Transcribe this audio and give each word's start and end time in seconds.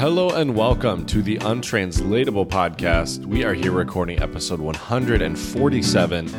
Hello 0.00 0.30
and 0.30 0.56
welcome 0.56 1.04
to 1.04 1.20
the 1.20 1.36
Untranslatable 1.42 2.46
Podcast. 2.46 3.26
We 3.26 3.44
are 3.44 3.52
here 3.52 3.72
recording 3.72 4.22
episode 4.22 4.58
147. 4.58 6.34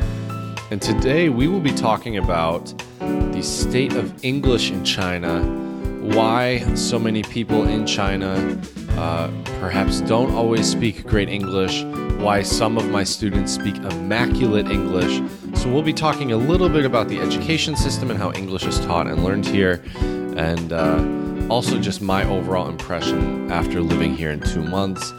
And 0.72 0.82
today 0.82 1.30
we 1.30 1.48
will 1.48 1.60
be 1.60 1.72
talking 1.72 2.18
about 2.18 2.74
the 2.98 3.44
state 3.44 3.94
of 3.94 4.26
English 4.26 4.72
in 4.72 4.84
China, 4.84 5.44
why 6.02 6.74
so 6.74 6.98
many 6.98 7.22
people 7.22 7.68
in 7.68 7.86
China 7.86 8.60
uh, 8.94 9.30
perhaps 9.60 10.02
don't 10.02 10.34
always 10.34 10.68
speak 10.68 11.06
great 11.06 11.30
English, 11.30 11.84
why 12.20 12.42
some 12.42 12.80
of 12.80 12.90
my 12.90 13.04
students 13.04 13.54
speak 13.54 13.76
immaculate 13.76 14.72
English. 14.72 15.22
So 15.54 15.72
we'll 15.72 15.84
be 15.84 15.94
talking 15.94 16.32
a 16.32 16.38
little 16.38 16.68
bit 16.68 16.84
about 16.84 17.10
the 17.10 17.20
education 17.20 17.76
system 17.76 18.10
and 18.10 18.20
how 18.20 18.32
English 18.32 18.64
is 18.64 18.80
taught 18.80 19.06
and 19.06 19.24
learned 19.24 19.46
here. 19.46 19.84
And 20.36 20.74
uh, 20.74 21.31
also 21.52 21.78
just 21.78 22.02
my 22.02 22.24
overall 22.30 22.70
impression 22.70 23.52
after 23.52 23.82
living 23.82 24.16
here 24.16 24.32
in 24.32 24.40
two 24.40 24.64
months 24.64 25.12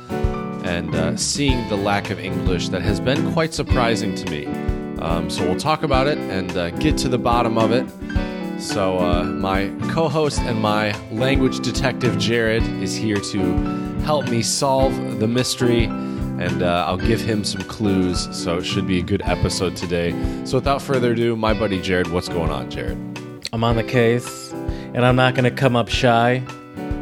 and 0.64 0.94
uh, 0.94 1.14
seeing 1.14 1.68
the 1.68 1.76
lack 1.76 2.08
of 2.08 2.18
English 2.18 2.70
that 2.70 2.80
has 2.80 2.98
been 2.98 3.34
quite 3.34 3.52
surprising 3.52 4.14
to 4.14 4.30
me. 4.30 4.46
Um, 5.02 5.28
so 5.28 5.44
we'll 5.44 5.60
talk 5.60 5.82
about 5.82 6.06
it 6.06 6.16
and 6.16 6.56
uh, 6.56 6.70
get 6.70 6.96
to 6.98 7.10
the 7.10 7.18
bottom 7.18 7.58
of 7.58 7.70
it. 7.70 7.86
So 8.58 8.98
uh, 8.98 9.24
my 9.24 9.70
co-host 9.90 10.38
and 10.38 10.58
my 10.58 10.98
language 11.10 11.60
detective 11.60 12.18
Jared 12.18 12.62
is 12.82 12.96
here 12.96 13.20
to 13.20 13.40
help 14.06 14.30
me 14.30 14.40
solve 14.40 15.20
the 15.20 15.28
mystery, 15.28 15.84
and 15.84 16.62
uh, 16.62 16.86
I'll 16.88 16.96
give 16.96 17.20
him 17.20 17.44
some 17.44 17.60
clues. 17.62 18.34
So 18.34 18.56
it 18.56 18.64
should 18.64 18.86
be 18.86 19.00
a 19.00 19.02
good 19.02 19.20
episode 19.26 19.76
today. 19.76 20.12
So 20.46 20.56
without 20.56 20.80
further 20.80 21.12
ado, 21.12 21.36
my 21.36 21.52
buddy 21.52 21.78
Jared, 21.82 22.06
what's 22.10 22.30
going 22.30 22.50
on, 22.50 22.70
Jared? 22.70 22.96
I'm 23.52 23.64
on 23.64 23.76
the 23.76 23.84
case, 23.84 24.51
and 24.94 25.04
I'm 25.04 25.16
not 25.16 25.34
gonna 25.34 25.50
come 25.50 25.76
up 25.76 25.88
shy. 25.88 26.42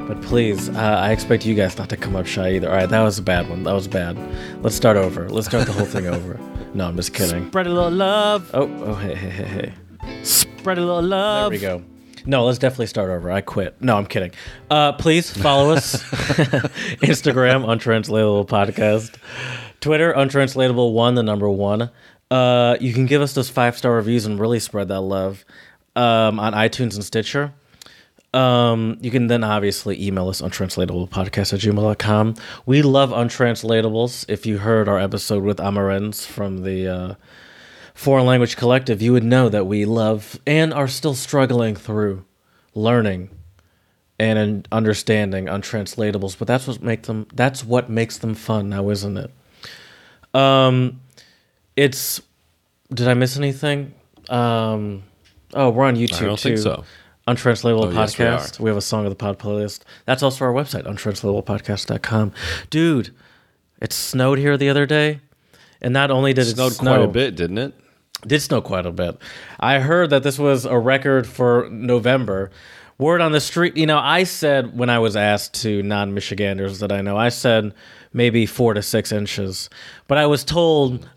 But 0.07 0.23
please, 0.23 0.69
uh, 0.71 0.73
I 0.73 1.13
expect 1.13 1.47
you 1.47 1.55
guys 1.55 1.79
not 1.79 1.89
to 1.91 1.97
come 1.97 2.17
up 2.17 2.27
shy 2.27 2.55
either. 2.55 2.69
All 2.69 2.75
right, 2.75 2.89
that 2.89 3.01
was 3.01 3.19
a 3.19 3.23
bad 3.23 3.49
one. 3.49 3.63
That 3.63 3.75
was 3.75 3.87
bad. 3.87 4.19
Let's 4.61 4.75
start 4.75 4.97
over. 4.97 5.29
Let's 5.29 5.47
start 5.47 5.67
the 5.67 5.73
whole 5.73 5.87
thing 5.87 6.07
over. 6.17 6.39
No, 6.75 6.89
I'm 6.89 6.97
just 6.97 7.15
kidding. 7.15 7.47
Spread 7.49 7.69
a 7.69 7.73
little 7.73 7.93
love. 7.93 8.51
Oh, 8.53 8.69
oh, 8.85 8.95
hey, 8.95 9.15
hey, 9.15 9.31
hey, 9.31 9.73
hey. 10.03 10.25
Spread 10.25 10.79
a 10.79 10.81
little 10.81 11.03
love. 11.03 11.53
There 11.53 11.59
we 11.59 11.61
go. 11.61 11.85
No, 12.27 12.45
let's 12.45 12.59
definitely 12.59 12.89
start 12.89 13.11
over. 13.11 13.31
I 13.31 13.41
quit. 13.41 13.81
No, 13.81 13.97
I'm 13.97 14.07
kidding. 14.07 14.33
Uh, 14.69 14.93
please 14.93 15.31
follow 15.31 15.73
us. 15.73 16.03
Instagram, 17.03 17.69
Untranslatable 17.69 18.47
Podcast. 18.47 19.17
Twitter, 19.81 20.13
Untranslatable 20.13 20.93
One, 20.93 21.15
the 21.15 21.23
number 21.23 21.49
one. 21.49 21.91
Uh, 22.31 22.77
you 22.81 22.93
can 22.93 23.07
give 23.07 23.23
us 23.23 23.33
those 23.35 23.49
five 23.49 23.77
star 23.77 23.95
reviews 23.95 24.27
and 24.27 24.39
really 24.39 24.61
spread 24.61 24.89
that 24.89 25.01
love 25.01 25.45
um, 25.97 26.39
on 26.39 26.53
iTunes 26.53 26.95
and 26.95 27.05
Stitcher. 27.05 27.55
Um, 28.33 28.97
you 29.01 29.11
can 29.11 29.27
then 29.27 29.43
obviously 29.43 30.01
email 30.05 30.29
us 30.29 30.41
untranslatablepodcast 30.41 31.53
at 31.53 31.61
gmail.com. 31.61 32.35
We 32.65 32.83
love 32.83 33.11
untranslatables. 33.11 34.25
If 34.29 34.47
you 34.47 34.59
heard 34.59 34.89
our 34.89 34.99
episode 34.99 35.43
with 35.43 35.59
Amarens 35.59 36.25
from 36.25 36.63
the 36.63 36.87
uh, 36.87 37.15
Foreign 37.95 38.27
Language 38.27 38.57
Collective, 38.57 39.03
you 39.03 39.13
would 39.13 39.25
know 39.25 39.49
that 39.49 39.67
we 39.67 39.85
love 39.85 40.39
and 40.47 40.73
are 40.73 40.87
still 40.87 41.15
struggling 41.15 41.75
through 41.75 42.25
learning 42.75 43.31
and 44.21 44.69
understanding 44.71 45.47
untranslatables. 45.47 46.39
But 46.39 46.47
that's 46.47 46.69
what 46.69 46.83
make 46.83 47.03
them. 47.05 47.27
That's 47.35 47.65
what 47.65 47.91
makes 47.91 48.19
them 48.19 48.35
fun 48.35 48.69
now, 48.69 48.91
isn't 48.91 49.17
it? 49.17 49.33
Um, 50.35 51.01
it's. 51.75 52.23
Did 52.93 53.09
I 53.09 53.15
miss 53.15 53.37
anything? 53.37 53.95
Um, 54.29 55.05
oh, 55.55 55.71
we're 55.71 55.85
on 55.85 55.97
YouTube 55.97 56.23
I 56.23 56.27
don't 56.27 56.39
too. 56.39 56.57
think 56.57 56.59
so. 56.59 56.85
Untranslatable 57.31 57.85
Oh, 57.85 57.91
yes, 57.91 58.19
we 58.19 58.25
podcast. 58.25 58.61
we, 58.61 58.71
have 58.71 58.77
a 58.77 58.81
song 58.83 59.07
of 59.07 59.11
the 59.11 59.17
pod 59.17 59.39
playlist. 59.39 59.83
That's 60.05 60.23
also 60.23 60.45
our 60.45 60.53
website, 60.53 60.85
untranslatablepodcast.com. 60.85 62.33
Dude, 62.71 63.15
it 63.81 63.93
snowed 63.93 64.39
here 64.39 64.57
the 64.57 64.69
other 64.69 64.85
day. 64.85 65.21
And 65.81 65.95
not 65.95 66.11
only 66.11 66.33
did 66.35 66.47
it 66.47 66.57
Snowed 66.57 66.73
snow, 66.73 66.97
quite 66.97 67.05
a 67.05 67.09
bit, 67.09 67.37
didn't 67.37 67.59
it? 67.59 67.75
did 68.27 68.41
snow 68.41 68.61
quite 68.61 68.85
a 68.85 68.91
bit. 68.91 69.17
I 69.59 69.79
heard 69.79 70.11
that 70.11 70.23
this 70.23 70.39
was 70.39 70.67
a 70.67 70.79
record 70.79 71.27
for 71.27 71.69
November. 71.71 72.51
Word 72.99 73.21
on 73.23 73.33
the 73.33 73.41
street, 73.41 73.77
you 73.79 73.87
know, 73.87 73.99
I 73.99 74.25
said 74.25 74.77
when 74.77 74.91
I 74.91 74.99
was 74.99 75.17
asked 75.17 75.55
to 75.63 75.83
non 75.83 76.13
Michiganders 76.13 76.81
that 76.81 76.93
I 76.93 77.01
know, 77.01 77.17
I 77.17 77.31
said 77.31 77.73
maybe 78.13 78.45
four 78.45 78.75
to 78.75 78.83
six 78.83 79.11
inches. 79.13 79.71
But 80.07 80.19
I 80.19 80.27
was 80.27 80.45
told 80.45 81.09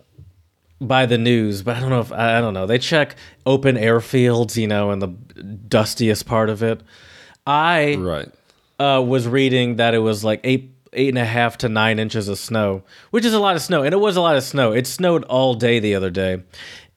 by 0.87 1.05
the 1.05 1.17
news, 1.17 1.61
but 1.63 1.77
I 1.77 1.79
don't 1.79 1.89
know 1.89 1.99
if, 2.01 2.11
I 2.11 2.39
don't 2.41 2.53
know. 2.53 2.65
They 2.65 2.77
check 2.77 3.15
open 3.45 3.75
airfields, 3.75 4.55
you 4.57 4.67
know, 4.67 4.91
in 4.91 4.99
the 4.99 5.07
dustiest 5.07 6.25
part 6.25 6.49
of 6.49 6.61
it. 6.63 6.81
I 7.47 7.95
Right. 7.95 8.29
uh, 8.79 9.01
was 9.05 9.27
reading 9.27 9.75
that 9.77 9.93
it 9.93 9.99
was 9.99 10.23
like 10.23 10.39
eight 10.43 10.69
eight 10.95 11.09
and 11.09 11.17
a 11.17 11.25
half 11.25 11.57
to 11.57 11.67
nine 11.69 11.97
inches 11.97 12.27
of 12.29 12.37
snow, 12.37 12.83
which 13.09 13.25
is 13.25 13.33
a 13.33 13.39
lot 13.39 13.55
of 13.55 13.61
snow, 13.63 13.81
and 13.81 13.93
it 13.93 13.97
was 13.97 14.15
a 14.15 14.21
lot 14.21 14.35
of 14.35 14.43
snow. 14.43 14.73
It 14.73 14.85
snowed 14.85 15.23
all 15.23 15.55
day 15.55 15.79
the 15.79 15.95
other 15.95 16.11
day, 16.11 16.43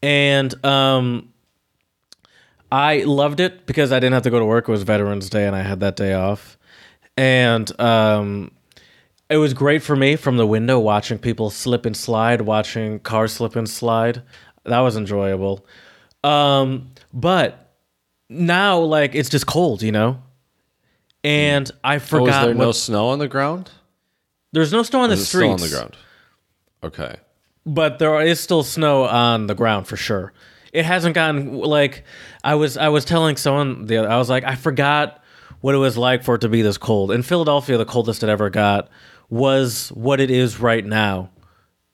and 0.03 0.53
um, 0.67 1.33
I 2.71 2.99
loved 3.05 3.41
it 3.41 3.65
because 3.67 3.93
I 3.93 3.97
didn't 4.01 4.13
have 4.15 4.23
to 4.25 4.31
go 4.31 4.39
to 4.39 4.45
work. 4.45 4.69
It 4.69 4.71
was 4.71 4.83
Veterans 4.83 5.31
Day, 5.31 5.47
and 5.47 5.57
I 5.57 5.63
had 5.63 5.81
that 5.81 5.97
day 5.97 6.13
off, 6.13 6.59
and 7.17 7.81
um, 7.81 8.51
it 9.29 9.37
was 9.39 9.55
great 9.55 9.83
for 9.83 9.97
me 9.97 10.17
from 10.17 10.37
the 10.37 10.47
window 10.47 10.79
watching 10.79 11.19
people 11.19 11.51
slip 11.51 11.85
and 11.87 11.97
slide, 11.97 12.43
watching 12.43 12.99
cars 13.01 13.33
slip 13.33 13.57
and 13.57 13.69
slide. 13.69 14.23
That 14.65 14.81
was 14.81 14.97
enjoyable. 14.97 15.67
Um, 16.25 16.93
but 17.13 17.73
now, 18.29 18.79
like, 18.79 19.15
it's 19.15 19.29
just 19.29 19.47
cold, 19.47 19.83
you 19.83 19.93
know. 19.93 20.23
And 21.25 21.71
I 21.83 21.97
Oh, 21.97 21.99
forgot. 22.01 22.29
is 22.29 22.35
there 22.47 22.55
what- 22.57 22.65
no 22.67 22.73
snow 22.73 23.09
on 23.09 23.19
the 23.19 23.29
ground? 23.29 23.71
there's 24.53 24.73
no 24.73 24.83
snow 24.83 25.01
on 25.01 25.11
the 25.11 25.17
street. 25.17 25.51
on 25.51 25.59
the 25.61 25.69
ground? 25.69 25.97
Okay. 26.85 27.17
but 27.69 27.99
there 27.99 28.21
is 28.21 28.39
still 28.39 28.63
snow 28.63 29.03
on 29.05 29.49
the 29.49 29.55
ground 29.55 29.89
for 29.89 29.97
sure. 29.97 30.33
It 30.73 30.85
hasn't 30.85 31.15
gotten 31.17 31.59
like 31.59 32.05
I 32.45 32.55
was. 32.55 32.77
I 32.77 32.89
was 32.91 33.05
telling 33.05 33.37
someone 33.37 33.87
the 33.87 33.97
other, 33.97 34.09
I 34.11 34.19
was 34.19 34.31
like, 34.31 34.45
I 34.45 34.55
forgot 34.55 35.21
what 35.63 35.75
it 35.75 35.79
was 35.79 35.99
like 35.99 36.23
for 36.23 36.37
it 36.37 36.43
to 36.43 36.49
be 36.49 36.63
this 36.63 36.79
cold. 36.79 37.11
In 37.11 37.23
Philadelphia, 37.23 37.77
the 37.77 37.85
coldest 37.85 38.23
it 38.23 38.29
ever 38.29 38.51
got 38.51 38.89
was 39.29 39.89
what 39.91 40.21
it 40.21 40.31
is 40.31 40.61
right 40.61 40.85
now 40.85 41.31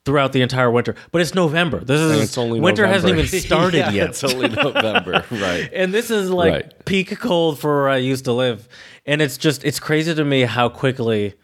throughout 0.05 0.33
the 0.33 0.41
entire 0.41 0.69
winter. 0.69 0.95
But 1.11 1.21
it's 1.21 1.33
November. 1.33 1.79
This 1.79 1.99
is 1.99 2.11
And 2.11 2.21
it's 2.21 2.37
only 2.37 2.59
winter 2.59 2.85
hasn't 2.85 3.17
even 3.17 3.25
started 3.41 3.77
Yeah, 3.77 3.91
yet. 3.91 4.09
It's 4.09 4.23
only 4.23 4.49
November, 4.49 5.23
right? 5.31 5.69
and 5.73 5.93
this 5.93 6.11
is 6.11 6.29
like 6.29 6.53
Right. 6.53 6.85
peak 6.85 7.17
cold 7.19 7.59
for 7.59 7.83
where 7.83 7.89
I 7.89 7.97
used 7.97 8.25
to 8.25 8.33
live, 8.33 8.67
and 9.05 9.21
it's 9.21 9.37
just 9.37 9.63
it's 9.63 9.79
crazy 9.79 10.13
to 10.13 10.25
me 10.25 10.41
how 10.41 10.69
quickly 10.69 11.35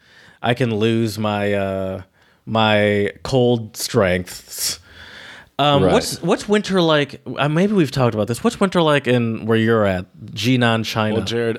I 0.42 0.54
can 0.54 0.74
lose 0.74 1.18
my 1.18 1.52
uh, 1.54 2.02
my 2.46 3.12
cold 3.22 3.76
strengths. 3.76 4.78
Um, 5.58 5.82
Right. 5.84 5.92
What's 5.92 6.22
what's 6.22 6.48
winter 6.48 6.80
like? 6.80 7.20
Uh, 7.36 7.48
maybe 7.48 7.74
we've 7.74 7.90
talked 7.90 8.14
about 8.14 8.28
this. 8.28 8.42
What's 8.42 8.58
winter 8.60 8.80
like 8.80 9.06
in 9.06 9.44
where 9.46 9.58
you're 9.58 9.84
at, 9.84 10.06
Jinan, 10.32 10.84
China? 10.86 11.16
Well, 11.16 11.24
Jared, 11.24 11.58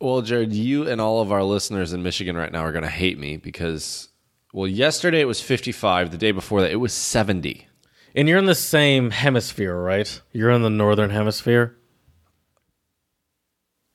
well, 0.00 0.22
Jared, 0.22 0.52
you 0.52 0.88
and 0.88 1.00
all 1.00 1.20
of 1.20 1.32
our 1.32 1.42
listeners 1.42 1.92
in 1.92 2.02
Michigan 2.02 2.36
right 2.36 2.52
now 2.52 2.60
are 2.60 2.72
going 2.72 2.84
to 2.84 2.90
hate 2.90 3.18
me 3.18 3.36
because, 3.36 4.08
well, 4.52 4.66
yesterday 4.66 5.20
it 5.20 5.26
was 5.26 5.40
55. 5.40 6.10
The 6.10 6.18
day 6.18 6.32
before 6.32 6.60
that, 6.62 6.70
it 6.70 6.76
was 6.76 6.92
70. 6.92 7.66
and 8.14 8.28
you're 8.28 8.38
in 8.38 8.46
the 8.46 8.54
same 8.54 9.10
hemisphere, 9.10 9.76
right? 9.76 10.20
You're 10.32 10.50
in 10.50 10.62
the 10.62 10.70
northern 10.70 11.10
hemisphere. 11.10 11.76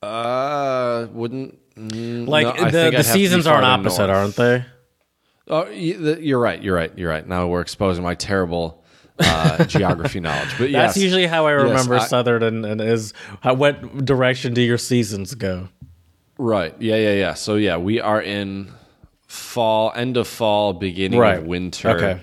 Uh, 0.01 1.07
wouldn't 1.11 1.59
mm, 1.75 2.27
Like 2.27 2.55
no, 2.57 2.65
the, 2.65 2.71
the 2.71 2.81
have 2.81 2.91
to 2.91 2.97
be 2.97 3.03
seasons 3.03 3.45
aren't 3.47 3.65
opposite, 3.65 4.07
north. 4.07 4.17
aren't 4.17 4.35
they? 4.35 4.65
Oh, 5.47 5.67
you're 5.69 6.39
right. 6.39 6.61
You're 6.61 6.75
right. 6.75 6.91
You're 6.97 7.09
right. 7.09 7.27
Now 7.27 7.47
we're 7.47 7.61
exposing 7.61 8.03
my 8.03 8.15
terrible 8.15 8.83
uh, 9.19 9.63
geography 9.65 10.19
knowledge. 10.19 10.49
But 10.57 10.71
That's 10.71 10.95
yes, 10.95 10.97
usually 10.97 11.27
how 11.27 11.45
I 11.47 11.51
Yes, 11.57 11.63
remember 11.63 11.95
I- 11.97 12.05
southern 12.07 12.41
and, 12.41 12.65
and 12.65 12.81
is 12.81 13.13
how, 13.41 13.53
what 13.53 14.03
direction 14.05 14.53
do 14.53 14.61
your 14.61 14.77
seasons 14.79 15.35
go? 15.35 15.69
Right. 16.41 16.73
Yeah, 16.79 16.95
yeah, 16.97 17.13
yeah. 17.13 17.33
So 17.35 17.55
yeah, 17.55 17.77
we 17.77 17.99
are 18.01 18.21
in 18.21 18.71
fall, 19.27 19.91
end 19.95 20.17
of 20.17 20.27
fall, 20.27 20.73
beginning 20.73 21.19
Right. 21.19 21.37
of 21.39 21.45
winter. 21.45 21.89
Okay. 21.91 22.21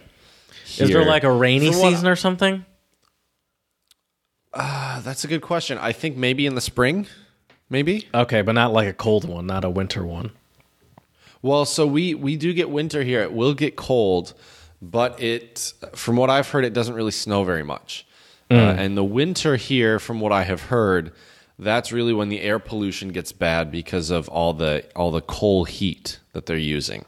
Is 0.78 0.90
there 0.90 1.04
like 1.04 1.24
a 1.24 1.32
rainy 1.32 1.70
From 1.72 1.80
what- 1.80 1.90
season 1.90 2.08
or 2.08 2.16
something? 2.16 2.64
Uh, 4.52 5.00
that's 5.00 5.24
a 5.24 5.28
good 5.28 5.42
question. 5.42 5.78
I 5.78 5.92
think 5.92 6.16
maybe 6.16 6.46
in 6.46 6.54
the 6.54 6.60
spring, 6.60 7.06
maybe. 7.70 8.08
Okay, 8.14 8.42
but 8.42 8.52
not 8.52 8.72
like 8.72 8.88
a 8.88 8.92
cold 8.92 9.24
one, 9.28 9.46
not 9.46 9.64
a 9.64 9.70
winter 9.70 10.04
one. 10.04 10.30
Well, 11.42 11.64
so 11.64 11.86
we 11.86 12.14
we 12.14 12.36
do 12.36 12.52
get 12.52 12.68
winter 12.70 13.02
here. 13.04 13.22
It 13.22 13.32
will 13.32 13.54
get 13.54 13.76
cold, 13.76 14.34
but 14.82 15.20
it, 15.22 15.72
from 15.94 16.16
what 16.16 16.30
I've 16.30 16.48
heard, 16.48 16.64
it 16.64 16.72
doesn't 16.72 16.94
really 16.94 17.12
snow 17.12 17.44
very 17.44 17.62
much. 17.62 18.04
Uh, 18.50 18.54
and 18.54 18.96
the 18.96 19.04
winter 19.04 19.56
here, 19.56 19.98
from 19.98 20.20
what 20.20 20.32
I 20.32 20.42
have 20.44 20.62
heard, 20.62 21.12
that's 21.58 21.92
really 21.92 22.12
when 22.12 22.28
the 22.28 22.40
air 22.40 22.58
pollution 22.58 23.08
gets 23.10 23.32
bad 23.32 23.70
because 23.70 24.10
of 24.10 24.28
all 24.28 24.52
the 24.52 24.84
all 24.94 25.10
the 25.10 25.20
coal 25.22 25.64
heat 25.64 26.18
that 26.32 26.46
they're 26.46 26.56
using. 26.56 27.04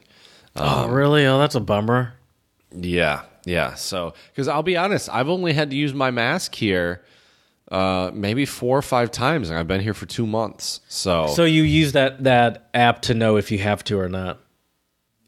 oh, 0.55 0.87
really? 0.89 1.25
Oh, 1.25 1.39
that's 1.39 1.55
a 1.55 1.59
bummer. 1.61 2.13
Yeah, 2.73 3.23
yeah. 3.45 3.75
So, 3.75 4.13
because 4.31 4.47
I'll 4.47 4.63
be 4.63 4.77
honest, 4.77 5.09
I've 5.11 5.29
only 5.29 5.53
had 5.53 5.69
to 5.71 5.75
use 5.75 5.93
my 5.93 6.11
mask 6.11 6.55
here 6.55 7.03
uh, 7.71 8.11
maybe 8.13 8.45
four 8.45 8.77
or 8.77 8.81
five 8.81 9.11
times, 9.11 9.49
and 9.49 9.57
I've 9.57 9.67
been 9.67 9.79
here 9.81 9.93
for 9.93 10.05
two 10.05 10.27
months. 10.27 10.81
So, 10.89 11.27
So 11.27 11.45
you 11.45 11.63
use 11.63 11.93
that 11.93 12.23
that 12.25 12.69
app 12.73 13.01
to 13.03 13.13
know 13.13 13.37
if 13.37 13.49
you 13.51 13.59
have 13.59 13.83
to 13.85 13.99
or 13.99 14.09
not. 14.09 14.39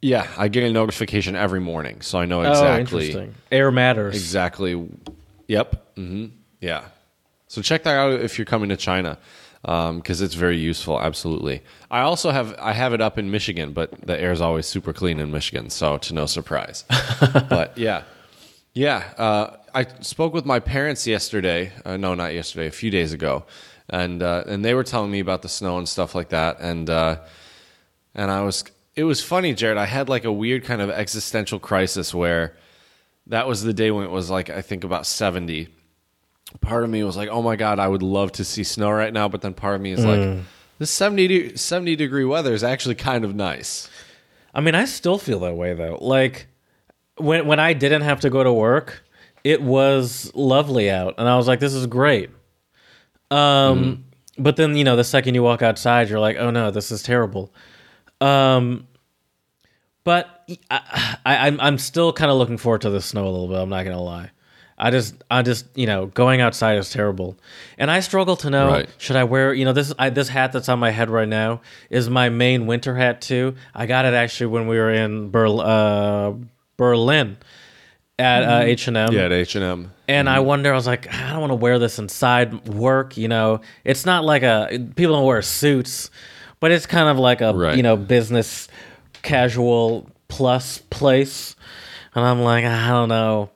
yeah, 0.01 0.27
I 0.37 0.49
get 0.49 0.63
a 0.65 0.71
notification 0.73 1.35
every 1.37 1.61
morning, 1.61 2.01
so 2.01 2.19
I 2.19 2.25
know 2.25 2.41
exactly. 2.41 2.67
Oh, 2.67 2.75
exactly 2.75 3.05
interesting. 3.07 3.35
Air 3.51 3.71
matters. 3.71 4.15
exactly. 4.15 4.89
Yep. 5.47 5.95
Mm-hmm. 5.95 6.25
Yeah. 6.59 6.83
So 7.53 7.61
check 7.61 7.83
that 7.83 7.95
out 7.95 8.19
if 8.19 8.39
you're 8.39 8.45
coming 8.45 8.69
to 8.69 8.75
China, 8.75 9.19
because 9.61 10.21
it's 10.21 10.33
very 10.33 10.57
useful. 10.57 10.99
Absolutely. 10.99 11.61
I 11.91 11.99
also 11.99 12.31
have 12.31 12.55
I 12.57 12.73
have 12.73 12.93
it 12.93 12.99
up 12.99 13.19
in 13.19 13.29
Michigan, 13.29 13.73
but 13.73 13.91
the 14.01 14.19
air 14.19 14.31
is 14.31 14.41
always 14.41 14.65
super 14.65 14.91
clean 14.91 15.19
in 15.19 15.29
Michigan, 15.29 15.69
so 15.69 15.99
to 15.99 16.15
no 16.15 16.25
surprise. 16.25 16.83
but 17.49 17.77
yeah, 17.77 18.05
yeah. 18.73 19.03
Uh, 19.19 19.57
I 19.71 19.85
spoke 20.01 20.33
with 20.33 20.47
my 20.47 20.59
parents 20.59 21.05
yesterday. 21.05 21.71
Uh, 21.85 21.95
no, 21.95 22.15
not 22.15 22.33
yesterday. 22.33 22.65
A 22.65 22.71
few 22.71 22.89
days 22.89 23.13
ago, 23.13 23.45
and 23.87 24.23
uh, 24.23 24.45
and 24.47 24.65
they 24.65 24.73
were 24.73 24.83
telling 24.83 25.11
me 25.11 25.19
about 25.19 25.43
the 25.43 25.49
snow 25.49 25.77
and 25.77 25.87
stuff 25.87 26.15
like 26.15 26.29
that, 26.29 26.59
and 26.59 26.89
uh, 26.89 27.17
and 28.15 28.31
I 28.31 28.41
was. 28.41 28.63
It 28.95 29.03
was 29.03 29.23
funny, 29.23 29.53
Jared. 29.53 29.77
I 29.77 29.85
had 29.85 30.09
like 30.09 30.25
a 30.25 30.31
weird 30.31 30.63
kind 30.63 30.81
of 30.81 30.89
existential 30.89 31.59
crisis 31.59 32.15
where 32.15 32.57
that 33.27 33.47
was 33.47 33.61
the 33.61 33.73
day 33.73 33.91
when 33.91 34.05
it 34.05 34.11
was 34.11 34.31
like 34.31 34.49
I 34.49 34.63
think 34.63 34.83
about 34.83 35.05
seventy. 35.05 35.67
Part 36.61 36.83
of 36.83 36.89
me 36.89 37.03
was 37.03 37.17
like, 37.17 37.29
"Oh 37.29 37.41
my 37.41 37.55
god, 37.55 37.79
I 37.79 37.87
would 37.87 38.03
love 38.03 38.31
to 38.33 38.43
see 38.45 38.63
snow 38.63 38.91
right 38.91 39.11
now," 39.11 39.27
but 39.27 39.41
then 39.41 39.53
part 39.53 39.75
of 39.75 39.81
me 39.81 39.91
is 39.91 40.05
like, 40.05 40.39
"This 40.77 40.91
70, 40.91 41.27
de- 41.27 41.57
70 41.57 41.95
degree 41.95 42.25
weather 42.25 42.53
is 42.53 42.63
actually 42.63 42.95
kind 42.95 43.25
of 43.25 43.33
nice." 43.35 43.89
I 44.53 44.61
mean, 44.61 44.75
I 44.75 44.85
still 44.85 45.17
feel 45.17 45.39
that 45.39 45.55
way 45.55 45.73
though. 45.73 45.97
Like 45.99 46.47
when 47.17 47.47
when 47.47 47.59
I 47.59 47.73
didn't 47.73 48.01
have 48.03 48.19
to 48.21 48.29
go 48.29 48.43
to 48.43 48.53
work, 48.53 49.03
it 49.43 49.61
was 49.61 50.31
lovely 50.35 50.91
out, 50.91 51.15
and 51.17 51.27
I 51.27 51.37
was 51.37 51.47
like, 51.47 51.59
"This 51.59 51.73
is 51.73 51.87
great." 51.87 52.29
Um, 53.31 54.05
but 54.37 54.55
then 54.55 54.75
you 54.77 54.83
know, 54.83 54.95
the 54.95 55.03
second 55.03 55.33
you 55.35 55.43
walk 55.43 55.61
outside, 55.61 56.09
you're 56.09 56.19
like, 56.19 56.37
"Oh 56.37 56.51
no, 56.51 56.69
this 56.71 56.91
is 56.91 57.01
terrible." 57.01 57.51
Um, 58.21 58.87
but 60.03 60.45
I, 60.69 61.17
I 61.25 61.37
I'm 61.47 61.59
I'm 61.59 61.77
still 61.77 62.13
kind 62.13 62.29
of 62.29 62.37
looking 62.37 62.57
forward 62.57 62.81
to 62.81 62.89
the 62.89 63.01
snow 63.01 63.23
a 63.23 63.31
little 63.31 63.47
bit. 63.47 63.57
I'm 63.57 63.69
not 63.69 63.83
gonna 63.85 64.01
lie. 64.01 64.29
I 64.85 64.91
just 64.91 65.15
I 65.31 65.41
just 65.43 65.65
you 65.75 65.85
know 65.87 66.07
going 66.07 66.41
outside 66.41 66.77
is 66.77 66.89
terrible, 66.91 67.37
and 67.77 67.89
I 67.89 68.01
struggle 68.01 68.35
to 68.37 68.49
know 68.49 68.67
Right. 68.67 68.89
should 68.97 69.15
I 69.15 69.23
wear 69.23 69.53
you 69.53 69.63
know 69.63 69.71
this 69.71 69.93
I, 69.97 70.09
this 70.09 70.27
hat 70.27 70.51
that's 70.51 70.67
on 70.67 70.77
my 70.79 70.91
head 70.91 71.09
right 71.09 71.27
now 71.27 71.61
is 71.89 72.09
my 72.09 72.27
main 72.27 72.65
winter 72.67 72.93
hat 72.95 73.21
too. 73.21 73.55
I 73.73 73.85
got 73.85 74.03
it 74.05 74.13
actually 74.13 74.47
when 74.47 74.67
we 74.67 74.77
were 74.77 74.91
in 74.91 75.29
Berl- 75.29 75.61
uh, 75.61 76.33
Berlin 76.75 77.37
at 78.19 78.43
uh, 78.43 78.65
H 78.65 78.87
and 78.89 78.97
M. 78.97 79.13
Yeah, 79.13 79.21
at 79.21 79.31
H 79.31 79.55
and 79.55 79.63
M. 79.63 79.91
And 80.09 80.29
I 80.29 80.39
wonder, 80.41 80.71
I 80.73 80.75
was 80.75 80.85
like, 80.85 81.11
I 81.13 81.29
don't 81.31 81.39
want 81.39 81.51
to 81.51 81.55
wear 81.55 81.79
this 81.79 81.97
inside 81.97 82.67
work. 82.67 83.15
You 83.15 83.29
know, 83.29 83.61
it's 83.85 84.05
not 84.05 84.25
like 84.25 84.43
a 84.43 84.67
people 84.97 85.15
don't 85.15 85.25
wear 85.25 85.41
suits, 85.41 86.11
but 86.59 86.71
it's 86.71 86.85
kind 86.85 87.07
of 87.07 87.17
like 87.17 87.39
a 87.39 87.53
Right. 87.53 87.77
you 87.77 87.83
know 87.83 87.95
business 87.95 88.67
casual 89.21 90.09
plus 90.27 90.79
place. 90.89 91.55
And 92.15 92.23
I'm 92.25 92.41
like, 92.41 92.65
I 92.65 92.89
don't 92.89 93.09
know. 93.09 93.49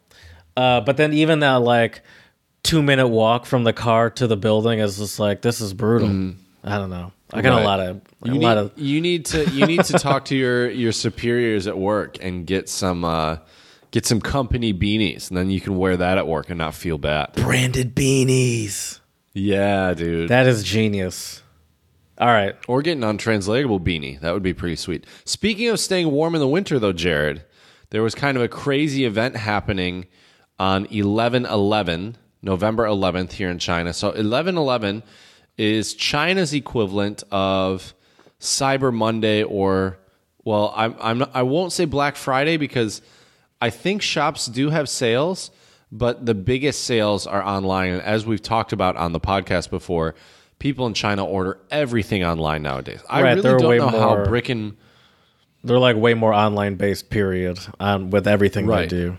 Uh, 0.57 0.81
but 0.81 0.97
then 0.97 1.13
even 1.13 1.39
that 1.41 1.55
like 1.57 2.01
two 2.63 2.81
minute 2.81 3.07
walk 3.07 3.45
from 3.45 3.63
the 3.63 3.71
car 3.73 4.09
to 4.09 4.27
the 4.27 4.35
building 4.35 4.79
is 4.79 4.97
just 4.97 5.19
like 5.19 5.41
this 5.41 5.61
is 5.61 5.73
brutal. 5.73 6.09
I 6.63 6.77
don't 6.77 6.89
know. 6.89 7.11
I 7.31 7.41
got 7.41 7.55
Right. 7.55 7.61
a 7.61 7.65
lot 7.65 7.79
of 7.79 7.95
a 8.23 8.27
You 8.27 8.31
need, 8.33 8.41
lot 8.41 8.57
of 8.57 8.71
you 8.75 8.99
need 9.01 9.25
to 9.27 9.49
you 9.51 9.65
need 9.67 9.83
to 9.85 9.93
talk 9.93 10.25
to 10.25 10.35
your 10.35 10.69
your 10.69 10.91
superiors 10.91 11.67
at 11.67 11.77
work 11.77 12.17
and 12.21 12.45
get 12.47 12.67
some 12.69 13.05
uh, 13.05 13.37
get 13.91 14.05
some 14.05 14.19
company 14.19 14.73
beanies, 14.73 15.29
and 15.29 15.37
then 15.37 15.49
you 15.49 15.61
can 15.61 15.77
wear 15.77 15.95
that 15.97 16.17
at 16.17 16.27
work 16.27 16.49
and 16.49 16.57
not 16.57 16.73
feel 16.73 16.97
bad. 16.97 17.33
branded 17.35 17.95
beanies. 17.95 18.99
Yeah, 19.33 19.93
dude. 19.93 20.29
That 20.29 20.47
is 20.47 20.63
genius. 20.63 21.43
All 22.19 22.27
right. 22.27 22.55
or 22.67 22.81
get 22.81 22.97
an 22.97 23.03
untranslatable 23.03 23.79
beanie. 23.79 24.19
That 24.21 24.33
would 24.33 24.41
be 24.41 24.55
pretty 24.55 24.75
sweet. 24.75 25.05
Speaking 25.23 25.67
of 25.69 25.79
staying 25.79 26.09
warm 26.11 26.33
in 26.33 26.41
the 26.41 26.47
winter, 26.47 26.79
though, 26.79 26.91
Jared, 26.93 27.43
there 27.91 28.01
was 28.01 28.15
kind 28.15 28.35
of 28.35 28.41
a 28.41 28.47
crazy 28.47 29.05
event 29.05 29.35
happening 29.35 30.07
on 30.59 30.85
11 30.87 31.45
11, 31.45 32.17
November 32.41 32.85
11th, 32.85 33.33
here 33.33 33.49
in 33.49 33.59
China. 33.59 33.93
So 33.93 34.11
11 34.11 34.57
11 34.57 35.03
is 35.57 35.93
China's 35.93 36.53
equivalent 36.53 37.23
of 37.31 37.93
Cyber 38.39 38.93
Monday 38.93 39.43
or, 39.43 39.97
well, 40.43 40.73
I'm, 40.75 40.95
I'm 40.99 41.17
not, 41.19 41.31
I 41.33 41.41
won't 41.43 41.71
say 41.73 41.85
Black 41.85 42.15
Friday 42.15 42.57
because 42.57 43.01
I 43.61 43.69
think 43.71 44.01
shops 44.01 44.45
do 44.45 44.69
have 44.69 44.87
sales, 44.87 45.49
but 45.91 46.25
the 46.25 46.35
biggest 46.35 46.83
sales 46.83 47.25
are 47.25 47.43
online. 47.43 47.93
And 47.93 48.01
as 48.03 48.25
we've 48.25 48.41
talked 48.41 48.71
about 48.73 48.95
on 48.97 49.13
the 49.13 49.19
podcast 49.19 49.69
before, 49.71 50.13
people 50.59 50.85
in 50.85 50.93
China 50.93 51.25
order 51.25 51.59
everything 51.71 52.23
online 52.23 52.61
nowadays. 52.61 52.99
I 53.09 53.21
Right, 53.23 53.35
really 53.43 53.59
don't 53.59 53.77
know 53.77 53.89
more- 53.89 53.99
how 54.19 54.23
brick 54.25 54.49
and 54.49 54.75
They're 55.63 55.79
like 55.79 55.95
way 55.97 56.13
more 56.13 56.33
online 56.33 56.75
based. 56.75 57.09
Period. 57.09 57.59
On 57.79 58.11
with 58.11 58.27
everything 58.27 58.67
Right. 58.67 58.87
they 58.89 58.95
do. 58.95 59.17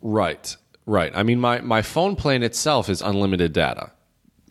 right, 0.00 0.56
right. 0.86 1.12
I 1.14 1.22
mean, 1.22 1.40
my 1.40 1.60
my 1.60 1.82
phone 1.82 2.16
plan 2.16 2.42
itself 2.42 2.88
is 2.88 3.02
unlimited 3.02 3.52
data. 3.52 3.90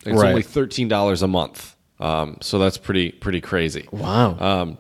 It's 0.06 0.20
Right. 0.20 0.30
only 0.30 0.42
thirteen 0.42 0.88
dollars 0.88 1.22
a 1.22 1.28
month, 1.28 1.76
um, 2.00 2.38
so 2.42 2.58
that's 2.60 2.78
pretty 2.78 3.12
pretty 3.12 3.42
crazy. 3.42 3.88
Wow. 3.92 4.38
Um, 4.40 4.78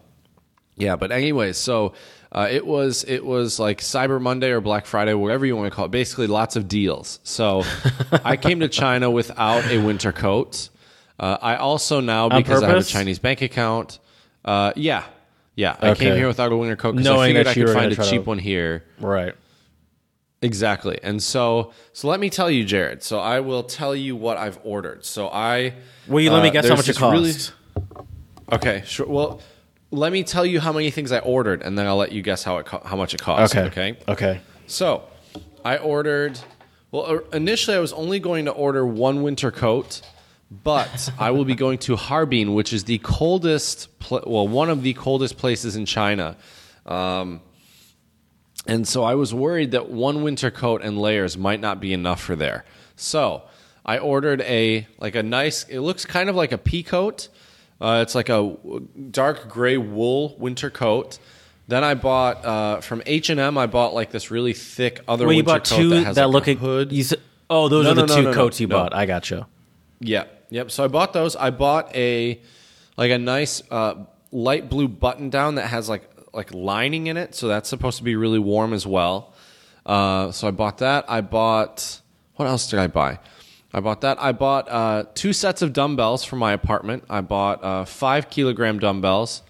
Yeah, 0.78 0.96
but 0.96 1.12
anyways, 1.12 1.58
so 1.58 1.94
uh, 2.32 2.48
it 2.50 2.66
was 2.66 3.04
it 3.04 3.24
was 3.24 3.60
like 3.60 3.82
Cyber 3.82 4.20
Monday 4.20 4.50
or 4.50 4.62
Black 4.62 4.86
Friday, 4.88 5.14
whatever 5.14 5.46
you 5.46 5.56
want 5.56 5.70
to 5.72 5.76
call 5.76 5.86
it. 5.86 5.92
Basically, 5.92 6.26
lots 6.28 6.56
of 6.56 6.68
deals. 6.68 7.20
So 7.24 7.64
I 8.24 8.36
came 8.38 8.62
to 8.62 8.68
China 8.70 9.12
without 9.12 9.66
a 9.66 9.78
winter 9.78 10.12
coat. 10.12 10.70
Uh, 11.20 11.38
I 11.40 11.58
also 11.58 12.00
now 12.00 12.30
because 12.30 12.64
I 12.64 12.70
have 12.70 12.78
a? 12.80 12.84
Chinese 12.84 13.20
bank 13.20 13.44
account. 13.44 14.00
Uh, 14.44 14.72
yeah, 14.76 15.04
yeah. 15.56 15.76
I 15.80 15.94
came 15.94 16.16
here 16.16 16.26
without 16.28 16.52
a 16.52 16.58
winter 16.58 16.76
coat 16.76 16.94
because 16.96 17.06
I 17.08 17.28
figured 17.28 17.46
I 17.48 17.54
could 17.54 17.70
find 17.70 17.92
a 17.92 17.96
try 17.96 18.06
to- 18.06 18.10
cheap 18.10 18.26
one 18.26 18.40
here. 18.40 18.86
right. 19.00 19.36
Exactly. 20.42 21.00
And 21.04 21.22
so 21.22 21.72
so 21.94 22.08
let 22.08 22.20
me 22.20 22.30
tell 22.30 22.50
you, 22.50 22.64
Jared. 22.64 23.04
So 23.04 23.20
I 23.20 23.40
will 23.42 23.64
tell 23.64 23.96
you 23.96 24.16
what 24.16 24.38
I've 24.38 24.60
ordered. 24.64 25.06
So 25.06 25.28
I 25.30 25.74
Will 26.08 26.22
you 26.22 26.32
let 26.32 26.42
me 26.44 26.50
uh, 26.50 26.52
guess 26.54 26.68
how 26.68 26.76
much 26.76 26.86
it 26.86 26.88
this 26.88 26.98
cost? 26.98 27.14
really- 27.14 27.94
Okay, 28.54 28.84
sure. 28.86 29.06
Well, 29.08 29.42
let 29.92 30.12
me 30.12 30.24
tell 30.24 30.46
you 30.46 30.60
how 30.60 30.74
many 30.74 30.90
things 30.92 31.12
I 31.14 31.20
ordered, 31.20 31.62
and 31.62 31.78
then 31.78 31.86
I'll 31.88 31.96
let 31.96 32.12
you 32.12 32.22
guess 32.22 32.44
how 32.44 32.58
it 32.58 32.66
co- 32.66 32.82
how 32.84 32.98
much 32.98 33.14
it 33.14 33.22
cost. 33.22 33.56
okay. 33.56 33.68
Okay. 33.68 33.98
Okay. 34.10 34.42
So, 34.68 35.04
I 35.64 35.78
ordered. 35.78 36.38
Well, 36.92 37.06
uh, 37.06 37.20
initially 37.38 37.78
I 37.78 37.80
was 37.80 37.94
only 37.94 38.20
going 38.20 38.46
to 38.46 38.52
order 38.52 38.86
one 38.86 39.22
winter 39.24 39.52
coat, 39.52 40.02
but 40.64 41.10
I 41.18 41.32
will 41.32 41.46
be 41.46 41.56
going 41.56 41.78
to 41.80 41.96
Harbin, 41.96 42.54
which 42.54 42.74
is 42.74 42.84
the 42.84 42.98
coldest, 42.98 43.88
pl- 44.00 44.24
well, 44.28 44.48
one 44.50 44.70
of 44.70 44.84
the 44.84 44.94
coldest 44.96 45.38
places 45.38 45.78
in 45.78 45.86
China. 45.86 46.36
Um, 46.86 47.40
and 48.68 48.88
so 48.88 49.04
I 49.04 49.16
was 49.16 49.34
worried 49.34 49.72
that 49.72 49.90
one 49.90 50.24
winter 50.24 50.52
coat 50.52 50.82
and 50.84 50.98
layers 51.00 51.38
might 51.38 51.60
not 51.60 51.80
be 51.80 51.94
enough 51.94 52.22
for 52.22 52.36
there. 52.36 52.64
So 52.96 53.44
I 53.86 53.98
ordered 53.98 54.42
a 54.42 54.88
like 55.00 55.16
a 55.16 55.24
nice. 55.24 55.64
It 55.64 55.80
looks 55.80 56.06
kind 56.06 56.30
of 56.30 56.36
like 56.36 56.52
a 56.52 56.58
pea 56.58 56.84
coat. 56.84 57.30
Uh, 57.80 58.02
it's 58.04 58.14
like 58.14 58.30
a 58.30 58.56
dark 59.10 59.50
gray 59.50 59.78
wool 59.78 60.36
winter 60.38 60.70
coat. 60.70 61.18
Then 61.68 61.84
I 61.84 61.96
bought 61.96 62.46
uh, 62.46 62.82
from 62.82 63.02
H 63.06 63.30
and 63.30 63.40
M. 63.40 63.58
I 63.58 63.66
bought 63.66 63.94
like 63.94 64.12
this 64.12 64.30
really 64.30 64.54
thick 64.54 65.02
other 65.08 65.26
Well, 65.26 65.34
you 65.34 65.40
winter 65.40 65.52
bought 65.54 65.68
coat 65.68 65.78
two 65.78 65.90
that 65.90 65.96
that, 65.96 66.06
has 66.06 66.18
like 66.18 66.28
look 66.28 66.48
a 66.48 66.54
hood. 66.54 66.92
You 66.92 67.04
said, 67.04 67.20
oh, 67.50 67.70
those 67.70 67.86
No, 67.86 67.92
are 67.92 67.94
the 67.96 68.06
no, 68.06 68.22
no, 68.22 68.32
two 68.32 68.34
coats 68.34 68.60
you 68.60 68.68
bought. 68.68 68.94
I 68.94 69.06
gotcha. 69.06 69.48
Yeah, 70.00 70.26
yep. 70.50 70.70
So 70.70 70.84
I 70.84 70.88
bought 70.88 71.14
those. 71.14 71.36
I 71.36 71.50
bought 71.50 71.96
a 71.96 72.40
like 72.98 73.12
a 73.12 73.18
nice 73.18 73.64
uh, 73.72 73.96
light 74.32 74.70
blue 74.70 74.88
button 74.88 75.30
down 75.30 75.56
that 75.56 75.68
has 75.68 75.90
like 75.90 76.08
like 76.34 76.54
lining 76.54 77.08
in 77.08 77.18
it, 77.18 77.36
so 77.36 77.48
that's 77.48 77.70
supposed 77.70 77.98
to 77.98 78.04
be 78.04 78.16
really 78.16 78.40
warm 78.40 78.74
as 78.74 78.86
well. 78.88 79.34
Uh, 79.86 80.32
so 80.32 80.48
I 80.48 80.52
bought 80.52 80.78
that. 80.80 81.06
I 81.10 81.22
bought 81.22 82.02
what 82.36 82.48
else 82.48 82.70
did 82.70 82.80
I 82.80 82.88
buy? 82.88 83.20
I 83.74 83.80
bought 83.82 84.02
that. 84.02 84.22
I 84.22 84.32
bought 84.32 84.68
uh, 84.70 85.04
two 85.14 85.32
sets 85.32 85.62
of 85.62 85.74
dumbbells 85.74 86.24
for 86.24 86.36
my 86.36 86.54
apartment. 86.54 87.04
I 87.10 87.22
bought 87.22 87.64
uh, 87.64 87.86
five 87.86 88.30
kilogram 88.30 88.80
dumbbells, 88.80 89.44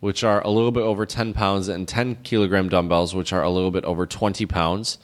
which 0.00 0.22
are 0.22 0.42
a 0.42 0.50
little 0.50 0.70
bit 0.70 0.82
over 0.82 1.06
ten 1.06 1.32
pounds, 1.32 1.68
and 1.68 1.88
ten 1.88 2.16
kilogram 2.16 2.68
dumbbells, 2.68 3.14
which 3.14 3.32
are 3.32 3.42
a 3.42 3.50
little 3.50 3.70
bit 3.70 3.84
over 3.84 4.06
twenty 4.06 4.46
pounds. 4.46 4.98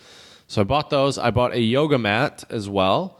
So 0.47 0.61
I 0.61 0.65
bought 0.65 0.91
those. 0.91 1.17
I 1.17 1.31
bought 1.31 1.55
a 1.55 1.61
yoga 1.61 1.99
mat 1.99 2.45
as 2.51 2.69
well. 2.69 3.19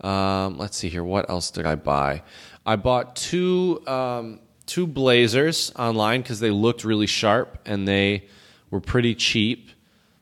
Um, 0.00 0.58
let's 0.58 0.76
see 0.76 0.88
here. 0.88 1.04
What 1.04 1.28
else 1.28 1.50
did 1.50 1.66
I 1.66 1.74
buy? 1.74 2.22
I 2.64 2.76
bought 2.76 3.16
two 3.16 3.82
um, 3.86 4.40
two 4.66 4.86
blazers 4.86 5.72
online 5.78 6.22
because 6.22 6.40
they 6.40 6.50
looked 6.50 6.84
really 6.84 7.06
sharp 7.06 7.58
and 7.66 7.86
they 7.86 8.24
were 8.70 8.80
pretty 8.80 9.14
cheap. 9.14 9.70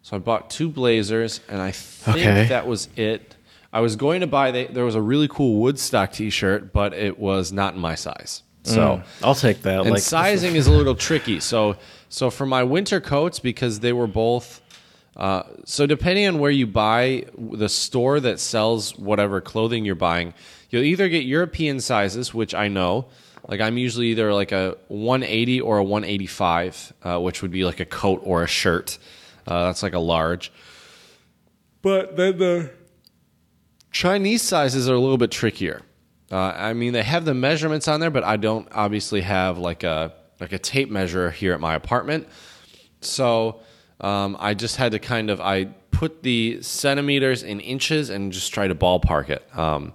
So 0.03 0.17
I 0.17 0.19
bought 0.21 0.51
two 0.51 0.69
blazers, 0.69 1.41
and 1.49 1.63
I 1.63 1.71
think 1.71 2.19
Okay. 2.19 2.47
that 2.49 2.67
was 2.67 2.89
it. 2.95 3.37
I 3.73 3.81
was 3.81 3.97
going 3.97 4.21
to 4.21 4.27
buy. 4.27 4.51
They, 4.51 4.67
there 4.67 4.85
was 4.85 4.95
a 4.95 5.01
really 5.01 5.29
cool 5.29 5.61
Woodstock 5.61 6.13
T-shirt, 6.13 6.73
but 6.75 6.93
it 6.93 7.19
was 7.19 7.53
not 7.53 7.75
in 7.75 7.81
my 7.81 7.95
size. 7.95 8.43
So 8.65 9.03
I'll 9.23 9.35
take 9.35 9.63
that. 9.63 9.81
and 9.81 9.91
like 9.91 10.01
sizing 10.03 10.57
is 10.57 10.67
a 10.67 10.73
little 10.73 10.95
tricky. 10.95 11.41
So 11.41 11.77
so 12.09 12.31
for 12.31 12.47
my 12.47 12.63
winter 12.63 12.99
coats 13.01 13.39
because 13.39 13.81
they 13.81 13.93
were 13.93 14.07
both 14.07 14.61
Uh, 15.17 15.43
so 15.65 15.87
depending 15.87 16.27
on 16.27 16.39
where 16.41 16.51
you 16.51 16.67
buy, 16.67 17.25
the 17.39 17.69
store 17.69 18.19
that 18.21 18.41
sells 18.41 18.99
whatever 18.99 19.41
clothing 19.41 19.85
you're 19.85 19.95
buying, 19.95 20.35
you'll 20.71 20.83
either 20.83 21.09
get 21.09 21.25
European 21.25 21.79
sizes, 21.81 22.35
which 22.35 22.53
I 22.55 22.67
know. 22.69 23.07
Like 23.47 23.61
I'm 23.61 23.77
usually 23.77 24.09
either 24.09 24.33
like 24.33 24.53
a 24.53 24.77
180 24.89 25.61
or 25.61 25.79
a 25.79 25.85
185, 25.85 26.93
uh, 27.03 27.21
which 27.21 27.43
would 27.43 27.51
be 27.51 27.65
like 27.65 27.81
a 27.81 27.85
coat 27.85 28.21
or 28.25 28.43
a 28.43 28.47
shirt. 28.47 28.99
Uh, 29.47 29.67
that's 29.67 29.83
like 29.83 29.93
a 29.93 29.99
large. 29.99 30.51
But 31.83 32.17
then 32.17 32.39
the 32.39 32.71
Chinese 33.91 34.43
sizes 34.43 34.89
are 34.89 34.95
a 34.95 34.99
little 34.99 35.19
bit 35.19 35.31
trickier. 35.31 35.83
Uh, 36.33 36.53
I 36.57 36.73
mean, 36.73 36.95
they 36.95 37.03
have 37.03 37.27
the 37.27 37.35
measurements 37.35 37.87
on 37.87 38.01
there, 38.01 38.11
but 38.11 38.25
I 38.25 38.39
don't 38.39 38.67
obviously 38.73 39.21
have 39.21 39.59
like 39.59 39.83
a 39.83 40.15
like 40.41 40.53
a 40.53 40.59
tape 40.59 40.91
measure 40.91 41.31
here 41.31 41.53
at 41.53 41.61
my 41.61 41.75
apartment. 41.75 42.27
So 43.03 43.61
um, 44.01 44.37
I 44.41 44.55
just 44.55 44.77
had 44.77 44.93
to 44.93 44.99
kind 44.99 45.31
of 45.31 45.41
I 45.41 45.67
put 45.91 46.23
the 46.23 46.61
centimeters 46.63 47.43
in 47.43 47.61
inches 47.61 48.11
and 48.11 48.33
just 48.33 48.53
try 48.53 48.67
to 48.67 48.75
ballpark 48.75 49.29
it. 49.29 49.47
Um, 49.57 49.93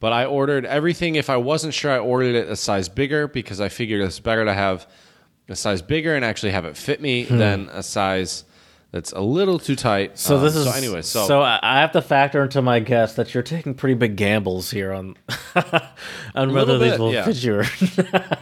but 0.00 0.12
I 0.12 0.24
ordered 0.26 0.64
everything. 0.66 1.14
If 1.16 1.30
I 1.30 1.36
wasn't 1.36 1.74
sure, 1.74 1.90
I 1.92 1.98
ordered 1.98 2.34
it 2.34 2.48
a 2.48 2.56
size 2.56 2.88
bigger 2.88 3.28
because 3.28 3.60
I 3.60 3.68
figured 3.68 4.00
it's 4.02 4.20
better 4.20 4.44
to 4.44 4.54
have 4.54 4.86
a 5.48 5.56
size 5.56 5.82
bigger 5.82 6.14
and 6.14 6.24
actually 6.24 6.52
have 6.52 6.64
it 6.64 6.76
fit 6.76 7.00
me 7.00 7.24
than 7.24 7.68
a 7.72 7.82
size 7.82 8.44
that's 8.92 9.10
a 9.10 9.20
little 9.20 9.58
too 9.58 9.74
tight. 9.74 10.18
So 10.20 10.38
this 10.38 10.54
Um, 10.54 10.62
is 10.62 10.68
so 10.68 10.78
anyway. 10.78 11.02
So, 11.02 11.26
so 11.26 11.42
I 11.42 11.80
have 11.80 11.90
to 11.92 12.00
factor 12.02 12.44
into 12.44 12.62
my 12.62 12.78
guess 12.78 13.14
that 13.16 13.34
you're 13.34 13.42
taking 13.42 13.74
pretty 13.74 13.94
big 13.96 14.14
gambles 14.14 14.70
here 14.70 14.92
on 14.92 15.16
on 16.36 16.52
whether 16.52 16.78
these 16.78 16.96
will 16.98 17.12
yeah. 17.12 17.24
fit 17.24 17.42
you. 17.42 17.62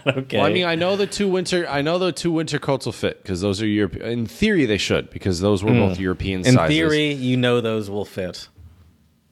Okay. 0.07 0.37
Well, 0.39 0.45
I 0.47 0.53
mean, 0.53 0.67
I 0.67 0.75
know 0.75 0.97
the 0.97 1.07
two 1.07 1.27
winter. 1.29 1.67
I 1.69 1.81
know 1.81 1.99
the 1.99 2.13
two 2.13 2.33
winter 2.33 2.59
coats 2.59 2.85
will 2.85 2.93
fit 2.93 3.23
because 3.23 3.41
those 3.41 3.63
are 3.63 3.67
Europe. 3.67 3.97
In 3.97 4.27
theory, 4.27 4.67
they 4.67 4.77
should 4.79 5.09
because 5.11 5.41
those 5.41 5.65
were 5.65 5.71
both 5.73 5.99
European 5.99 6.43
Hmm. 6.43 6.49
in 6.49 6.55
sizes. 6.55 6.77
theory, 6.77 7.13
you 7.15 7.37
know 7.39 7.61
those 7.63 7.89
will 7.89 8.05
fit. 8.05 8.49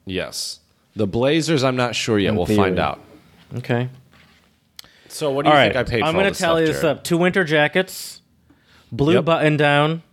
yes. 0.05 0.59
The 0.95 1.07
Blazers, 1.07 1.63
I'm 1.63 1.75
not 1.75 1.95
sure 1.95 2.19
yet. 2.19 2.29
In 2.29 2.35
we'll 2.35 2.45
theory. 2.45 2.57
find 2.57 2.79
out. 2.79 2.99
Okay. 3.57 3.89
So, 5.07 5.31
what 5.31 5.43
do 5.43 5.49
you 5.49 5.55
right. 5.55 5.73
think 5.73 5.87
I 5.87 5.89
paid? 5.89 5.99
For? 6.01 6.05
I'm 6.05 6.13
going 6.13 6.31
to 6.31 6.37
tally 6.39 6.65
stuff, 6.65 6.73
this 6.75 6.81
Jared? 6.81 6.97
up: 6.97 7.03
two 7.03 7.17
winter 7.17 7.43
jackets, 7.43 8.21
blue 8.91 9.15
Yep. 9.15 9.25
button 9.25 9.57
down, 9.57 10.03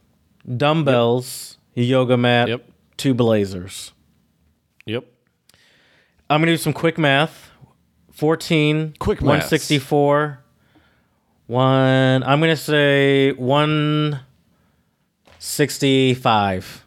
dumbbells, 0.56 1.56
yoga 1.74 2.16
mat, 2.16 2.48
Yep. 2.48 2.68
two 2.96 3.14
blazers. 3.14 3.92
Yep. 4.86 5.04
I'm 6.30 6.40
gonna 6.40 6.52
do 6.52 6.56
some 6.56 6.72
quick 6.72 6.98
math. 6.98 7.50
Fourteen. 8.12 8.94
Quick 8.98 9.20
One 9.20 9.38
maths. 9.38 9.50
One. 11.46 12.22
I'm 12.24 12.40
gonna 12.40 12.56
say 12.56 13.32
one 13.32 14.20
sixty-five 15.38 16.84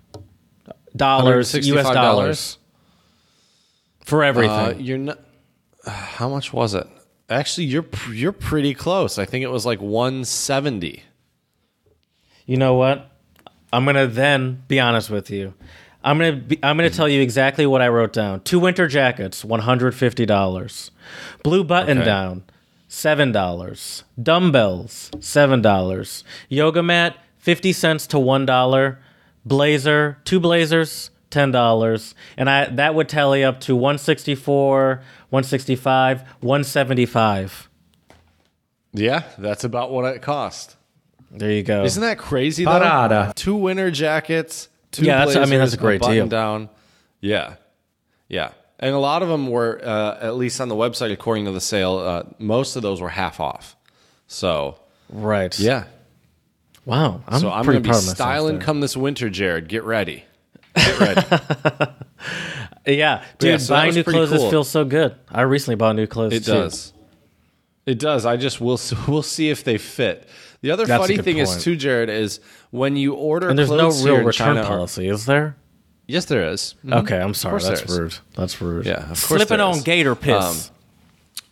dollars 0.95 1.53
U.S. 1.55 1.85
$165? 1.87 1.93
dollars 1.93 2.57
for 4.05 4.23
everything. 4.23 4.51
Uh, 4.51 4.75
you're 4.77 4.97
not. 4.97 5.19
How 5.87 6.29
much 6.29 6.53
was 6.53 6.73
it? 6.73 6.87
Actually, 7.29 7.65
you're 7.67 7.85
you're 8.11 8.31
pretty 8.33 8.73
close. 8.73 9.17
I 9.17 9.25
think 9.25 9.43
it 9.43 9.49
was 9.51 9.65
like 9.65 9.79
170. 9.81 11.03
you 12.45 12.57
know 12.57 12.73
what? 12.75 13.09
I'm 13.73 13.85
gonna 13.85 14.07
then 14.07 14.63
be 14.67 14.79
honest 14.79 15.09
with 15.09 15.29
you. 15.29 15.53
I'm 16.03 16.17
gonna 16.17 16.33
be, 16.35 16.59
I'm 16.61 16.75
gonna 16.77 16.89
tell 16.89 17.07
you 17.07 17.21
exactly 17.21 17.65
what 17.65 17.81
I 17.81 17.87
wrote 17.87 18.11
down. 18.11 18.41
Two 18.41 18.59
winter 18.59 18.87
jackets, 18.87 19.45
one 19.45 19.61
hundred 19.61 19.95
fifty 19.95 20.25
dollars. 20.25 20.91
Blue 21.43 21.63
button 21.63 21.99
Okay. 21.99 22.05
down, 22.05 22.43
seven 22.89 23.31
dollars. 23.31 24.03
Dumbbells, 24.21 25.09
seven 25.21 25.61
dollars. 25.61 26.23
Yoga 26.49 26.83
mat, 26.83 27.15
fifty 27.37 27.71
cents 27.71 28.07
to 28.07 28.19
one 28.19 28.45
dollar. 28.45 28.99
Blazer, 29.45 30.17
two 30.25 30.39
blazers, 30.39 31.09
ten 31.31 31.51
dollars. 31.51 32.13
And 32.37 32.49
I 32.49 32.65
that 32.65 32.93
would 32.93 33.09
tally 33.09 33.43
up 33.43 33.59
to 33.61 33.75
one 33.75 33.97
sixty 33.97 34.35
four, 34.35 35.01
one 35.29 35.43
sixty 35.43 35.75
five, 35.75 36.23
one 36.41 36.63
seventy 36.63 37.05
five. 37.07 37.67
Yeah, 38.93 39.23
that's 39.37 39.63
about 39.63 39.91
what 39.91 40.05
it 40.13 40.21
cost. 40.21 40.75
There 41.31 41.51
you 41.51 41.63
go. 41.63 41.83
Isn't 41.85 42.01
that 42.01 42.17
crazy? 42.17 42.65
Though? 42.65 42.71
Parada. 42.71 43.33
Two 43.35 43.55
winter 43.55 43.89
jackets. 43.89 44.67
Two 44.91 45.05
Yeah, 45.05 45.25
that's- 45.25 45.37
I 45.37 45.49
mean, 45.49 45.59
that's 45.59 45.73
a 45.73 45.77
great 45.77 46.01
button 46.01 46.15
deal. 46.15 46.27
Down. 46.27 46.69
Yeah, 47.21 47.55
yeah, 48.27 48.51
and 48.79 48.93
a 48.93 48.99
lot 48.99 49.21
of 49.23 49.29
them 49.29 49.47
were 49.47 49.79
uh, 49.83 50.17
at 50.21 50.35
least 50.35 50.59
on 50.59 50.67
the 50.67 50.75
website, 50.75 51.13
according 51.13 51.45
to 51.45 51.51
the 51.51 51.61
sale. 51.61 51.97
Uh, 51.97 52.23
most 52.39 52.75
of 52.75 52.81
those 52.81 52.99
were 52.99 53.09
half 53.09 53.39
off. 53.39 53.77
So 54.27 54.77
right? 55.09 55.57
yeah, 55.59 55.85
Wow. 56.83 57.21
I'm 57.27 57.39
so 57.39 57.51
I'm 57.51 57.63
gonna 57.63 57.79
be 57.79 57.89
proud 57.89 57.99
of 57.99 58.03
myself 58.03 58.15
styling 58.17 58.59
come 58.59 58.81
this 58.81 58.97
winter, 58.97 59.29
Jared. 59.29 59.67
Get 59.69 59.83
ready. 59.83 60.25
Get 60.75 60.99
ready. 60.99 61.91
Yeah, 62.85 63.23
dude, 63.37 63.49
yeah, 63.51 63.57
so 63.57 63.75
buying 63.75 63.93
new 63.93 64.03
clothes 64.03 64.31
cool. 64.31 64.49
feels 64.49 64.67
so 64.69 64.83
good. 64.83 65.15
I 65.29 65.41
recently 65.41 65.75
bought 65.75 65.95
new 65.95 66.07
clothes. 66.07 66.33
It 66.33 66.45
too. 66.45 66.51
does. 66.53 66.93
It 67.85 67.99
does. 67.99 68.25
I 68.25 68.37
just 68.37 68.59
will. 68.59 68.79
We'll 69.07 69.21
see 69.21 69.49
if 69.49 69.63
they 69.63 69.77
fit. 69.77 70.27
The 70.61 70.71
other 70.71 70.85
That's 70.87 71.01
funny 71.03 71.17
thing 71.17 71.35
point. 71.35 71.47
is 71.47 71.63
too, 71.63 71.75
Jared, 71.75 72.09
is 72.09 72.39
when 72.71 72.95
you 72.95 73.13
order 73.13 73.49
And 73.49 73.57
there's 73.57 73.69
no 73.69 73.91
real 73.91 74.17
return 74.23 74.55
China, 74.55 74.63
policy, 74.63 75.07
is 75.07 75.25
there? 75.27 75.57
Yes, 76.07 76.25
there 76.25 76.49
is. 76.49 76.75
Mhm. 76.85 77.03
Okay, 77.03 77.19
I'm 77.19 77.33
sorry. 77.35 77.61
That's 77.61 77.87
rude. 77.87 78.15
That's 78.35 78.59
rude. 78.61 78.85
Yeah, 78.87 79.01
of 79.03 79.07
course 79.09 79.19
Slipping 79.19 79.57
there 79.57 79.65
on 79.67 79.77
is. 79.77 79.83
gator 79.83 80.15
piss. 80.15 80.71
Um, 80.71 80.75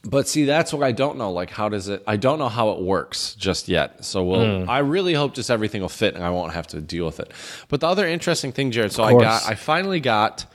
But 0.03 0.29
see, 0.29 0.45
that's 0.45 0.71
what 0.71 0.83
I 0.83 0.93
don't 0.93 1.17
know. 1.17 1.31
Like, 1.31 1.49
how 1.49 1.67
does 1.67 1.89
it? 1.89 2.03
I 2.07 2.15
don't 2.15 2.39
know 2.39 2.47
how 2.47 2.71
it 2.71 2.81
works 2.81 3.35
just 3.35 3.67
yet. 3.67 4.05
So 4.05 4.23
we'll. 4.23 4.63
Hmm. 4.63 4.69
I 4.69 4.79
really 4.79 5.13
hope 5.13 5.33
just 5.33 5.51
everything 5.51 5.81
will 5.81 5.89
fit 5.89 6.15
and 6.15 6.23
I 6.23 6.29
won't 6.29 6.53
have 6.53 6.67
to 6.67 6.81
deal 6.81 7.05
with 7.05 7.19
it. 7.19 7.31
But 7.67 7.81
the 7.81 7.87
other 7.87 8.07
interesting 8.07 8.51
thing, 8.51 8.71
Jared. 8.71 8.93
So 8.93 9.03
I 9.03 9.13
got. 9.13 9.45
I 9.47 9.55
finally 9.55 9.99
got. 9.99 10.45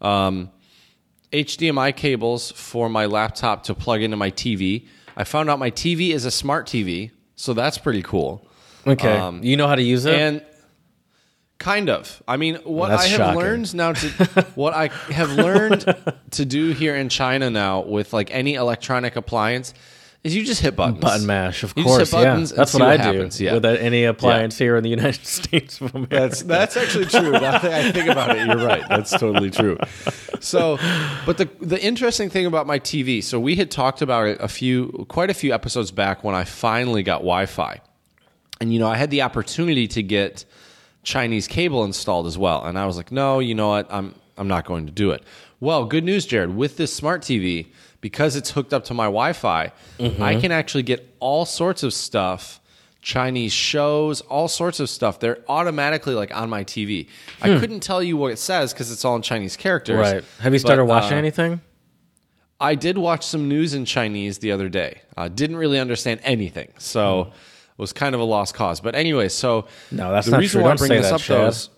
Um, 0.00 0.50
HDMI 1.32 1.96
cables 1.96 2.52
for 2.52 2.88
my 2.88 3.06
laptop 3.06 3.64
to 3.64 3.74
plug 3.74 4.02
into 4.02 4.16
my 4.16 4.30
TV. 4.30 4.86
I 5.16 5.24
found 5.24 5.50
out 5.50 5.58
my 5.58 5.70
TV 5.70 6.10
is 6.10 6.24
a 6.24 6.30
smart 6.30 6.66
TV, 6.66 7.10
so 7.36 7.54
that's 7.54 7.78
pretty 7.78 8.02
cool. 8.02 8.46
okay, 8.86 9.16
um, 9.16 9.42
you 9.42 9.56
know 9.56 9.66
how 9.66 9.74
to 9.74 9.82
use 9.82 10.04
it. 10.04 10.14
And 10.14 10.44
kind 11.62 11.88
of. 11.88 12.22
I 12.26 12.36
mean, 12.36 12.56
what 12.64 12.90
I 12.90 13.06
have 13.06 13.18
shocking. 13.18 13.40
learned 13.40 13.74
now 13.74 13.92
to 13.92 14.08
what 14.54 14.74
I 14.74 14.88
have 15.12 15.30
learned 15.32 15.84
to 16.32 16.44
do 16.44 16.72
here 16.72 16.96
in 16.96 17.08
China 17.08 17.50
now 17.50 17.80
with 17.80 18.12
like 18.12 18.30
any 18.32 18.54
electronic 18.54 19.16
appliance 19.16 19.72
is 20.24 20.36
you 20.36 20.44
just 20.44 20.60
hit 20.60 20.76
buttons. 20.76 21.00
Button 21.00 21.26
mash, 21.26 21.62
of 21.62 21.72
You 21.76 21.84
course. 21.84 22.12
Yeah, 22.12 22.24
buttons 22.24 22.50
that's 22.50 22.74
what, 22.74 22.82
what 22.82 23.00
I 23.00 23.02
happens, 23.02 23.38
do 23.38 23.44
yeah. 23.44 23.54
with 23.54 23.64
any 23.64 24.04
appliance 24.04 24.56
here 24.56 24.76
in 24.76 24.84
the 24.84 24.90
United 24.90 25.24
States 25.26 25.80
of 25.80 25.94
America. 25.94 26.16
That's 26.16 26.42
that's 26.42 26.76
actually 26.76 27.06
true. 27.06 27.32
That 27.32 27.64
I 27.64 27.90
think 27.90 28.08
about 28.08 28.36
it, 28.36 28.46
you're 28.46 28.66
right. 28.66 28.84
That's 28.88 29.10
totally 29.10 29.50
true. 29.50 29.78
So, 30.40 30.78
but 31.26 31.38
the 31.38 31.48
the 31.60 31.82
interesting 31.82 32.28
thing 32.28 32.46
about 32.46 32.66
my 32.66 32.78
TV, 32.78 33.22
so 33.22 33.40
we 33.40 33.56
had 33.56 33.70
talked 33.70 34.02
about 34.02 34.26
it 34.26 34.38
a 34.40 34.48
few, 34.48 35.06
quite 35.08 35.30
a 35.30 35.34
few 35.34 35.52
episodes 35.52 35.90
back 35.90 36.22
when 36.22 36.34
I 36.34 36.44
finally 36.44 37.02
got 37.02 37.18
Wi-Fi, 37.18 37.80
and 38.60 38.72
you 38.72 38.78
know 38.78 38.88
I 38.88 38.96
had 38.96 39.10
the 39.10 39.22
opportunity 39.22 39.88
to 39.88 40.02
get 40.02 40.44
Chinese 41.02 41.48
cable 41.48 41.84
installed 41.84 42.26
as 42.26 42.38
well, 42.38 42.64
and 42.64 42.78
I 42.78 42.86
was 42.86 42.96
like, 42.96 43.10
no, 43.10 43.38
you 43.38 43.54
know 43.54 43.68
what, 43.68 43.92
I'm 43.92 44.14
I'm 44.36 44.48
not 44.48 44.64
going 44.64 44.86
to 44.86 44.92
do 44.92 45.10
it. 45.10 45.22
Well, 45.60 45.84
good 45.84 46.04
news, 46.04 46.26
Jared. 46.26 46.56
With 46.56 46.76
this 46.76 46.92
smart 46.92 47.22
TV, 47.22 47.68
because 48.00 48.34
it's 48.34 48.50
hooked 48.50 48.72
up 48.72 48.84
to 48.86 48.94
my 48.94 49.04
Wi-Fi, 49.04 49.72
mm-hmm. 49.98 50.22
I 50.22 50.40
can 50.40 50.50
actually 50.50 50.82
get 50.82 51.14
all 51.20 51.44
sorts 51.44 51.82
of 51.82 51.94
stuff. 51.94 52.60
Chinese 53.00 53.52
shows, 53.52 54.20
all 54.22 54.46
sorts 54.46 54.78
of 54.78 54.88
stuff. 54.88 55.18
They're 55.18 55.38
automatically 55.48 56.14
like 56.14 56.34
on 56.36 56.48
my 56.48 56.62
TV. 56.62 57.08
I 57.40 57.52
hmm. 57.52 57.58
couldn't 57.58 57.80
tell 57.80 58.00
you 58.00 58.16
what 58.16 58.30
it 58.30 58.38
says 58.38 58.72
because 58.72 58.92
it's 58.92 59.04
all 59.04 59.16
in 59.16 59.22
Chinese 59.22 59.56
characters. 59.56 59.98
right. 59.98 60.24
Have 60.38 60.52
you 60.52 60.60
started 60.60 60.82
But, 60.82 60.88
watching 60.88 61.14
uh, 61.14 61.18
anything? 61.18 61.60
I 62.60 62.76
did 62.76 62.96
watch 62.96 63.26
some 63.26 63.48
news 63.48 63.74
in 63.74 63.86
Chinese 63.86 64.38
the 64.38 64.52
other 64.52 64.68
day. 64.68 65.02
I 65.16 65.26
didn't 65.26 65.56
really 65.56 65.80
understand 65.80 66.20
anything, 66.22 66.72
so 66.78 67.22
it 67.22 67.32
was 67.82 67.92
kind 67.92 68.14
of 68.14 68.20
a 68.20 68.24
lost 68.24 68.54
cause. 68.54 68.80
But 68.80 68.94
anyway, 68.94 69.28
so 69.28 69.66
No, 69.90 70.10
that's 70.10 70.26
the 70.26 70.32
not 70.32 70.40
reason 70.40 70.60
true. 70.60 70.62
why 70.62 70.68
I 70.68 70.70
Don't 70.70 70.78
bring 70.78 70.88
say 70.88 70.96
this 70.98 71.08
that, 71.10 71.14
up 71.14 71.22
though 71.26 71.46
is 71.48 71.68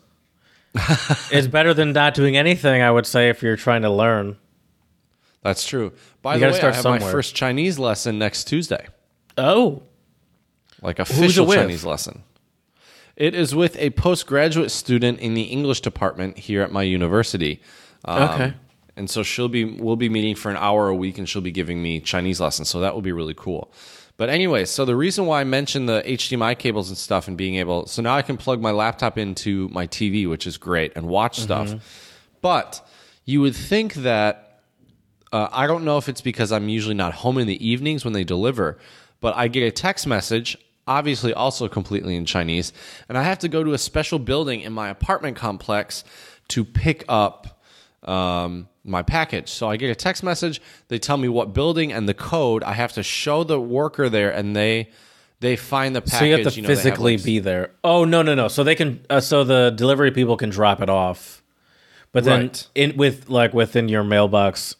It's 1.32 1.46
better 1.48 1.74
than 1.74 1.92
not 1.92 2.14
doing 2.14 2.36
anything. 2.36 2.82
I 2.82 2.90
would 2.90 3.06
say 3.06 3.28
if 3.28 3.42
you're 3.42 3.56
trying 3.56 3.82
to 3.82 3.90
learn. 3.90 4.36
that's 5.42 5.66
true. 5.66 5.92
By 6.22 6.34
You 6.34 6.40
the 6.40 6.46
way, 6.46 6.52
start 6.52 6.72
I 6.72 6.76
have 6.76 6.84
my 6.84 6.98
first 6.98 7.34
Chinese 7.34 7.78
lesson 7.78 8.18
next 8.18 8.44
Tuesday, 8.44 8.86
Oh, 9.36 9.82
like 10.82 10.98
official? 10.98 11.46
Chinese 11.52 11.84
lesson. 11.84 12.22
It 13.16 13.34
is 13.34 13.54
with 13.54 13.76
a 13.78 13.90
postgraduate 13.90 14.70
student 14.72 15.20
in 15.20 15.34
the 15.34 15.42
English 15.42 15.80
department 15.82 16.36
here 16.38 16.62
at 16.62 16.72
my 16.72 16.82
university. 16.82 17.60
Um, 18.04 18.22
Okay. 18.30 18.54
And 18.96 19.10
so 19.10 19.22
she'll 19.24 19.48
be 19.48 19.64
we'll 19.64 19.96
be 19.96 20.08
meeting 20.08 20.36
for 20.36 20.50
an 20.52 20.56
hour 20.56 20.88
a 20.88 20.94
week 20.94 21.18
and 21.18 21.28
she'll 21.28 21.42
be 21.42 21.50
giving 21.50 21.82
me 21.82 21.98
Chinese 22.00 22.40
lessons. 22.40 22.68
So 22.68 22.78
that 22.80 22.94
will 22.94 23.02
be 23.02 23.10
really 23.10 23.34
cool. 23.36 23.72
But 24.16 24.28
anyway, 24.30 24.64
so 24.64 24.84
the 24.84 24.94
reason 24.94 25.26
why 25.26 25.40
I 25.40 25.44
mentioned 25.44 25.88
the 25.88 26.02
HDMI 26.06 26.56
cables 26.58 26.88
and 26.88 26.96
stuff 26.96 27.26
and 27.26 27.36
being 27.36 27.56
able 27.56 27.86
so 27.86 28.00
now 28.00 28.14
I 28.14 28.22
can 28.22 28.36
plug 28.36 28.60
my 28.60 28.70
laptop 28.70 29.18
into 29.18 29.68
my 29.70 29.86
TV, 29.88 30.28
which 30.28 30.46
is 30.46 30.56
great, 30.56 30.92
and 30.94 31.08
watch 31.08 31.40
stuff. 31.40 31.70
But 32.40 32.86
you 33.24 33.40
would 33.40 33.56
think 33.56 33.94
that 33.94 34.60
uh, 35.32 35.48
I 35.50 35.66
don't 35.66 35.84
know 35.84 35.98
if 35.98 36.08
it's 36.08 36.20
because 36.20 36.52
I'm 36.52 36.68
usually 36.68 36.94
not 36.94 37.12
home 37.12 37.38
in 37.38 37.48
the 37.48 37.66
evenings 37.66 38.04
when 38.04 38.12
they 38.12 38.22
deliver, 38.22 38.78
but 39.20 39.34
I 39.36 39.48
get 39.48 39.64
a 39.64 39.70
text 39.72 40.06
message 40.06 40.56
obviously 40.86 41.32
also 41.32 41.68
completely 41.68 42.14
in 42.16 42.24
Chinese. 42.24 42.72
And 43.08 43.16
I 43.16 43.22
have 43.22 43.38
to 43.40 43.48
go 43.48 43.64
to 43.64 43.72
a 43.72 43.78
special 43.78 44.18
building 44.18 44.60
in 44.60 44.72
my 44.72 44.88
apartment 44.88 45.36
complex 45.36 46.04
to 46.48 46.64
pick 46.64 47.04
up 47.08 47.53
um, 48.04 48.68
my 48.84 49.02
package. 49.02 49.48
So 49.50 49.68
I 49.70 49.76
get 49.76 49.90
a 49.90 49.94
text 49.94 50.22
message. 50.22 50.60
They 50.88 50.98
tell 50.98 51.16
me 51.16 51.28
what 51.28 51.52
building 51.54 51.92
and 51.92 52.08
the 52.08 52.14
code. 52.14 52.62
I 52.62 52.72
have 52.72 52.92
to 52.94 53.02
show 53.02 53.44
the 53.44 53.60
worker 53.60 54.08
there, 54.08 54.30
and 54.30 54.54
they 54.54 54.90
they 55.40 55.56
find 55.56 55.94
the 55.96 56.00
package. 56.02 56.18
So 56.18 56.24
you 56.24 56.44
have 56.44 56.52
to 56.54 56.62
know, 56.62 56.68
physically 56.68 57.16
like- 57.16 57.24
be 57.24 57.38
there. 57.38 57.70
Oh 57.82 58.04
no 58.04 58.22
no 58.22 58.34
no! 58.34 58.48
So 58.48 58.64
they 58.64 58.74
can. 58.74 59.04
Uh, 59.10 59.20
so 59.20 59.44
the 59.44 59.70
delivery 59.70 60.10
people 60.10 60.36
can 60.36 60.50
drop 60.50 60.80
it 60.80 60.88
off, 60.88 61.42
but 62.12 62.24
then 62.24 62.40
Right. 62.42 62.66
in 62.74 62.96
with 62.96 63.28
like 63.28 63.52
within 63.54 63.88
your 63.88 64.04
mailbox 64.04 64.76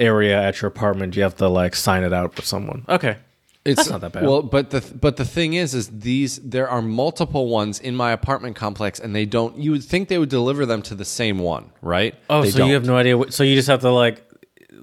area 0.00 0.40
at 0.42 0.60
your 0.60 0.68
apartment, 0.68 1.14
you 1.16 1.22
have 1.22 1.36
to 1.36 1.48
like 1.48 1.74
sign 1.76 2.02
it 2.02 2.12
out 2.12 2.34
for 2.34 2.42
someone. 2.42 2.84
Okay, 2.88 3.16
It's 3.64 3.76
That's 3.76 3.90
not 3.90 4.00
that 4.00 4.12
bad. 4.12 4.24
Well, 4.24 4.42
but 4.42 4.70
the 4.70 4.80
but 4.80 5.16
the 5.16 5.24
thing 5.24 5.54
is, 5.54 5.72
is 5.72 5.88
these 5.88 6.38
there 6.38 6.68
are 6.68 6.82
multiple 6.82 7.48
ones 7.48 7.78
in 7.78 7.94
my 7.94 8.10
apartment 8.10 8.56
complex, 8.56 8.98
and 8.98 9.14
they 9.14 9.24
don't. 9.24 9.56
You 9.56 9.70
would 9.70 9.84
think 9.84 10.08
they 10.08 10.18
would 10.18 10.30
deliver 10.30 10.66
them 10.66 10.82
to 10.82 10.96
the 10.96 11.04
same 11.04 11.38
one, 11.38 11.70
right? 11.80 12.16
Oh, 12.28 12.42
They 12.42 12.50
so 12.50 12.66
you 12.66 12.74
have 12.74 12.84
no 12.84 12.96
idea. 12.96 13.16
What, 13.16 13.32
so 13.32 13.44
you 13.44 13.54
just 13.54 13.68
have 13.68 13.82
to 13.82 13.90
like 13.90 14.28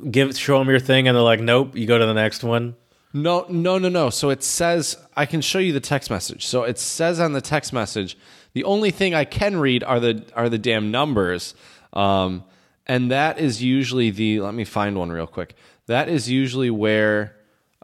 give 0.09 0.37
show 0.37 0.59
them 0.59 0.69
your 0.69 0.79
thing, 0.79 1.09
and 1.09 1.15
they're 1.15 1.21
like, 1.21 1.41
"Nope." 1.41 1.75
You 1.75 1.87
go 1.87 1.97
to 1.97 2.05
the 2.05 2.13
next 2.13 2.41
one. 2.41 2.75
No, 3.11 3.45
no, 3.49 3.79
no, 3.79 3.89
no. 3.89 4.09
So 4.11 4.29
it 4.29 4.43
says 4.43 4.95
I 5.13 5.25
can 5.25 5.41
show 5.41 5.59
you 5.59 5.73
the 5.73 5.81
text 5.81 6.09
message. 6.09 6.45
So 6.45 6.63
it 6.63 6.79
says 6.79 7.19
on 7.19 7.33
the 7.33 7.41
text 7.41 7.73
message, 7.73 8.17
the 8.53 8.63
only 8.63 8.91
thing 8.91 9.13
I 9.13 9.25
can 9.25 9.57
read 9.57 9.83
are 9.83 9.99
the 9.99 10.23
are 10.35 10.47
the 10.47 10.57
damn 10.57 10.89
numbers, 10.89 11.53
um, 11.91 12.45
and 12.87 13.11
that 13.11 13.39
is 13.39 13.61
usually 13.61 14.09
the. 14.09 14.39
Let 14.39 14.53
me 14.53 14.63
find 14.63 14.97
one 14.97 15.11
real 15.11 15.27
quick. 15.27 15.55
That 15.87 16.07
is 16.07 16.29
usually 16.29 16.69
where 16.69 17.35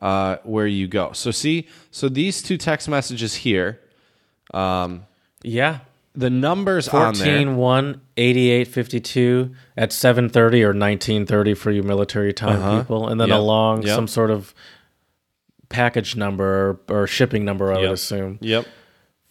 uh, 0.02 0.38
where 0.44 0.68
you 0.68 0.88
go. 0.88 1.12
So 1.14 1.32
see, 1.32 1.68
so 1.92 2.10
these 2.10 2.42
two 2.42 2.58
text 2.58 2.88
messages 2.90 3.36
here, 3.36 3.80
um, 4.54 5.06
Yeah, 5.44 5.80
the 6.16 6.30
numbers 6.30 6.88
on 6.88 7.14
there. 7.16 7.26
14 7.38 7.56
1 7.58 8.02
88 8.18 8.68
52 8.68 9.52
at 9.78 9.90
7:30 9.92 10.64
or 10.64 10.74
19:30 10.74 11.54
for 11.58 11.72
you 11.72 11.84
military 11.84 12.34
time 12.34 12.80
people, 12.80 13.08
and 13.08 13.20
then 13.20 13.30
Uh-huh. 13.32 13.38
Yep. 13.40 13.44
along 13.44 13.82
Yep. 13.84 13.96
some 13.96 14.08
sort 14.08 14.32
of 14.32 14.54
package 15.70 16.16
number 16.16 16.80
or, 16.90 17.02
or 17.04 17.08
shipping 17.08 17.44
number. 17.46 17.72
I 17.72 17.76
Yep. 17.76 17.82
would 17.82 17.92
assume. 17.92 18.38
Yep. 18.42 18.66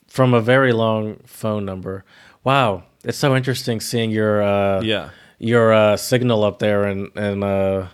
from 0.08 0.32
a 0.32 0.40
very 0.40 0.72
long 0.72 1.16
phone 1.26 1.64
number. 1.64 2.04
Wow, 2.44 2.84
it's 3.02 3.18
so 3.18 3.34
interesting 3.34 3.80
seeing 3.80 4.12
your 4.12 4.40
uh, 4.42 4.80
Yeah. 4.82 5.08
your 5.40 5.72
uh, 5.72 5.96
signal 5.96 6.44
up 6.44 6.58
there 6.60 6.84
and 6.84 7.08
and 7.16 7.42
uh, 7.42 7.86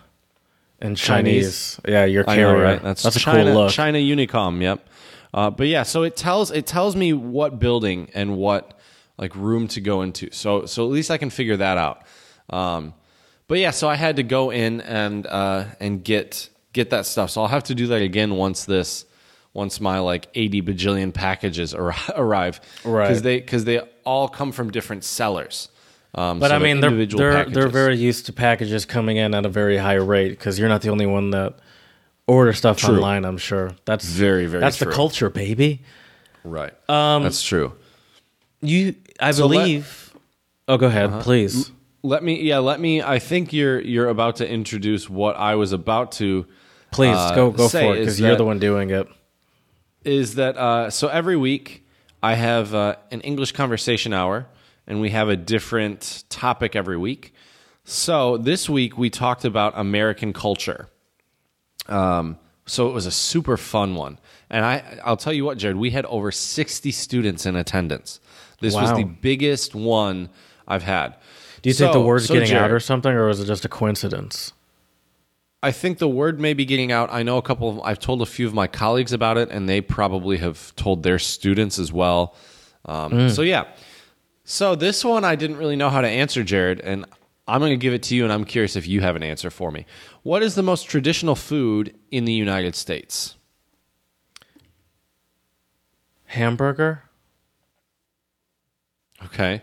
in 0.81 0.95
Chinese. 0.95 1.79
Yeah, 1.87 2.05
your 2.05 2.23
carrier. 2.23 2.57
know, 2.57 2.63
right? 2.63 2.81
That's, 2.81 3.05
a 3.05 3.11
China, 3.11 3.43
cool 3.43 3.53
look. 3.63 3.71
China 3.71 3.99
Unicom. 3.99 4.61
Yep. 4.61 4.87
Uh, 5.33 5.49
but 5.49 5.67
yeah, 5.67 5.83
so 5.83 6.03
it 6.03 6.17
tells 6.17 6.51
it 6.51 6.65
tells 6.65 6.95
me 6.95 7.13
what 7.13 7.59
building 7.59 8.09
and 8.13 8.35
what 8.35 8.77
like 9.17 9.35
room 9.35 9.67
to 9.69 9.81
go 9.81 10.01
into. 10.01 10.29
So 10.31 10.65
so 10.65 10.85
at 10.85 10.91
least 10.91 11.11
I 11.11 11.17
can 11.17 11.29
figure 11.29 11.57
that 11.57 11.77
out. 11.77 12.03
Um, 12.49 12.93
but 13.47 13.59
yeah, 13.59 13.71
so 13.71 13.87
I 13.87 13.95
had 13.95 14.17
to 14.17 14.23
go 14.23 14.49
in 14.51 14.81
and 14.81 15.25
uh, 15.27 15.65
and 15.79 16.03
get 16.03 16.49
get 16.73 16.89
that 16.89 17.05
stuff. 17.05 17.29
So 17.29 17.41
I'll 17.41 17.47
have 17.47 17.63
to 17.65 17.75
do 17.75 17.87
that 17.87 18.01
again 18.01 18.35
once 18.35 18.65
this 18.65 19.05
once 19.53 19.81
my 19.81 19.99
like 19.99 20.27
80 20.33 20.61
bajillion 20.61 21.13
packages 21.13 21.73
ar- 21.73 21.95
arrive. 22.15 22.59
Right. 22.83 23.07
Because 23.07 23.21
they 23.21 23.39
because 23.39 23.65
they 23.65 23.79
all 24.03 24.27
come 24.27 24.51
from 24.51 24.71
different 24.71 25.03
sellers. 25.03 25.69
Um, 26.13 26.39
But 26.39 26.49
so 26.49 26.55
I 26.55 26.59
mean, 26.59 26.79
they're 26.81 27.05
they're 27.05 27.45
they're 27.45 27.69
very 27.69 27.95
used 27.97 28.25
to 28.25 28.33
packages 28.33 28.85
coming 28.85 29.17
in 29.17 29.33
at 29.33 29.45
a 29.45 29.49
very 29.49 29.77
high 29.77 29.95
rate 29.95 30.29
because 30.29 30.59
you're 30.59 30.67
not 30.69 30.81
the 30.81 30.89
only 30.89 31.05
one 31.05 31.31
that 31.31 31.53
order 32.27 32.53
stuff 32.53 32.77
True. 32.77 32.95
online. 32.95 33.23
I'm 33.25 33.37
sure 33.37 33.71
that's 33.85 34.05
Very, 34.05 34.45
very 34.45 34.61
that's 34.61 34.77
true. 34.77 34.87
the 34.87 34.93
culture, 34.95 35.29
baby. 35.29 35.81
right. 36.43 36.73
Um, 36.89 37.23
That's 37.23 37.41
true. 37.43 37.73
You, 38.61 38.95
I 39.19 39.31
So 39.31 39.47
let- 39.47 39.57
believe. 39.59 40.13
oh, 40.67 40.77
go 40.77 40.87
ahead, 40.87 41.21
please. 41.21 41.71
Let 42.03 42.23
me, 42.23 42.41
yeah, 42.41 42.57
let 42.59 42.79
me. 42.79 43.01
I 43.01 43.19
think 43.19 43.53
you're 43.53 43.79
you're 43.79 44.09
about 44.09 44.37
to 44.37 44.49
introduce 44.49 45.09
what 45.09 45.35
I 45.37 45.55
was 45.55 45.71
about 45.71 46.11
to. 46.13 46.45
Please 46.91 47.15
uh, 47.15 47.35
go 47.35 47.51
go 47.51 47.67
say 47.67 47.83
for 47.85 47.95
it 47.95 47.99
because 47.99 48.19
you're 48.19 48.35
the 48.35 48.43
one 48.45 48.59
doing 48.59 48.89
it. 48.89 49.07
Is 50.03 50.35
that 50.35 50.57
uh, 50.57 50.89
so? 50.89 51.07
Every 51.09 51.37
week 51.37 51.85
I 52.23 52.33
have 52.35 52.73
uh, 52.73 52.95
an 53.11 53.21
English 53.21 53.51
conversation 53.51 54.13
hour, 54.13 54.47
and 54.91 54.99
we 54.99 55.09
have 55.11 55.29
a 55.29 55.37
different 55.37 56.25
topic 56.27 56.75
every 56.75 56.97
week. 56.97 57.33
So 57.85 58.35
this 58.35 58.69
week 58.69 58.97
we 58.97 59.09
talked 59.09 59.45
about 59.45 59.71
American 59.77 60.33
culture. 60.33 60.89
Um, 61.87 62.37
so 62.65 62.89
it 62.89 62.93
was 62.93 63.05
a 63.05 63.11
super 63.11 63.55
fun 63.55 63.95
one, 63.95 64.19
and 64.49 64.65
I 64.65 64.99
I'll 65.03 65.17
tell 65.17 65.31
you 65.31 65.45
what, 65.45 65.57
Jared, 65.57 65.77
we 65.77 65.91
had 65.91 66.05
over 66.05 66.29
sixty 66.31 66.91
students 66.91 67.45
in 67.45 67.55
attendance. 67.55 68.19
This 68.59 68.75
was 68.75 68.93
the 68.93 69.05
biggest 69.05 69.73
one 69.73 70.29
I've 70.67 70.83
had. 70.83 71.15
Do 71.61 71.69
you 71.69 71.73
think 71.73 71.93
the 71.93 72.01
word's 72.01 72.27
so, 72.27 72.33
getting 72.33 72.53
out 72.53 72.69
or 72.69 72.79
something, 72.79 73.11
or 73.11 73.29
is 73.29 73.39
it 73.39 73.45
just 73.45 73.65
a 73.65 73.69
coincidence? 73.69 74.51
I 75.63 75.71
think 75.71 75.99
the 75.99 76.07
word 76.07 76.39
may 76.39 76.53
be 76.53 76.65
getting 76.65 76.91
out. 76.91 77.09
I 77.11 77.23
know 77.23 77.37
a 77.37 77.41
couple 77.41 77.69
of, 77.69 77.79
I've 77.81 77.99
told 77.99 78.21
a 78.21 78.25
few 78.25 78.45
of 78.47 78.53
my 78.53 78.67
colleagues 78.67 79.13
about 79.13 79.37
it, 79.37 79.49
and 79.51 79.69
they 79.69 79.79
probably 79.79 80.37
have 80.37 80.75
told 80.75 81.03
their 81.03 81.19
students 81.19 81.79
as 81.79 81.93
well. 81.93 82.35
Um, 82.85 83.29
So, 83.29 83.41
yeah. 83.41 83.65
So, 84.43 84.75
this 84.75 85.05
one 85.05 85.23
I 85.23 85.35
didn't 85.35 85.57
really 85.57 85.75
know 85.75 85.89
how 85.89 86.01
to 86.01 86.07
answer, 86.07 86.43
Jared, 86.43 86.79
and 86.81 87.05
I'm 87.47 87.59
going 87.59 87.71
to 87.71 87.77
give 87.77 87.93
it 87.93 88.03
to 88.03 88.15
you, 88.15 88.23
and 88.23 88.33
I'm 88.33 88.45
curious 88.45 88.75
if 88.75 88.87
you 88.87 89.01
have 89.01 89.15
an 89.15 89.23
answer 89.23 89.49
for 89.49 89.71
me. 89.71 89.85
What 90.23 90.43
is 90.43 90.55
the 90.55 90.63
most 90.63 90.83
traditional 90.83 91.35
food 91.35 91.95
in 92.09 92.25
the 92.25 92.33
United 92.33 92.75
States? 92.75 93.35
Hamburger. 96.25 97.03
Okay. 99.25 99.61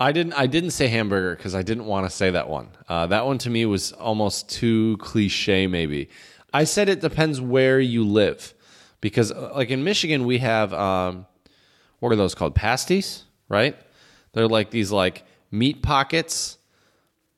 I 0.00 0.12
didn't. 0.12 0.32
I 0.34 0.46
didn't 0.46 0.70
say 0.70 0.88
hamburger 0.88 1.36
because 1.36 1.54
I 1.54 1.62
didn't 1.62 1.86
want 1.86 2.06
to 2.06 2.10
say 2.10 2.30
that 2.30 2.48
one. 2.48 2.68
Uh, 2.88 3.06
that 3.06 3.26
one 3.26 3.38
to 3.38 3.50
me 3.50 3.64
was 3.64 3.92
almost 3.92 4.48
too 4.48 4.96
cliche. 4.98 5.66
Maybe 5.66 6.08
I 6.52 6.64
said 6.64 6.88
it 6.88 7.00
depends 7.00 7.40
where 7.40 7.80
you 7.80 8.04
live, 8.04 8.54
because 9.00 9.30
uh, 9.30 9.52
like 9.54 9.70
in 9.70 9.84
Michigan 9.84 10.24
we 10.24 10.38
have 10.38 10.72
um, 10.72 11.26
what 12.00 12.12
are 12.12 12.16
those 12.16 12.34
called? 12.34 12.54
Pasties, 12.54 13.24
right? 13.48 13.76
They're 14.32 14.48
like 14.48 14.70
these 14.70 14.90
like 14.90 15.22
meat 15.50 15.82
pockets. 15.82 16.58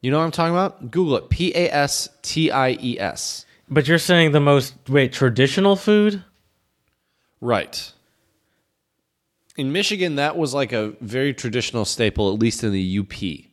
You 0.00 0.10
know 0.10 0.18
what 0.18 0.24
I'm 0.24 0.30
talking 0.30 0.54
about? 0.54 0.90
Google 0.90 1.16
it. 1.16 1.30
P 1.30 1.52
A 1.54 1.68
S 1.70 2.08
T 2.22 2.50
I 2.50 2.70
E 2.80 2.98
S. 2.98 3.44
But 3.68 3.88
you're 3.88 3.98
saying 3.98 4.32
the 4.32 4.40
most 4.40 4.74
wait 4.88 5.12
traditional 5.12 5.74
food? 5.76 6.22
Right. 7.40 7.92
In 9.56 9.72
Michigan, 9.72 10.16
that 10.16 10.36
was 10.36 10.52
like 10.54 10.72
a 10.72 10.92
very 11.00 11.32
traditional 11.34 11.84
staple, 11.84 12.32
at 12.32 12.38
least 12.38 12.62
in 12.62 12.72
the 12.72 12.98
UP. 13.00 13.46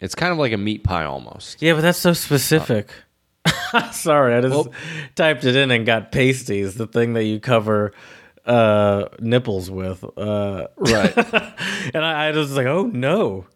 It's 0.00 0.14
kind 0.14 0.32
of 0.32 0.38
like 0.38 0.52
a 0.52 0.58
meat 0.58 0.82
pie 0.84 1.04
almost. 1.04 1.62
Yeah, 1.62 1.74
but 1.74 1.80
that's 1.82 1.98
so 1.98 2.12
specific. 2.12 2.90
Sorry, 3.92 4.34
I 4.34 4.40
just 4.40 4.54
Well- 4.54 4.72
typed 5.14 5.44
it 5.44 5.56
in 5.56 5.70
and 5.70 5.86
got 5.86 6.12
pasties, 6.12 6.74
the 6.74 6.86
thing 6.86 7.14
that 7.14 7.24
you 7.24 7.40
cover 7.40 7.92
uh, 8.46 9.06
nipples 9.20 9.70
with. 9.70 10.04
Uh, 10.16 10.68
Right. 10.76 11.16
and 11.94 12.04
I, 12.04 12.28
I 12.28 12.30
was 12.32 12.56
like, 12.56 12.66
oh 12.66 12.84
no. 12.86 13.46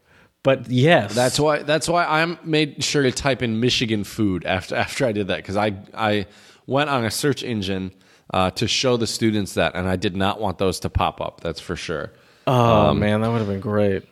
But 0.43 0.71
yes, 0.71 1.15
that's 1.15 1.39
why. 1.39 1.63
That's 1.63 1.89
why 1.89 2.05
I 2.05 2.25
made 2.45 2.83
sure 2.83 3.03
to 3.03 3.13
type 3.13 3.43
in 3.43 3.61
Michigan 3.61 4.05
food 4.05 4.47
after 4.47 4.77
after 4.77 5.05
I 5.05 5.13
did 5.13 5.29
that 5.29 5.39
because 5.39 5.57
I 5.57 5.77
I 5.93 6.27
went 6.67 6.91
on 6.91 7.05
a 7.05 7.11
search 7.11 7.43
engine 7.43 7.93
uh, 8.33 8.51
to 8.53 8.69
show 8.69 8.97
the 8.97 9.07
students 9.07 9.55
that, 9.55 9.75
and 9.75 9.89
I 9.89 9.97
did 9.97 10.17
not 10.17 10.41
want 10.41 10.59
those 10.59 10.81
to 10.81 10.91
pop 10.91 11.21
up. 11.21 11.41
That's 11.41 11.61
for 11.61 11.77
sure. 11.77 12.13
oh 12.47 12.91
um, 12.91 13.01
man, 13.01 13.21
that 13.23 13.31
would 13.31 13.39
have 13.39 13.49
been 13.49 13.61
great. 13.61 14.05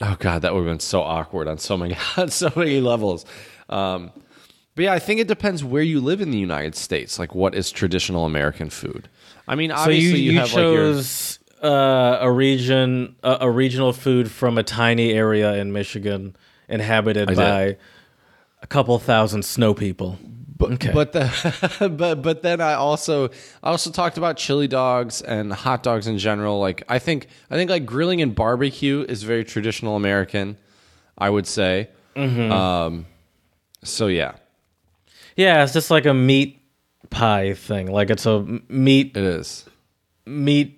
Oh 0.00 0.16
god, 0.18 0.42
that 0.42 0.54
would 0.54 0.60
have 0.60 0.72
been 0.72 0.80
so 0.80 1.02
awkward 1.02 1.46
on 1.48 1.58
so 1.58 1.76
many 1.76 1.96
on 2.16 2.30
so 2.30 2.50
many 2.56 2.80
levels. 2.80 3.26
Um, 3.68 4.10
but 4.74 4.84
yeah, 4.84 4.92
I 4.92 4.98
think 4.98 5.20
it 5.20 5.28
depends 5.28 5.62
where 5.62 5.82
you 5.82 6.00
live 6.00 6.20
in 6.20 6.30
the 6.30 6.38
United 6.38 6.74
States. 6.74 7.18
Like, 7.18 7.34
what 7.34 7.54
is 7.54 7.70
traditional 7.70 8.24
American 8.24 8.70
food? 8.70 9.08
I 9.50 9.56
mean, 9.56 9.70
So 9.70 9.76
obviously 9.76 10.20
you, 10.20 10.26
you, 10.26 10.32
you, 10.32 10.38
have 10.38 10.52
like 10.52 10.62
your 10.62 10.92
chose 10.92 11.40
uh, 11.60 12.18
a 12.20 12.30
region, 12.30 13.16
a, 13.24 13.38
a 13.40 13.50
regional 13.50 13.92
food 13.92 14.30
from 14.30 14.58
a 14.58 14.62
tiny 14.62 15.12
area 15.12 15.54
in 15.54 15.72
Michigan, 15.72 16.36
inhabited 16.68 17.26
did. 17.26 17.36
by 17.36 17.76
a 18.62 18.66
couple 18.68 18.96
thousand 19.00 19.44
snow 19.44 19.74
people. 19.74 20.20
okay. 20.62 20.92
But 20.94 21.10
the 21.10 21.92
but 21.98 22.22
but 22.22 22.42
then 22.42 22.60
I 22.60 22.74
also 22.74 23.30
I 23.60 23.70
also 23.70 23.90
talked 23.90 24.18
about 24.18 24.36
chili 24.36 24.68
dogs 24.68 25.20
and 25.20 25.52
hot 25.52 25.82
dogs 25.82 26.06
in 26.06 26.18
general. 26.18 26.60
Like 26.60 26.84
I 26.88 27.00
think 27.00 27.26
I 27.50 27.56
think 27.56 27.70
like 27.70 27.84
grilling 27.84 28.22
and 28.22 28.32
barbecue 28.32 29.04
is 29.08 29.24
very 29.24 29.42
traditional 29.42 29.96
American. 29.96 30.58
I 31.18 31.28
would 31.28 31.48
say. 31.48 31.90
Mm-hmm. 32.14 32.52
Um, 32.52 33.06
so 33.82 34.06
yeah, 34.06 34.34
yeah, 35.34 35.64
it's 35.64 35.72
just 35.72 35.90
like 35.90 36.06
a 36.06 36.14
meat 36.14 36.59
pie 37.10 37.54
thing. 37.54 37.90
Like 37.90 38.10
it's 38.10 38.26
a 38.26 38.40
meat 38.68 39.16
it 39.16 39.22
is. 39.24 39.64
meat 40.26 40.76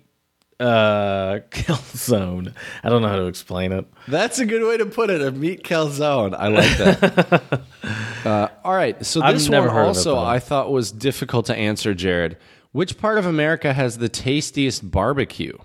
uh 0.59 1.39
kill 1.51 1.75
zone. 1.75 2.53
I 2.83 2.89
don't 2.89 3.01
know 3.01 3.07
how 3.09 3.17
to 3.17 3.25
explain 3.25 3.71
it. 3.71 3.85
That's 4.07 4.39
a 4.39 4.45
good 4.45 4.65
way 4.67 4.77
to 4.77 4.85
put 4.85 5.09
it. 5.09 5.21
A 5.21 5.31
meat 5.31 5.63
calzone. 5.63 6.35
I 6.37 6.47
like 6.49 6.77
that. 6.77 7.61
uh, 8.25 8.47
all 8.63 8.73
right. 8.75 9.03
So 9.05 9.19
this 9.21 9.49
never 9.49 9.67
one 9.67 9.75
heard 9.75 9.81
of 9.83 9.87
it, 9.95 9.97
also. 9.97 10.17
I 10.19 10.39
thought 10.39 10.71
was 10.71 10.91
difficult 10.91 11.47
to 11.47 11.55
answer, 11.55 11.93
Jared. 11.93 12.37
Which 12.71 12.97
part 12.97 13.17
of 13.17 13.25
America 13.25 13.73
has 13.73 13.97
the 13.97 14.09
tastiest 14.09 14.89
barbecue? 14.89 15.57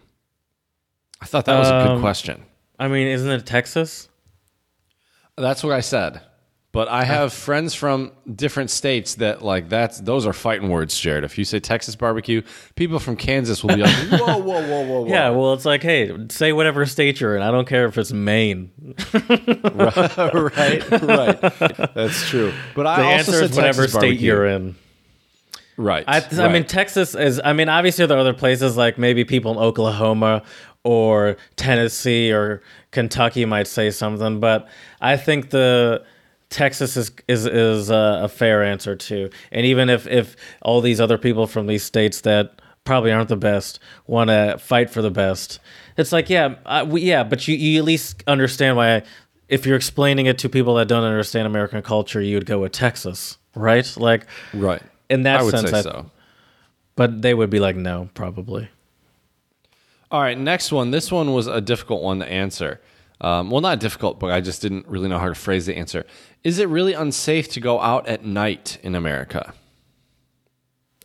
I 1.21 1.27
thought 1.27 1.45
that 1.47 1.59
was 1.59 1.69
a 1.69 1.73
good 1.87 1.91
Um, 1.97 2.01
question. 2.01 2.43
I 2.79 2.89
mean, 2.89 3.07
isn't 3.09 3.31
it 3.31 3.45
Texas? 3.47 4.09
That's 5.37 5.63
what 5.65 5.73
I 5.73 5.81
said. 5.81 6.21
But 6.79 6.87
I 6.87 7.03
have 7.03 7.33
friends 7.33 7.75
from 7.75 8.13
different 8.33 8.71
states 8.71 9.17
that 9.17 9.43
like 9.43 9.69
that's 9.69 9.99
those 9.99 10.25
are 10.29 10.33
fighting 10.33 10.69
words, 10.69 10.97
Jared. 10.97 11.25
If 11.25 11.37
you 11.37 11.45
say 11.45 11.59
Texas 11.59 11.97
barbecue, 11.97 12.41
people 12.77 13.01
from 13.01 13.17
Kansas 13.17 13.65
will 13.65 13.75
be 13.75 13.83
like, 13.83 13.93
"Whoa, 14.13 14.37
whoa, 14.37 14.39
whoa, 14.39 14.63
whoa, 14.63 15.01
whoa!" 15.01 15.07
Yeah, 15.09 15.31
well, 15.31 15.55
it's 15.55 15.65
like, 15.65 15.83
hey, 15.83 16.17
say 16.29 16.53
whatever 16.53 16.87
state 16.87 17.21
you're 17.21 17.35
in. 17.35 17.43
I 17.43 17.51
don't 17.51 17.67
care 17.67 17.87
if 17.87 17.99
it's 17.99 18.13
Maine. 18.13 18.71
right, 19.13 20.89
right. 21.03 21.41
That's 21.97 22.29
true. 22.29 22.53
But 22.77 22.87
I 22.87 22.97
The 23.01 23.07
also 23.09 23.33
answer 23.33 23.43
is 23.43 23.57
whatever 23.57 23.83
Texas 23.83 23.91
state 23.91 24.01
barbecue. 24.11 24.27
you're 24.29 24.47
in. 24.47 24.77
Right. 25.77 26.05
I, 26.07 26.25
I 26.41 26.47
mean, 26.53 26.65
Texas 26.65 27.17
is. 27.17 27.41
I 27.45 27.55
mean, 27.55 27.69
obviously 27.69 28.07
there 28.07 28.17
are 28.17 28.21
other 28.21 28.35
places 28.35 28.77
like 28.77 28.99
maybe 28.99 29.25
people 29.25 29.51
in 29.51 29.59
Oklahoma 29.59 30.45
or 30.85 31.39
Tennessee 31.57 32.33
or 32.33 32.63
Kentucky 32.93 33.47
might 33.47 33.67
say 33.67 33.91
something, 33.91 34.39
but 34.39 34.69
I 35.01 35.17
think 35.17 35.51
the 35.51 36.05
Texas 36.51 36.97
is 36.97 37.13
is 37.29 37.47
is 37.47 37.91
a, 37.91 38.21
a 38.25 38.29
fair 38.29 38.63
answer 38.63 38.97
too. 38.97 39.31
And 39.53 39.67
even 39.67 39.91
if 39.91 40.07
if 40.07 40.37
all 40.63 40.81
these 40.81 41.01
other 41.01 41.19
people 41.19 41.47
from 41.47 41.67
these 41.67 41.83
states 41.83 42.23
that 42.23 42.61
probably 42.85 43.13
aren't 43.13 43.29
the 43.29 43.37
best 43.37 43.81
want 44.07 44.31
to 44.31 44.57
fight 44.59 44.89
for 44.89 45.03
the 45.03 45.11
best, 45.11 45.61
it's 45.99 46.11
like 46.11 46.31
yeah, 46.31 46.55
I, 46.65 46.85
we, 46.85 47.03
yeah, 47.03 47.23
but 47.23 47.47
you 47.47 47.57
you 47.57 47.79
at 47.79 47.85
least 47.85 48.23
understand 48.27 48.77
why. 48.77 49.03
If 49.49 49.65
you're 49.65 49.77
explaining 49.77 50.27
it 50.27 50.37
to 50.39 50.49
people 50.51 50.75
that 50.75 50.89
don't 50.89 51.05
understand 51.05 51.47
American 51.47 51.81
culture, 51.81 52.21
you 52.21 52.37
would 52.37 52.45
go 52.45 52.61
with 52.61 52.73
Texas, 52.73 53.39
right? 53.55 53.91
Like 53.97 54.27
right. 54.53 54.83
in 55.09 55.23
that 55.23 55.41
I 55.41 55.43
would 55.43 55.53
sense, 55.53 55.71
say 55.71 55.79
I- 55.79 55.83
so. 55.83 56.11
but 56.97 57.23
they 57.23 57.33
would 57.33 57.49
be 57.49 57.59
like, 57.59 57.75
no, 57.75 58.11
probably. 58.13 58.69
All 60.11 60.21
right, 60.21 60.39
next 60.39 60.71
one. 60.73 60.91
This 60.91 61.11
one 61.13 61.33
was 61.33 61.47
a 61.47 61.61
difficult 61.63 62.03
one 62.03 62.19
to 62.21 62.31
answer. 62.31 62.81
Um, 63.21 63.51
well, 63.51 63.61
not 63.61 63.81
difficult, 63.81 64.21
but 64.21 64.31
I 64.31 64.41
just 64.41 64.63
didn't 64.63 64.87
really 64.87 65.09
know 65.09 65.19
how 65.19 65.29
to 65.29 65.35
phrase 65.35 65.67
the 65.67 65.77
answer. 65.77 66.05
Is 66.45 66.59
it 66.61 66.69
really 66.69 66.93
unsafe 66.93 67.49
to 67.51 67.61
go 67.61 67.81
out 67.81 68.07
at 68.07 68.25
night 68.25 68.79
in 68.83 68.95
America? 68.95 69.53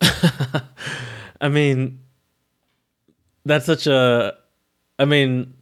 I 1.40 1.48
mean, 1.48 2.00
that's 3.44 3.66
such 3.66 3.86
a. 3.86 4.34
I 4.98 5.04
mean, 5.04 5.54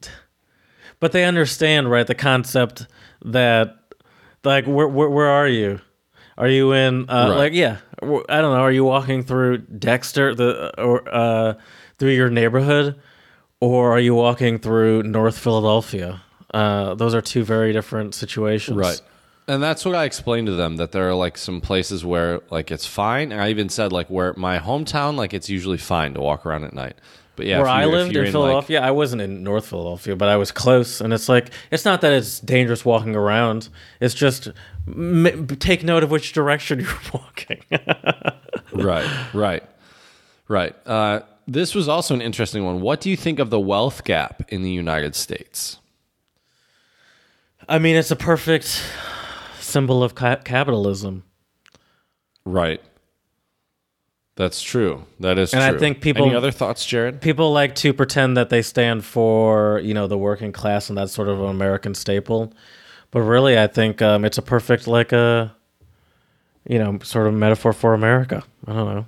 but 1.01 1.13
they 1.13 1.25
understand, 1.25 1.91
right? 1.91 2.07
The 2.07 2.15
concept 2.15 2.87
that, 3.25 3.77
like, 4.45 4.67
where 4.67 4.87
where, 4.89 5.09
where 5.09 5.29
are 5.31 5.49
you? 5.49 5.81
Are 6.39 6.49
you 6.49 6.73
in, 6.73 7.09
uh, 7.11 7.29
Right. 7.31 7.37
like, 7.39 7.53
yeah, 7.53 7.79
I 8.03 8.41
don't 8.41 8.55
know. 8.55 8.61
Are 8.63 8.73
you 8.73 8.85
walking 8.85 9.23
through 9.23 9.59
Dexter, 9.59 10.35
the 10.35 10.79
or 10.81 11.03
uh, 11.15 11.55
through 11.99 12.11
your 12.13 12.31
neighborhood, 12.31 13.01
or 13.61 13.93
are 13.93 14.01
you 14.01 14.15
walking 14.15 14.59
through 14.59 15.03
North 15.05 15.39
Philadelphia? 15.39 16.23
Uh, 16.53 16.95
those 16.95 17.15
are 17.15 17.23
two 17.23 17.45
very 17.45 17.73
different 17.73 18.15
situations, 18.15 18.77
Right. 18.77 19.01
And 19.49 19.61
that's 19.61 19.85
what 19.85 19.97
I 19.97 20.05
explained 20.05 20.47
to 20.47 20.53
them 20.53 20.77
that 20.77 20.93
there 20.93 21.09
are 21.09 21.15
like 21.15 21.37
some 21.37 21.61
places 21.61 22.05
where 22.05 22.41
like 22.51 22.71
it's 22.71 22.87
fine. 22.87 23.33
And 23.33 23.41
I 23.41 23.51
even 23.51 23.69
said 23.69 23.93
like 23.93 24.09
where 24.09 24.33
my 24.35 24.61
hometown, 24.61 25.17
like 25.17 25.35
it's 25.35 25.51
usually 25.51 25.79
fine 25.79 26.15
to 26.15 26.21
walk 26.21 26.47
around 26.47 26.63
at 26.63 26.73
night. 26.73 26.95
But 27.35 27.47
yeah, 27.47 27.59
where 27.59 27.67
I 27.69 27.87
lived 27.87 28.15
in 28.15 28.23
like- 28.23 28.33
Philadelphia, 28.33 28.81
I 28.81 28.93
wasn't 28.93 29.21
in 29.23 29.43
North 29.43 29.67
Philadelphia, 29.67 30.15
but 30.15 30.29
I 30.29 30.37
was 30.37 30.53
close. 30.53 31.01
And 31.01 31.13
it's 31.13 31.29
like, 31.29 31.51
it's 31.73 31.85
not 31.85 32.03
that 32.03 32.13
it's 32.13 32.39
dangerous 32.39 32.85
walking 32.85 33.17
around. 33.17 33.69
It's 34.01 34.15
just 34.15 34.49
m- 34.87 35.47
take 35.59 35.83
note 35.83 36.05
of 36.05 36.11
which 36.11 36.33
direction 36.33 36.79
you're 36.85 37.01
walking. 37.13 37.63
right, 38.73 39.27
right, 39.35 39.65
right. 40.47 40.87
Uh, 40.87 41.21
this 41.49 41.75
was 41.75 41.89
also 41.89 42.15
an 42.15 42.23
interesting 42.23 42.65
one. 42.65 42.81
What 42.81 43.01
do 43.01 43.11
you 43.11 43.17
think 43.17 43.41
of 43.41 43.51
the 43.51 43.61
wealth 43.61 44.05
gap 44.05 44.45
in 44.49 44.63
the 44.63 44.71
United 44.71 45.17
States? 45.17 45.79
I 47.73 47.79
mean, 47.79 47.97
it's 47.97 48.11
a 48.11 48.17
perfect 48.17 48.85
symbol 49.59 50.03
of 50.05 50.15
ca- 50.15 50.37
capitalism. 50.45 51.23
Right. 52.45 52.83
That's 54.37 54.61
true. 54.61 55.05
That 55.21 55.39
is 55.39 55.55
And 55.55 55.63
I 55.63 55.79
think 55.79 56.03
people- 56.03 56.27
Any 56.27 56.35
other 56.35 56.51
thoughts, 56.51 56.85
Jared? 56.85 57.23
People 57.23 57.51
like 57.51 57.75
to 57.77 57.95
pretend 57.95 58.37
that 58.37 58.51
they 58.51 58.61
stand 58.61 59.07
for, 59.07 59.81
you 59.83 59.95
know, 59.95 60.07
the 60.07 60.19
working 60.19 60.53
class 60.53 60.91
and 60.91 60.99
that's 60.99 61.13
sort 61.13 61.29
of 61.29 61.41
an 61.41 61.49
American 61.49 61.95
staple. 61.95 62.53
But 63.11 63.23
really, 63.23 63.59
I 63.59 63.69
think 63.69 64.03
um, 64.03 64.27
it's 64.27 64.37
a 64.37 64.43
perfect, 64.43 64.87
like, 64.87 65.13
a, 65.13 65.55
you 66.69 66.79
know, 66.79 66.99
sort 67.03 67.27
of 67.27 67.33
metaphor 67.33 67.73
for 67.73 67.95
America. 67.95 68.43
I 68.67 68.73
don't 68.75 68.95
know. 68.95 69.07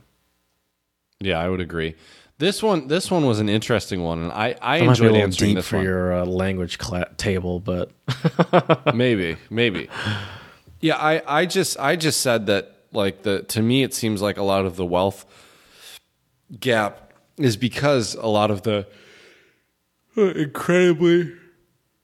Yeah, 1.20 1.38
I 1.38 1.50
would 1.50 1.60
agree. 1.60 1.96
This 2.38 2.62
one, 2.62 2.88
this 2.88 3.10
one 3.10 3.24
was 3.26 3.38
an 3.40 3.48
interesting 3.48 4.02
one, 4.02 4.20
and 4.22 4.32
I, 4.32 4.56
I 4.60 4.78
That 4.80 4.86
might 4.86 4.98
be 4.98 5.04
a 5.04 5.08
enjoyed 5.08 5.22
answering 5.22 5.54
this 5.54 5.68
for 5.68 5.76
one. 5.76 5.84
your 5.84 6.12
uh, 6.12 6.24
language 6.24 6.78
cla- 6.78 7.08
table, 7.16 7.60
but 7.60 7.90
maybe, 8.94 9.36
maybe. 9.50 9.88
Yeah, 10.80 10.96
I, 10.96 11.22
I 11.42 11.46
just, 11.46 11.78
I 11.78 11.96
just 11.96 12.20
said 12.20 12.46
that. 12.46 12.70
Like 12.92 13.22
the, 13.24 13.42
to 13.42 13.60
me, 13.60 13.82
it 13.82 13.92
seems 13.92 14.22
like 14.22 14.36
a 14.36 14.44
lot 14.44 14.66
of 14.66 14.76
the 14.76 14.84
wealth 14.86 15.26
gap 16.60 17.12
is 17.36 17.56
because 17.56 18.14
a 18.14 18.28
lot 18.28 18.52
of 18.52 18.62
the 18.62 18.86
uh, 20.16 20.22
incredibly, 20.22 21.32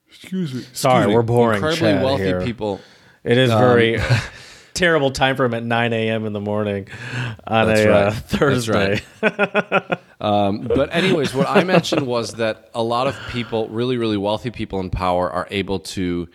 excuse 0.08 0.52
me, 0.52 0.64
Sorry, 0.72 1.06
me, 1.06 1.14
we're 1.14 1.22
boring 1.22 1.58
incredibly 1.62 1.92
wealthy 2.04 2.24
here. 2.24 2.40
people. 2.40 2.80
It 3.22 3.38
is 3.38 3.52
Um, 3.52 3.60
very 3.60 4.00
terrible 4.74 5.12
time 5.12 5.36
for 5.36 5.44
him 5.44 5.54
at 5.54 5.62
9 5.62 5.92
a.m. 5.92 6.26
in 6.26 6.32
the 6.32 6.40
morning 6.40 6.88
on 7.46 7.68
That's 7.68 7.80
a 7.82 7.88
right. 7.88 7.96
uh, 8.06 8.10
That's 8.10 8.20
Thursday. 8.36 9.00
right. 9.22 9.98
Um, 10.20 10.60
but 10.62 10.94
anyways, 10.94 11.32
what 11.34 11.48
I 11.48 11.64
mentioned 11.64 12.06
was 12.06 12.34
that 12.34 12.68
a 12.74 12.82
lot 12.82 13.06
of 13.06 13.18
people, 13.30 13.68
really, 13.68 13.96
really 13.96 14.16
wealthy 14.18 14.50
people 14.50 14.78
in 14.80 14.90
power, 14.90 15.30
are 15.30 15.48
able 15.50 15.78
to 15.80 16.28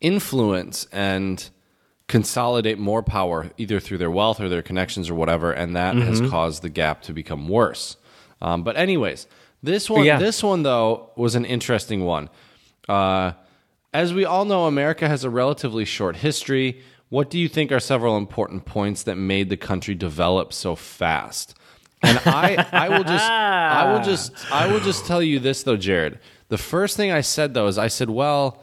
influence 0.00 0.86
and 0.92 1.48
consolidate 2.06 2.78
more 2.78 3.02
power 3.02 3.50
either 3.58 3.80
through 3.80 3.98
their 3.98 4.10
wealth 4.10 4.40
or 4.40 4.48
their 4.48 4.62
connections 4.62 5.10
or 5.10 5.14
whatever, 5.14 5.52
and 5.52 5.76
that 5.76 5.96
has 5.96 6.20
caused 6.30 6.62
the 6.62 6.68
gap 6.68 7.02
to 7.02 7.12
become 7.12 7.48
worse. 7.48 7.96
Um, 8.40 8.62
but 8.62 8.76
anyways, 8.76 9.26
this 9.62 9.90
one, 9.90 10.04
Yeah. 10.04 10.18
this 10.18 10.42
one 10.42 10.62
though 10.62 11.10
was 11.16 11.34
an 11.34 11.44
interesting 11.44 12.04
one. 12.04 12.30
Uh, 12.88 13.32
as 13.92 14.14
we 14.14 14.24
all 14.24 14.44
know, 14.44 14.66
America 14.66 15.08
has 15.08 15.24
a 15.24 15.30
relatively 15.30 15.84
short 15.84 16.16
history. 16.16 16.80
What 17.08 17.30
do 17.30 17.38
you 17.38 17.48
think 17.48 17.72
are 17.72 17.80
several 17.80 18.16
important 18.16 18.64
points 18.64 19.02
that 19.02 19.16
made 19.16 19.50
the 19.50 19.56
country 19.56 19.94
develop 19.94 20.52
so 20.52 20.76
fast? 20.76 21.54
And 22.02 22.18
I, 22.26 22.66
I 22.72 22.88
will 22.88 23.04
just, 23.04 23.24
I 23.30 23.90
will 23.90 23.98
ah. 24.00 24.04
just, 24.04 24.52
I 24.52 24.72
will 24.72 24.80
just 24.80 25.06
tell 25.06 25.22
you 25.22 25.38
this 25.38 25.62
though, 25.62 25.76
Jared. 25.76 26.18
The 26.48 26.58
first 26.58 26.96
thing 26.96 27.10
I 27.10 27.20
said 27.20 27.54
though 27.54 27.66
is 27.66 27.78
I 27.78 27.88
said, 27.88 28.10
well, 28.10 28.62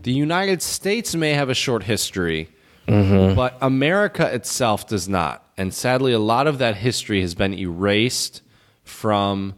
the 0.00 0.12
United 0.12 0.62
States 0.62 1.14
may 1.14 1.34
have 1.34 1.48
a 1.48 1.54
short 1.54 1.82
history, 1.82 2.48
mm-hmm. 2.86 3.34
but 3.34 3.58
America 3.60 4.32
itself 4.32 4.86
does 4.86 5.08
not. 5.08 5.44
And 5.56 5.74
sadly, 5.74 6.12
a 6.12 6.20
lot 6.20 6.46
of 6.46 6.58
that 6.58 6.76
history 6.76 7.20
has 7.20 7.34
been 7.34 7.52
erased 7.52 8.42
from 8.84 9.54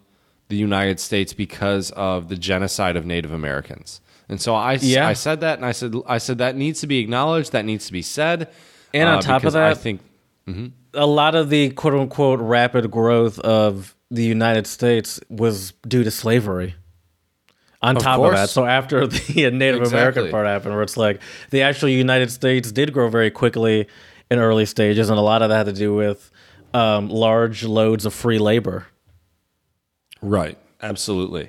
the 0.49 0.57
United 0.57 0.99
States 0.99 1.33
because 1.33 1.91
of 1.93 2.29
the 2.29 2.37
genocide 2.37 2.97
of 2.97 3.05
Native 3.05 3.33
Americans. 3.33 4.01
And 4.29 4.41
so 4.41 4.55
I, 4.55 4.75
Yeah. 4.75 5.07
I 5.07 5.13
said 5.13 5.41
that, 5.41 5.59
and 5.59 5.67
I 5.67 5.73
said, 5.73 5.95
I 6.07 6.19
said 6.19 6.39
that 6.39 6.57
needs 6.57 6.81
to 6.81 6.87
be 6.87 6.99
acknowledged. 6.99 7.53
That 7.53 7.65
needs 7.65 7.87
to 7.87 7.93
be 7.93 8.03
said. 8.03 8.49
And 8.95 9.09
on 9.09 9.19
uh, 9.19 9.21
top 9.21 9.45
of 9.45 9.53
that, 9.53 9.71
I 9.71 9.75
think 9.75 10.01
mm-hmm. 10.49 10.69
A 10.95 11.07
lot 11.07 11.35
of 11.35 11.51
the 11.51 11.71
quote 11.71 11.95
unquote 11.95 12.41
rapid 12.41 12.91
growth 12.91 13.39
of 13.41 13.95
the 14.11 14.25
United 14.25 14.67
States 14.67 15.21
was 15.29 15.73
due 15.87 16.03
to 16.05 16.11
slavery. 16.11 16.75
On 17.83 17.97
Of 17.97 18.03
top 18.03 18.17
course. 18.19 18.29
of 18.31 18.35
that, 18.37 18.49
so 18.51 18.67
after 18.67 19.07
the 19.07 19.51
Native 19.51 19.81
Exactly. 19.81 19.89
American 19.99 20.31
part 20.31 20.47
happened, 20.47 20.75
where 20.75 20.83
it's 20.83 20.97
like 20.99 21.21
the 21.51 21.63
actual 21.63 21.89
United 21.89 22.31
States 22.31 22.71
did 22.73 22.93
grow 22.93 23.09
very 23.09 23.31
quickly 23.31 23.87
in 24.31 24.39
early 24.39 24.67
stages, 24.67 25.09
and 25.09 25.19
a 25.19 25.23
lot 25.23 25.41
of 25.41 25.49
that 25.49 25.67
had 25.67 25.75
to 25.75 25.79
do 25.79 25.95
with 25.95 26.31
um, 26.75 27.09
large 27.09 27.65
loads 27.65 28.05
of 28.05 28.13
free 28.13 28.39
labor. 28.39 28.87
Right. 30.21 30.59
Absolutely. 30.83 31.49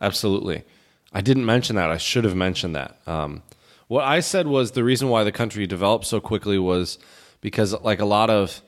Absolutely. 0.00 0.64
I 1.12 1.20
didn't 1.20 1.46
mention 1.46 1.76
that. 1.76 1.90
I 1.90 1.96
should 1.96 2.24
have 2.24 2.34
mentioned 2.36 2.74
that. 2.76 2.98
Um, 3.06 3.42
what 3.88 4.04
I 4.04 4.20
said 4.20 4.46
was 4.46 4.72
the 4.72 4.84
reason 4.84 5.08
why 5.08 5.24
the 5.24 5.32
country 5.32 5.66
developed 5.66 6.06
so 6.06 6.20
quickly 6.20 6.58
was 6.58 6.98
because, 7.40 7.72
like 7.82 8.00
a 8.00 8.04
lot 8.06 8.30
of, 8.30 8.60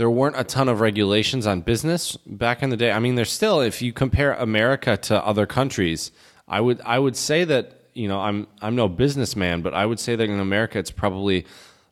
there 0.00 0.10
weren't 0.10 0.40
a 0.40 0.44
ton 0.44 0.70
of 0.70 0.80
regulations 0.80 1.46
on 1.46 1.60
business 1.60 2.16
back 2.24 2.62
in 2.62 2.70
the 2.70 2.76
day. 2.78 2.90
I 2.90 3.00
mean, 3.00 3.16
there's 3.16 3.30
still, 3.30 3.60
if 3.60 3.82
you 3.82 3.92
compare 3.92 4.32
America 4.32 4.96
to 4.96 5.22
other 5.22 5.44
countries, 5.44 6.10
I 6.48 6.62
would 6.62 6.80
I 6.86 6.98
would 6.98 7.16
say 7.16 7.44
that 7.44 7.82
you 7.92 8.08
know 8.08 8.18
I'm 8.18 8.46
I'm 8.62 8.74
no 8.74 8.88
businessman, 8.88 9.60
but 9.60 9.74
I 9.74 9.84
would 9.84 10.00
say 10.00 10.16
that 10.16 10.24
in 10.24 10.40
America 10.40 10.78
it's 10.78 10.90
probably 10.90 11.44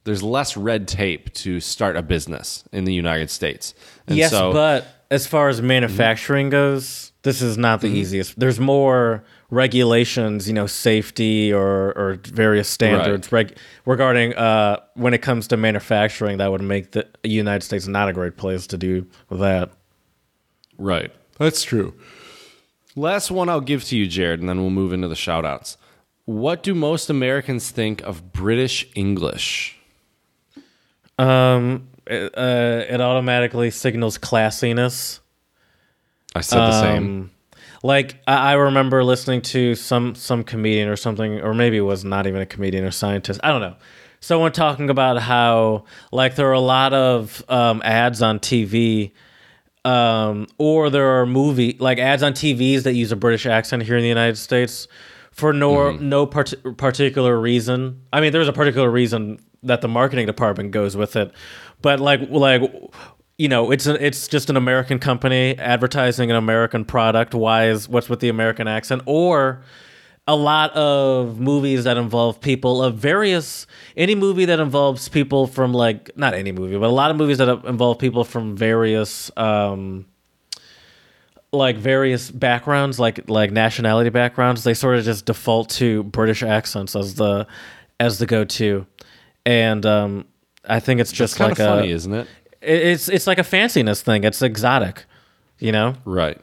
there's 0.04 0.22
less 0.22 0.56
red 0.56 0.88
tape 0.88 1.34
to 1.34 1.60
start 1.60 1.96
a 1.96 2.02
business 2.02 2.64
in 2.72 2.84
the 2.84 2.94
United 2.94 3.28
States. 3.28 3.74
And 4.06 4.16
yes, 4.16 4.30
so, 4.30 4.54
but 4.54 4.86
as 5.10 5.26
far 5.26 5.50
as 5.50 5.58
mm-hmm. 5.58 5.66
manufacturing 5.66 6.48
goes, 6.48 7.12
this 7.24 7.42
is 7.42 7.58
not 7.58 7.82
the 7.82 7.88
mm-hmm. 7.88 7.96
easiest. 7.98 8.40
There's 8.40 8.58
more 8.58 9.22
regulations, 9.50 10.46
you 10.46 10.54
know, 10.54 10.66
safety 10.66 11.52
or, 11.52 11.92
or 11.96 12.18
various 12.24 12.68
standards 12.68 13.32
reg- 13.32 13.56
regarding 13.86 14.34
uh, 14.34 14.78
when 14.94 15.14
it 15.14 15.22
comes 15.22 15.48
to 15.48 15.56
manufacturing 15.56 16.38
that 16.38 16.50
would 16.50 16.62
make 16.62 16.90
the 16.92 17.06
United 17.24 17.64
States 17.64 17.86
not 17.86 18.08
a 18.08 18.12
great 18.12 18.36
place 18.36 18.66
to 18.66 18.76
do 18.76 19.06
that. 19.30 19.70
Right. 20.76 21.10
That's 21.38 21.62
true. 21.62 21.94
Last 22.94 23.30
one 23.30 23.48
I'll 23.48 23.60
give 23.60 23.84
to 23.84 23.96
you, 23.96 24.06
Jared, 24.06 24.40
and 24.40 24.48
then 24.48 24.60
we'll 24.60 24.70
move 24.70 24.92
into 24.92 25.08
the 25.08 25.16
shout 25.16 25.44
outs. 25.44 25.76
What 26.24 26.62
do 26.62 26.74
most 26.74 27.08
Americans 27.08 27.70
think 27.70 28.02
of 28.02 28.32
British 28.32 28.86
English? 28.94 29.78
Um, 31.18 31.88
it, 32.06 32.34
uh, 32.36 32.84
it 32.88 33.00
automatically 33.00 33.70
signals 33.70 34.18
classiness. 34.18 35.20
I 36.34 36.42
said 36.42 36.58
the 36.58 36.80
same. 36.80 37.30
Like 37.82 38.16
I, 38.26 38.50
I 38.50 38.52
remember 38.54 39.04
listening 39.04 39.42
to 39.42 39.74
some 39.74 40.14
some 40.14 40.44
comedian 40.44 40.88
or 40.88 40.96
something, 40.96 41.40
or 41.40 41.54
maybe 41.54 41.76
it 41.76 41.82
was 41.82 42.04
not 42.04 42.26
even 42.26 42.40
a 42.40 42.46
comedian 42.46 42.84
or 42.84 42.90
scientist. 42.90 43.40
I 43.42 43.48
don't 43.48 43.60
know. 43.60 43.76
Someone 44.20 44.50
talking 44.52 44.90
about 44.90 45.20
how 45.22 45.84
like 46.10 46.34
there 46.34 46.48
are 46.48 46.52
a 46.52 46.60
lot 46.60 46.92
of 46.92 47.44
um, 47.48 47.80
ads 47.84 48.20
on 48.20 48.40
TV, 48.40 49.12
um, 49.84 50.48
or 50.58 50.90
there 50.90 51.20
are 51.20 51.26
movie 51.26 51.76
like 51.78 51.98
ads 51.98 52.22
on 52.22 52.32
TVs 52.32 52.82
that 52.82 52.94
use 52.94 53.12
a 53.12 53.16
British 53.16 53.46
accent 53.46 53.84
here 53.84 53.96
in 53.96 54.02
the 54.02 54.08
United 54.08 54.36
States 54.36 54.88
for 55.30 55.52
no 55.52 55.92
no 55.92 56.26
part- 56.26 56.54
particular 56.76 57.38
reason. 57.40 58.02
I 58.12 58.20
mean, 58.20 58.32
there's 58.32 58.48
a 58.48 58.52
particular 58.52 58.90
reason 58.90 59.38
that 59.62 59.82
the 59.82 59.88
marketing 59.88 60.26
department 60.26 60.72
goes 60.72 60.96
with 60.96 61.14
it, 61.14 61.30
but 61.80 62.00
like 62.00 62.28
like 62.28 62.62
you 63.38 63.48
know, 63.48 63.70
it's 63.70 63.86
a, 63.86 64.04
it's 64.04 64.28
just 64.28 64.50
an 64.50 64.56
American 64.56 64.98
company 64.98 65.56
advertising 65.58 66.30
an 66.30 66.36
American 66.36 66.84
product. 66.84 67.34
Why 67.34 67.68
is 67.68 67.88
what's 67.88 68.08
with 68.08 68.20
the 68.20 68.28
American 68.28 68.68
accent? 68.68 69.02
Or 69.06 69.62
a 70.26 70.36
lot 70.36 70.72
of 70.72 71.40
movies 71.40 71.84
that 71.84 71.96
involve 71.96 72.40
people 72.40 72.82
of 72.82 72.96
various 72.96 73.66
any 73.96 74.14
movie 74.14 74.44
that 74.44 74.60
involves 74.60 75.08
people 75.08 75.46
from 75.46 75.72
like 75.72 76.10
not 76.16 76.34
any 76.34 76.52
movie, 76.52 76.76
but 76.76 76.88
a 76.88 76.92
lot 76.92 77.10
of 77.10 77.16
movies 77.16 77.38
that 77.38 77.48
involve 77.64 77.98
people 77.98 78.24
from 78.24 78.56
various 78.56 79.30
um 79.36 80.04
like 81.52 81.76
various 81.76 82.30
backgrounds, 82.30 82.98
like 82.98 83.28
like 83.30 83.50
nationality 83.52 84.10
backgrounds, 84.10 84.64
they 84.64 84.74
sort 84.74 84.98
of 84.98 85.04
just 85.04 85.24
default 85.26 85.70
to 85.70 86.02
British 86.02 86.42
accents 86.42 86.94
as 86.94 87.14
the 87.14 87.46
as 88.00 88.18
the 88.18 88.26
go 88.26 88.44
to, 88.44 88.86
and 89.46 89.84
um, 89.86 90.26
I 90.68 90.80
think 90.80 91.00
it's 91.00 91.12
just 91.12 91.36
kind 91.36 91.50
like 91.50 91.58
of 91.58 91.66
funny, 91.66 91.90
a 91.90 91.94
isn't 91.94 92.12
it? 92.12 92.28
It- 92.60 92.82
it's 92.82 93.08
it's 93.08 93.26
like 93.26 93.38
a 93.38 93.42
fanciness 93.44 94.00
thing. 94.02 94.24
It's 94.24 94.42
exotic, 94.42 95.04
you 95.58 95.72
know. 95.72 95.94
Right. 96.04 96.38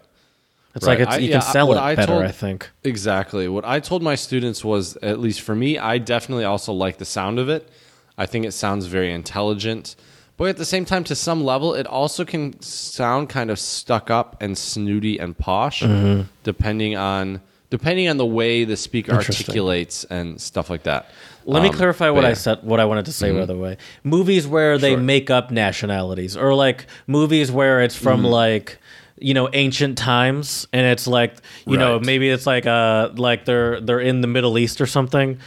It's 0.76 0.86
Right. 0.86 1.00
like 1.00 1.08
it's, 1.08 1.16
I- 1.16 1.20
you 1.20 1.30
yeah, 1.30 1.40
can 1.40 1.52
sell 1.54 1.72
it 1.74 1.78
I 1.78 1.96
better. 1.96 2.08
told- 2.14 2.24
I 2.24 2.32
think. 2.32 2.70
Exactly. 2.84 3.48
What 3.48 3.64
I 3.66 3.80
told 3.80 4.04
my 4.04 4.16
students 4.16 4.64
was, 4.66 4.98
at 5.02 5.20
least 5.20 5.42
for 5.42 5.56
me, 5.56 5.78
I 5.78 5.98
definitely 6.00 6.44
also 6.44 6.74
like 6.74 6.98
the 6.98 7.06
sound 7.06 7.40
of 7.40 7.48
it. 7.50 7.70
I 8.18 8.26
think 8.26 8.46
it 8.46 8.52
sounds 8.54 8.86
very 8.88 9.12
intelligent. 9.14 9.96
But 10.38 10.50
at 10.50 10.58
the 10.58 10.66
same 10.66 10.84
time, 10.84 11.06
to 11.06 11.16
some 11.16 11.46
level, 11.46 11.74
it 11.74 11.88
also 11.88 12.26
can 12.26 12.62
sound 12.62 13.30
kind 13.30 13.50
of 13.50 13.58
stuck 13.58 14.10
up 14.12 14.36
and 14.42 14.58
snooty 14.58 15.18
and 15.18 15.38
posh, 15.38 15.82
Mm-hmm. 15.82 16.24
depending 16.44 16.98
on 16.98 17.40
depending 17.70 18.08
on 18.10 18.18
the 18.18 18.26
way 18.26 18.64
the 18.64 18.78
speaker 18.78 19.14
articulates 19.14 20.04
and 20.06 20.40
stuff 20.40 20.70
like 20.70 20.84
that. 20.84 21.10
Let 21.46 21.62
me 21.62 21.70
Um, 21.70 21.76
clarify 21.76 22.08
but 22.08 22.16
what 22.16 22.26
I 22.26 22.34
said. 22.34 22.60
What 22.64 22.80
I 22.80 22.86
wanted 22.86 23.06
to 23.06 23.12
say, 23.14 23.32
by 23.32 23.46
the 23.46 23.56
way, 23.56 23.78
movies 24.04 24.48
where 24.48 24.78
they 24.78 24.92
Sure. 24.94 25.00
make 25.00 25.30
up 25.30 25.52
nationalities, 25.52 26.36
or 26.36 26.54
like 26.56 26.88
movies 27.08 27.52
where 27.52 27.82
it's 27.82 27.96
from 27.96 28.22
Mm-hmm. 28.22 28.32
like 28.32 28.80
you 29.20 29.34
know 29.34 29.48
ancient 29.54 29.98
times, 29.98 30.68
and 30.74 30.86
it's 30.88 31.08
like 31.08 31.36
you 31.68 31.78
know 31.78 32.00
maybe 32.00 32.30
it's 32.30 32.46
like 32.48 32.66
uh 32.66 33.10
like 33.16 33.46
they're 33.46 33.80
they're 33.80 34.00
in 34.00 34.22
the 34.22 34.28
Middle 34.28 34.58
East 34.58 34.82
or 34.82 34.86
something. 34.88 35.38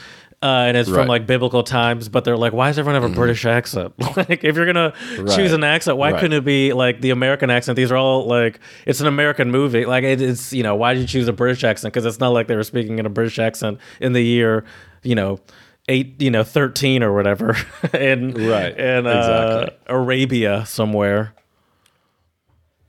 Uh, 0.40 0.66
and 0.68 0.77
it's 0.77 0.88
Right. 0.88 1.01
from 1.01 1.09
like 1.09 1.27
biblical 1.27 1.64
times, 1.64 2.09
but 2.09 2.24
they're 2.24 2.37
like, 2.37 2.53
why 2.53 2.68
does 2.68 2.79
everyone 2.79 3.03
have 3.03 3.11
a 3.11 3.14
British 3.14 3.44
accent? 3.44 3.92
like, 4.16 4.44
if 4.44 4.55
you're 4.55 4.66
gonna 4.72 4.92
choose 5.35 5.53
an 5.53 5.64
accent, 5.64 5.96
why 5.96 6.12
Right. 6.12 6.20
couldn't 6.20 6.38
it 6.38 6.44
be 6.44 6.72
like 6.72 7.01
the 7.01 7.11
American 7.11 7.51
accent? 7.51 7.74
These 7.74 7.90
are 7.90 7.96
all 7.96 8.24
like, 8.27 8.61
it's 8.87 9.01
an 9.01 9.09
American 9.09 9.51
movie. 9.51 9.85
Like, 9.85 10.05
it, 10.05 10.20
it's 10.22 10.53
you 10.53 10.62
know, 10.62 10.77
why 10.77 10.94
did 10.94 11.01
you 11.01 11.07
choose 11.09 11.27
a 11.27 11.33
British 11.33 11.64
accent? 11.64 11.92
Because 11.92 12.07
it's 12.07 12.20
not 12.20 12.29
like 12.29 12.46
they 12.46 12.55
were 12.55 12.62
speaking 12.62 13.01
in 13.01 13.07
a 13.07 13.11
British 13.11 13.40
accent 13.40 13.79
in 14.01 14.12
the 14.12 14.22
year, 14.22 14.64
you 15.03 15.16
know, 15.16 15.40
eight, 15.88 16.22
you 16.22 16.31
know, 16.31 16.44
thirteen 16.44 17.03
or 17.03 17.12
whatever, 17.12 17.57
in 17.92 18.35
Right. 18.35 18.79
in 18.79 19.07
uh, 19.09 19.11
Exactly. 19.11 19.77
Arabia 19.88 20.66
somewhere. 20.66 21.35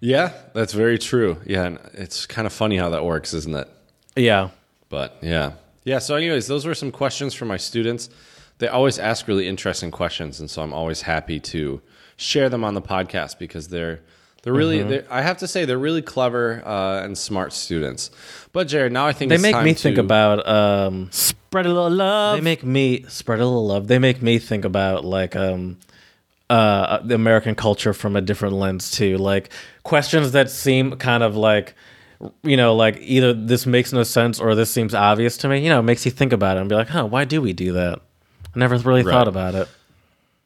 Yeah, 0.01 0.33
that's 0.53 0.73
very 0.73 0.97
true. 0.99 1.37
Yeah, 1.45 1.63
and 1.65 1.79
it's 1.93 2.25
kind 2.25 2.45
of 2.45 2.53
funny 2.53 2.77
how 2.77 2.89
that 2.89 3.03
works, 3.03 3.33
isn't 3.33 3.55
it? 3.55 3.67
Yeah, 4.15 4.49
But 4.89 5.17
yeah. 5.21 5.53
Yeah. 5.83 5.99
So, 5.99 6.15
anyways, 6.15 6.47
those 6.47 6.65
were 6.65 6.75
some 6.75 6.91
questions 6.91 7.33
from 7.33 7.47
my 7.47 7.57
students. 7.57 8.09
They 8.59 8.67
always 8.67 8.99
ask 8.99 9.27
really 9.27 9.47
interesting 9.47 9.89
questions. 9.91 10.39
And 10.39 10.49
so 10.49 10.61
I'm 10.61 10.73
always 10.73 11.03
happy 11.03 11.39
to 11.39 11.81
share 12.17 12.49
them 12.49 12.63
on 12.63 12.73
the 12.73 12.81
podcast 12.81 13.39
because 13.39 13.69
they're. 13.69 14.01
They're 14.41 14.53
really, 14.53 14.79
Mm-hmm. 14.79 14.89
they're, 14.89 15.05
I 15.09 15.21
have 15.21 15.37
to 15.39 15.49
say, 15.49 15.65
they're 15.65 15.77
really 15.77 16.01
clever 16.01 16.65
uh, 16.65 17.03
and 17.03 17.17
smart 17.17 17.51
students. 17.51 18.09
But 18.53 18.69
Jared, 18.69 18.93
now 18.93 19.05
I 19.05 19.11
think 19.11 19.27
they 19.29 19.35
it's 19.35 19.41
make 19.41 19.53
time 19.53 19.65
me 19.65 19.73
think 19.73 19.97
about 19.97 20.47
um, 20.47 21.09
Spread 21.11 21.65
a 21.65 21.67
little 21.73 21.89
love. 21.89 22.37
They 22.37 22.41
make 22.41 22.63
me 22.63 23.03
spread 23.09 23.41
a 23.41 23.45
little 23.45 23.67
love. 23.67 23.87
They 23.89 23.99
make 23.99 24.21
me 24.21 24.39
think 24.39 24.63
about 24.63 25.03
like 25.03 25.35
um 25.35 25.77
uh 26.49 26.99
the 27.03 27.15
American 27.15 27.53
culture 27.55 27.93
from 27.93 28.15
a 28.15 28.21
different 28.21 28.55
lens 28.55 28.91
too. 28.91 29.17
Like 29.17 29.49
questions 29.83 30.31
that 30.31 30.49
seem 30.49 30.95
kind 30.97 31.21
of 31.21 31.35
like 31.35 31.75
you 32.43 32.57
know, 32.57 32.75
like 32.75 32.97
either 33.01 33.33
this 33.33 33.65
makes 33.65 33.93
no 33.93 34.03
sense 34.03 34.39
or 34.39 34.55
this 34.55 34.71
seems 34.71 34.93
obvious 34.93 35.37
to 35.37 35.47
me, 35.49 35.59
you 35.63 35.69
know, 35.69 35.79
it 35.79 35.83
makes 35.83 36.05
you 36.05 36.11
think 36.11 36.33
about 36.33 36.57
it 36.57 36.59
and 36.61 36.69
be 36.69 36.75
like, 36.75 36.89
huh, 36.89 37.05
why 37.05 37.25
do 37.25 37.41
we 37.41 37.53
do 37.53 37.73
that? 37.73 37.99
I 38.55 38.59
never 38.59 38.77
really 38.77 39.03
Right. 39.03 39.11
thought 39.13 39.27
about 39.27 39.55
it. 39.55 39.67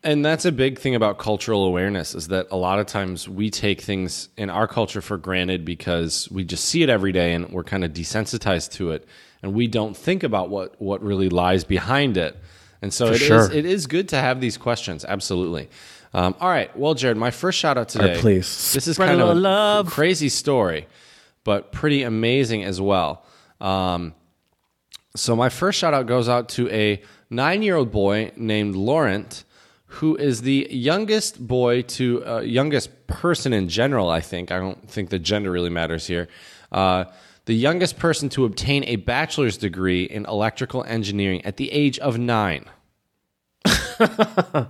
And 0.06 0.24
that's 0.26 0.44
a 0.44 0.52
big 0.52 0.80
thing 0.80 0.96
about 0.96 1.18
cultural 1.18 1.64
awareness 1.66 2.14
is 2.14 2.28
that 2.28 2.48
a 2.52 2.58
lot 2.58 2.78
of 2.78 2.86
times 2.88 3.30
we 3.30 3.50
take 3.50 3.80
things 3.80 4.28
in 4.36 4.50
our 4.50 4.68
culture 4.68 5.00
for 5.02 5.18
granted 5.18 5.64
because 5.64 6.30
we 6.30 6.44
just 6.44 6.66
see 6.66 6.84
it 6.84 6.90
every 6.90 7.14
day 7.14 7.34
and 7.34 7.50
we're 7.52 7.64
kind 7.64 7.86
of 7.86 7.94
desensitized 7.94 8.74
to 8.74 8.92
it 8.92 9.08
and 9.42 9.54
we 9.54 9.66
don't 9.68 9.96
think 9.96 10.24
about 10.24 10.50
what 10.50 10.80
what 10.82 11.02
really 11.02 11.30
lies 11.30 11.64
behind 11.64 12.18
it. 12.18 12.38
And 12.82 12.94
so 12.94 13.08
it 13.08 13.14
is 13.14 13.22
sure. 13.22 13.50
it 13.52 13.66
is 13.66 13.88
good 13.88 14.10
to 14.10 14.18
have 14.18 14.42
these 14.42 14.58
questions, 14.58 15.06
absolutely. 15.06 15.70
Um, 16.14 16.36
all 16.42 16.50
right, 16.50 16.76
well, 16.78 16.94
Jared, 16.96 17.16
my 17.18 17.32
first 17.32 17.58
shout 17.58 17.78
out 17.78 17.88
today. 17.88 18.18
please. 18.20 18.74
This 18.74 18.88
is 18.90 18.98
Spread 18.98 19.08
kind 19.08 19.22
of 19.22 19.30
a 19.30 19.34
love. 19.34 19.90
crazy 19.90 20.28
story, 20.30 20.86
but 21.44 21.72
pretty 21.72 22.04
amazing 22.04 22.64
as 22.64 22.80
well. 22.80 23.26
Um, 23.60 24.14
so 25.16 25.36
my 25.36 25.50
first 25.50 25.80
shout 25.80 25.94
out 25.94 26.08
goes 26.08 26.28
out 26.28 26.50
to 26.50 26.70
a 26.70 27.02
nine 27.30 27.62
year 27.62 27.76
old 27.76 27.92
boy 27.92 28.32
named 28.36 28.76
Laurent, 28.76 29.44
who 29.86 30.16
is 30.16 30.42
the 30.42 30.68
youngest 30.72 31.46
boy 31.46 31.84
to 31.84 32.26
uh, 32.26 32.40
youngest 32.40 33.08
person 33.08 33.54
in 33.54 33.70
general. 33.70 34.10
I 34.10 34.22
think 34.22 34.52
I 34.52 34.58
don't 34.58 34.90
think 34.90 35.10
the 35.10 35.20
gender 35.20 35.52
really 35.52 35.70
matters 35.70 36.08
here. 36.08 36.28
Uh, 36.72 37.06
the 37.46 37.54
youngest 37.54 38.00
person 38.00 38.30
to 38.30 38.46
obtain 38.46 38.84
a 38.86 38.96
bachelor's 38.96 39.58
degree 39.58 40.04
in 40.04 40.26
electrical 40.26 40.84
engineering 40.86 41.44
at 41.46 41.58
the 41.58 41.72
age 41.72 42.00
of 42.00 42.18
nine. 42.18 42.66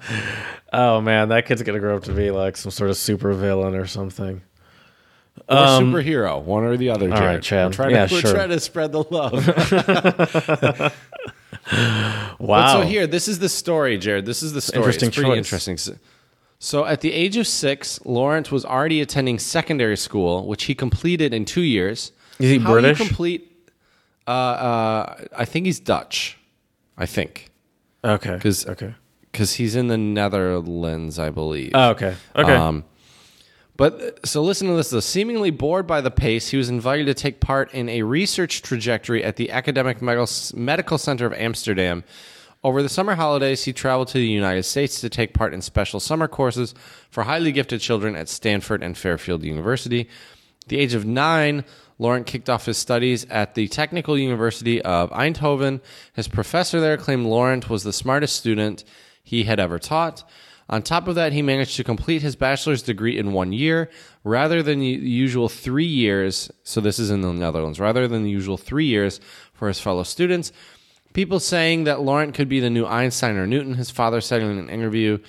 Oh 0.75 1.01
man, 1.01 1.29
that 1.29 1.45
kid's 1.45 1.61
gonna 1.61 1.79
grow 1.79 1.95
up 1.95 2.03
to 2.05 2.13
be 2.13 2.31
like 2.31 2.57
some 2.57 2.71
sort 2.71 2.89
of 2.89 2.97
super 2.97 3.31
villain 3.33 3.75
or 3.75 3.85
something. 3.85 4.41
Or 5.49 5.55
superhero, 5.57 6.41
one 6.41 6.63
or 6.63 6.77
the 6.77 6.89
other. 6.89 7.07
Jared. 7.09 7.19
Um, 7.19 7.25
right, 7.25 7.41
Chad. 7.41 7.67
We're 7.67 7.73
trying, 7.73 7.91
Yeah, 7.91 8.05
to, 8.07 8.13
we're 8.13 8.21
sure. 8.21 8.33
trying 8.33 8.49
to 8.49 8.59
spread 8.59 8.91
the 8.91 9.03
love. 9.09 9.47
Wow. 10.77 10.91
But 12.39 12.71
so 12.73 12.81
here, 12.81 13.07
this 13.07 13.27
is 13.27 13.39
the 13.39 13.47
story, 13.49 13.97
Jared. 13.97 14.25
This 14.25 14.43
is 14.43 14.53
the 14.53 14.61
story. 14.61 14.79
interesting 14.79 15.07
it's 15.07 15.15
pretty 15.15 15.29
choice. 15.31 15.37
interesting. 15.77 15.99
So, 16.59 16.85
at 16.85 17.01
the 17.01 17.11
age 17.13 17.37
of 17.37 17.47
six, 17.47 17.99
Laurent 18.05 18.51
was 18.51 18.63
already 18.65 19.01
attending 19.01 19.39
secondary 19.39 19.97
school, 19.97 20.45
which 20.47 20.63
he 20.65 20.75
completed 20.75 21.33
in 21.33 21.45
two 21.45 21.61
years. 21.61 22.11
Is 22.39 22.49
he 22.51 22.57
How 22.57 22.71
British? 22.71 22.97
Complete? 22.97 23.49
Uh, 24.27 24.31
uh, 24.31 25.23
I 25.37 25.45
think 25.45 25.65
he's 25.65 25.79
Dutch. 25.79 26.37
I 26.97 27.05
think 27.05 27.49
Okay. 28.03 28.37
'Cause- 28.39 28.67
okay. 28.67 28.93
because 29.31 29.53
he's 29.55 29.75
in 29.75 29.87
the 29.87 29.97
Netherlands, 29.97 31.17
I 31.19 31.29
believe. 31.29 31.71
Oh, 31.73 31.89
okay. 31.91 32.15
Okay. 32.35 32.55
Um, 32.55 32.83
but 33.75 34.01
uh, 34.01 34.11
so 34.25 34.41
listen 34.41 34.67
to 34.67 34.75
this 34.75 34.89
though. 34.89 34.99
Seemingly 34.99 35.51
bored 35.51 35.87
by 35.87 36.01
the 36.01 36.11
pace, 36.11 36.49
he 36.49 36.57
was 36.57 36.69
invited 36.69 37.05
to 37.07 37.13
take 37.13 37.39
part 37.39 37.73
in 37.73 37.89
a 37.89 38.03
research 38.03 38.61
trajectory 38.61 39.23
at 39.23 39.35
the 39.35 39.51
Academic 39.51 40.01
Medical 40.01 40.27
Medical 40.55 40.97
Center 40.97 41.25
of 41.25 41.33
Amsterdam. 41.33 42.03
Over 42.63 42.81
the 42.81 42.89
summer 42.89 43.15
holidays, 43.15 43.65
he 43.65 43.73
traveled 43.73 44.07
to 44.09 44.17
the 44.17 44.27
United 44.27 44.63
States 44.63 45.01
to 45.01 45.09
take 45.09 45.33
part 45.33 45.53
in 45.53 45.61
special 45.61 45.99
summer 45.99 46.29
courses 46.29 46.73
for 47.09 47.23
highly 47.23 47.51
gifted 47.51 47.81
children 47.81 48.15
at 48.15 48.29
Stanford 48.29 48.81
and 48.81 48.97
Fairfield 48.97 49.43
University. 49.43 50.07
At 50.61 50.69
the 50.69 50.79
age 50.79 50.93
of 50.93 51.05
nine, 51.05 51.65
Laurent 51.99 52.25
kicked 52.25 52.49
off 52.49 52.65
his 52.65 52.77
studies 52.77 53.25
at 53.25 53.55
the 53.55 53.67
Technical 53.67 54.17
University 54.17 54.81
of 54.81 55.11
Eindhoven. 55.11 55.81
His 56.13 56.29
professor 56.29 56.79
there 56.79 56.95
claimed 56.95 57.25
Laurent 57.25 57.69
was 57.69 57.83
the 57.83 57.91
smartest 57.91 58.37
student 58.37 58.85
he 59.23 59.43
had 59.43 59.59
ever 59.59 59.77
taught. 59.77 60.23
On 60.69 60.81
top 60.81 61.07
of 61.07 61.15
that, 61.15 61.33
he 61.33 61.41
managed 61.41 61.75
to 61.77 61.83
complete 61.83 62.21
his 62.21 62.35
bachelor's 62.35 62.81
degree 62.81 63.17
in 63.17 63.33
one 63.33 63.51
year 63.51 63.89
rather 64.23 64.63
than 64.63 64.79
the 64.79 64.85
usual 64.87 65.49
three 65.49 65.85
years. 65.85 66.49
So, 66.63 66.79
this 66.79 66.99
is 66.99 67.09
in 67.09 67.21
the 67.21 67.33
Netherlands, 67.33 67.79
rather 67.79 68.07
than 68.07 68.23
the 68.23 68.29
usual 68.29 68.57
three 68.57 68.85
years 68.85 69.19
for 69.53 69.67
his 69.67 69.79
fellow 69.79 70.03
students. 70.03 70.51
People 71.13 71.39
saying 71.39 71.83
that 71.83 72.01
Laurent 72.01 72.33
could 72.33 72.49
be 72.49 72.59
the 72.59 72.69
new 72.69 72.85
Einstein 72.85 73.35
or 73.35 73.45
Newton, 73.45 73.75
his 73.75 73.91
father 73.91 74.19
said 74.19 74.41
in 74.41 74.57
an 74.57 74.69
interview. 74.69 75.19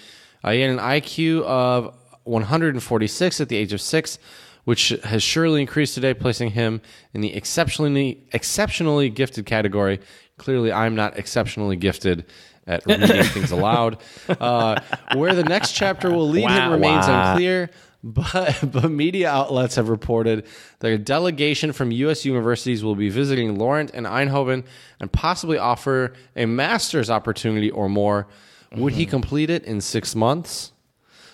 Uh, 0.42 0.52
he 0.52 0.60
had 0.60 0.70
an 0.70 0.78
IQ 0.78 1.42
of 1.42 1.94
146 2.24 3.40
at 3.40 3.48
the 3.48 3.56
age 3.56 3.72
of 3.72 3.80
six, 3.80 4.18
which 4.64 4.90
has 5.04 5.22
surely 5.22 5.60
increased 5.60 5.94
today, 5.94 6.14
placing 6.14 6.50
him 6.50 6.80
in 7.12 7.20
the 7.20 7.34
exceptionally 7.34 8.26
exceptionally 8.32 9.10
gifted 9.10 9.44
category. 9.44 10.00
Clearly, 10.38 10.72
I'm 10.72 10.94
not 10.94 11.18
exceptionally 11.18 11.76
gifted 11.76 12.24
at 12.66 12.84
reading 12.86 13.22
things 13.24 13.50
aloud. 13.50 13.98
Uh, 14.28 14.80
where 15.14 15.34
the 15.34 15.44
next 15.44 15.72
chapter 15.72 16.10
will 16.10 16.28
lead 16.28 16.48
him 16.50 16.72
remains 16.72 17.06
unclear. 17.06 17.70
But, 18.02 18.58
but 18.72 18.90
media 18.90 19.30
outlets 19.30 19.76
have 19.76 19.88
reported 19.88 20.46
that 20.80 20.92
a 20.92 20.98
delegation 20.98 21.72
from 21.72 21.90
U.S. 21.90 22.24
universities 22.24 22.84
will 22.84 22.94
be 22.96 23.08
visiting 23.08 23.56
Laurent 23.58 23.90
and 23.94 24.06
Eindhoven 24.06 24.64
and 25.00 25.10
possibly 25.10 25.56
offer 25.56 26.12
a 26.36 26.44
master's 26.46 27.08
opportunity 27.10 27.70
or 27.70 27.88
more. 27.88 28.26
Would 28.72 28.92
Mm-hmm. 28.92 28.98
he 28.98 29.06
complete 29.06 29.50
it 29.50 29.64
in 29.64 29.80
six 29.80 30.14
months? 30.14 30.72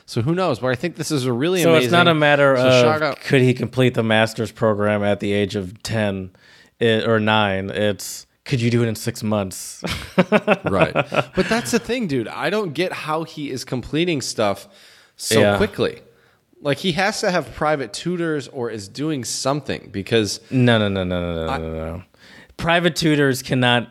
So 0.06 0.22
who 0.22 0.34
knows? 0.34 0.58
But 0.58 0.68
I 0.68 0.74
think 0.74 0.96
this 0.96 1.10
is 1.10 1.24
a 1.24 1.32
really 1.32 1.62
So 1.62 1.70
amazing. 1.70 1.86
it's 1.86 1.92
not 1.92 2.06
a 2.08 2.14
matter 2.14 2.56
so 2.56 2.92
of 3.10 3.20
could 3.20 3.40
he 3.42 3.54
complete 3.54 3.94
the 3.94 4.02
master's 4.02 4.52
program 4.52 5.02
at 5.02 5.20
the 5.20 5.32
age 5.32 5.56
of 5.56 5.82
10 5.82 6.30
or 6.82 7.18
9. 7.20 7.70
It's 7.70 8.26
could 8.44 8.61
you 8.61 8.70
do 8.70 8.83
it 8.83 8.88
in 8.88 8.94
6 8.94 9.22
months? 9.22 9.83
right. 10.64 10.92
But 10.94 11.48
that's 11.48 11.70
the 11.72 11.79
thing, 11.79 12.07
dude. 12.07 12.29
I 12.29 12.50
don't 12.50 12.72
get 12.72 12.92
how 12.92 13.24
he 13.24 13.50
is 13.50 13.64
completing 13.64 14.20
stuff 14.20 14.68
so 15.16 15.40
Yeah. 15.40 15.57
quickly. 15.57 16.00
Like 16.62 16.79
he 16.79 16.92
has 16.92 17.20
to 17.20 17.31
have 17.31 17.55
private 17.55 17.92
tutors 17.92 18.48
or 18.48 18.70
is 18.70 18.87
doing 18.88 19.24
something 19.24 19.88
because 19.92 20.40
no, 20.50 20.79
no, 20.79 20.88
no, 20.88 21.05
no, 21.05 21.20
no, 21.35 21.46
no, 21.46 21.59
no, 21.59 21.72
no. 21.96 22.03
Private 22.57 22.96
tutors 22.96 23.42
cannot 23.42 23.88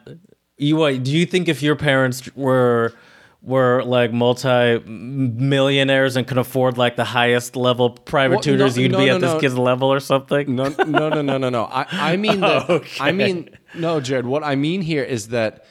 you 0.58 0.76
what, 0.76 1.04
do 1.04 1.12
you 1.12 1.26
think 1.26 1.48
if 1.48 1.64
your 1.64 1.76
parents 1.76 2.30
were 2.36 2.94
were 3.42 3.82
like 3.86 4.12
multi 4.12 4.80
millionaires 4.86 6.16
and 6.16 6.28
could 6.28 6.38
afford 6.38 6.78
like 6.78 6.96
the 6.96 7.06
highest 7.06 7.56
level 7.56 7.92
private 7.92 8.36
Well, 8.36 8.44
tutors, 8.44 8.76
no, 8.76 8.82
you'd 8.84 8.92
no, 8.92 8.98
be 8.98 9.06
no, 9.08 9.16
at 9.16 9.22
this 9.22 9.42
kid's 9.42 9.58
level 9.58 9.92
or 9.92 10.00
something? 10.00 10.56
no, 10.56 10.66
no, 10.86 11.10
no, 11.10 11.22
no, 11.22 11.38
no, 11.38 11.50
no. 11.50 11.64
I, 11.66 11.86
I 11.92 12.18
mean 12.18 12.42
that. 12.42 12.84
I 13.00 13.12
mean 13.22 13.50
no, 13.76 14.00
Jared. 14.00 14.26
What 14.26 14.44
I 14.44 14.56
mean 14.56 14.82
here 14.82 15.04
is 15.04 15.30
that 15.30 15.66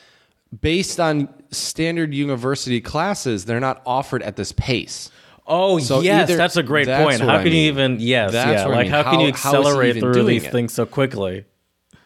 based 0.61 0.99
on 1.01 1.29
standard 1.51 2.15
university 2.15 2.81
classes, 2.81 3.45
they're 3.45 3.61
not 3.61 3.83
offered 3.87 4.23
at 4.23 4.37
this 4.37 4.53
pace. 4.53 5.11
Oh 5.47 5.79
So 5.79 6.01
yes, 6.01 6.29
that's 6.29 6.57
a 6.57 6.63
great 6.63 6.87
that's 6.87 7.03
point. 7.05 7.21
How 7.23 7.39
I 7.39 7.43
can 7.43 7.53
you 7.53 7.59
even 7.69 7.97
yes, 8.01 8.33
That's 8.33 8.49
yeah, 8.63 8.65
what 8.67 8.75
I 8.75 8.77
like 8.77 8.85
mean. 8.85 8.93
how 8.93 9.03
can 9.05 9.21
you 9.21 9.27
How- 9.33 9.33
is 9.35 9.41
he 9.43 9.47
accelerate 9.49 9.97
through 9.99 10.25
these 10.25 10.45
it? 10.45 10.53
things 10.53 10.73
so 10.75 10.85
quickly? 10.85 11.45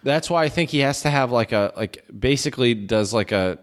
That's 0.04 0.30
why 0.30 0.44
I 0.44 0.48
think 0.48 0.70
he 0.70 0.78
has 0.80 1.02
to 1.02 1.10
have 1.10 1.30
like 1.32 1.50
a 1.52 1.72
like 1.76 2.04
basically 2.16 2.74
does 2.74 3.12
like 3.12 3.32
a 3.32 3.58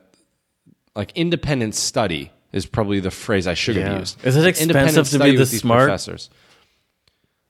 like 0.95 1.11
independent 1.15 1.75
study 1.75 2.31
is 2.51 2.65
probably 2.65 2.99
the 2.99 3.11
phrase 3.11 3.47
I 3.47 3.53
should 3.53 3.75
Yeah. 3.77 3.89
have 3.89 3.99
used. 3.99 4.25
Is 4.25 4.35
it 4.35 4.45
expensive 4.45 5.09
to 5.11 5.19
be 5.19 5.31
with 5.37 5.49
this 5.49 5.59
smart? 5.59 5.83
Professors. 5.85 6.29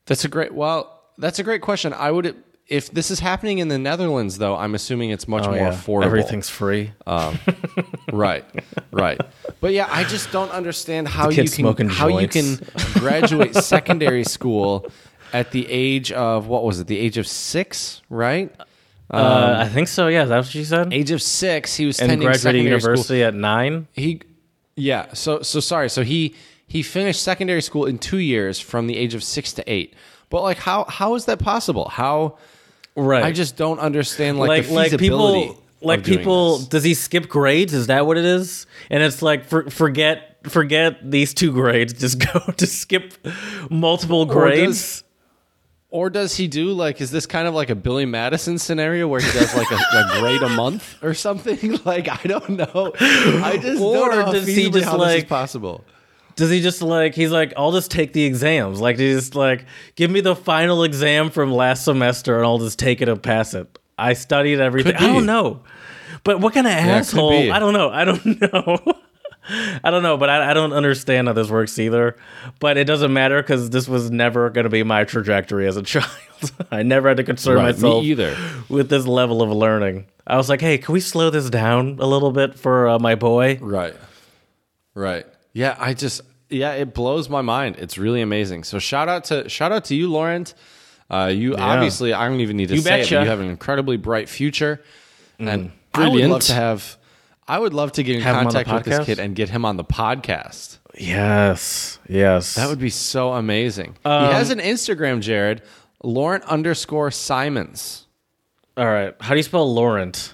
That's 0.05 0.25
a 0.25 0.27
great. 0.27 0.53
Well, 0.53 1.01
that's 1.17 1.39
a 1.39 1.43
great 1.43 1.61
question. 1.61 1.93
I 1.93 2.11
would 2.11 2.35
if 2.69 2.91
this 2.91 3.09
is 3.11 3.19
happening 3.19 3.57
in 3.59 3.67
the 3.67 3.77
Netherlands, 3.79 4.37
though. 4.37 4.55
I'm 4.55 4.75
assuming 4.75 5.09
it's 5.09 5.27
much 5.27 5.43
Oh, 5.45 5.47
more 5.47 5.57
yeah. 5.57 5.71
affordable. 5.73 6.05
Everything's 6.05 6.49
free. 6.49 6.91
right, 8.13 8.45
right. 8.91 9.19
But 9.61 9.73
yeah, 9.73 9.87
I 9.91 10.03
just 10.03 10.31
don't 10.31 10.51
understand 10.51 11.07
how 11.07 11.29
you 11.29 11.43
can 11.49 11.89
how 11.89 12.07
you 12.07 12.27
can 12.27 12.59
graduate 12.93 13.55
secondary 13.75 14.23
school 14.23 14.87
at 15.33 15.51
the 15.51 15.67
age 15.69 16.11
of 16.11 16.47
what 16.47 16.63
was 16.63 16.79
it? 16.79 16.87
The 16.87 16.97
age 16.97 17.17
of 17.17 17.27
six, 17.27 18.01
right? 18.09 18.53
uh, 19.11 19.57
I 19.65 19.69
think 19.69 19.87
so. 19.87 20.07
Yeah, 20.07 20.25
that's 20.25 20.47
what 20.47 20.51
she 20.51 20.63
said. 20.63 20.93
Age 20.93 21.11
of 21.11 21.21
six, 21.21 21.75
he 21.75 21.85
was 21.85 21.99
and 21.99 22.09
graduating 22.21 22.39
secondary 22.39 22.79
school. 22.79 22.89
university 22.91 23.23
at 23.23 23.33
nine. 23.33 23.87
He, 23.93 24.21
yeah. 24.75 25.13
So 25.13 25.41
so 25.41 25.59
sorry. 25.59 25.89
So 25.89 26.03
he 26.03 26.35
he 26.67 26.83
finished 26.83 27.21
secondary 27.23 27.61
school 27.61 27.85
in 27.85 27.97
two 27.97 28.19
years 28.19 28.59
from 28.59 28.87
the 28.87 28.95
age 28.97 29.13
of 29.15 29.23
six 29.23 29.51
to 29.53 29.63
eight. 29.71 29.93
But 30.29 30.43
like, 30.43 30.57
how 30.57 30.85
how 30.85 31.15
is 31.15 31.25
that 31.25 31.39
possible? 31.39 31.89
How 31.89 32.37
Right. 32.95 33.23
I 33.23 33.31
just 33.31 33.55
don't 33.55 33.79
understand 33.79 34.39
like, 34.39 34.69
like 34.69 34.91
like 34.91 34.99
people 34.99 35.57
like 35.81 36.03
people. 36.03 36.57
this. 36.57 36.67
Does 36.67 36.83
he 36.83 36.93
skip 36.93 37.29
grades? 37.29 37.73
Is 37.73 37.87
that 37.87 38.05
what 38.05 38.17
it 38.17 38.25
is? 38.25 38.65
And 38.89 39.01
it's 39.01 39.21
like 39.21 39.45
for, 39.45 39.69
forget 39.69 40.37
forget 40.49 41.09
these 41.09 41.33
two 41.33 41.51
grades. 41.51 41.93
Just 41.93 42.19
go 42.33 42.39
to 42.57 42.67
skip 42.67 43.13
multiple 43.69 44.25
grades. 44.25 45.03
Or 45.91 46.11
does 46.11 46.35
he 46.35 46.47
do 46.47 46.71
like? 46.73 47.01
Is 47.01 47.09
this 47.09 47.25
kind 47.25 47.47
of 47.47 47.55
like 47.55 47.71
a 47.71 47.75
Billy 47.75 48.05
Madison 48.05 48.59
scenario 48.59 49.07
where 49.07 49.21
he 49.21 49.31
does 49.31 49.55
like 49.55 49.71
a, 49.71 49.75
a 49.75 50.19
grade 50.19 50.41
a 50.43 50.49
month 50.49 51.01
or 51.03 51.13
something? 51.15 51.79
Like 51.85 52.07
I 52.09 52.27
don't 52.27 52.49
know. 52.49 52.91
I 52.99 53.57
just 53.59 53.81
Or 53.81 53.95
don't 53.95 54.11
know 54.15 54.25
how 54.25 54.31
does 54.31 54.45
he 54.45 54.69
just, 54.69 54.85
how 54.85 54.97
this 54.97 55.07
is 55.15 55.15
like- 55.21 55.27
possible. 55.29 55.83
Does 56.39 56.49
he 56.49 56.61
just 56.61 56.81
like 56.81 57.13
he's 57.13 57.31
like 57.31 57.53
I'll 57.55 57.71
just 57.71 57.91
take 57.91 58.13
the 58.13 58.23
exams 58.25 58.81
like 58.81 58.97
he's 58.97 59.15
just 59.19 59.35
like 59.35 59.65
give 59.95 60.09
me 60.09 60.21
the 60.21 60.35
final 60.35 60.83
exam 60.83 61.29
from 61.29 61.51
last 61.51 61.83
semester 61.85 62.37
and 62.37 62.45
I'll 62.45 62.57
just 62.57 62.79
take 62.79 63.01
it 63.01 63.07
and 63.09 63.21
pass 63.21 63.53
it. 63.53 63.77
I 63.97 64.13
studied 64.13 64.59
everything. 64.59 64.95
I 64.95 65.07
don't 65.07 65.25
know, 65.25 65.61
but 66.23 66.39
what 66.39 66.53
kind 66.53 66.65
of 66.65 66.73
could 66.73 66.79
asshole? 66.79 67.51
I 67.51 67.59
don't 67.59 67.73
know. 67.73 67.89
I 67.89 68.05
don't 68.05 68.41
know. 68.41 68.79
I 69.83 69.89
don't 69.89 70.03
know, 70.03 70.15
but 70.15 70.29
I, 70.29 70.51
I 70.51 70.53
don't 70.53 70.73
understand 70.73 71.27
how 71.27 71.33
this 71.33 71.49
works 71.49 71.79
either. 71.79 72.15
But 72.59 72.77
it 72.77 72.85
doesn't 72.85 73.11
matter 73.11 73.41
because 73.41 73.71
this 73.71 73.87
was 73.89 74.11
never 74.11 74.49
going 74.51 74.65
to 74.65 74.69
be 74.69 74.83
my 74.83 75.03
trajectory 75.05 75.67
as 75.67 75.75
a 75.75 75.81
child. 75.93 76.07
I 76.71 76.83
never 76.83 77.07
had 77.07 77.17
to 77.17 77.23
concern 77.23 77.55
Right, 77.57 77.73
myself 77.73 78.03
either. 78.03 78.37
with 78.69 78.89
this 78.89 79.07
level 79.07 79.41
of 79.41 79.49
learning. 79.51 80.05
I 80.27 80.37
was 80.37 80.49
like, 80.49 80.61
hey, 80.61 80.77
can 80.77 80.93
we 80.93 80.99
slow 80.99 81.29
this 81.31 81.49
down 81.49 81.97
a 81.99 82.05
little 82.05 82.31
bit 82.31 82.59
for 82.59 82.87
uh, 82.87 82.99
my 82.99 83.15
boy? 83.15 83.57
Right. 83.59 83.95
Right. 84.93 85.25
Yeah, 85.53 85.75
I 85.79 85.93
just 85.95 86.21
yeah, 86.49 86.73
it 86.73 86.93
blows 86.93 87.29
my 87.29 87.41
mind. 87.41 87.77
It's 87.77 87.97
really 87.97 88.21
amazing. 88.21 88.63
So 88.63 88.79
shout 88.79 89.07
out 89.09 89.25
to 89.25 89.47
shout 89.49 89.71
out 89.71 89.85
to 89.85 89.95
you, 89.95 90.09
Laurent. 90.09 90.53
Uh, 91.09 91.31
you 91.33 91.55
obviously 91.55 92.13
I 92.13 92.27
don't 92.27 92.39
even 92.41 92.57
need 92.57 92.69
to 92.69 92.75
You 92.75 92.81
say 92.81 93.01
it, 93.01 93.09
but 93.09 93.11
you 93.23 93.29
have 93.29 93.39
an 93.39 93.49
incredibly 93.49 93.97
bright 93.97 94.29
future. 94.29 94.81
And 95.39 95.71
I 95.93 96.07
would 96.09 96.25
love 96.25 96.41
to 96.43 96.53
have 96.53 96.97
I 97.47 97.57
would 97.57 97.73
love 97.73 97.93
to 97.93 98.03
get 98.03 98.15
in 98.17 98.21
Have 98.21 98.35
him 98.35 98.47
on 98.47 98.53
the 98.53 98.63
contact 98.63 98.73
with 98.73 98.85
this 98.85 98.99
podcast? 98.99 99.05
kid 99.05 99.19
and 99.19 99.35
get 99.35 99.49
him 99.49 99.65
on 99.65 99.77
the 99.77 99.83
podcast. 99.83 100.77
Yes, 100.97 101.97
yes. 102.07 102.55
That 102.55 102.69
would 102.69 102.77
be 102.79 102.89
so 102.91 103.33
amazing. 103.33 103.95
he 104.03 104.09
has 104.09 104.51
an 104.51 104.59
Instagram, 104.59 105.21
Jared, 105.21 105.61
Laurent 106.03 106.43
underscore 106.43 107.09
Simons. 107.09 108.05
All 108.77 108.85
right. 108.85 109.15
How 109.19 109.29
do 109.31 109.37
you 109.37 109.43
spell 109.43 109.71
Laurent? 109.73 110.33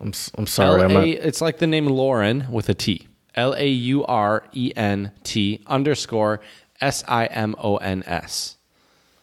I'm 0.00 0.12
I'm 0.36 0.46
sorry. 0.46 0.82
I'm 0.82 0.92
not, 0.92 1.06
It's 1.06 1.40
like 1.40 1.58
the 1.58 1.66
name 1.66 1.86
Lauren 1.86 2.50
with 2.50 2.68
a 2.68 2.74
T. 2.74 3.08
L 3.34 3.54
A 3.56 3.66
U 3.68 4.04
R 4.04 4.44
E 4.52 4.72
N 4.76 5.12
T 5.24 5.60
underscore 5.66 6.40
S 6.80 7.02
I 7.08 7.26
M 7.26 7.54
O 7.58 7.76
N 7.78 8.02
S. 8.06 8.56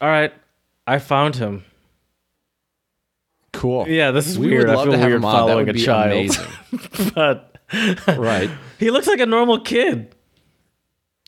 all 0.02 0.10
right. 0.10 0.34
I 0.88 1.00
found 1.00 1.36
him. 1.38 1.64
Cool. 3.54 3.88
Yeah, 3.88 4.12
this 4.12 4.28
is 4.28 4.40
we 4.40 4.48
weird. 4.48 4.68
Would 4.68 4.74
I 4.74 4.76
love 4.76 4.86
feel 4.86 4.92
to 4.94 4.98
have 5.00 5.08
weird 5.08 5.18
him 5.18 5.26
on. 5.26 5.34
That 5.34 5.40
following 5.40 5.66
would 5.68 5.76
a 5.76 5.80
be 5.80 5.84
child. 5.84 6.12
amazing. 6.12 7.12
but 7.16 7.58
right. 8.18 8.50
he 8.80 8.92
looks 8.92 9.08
like 9.08 9.20
a 9.20 9.26
normal 9.26 9.60
kid. 9.62 10.16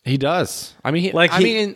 He 0.05 0.17
does. 0.17 0.73
I 0.83 0.91
mean, 0.91 1.03
he, 1.03 1.11
Like 1.11 1.31
I 1.31 1.39
he- 1.39 1.43
mean, 1.43 1.75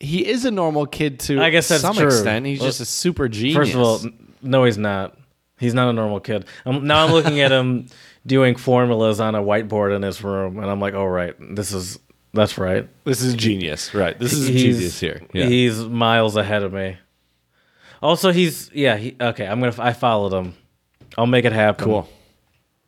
he 0.00 0.26
is 0.26 0.44
a 0.44 0.50
normal 0.50 0.86
kid 0.86 1.20
to 1.20 1.40
I 1.42 1.50
guess 1.50 1.68
that's 1.68 1.80
some 1.82 1.96
true. 1.96 2.06
extent. 2.06 2.44
He's 2.46 2.60
Well, 2.60 2.68
just 2.68 2.80
a 2.80 2.84
super 2.84 3.28
genius. 3.28 3.56
First 3.56 3.74
of 3.74 3.80
all, 3.80 4.00
no, 4.42 4.64
he's 4.64 4.78
not. 4.78 5.16
He's 5.58 5.74
not 5.74 5.88
a 5.88 5.92
normal 5.92 6.20
kid. 6.20 6.46
Um 6.66 6.86
now 6.86 7.04
I'm 7.06 7.12
looking 7.12 7.40
at 7.40 7.50
him 7.52 7.86
doing 8.26 8.56
formulas 8.56 9.20
on 9.20 9.34
a 9.34 9.42
whiteboard 9.42 9.94
in 9.94 10.02
his 10.02 10.22
room, 10.22 10.58
and 10.58 10.70
I'm 10.70 10.80
like, 10.80 10.94
oh 10.94 11.06
right, 11.06 11.34
this 11.54 11.72
is 11.72 11.98
that's 12.34 12.56
right. 12.56 12.88
this 13.04 13.22
is 13.22 13.34
genius. 13.34 13.94
Right. 13.94 14.18
This 14.18 14.32
is 14.32 14.48
He's- 14.48 14.62
genius 14.62 15.00
here. 15.00 15.22
Yeah. 15.32 15.46
He's 15.46 15.78
miles 15.80 16.36
ahead 16.36 16.62
of 16.62 16.72
me. 16.72 16.96
Also, 18.02 18.32
he's 18.32 18.70
yeah. 18.72 18.96
He, 18.96 19.16
okay, 19.20 19.46
I'm 19.46 19.60
gonna. 19.60 19.74
I 19.78 19.92
followed 19.92 20.32
him. 20.32 20.54
I'll 21.16 21.26
make 21.26 21.44
it 21.44 21.52
happen. 21.52 21.84
Cool. 21.84 22.08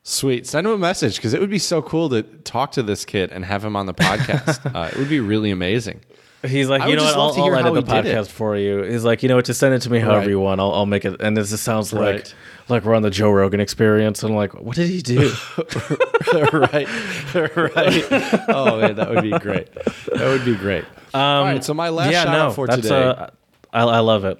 Sweet. 0.03 0.47
Send 0.47 0.67
him 0.67 0.73
a 0.73 0.79
message 0.79 1.17
because 1.17 1.33
it 1.35 1.41
would 1.41 1.51
be 1.51 1.59
so 1.59 1.81
cool 1.81 2.09
to 2.11 2.23
talk 2.23 2.73
to 2.73 2.83
this 2.83 3.05
kid 3.05 3.31
and 3.31 3.45
have 3.45 3.65
him 3.65 3.77
on 3.77 3.87
the 3.87 3.95
podcast. 3.95 4.61
uh, 4.75 4.91
it 4.91 4.99
would 4.99 5.09
be 5.09 5.21
really 5.21 5.51
amazing. 5.51 6.01
He's 6.47 6.69
like, 6.69 6.83
I 6.83 6.89
you 6.89 6.97
know 6.97 7.05
what? 7.05 7.15
I'll, 7.15 7.21
I'll 7.45 7.53
how 7.53 7.59
edit 7.69 7.87
the 7.87 7.95
he 7.97 8.03
did 8.03 8.07
it. 8.11 8.17
podcast 8.17 8.29
for 8.31 8.57
you. 8.57 8.83
He's 8.83 9.05
like, 9.05 9.23
you 9.23 9.29
know 9.29 9.37
what? 9.37 9.45
Just 9.47 9.61
send 9.61 9.75
it 9.75 9.81
to 9.83 9.91
me 9.91 9.99
however 9.99 10.19
Right. 10.21 10.29
you 10.29 10.41
want. 10.41 10.61
I'll, 10.61 10.73
I'll 10.73 10.87
make 10.87 11.05
it. 11.05 11.21
And 11.21 11.37
this 11.37 11.59
sounds 11.61 11.93
like 11.93 12.03
Right. 12.03 12.35
like 12.69 12.85
we're 12.85 12.95
on 12.95 13.03
the 13.03 13.11
Joe 13.11 13.31
Rogan 13.31 13.61
Experience. 13.61 14.23
And 14.23 14.31
I'm 14.33 14.37
like, 14.37 14.53
what 14.55 14.77
did 14.77 14.89
he 14.89 15.01
do? 15.03 15.33
right. 16.53 16.89
right. 17.35 18.05
Oh 18.49 18.81
man, 18.81 18.97
that 18.97 19.11
would 19.11 19.23
be 19.23 19.31
great. 19.39 19.73
That 19.75 20.29
would 20.29 20.45
be 20.45 20.55
great. 20.57 20.85
All 21.13 21.45
right. 21.45 21.63
So 21.65 21.75
my 21.75 21.89
last 21.89 22.07
Um, 22.09 22.13
yeah, 22.13 22.25
shout 22.25 22.33
no, 22.33 22.39
out 22.47 22.55
for 22.55 22.67
that's 22.67 22.83
today. 22.83 23.03
uh, 23.05 23.27
I, 23.73 23.83
I 23.83 23.99
love 24.01 24.25
it. 24.25 24.39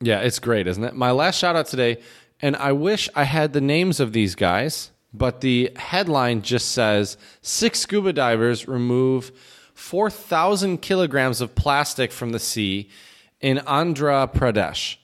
Yeah, 0.00 0.20
it's 0.20 0.38
great, 0.38 0.66
isn't 0.66 0.82
it? 0.82 0.94
My 0.94 1.10
last 1.10 1.38
shout 1.38 1.56
out 1.56 1.66
today, 1.66 1.98
and 2.40 2.56
I 2.56 2.72
wish 2.72 3.08
I 3.14 3.24
had 3.24 3.52
the 3.52 3.60
names 3.60 4.00
of 4.00 4.12
these 4.14 4.34
guys, 4.34 4.90
but 5.12 5.42
the 5.42 5.70
headline 5.76 6.40
just 6.42 6.72
says 6.72 7.18
six 7.42 7.80
scuba 7.80 8.12
divers 8.14 8.66
remove 8.66 9.30
4,000 9.80 10.82
kilograms 10.82 11.40
of 11.40 11.54
plastic 11.54 12.12
from 12.12 12.32
the 12.32 12.38
sea 12.38 12.90
in 13.40 13.56
Andhra 13.58 14.32
Pradesh. 14.32 14.98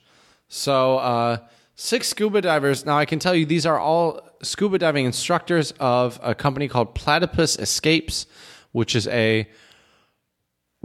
So, 0.49 0.99
uh, 0.99 1.37
six 1.75 2.07
scuba 2.07 2.41
divers. 2.41 2.85
Now, 2.85 2.97
I 2.97 3.05
can 3.05 3.17
tell 3.17 3.33
you 3.33 3.45
these 3.45 3.65
are 3.65 3.79
all 3.79 4.21
scuba 4.43 4.77
diving 4.77 5.05
instructors 5.05 5.73
of 5.79 6.19
a 6.21 6.35
company 6.35 6.67
called 6.67 6.93
Platypus 6.93 7.57
Escapes, 7.57 8.27
which 8.71 8.95
is 8.95 9.07
a 9.07 9.49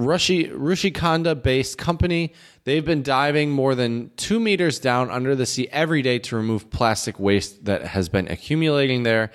Rushi 0.00 0.50
Rushikonda 0.50 1.40
based 1.42 1.76
company. 1.76 2.32
They've 2.64 2.84
been 2.84 3.02
diving 3.02 3.50
more 3.50 3.74
than 3.74 4.10
two 4.16 4.40
meters 4.40 4.80
down 4.80 5.10
under 5.10 5.36
the 5.36 5.44
sea 5.44 5.68
every 5.70 6.00
day 6.00 6.18
to 6.20 6.36
remove 6.36 6.70
plastic 6.70 7.20
waste 7.20 7.66
that 7.66 7.82
has 7.82 8.08
been 8.08 8.26
accumulating 8.28 9.02
there. 9.02 9.30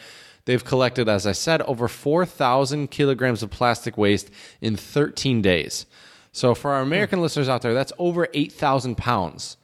They've 0.47 0.63
collected, 0.63 1.09
as 1.09 1.27
I 1.27 1.33
said, 1.33 1.61
over 1.63 1.89
4,000 1.89 2.89
kilograms 2.89 3.43
of 3.43 3.49
plastic 3.49 3.97
waste 3.97 4.31
in 4.61 4.77
13 4.77 5.41
days. 5.41 5.85
So, 6.31 6.55
for 6.55 6.71
our 6.71 6.81
American 6.81 7.21
listeners 7.21 7.49
out 7.49 7.63
there, 7.63 7.73
that's 7.73 7.91
over 7.99 8.29
8,000 8.33 8.95
pounds 8.95 9.57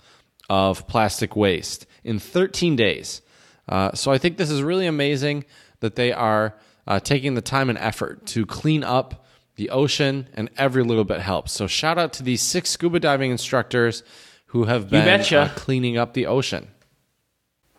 of 0.50 0.86
plastic 0.86 1.38
waste 1.38 1.86
in 2.04 2.20
13 2.20 2.76
days. 2.76 3.22
Uh, 3.66 3.94
so, 3.94 4.12
I 4.12 4.18
think 4.18 4.36
this 4.36 4.50
is 4.50 4.62
really 4.62 4.86
amazing 4.86 5.46
that 5.80 5.96
they 5.96 6.12
are 6.12 6.58
uh, 6.86 7.00
taking 7.00 7.36
the 7.36 7.42
time 7.42 7.70
and 7.70 7.80
effort 7.80 8.26
to 8.26 8.46
clean 8.46 8.84
up 8.84 9.26
the 9.56 9.70
ocean, 9.70 10.28
and 10.34 10.50
every 10.58 10.84
little 10.84 11.06
bit 11.06 11.22
helps. 11.22 11.54
So, 11.54 11.66
shout 11.66 11.98
out 11.98 12.12
to 12.14 12.24
these 12.24 12.42
six 12.42 12.70
scuba 12.70 13.00
diving 13.00 13.32
instructors 13.32 14.04
who 14.48 14.66
have 14.66 14.90
been 14.90 15.06
uh, 15.32 15.54
cleaning 15.56 15.96
up 15.96 16.14
the 16.14 16.26
ocean. 16.26 16.68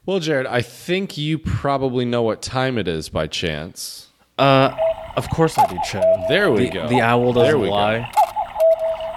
Well, 0.06 0.20
Jared, 0.20 0.46
I 0.46 0.60
think 0.60 1.16
you 1.16 1.38
probably 1.38 2.04
know 2.04 2.22
what 2.22 2.42
time 2.42 2.76
it 2.76 2.86
is 2.86 3.08
by 3.08 3.26
chance. 3.26 4.08
Uh, 4.36 4.76
of 5.16 5.30
course 5.30 5.56
I 5.56 5.66
do, 5.66 5.78
Chad. 5.90 6.04
There 6.28 6.50
we 6.52 6.64
the, 6.64 6.70
go. 6.70 6.88
The 6.88 7.00
owl 7.00 7.32
doesn't 7.32 7.58
we 7.58 7.68
go. 7.68 7.72
lie, 7.74 8.12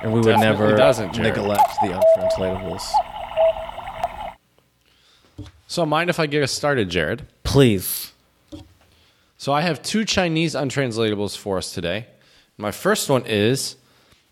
and 0.01 0.13
we 0.13 0.19
would 0.19 0.27
Definitely 0.27 0.45
never 0.47 0.77
doesn't, 0.77 1.13
Jared. 1.13 1.35
neglect 1.35 1.69
the 1.81 1.87
untranslatables. 1.89 2.83
So, 5.67 5.85
mind 5.85 6.09
if 6.09 6.19
I 6.21 6.25
get 6.27 6.41
us 6.41 6.53
started, 6.53 6.89
Jared? 6.89 7.27
Please. 7.43 8.13
So, 9.37 9.51
I 9.51 9.61
have 9.61 9.83
two 9.83 10.05
Chinese 10.05 10.55
untranslatables 10.55 11.37
for 11.37 11.57
us 11.57 11.73
today. 11.73 12.07
My 12.57 12.71
first 12.71 13.09
one 13.09 13.25
is 13.25 13.75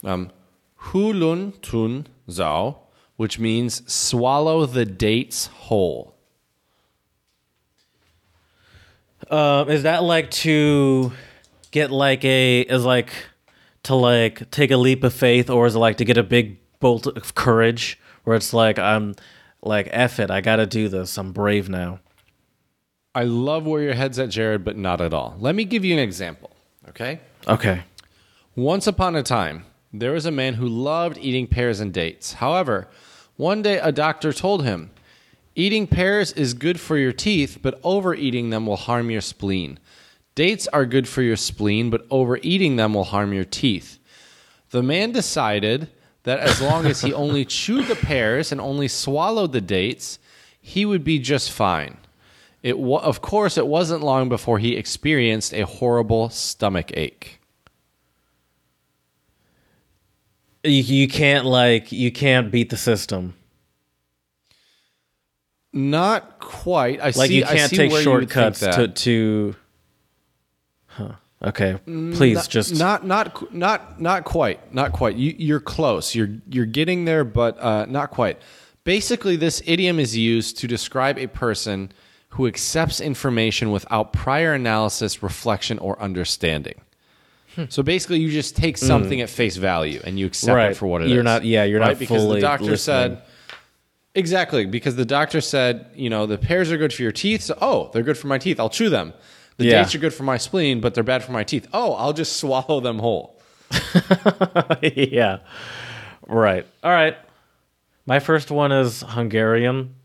um, 0.06 0.32
Hu 0.78 1.12
Lun 1.12 1.52
Tun 1.62 2.08
Zhao, 2.30 2.78
which 3.18 3.38
means 3.38 3.82
swallow 3.92 4.66
the 4.66 4.86
dates 4.86 5.48
whole. 5.48 6.15
Um, 9.30 9.70
is 9.70 9.84
that 9.84 10.04
like 10.04 10.30
to 10.32 11.12
get 11.72 11.92
like 11.92 12.24
a 12.24 12.62
is 12.62 12.86
like 12.86 13.12
to 13.84 13.96
like 13.96 14.50
take 14.52 14.72
a 14.72 14.78
leap 14.78 15.04
of 15.04 15.14
faith, 15.14 15.50
or 15.50 15.66
is 15.66 15.76
it 15.76 15.80
like 15.80 15.98
to 15.98 16.06
get 16.06 16.18
a 16.18 16.24
big 16.24 16.60
bolt 16.80 17.08
of 17.08 17.36
courage, 17.36 18.00
where 18.24 18.36
it's 18.36 18.54
like 18.54 18.78
I'm 18.78 19.16
like 19.62 19.88
F 19.92 20.20
it, 20.20 20.30
I 20.30 20.42
gotta 20.42 20.66
do 20.66 20.90
this. 20.90 21.18
I'm 21.18 21.32
brave 21.32 21.70
now. 21.70 22.00
I 23.16 23.24
love 23.24 23.66
where 23.66 23.82
your 23.82 23.94
head's 23.94 24.20
at, 24.20 24.30
Jared, 24.30 24.66
but 24.66 24.78
not 24.78 25.00
at 25.00 25.14
all. 25.14 25.38
Let 25.40 25.56
me 25.56 25.64
give 25.64 25.86
you 25.86 25.94
an 25.94 26.00
example, 26.00 26.52
okay? 26.90 27.22
Okay. 27.48 27.84
Once 28.58 28.88
upon 28.88 29.16
a 29.16 29.24
time, 29.24 29.66
there 29.94 30.12
was 30.12 30.26
a 30.26 30.32
man 30.32 30.56
who 30.56 30.68
loved 30.68 31.18
eating 31.20 31.48
pears 31.48 31.80
and 31.80 31.94
dates. 31.94 32.34
However, 32.34 32.90
one 33.38 33.62
day 33.62 33.78
a 33.80 33.94
doctor 33.94 34.34
told 34.34 34.66
him, 34.66 34.92
Eating 35.56 35.88
pears 35.88 36.34
is 36.34 36.54
good 36.54 36.80
for 36.80 36.98
your 36.98 37.14
teeth, 37.14 37.60
but 37.62 37.80
overeating 37.82 38.50
them 38.50 38.66
will 38.66 38.76
harm 38.76 39.10
your 39.10 39.22
spleen. 39.22 39.80
Dates 40.36 40.68
are 40.68 40.86
good 40.86 41.08
for 41.08 41.22
your 41.22 41.38
spleen, 41.38 41.90
but 41.90 42.06
overeating 42.12 42.76
them 42.76 42.94
will 42.94 43.06
harm 43.06 43.32
your 43.32 43.46
teeth. 43.46 43.98
The 44.72 44.84
man 44.84 45.14
decided 45.14 45.90
that 46.24 46.40
as 46.40 46.62
long 46.62 46.86
as 46.86 47.02
he 47.02 47.14
only 47.14 47.46
chewed 47.46 47.88
the 47.88 47.96
pears 47.96 48.52
and 48.52 48.60
only 48.60 48.90
swallowed 48.90 49.54
the 49.54 49.62
dates, 49.62 50.20
he 50.60 50.86
would 50.86 51.06
be 51.06 51.20
just 51.20 51.50
fine. 51.52 51.98
It 52.62 52.78
wa- 52.78 53.00
of 53.00 53.22
course, 53.22 53.58
it 53.58 53.68
wasn't 53.68 54.04
long 54.04 54.28
before 54.28 54.60
he 54.60 54.76
experienced 54.76 55.54
a 55.54 55.66
horrible 55.66 56.30
stomach 56.30 56.92
ache. 56.98 57.40
You, 60.64 60.72
you 60.72 61.08
can't 61.08 61.46
like 61.46 61.92
you 61.92 62.12
can't 62.12 62.52
beat 62.52 62.72
the 62.72 62.78
system. 62.78 63.36
Not 65.76 66.40
quite. 66.40 67.00
I 67.02 67.06
Like 67.06 67.16
see. 67.28 67.36
you 67.38 67.44
can't 67.44 67.70
see 67.70 67.76
take 67.78 67.92
where 67.92 68.02
you 68.02 68.10
would 68.12 68.32
think 68.32 68.56
shortcuts 68.56 68.76
to 68.78 68.88
to. 68.88 69.56
Huh. 70.88 71.12
Okay. 71.44 71.78
Please 71.86 72.36
not, 72.38 72.50
just 72.50 72.80
not 72.80 73.06
not 73.06 73.54
not 73.54 74.02
not 74.02 74.24
quite. 74.24 74.74
Not 74.74 74.94
quite. 74.94 75.18
You, 75.18 75.36
you're 75.38 75.60
close. 75.60 76.16
You're 76.16 76.30
you're 76.50 76.66
getting 76.66 77.04
there, 77.06 77.24
but 77.26 77.60
uh, 77.60 77.86
not 77.88 78.10
quite. 78.12 78.40
Basically, 78.86 79.36
this 79.36 79.62
idiom 79.66 80.00
is 80.00 80.16
used 80.16 80.58
to 80.60 80.68
describe 80.68 81.18
a 81.20 81.28
person 81.28 81.92
who 82.30 82.48
accepts 82.48 83.02
information 83.02 83.72
without 83.72 84.14
prior 84.14 84.54
analysis, 84.54 85.22
reflection, 85.22 85.78
or 85.80 86.02
understanding. 86.02 86.82
So 87.70 87.84
basically, 87.84 88.20
you 88.20 88.30
just 88.32 88.56
take 88.58 88.78
something 88.78 89.22
at 89.22 89.30
face 89.30 89.56
value 89.56 90.02
and 90.04 90.20
you 90.20 90.26
accept 90.26 90.52
Hmm. 90.52 90.56
Right. 90.56 90.72
it 90.72 90.78
for 90.78 90.88
what 90.88 91.02
it 91.02 91.06
is. 91.06 91.12
You're 91.14 91.24
not- 91.24 91.46
yeah, 91.46 91.64
you're 91.64 91.80
not 91.80 91.88
right? 91.90 92.00
because 92.00 92.22
fully 92.22 92.36
the 92.42 92.48
doctor 92.48 92.66
listening. 92.72 93.18
said 93.18 93.22
exactly 94.16 94.66
because 94.66 94.96
the 94.96 95.06
doctor 95.06 95.42
said 95.42 95.90
you 95.96 96.10
know 96.10 96.26
the 96.26 96.38
pears 96.38 96.72
are 96.72 96.78
good 96.78 96.94
for 96.94 97.04
your 97.04 97.12
teeth. 97.12 97.42
So 97.44 97.58
oh, 97.62 97.90
they're 97.94 98.04
good 98.04 98.18
for 98.18 98.28
my 98.28 98.38
teeth. 98.38 98.60
I'll 98.60 98.70
chew 98.70 98.90
them. 98.90 99.14
The 99.58 99.66
Yeah. 99.66 99.82
dates 99.84 99.96
are 99.96 100.00
good 100.00 100.14
for 100.14 100.24
my 100.24 100.38
spleen, 100.38 100.82
but 100.82 100.94
they're 100.96 101.04
bad 101.04 101.24
for 101.24 101.32
my 101.32 101.44
teeth. 101.44 101.68
Oh, 101.74 101.94
I'll 101.94 102.14
just 102.14 102.38
swallow 102.42 102.80
them 102.80 103.00
whole. 103.00 103.40
yeah. 104.82 105.40
Right. 106.28 106.66
All 106.84 106.92
right. 106.92 107.18
My 108.06 108.20
first 108.20 108.52
one 108.52 108.72
is 108.72 109.02
Hungarian. 109.02 109.96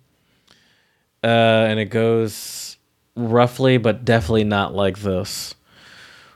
Uh, 1.22 1.26
and 1.68 1.78
it 1.78 1.86
goes 1.86 2.76
roughly, 3.14 3.76
but 3.76 4.04
definitely 4.06 4.44
not 4.44 4.74
like 4.74 4.98
this. 5.00 5.54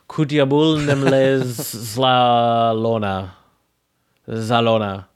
Kutiabul 0.08 0.84
nemles 0.84 1.56
zlalona. 1.96 3.30
Zalona. 4.28 5.06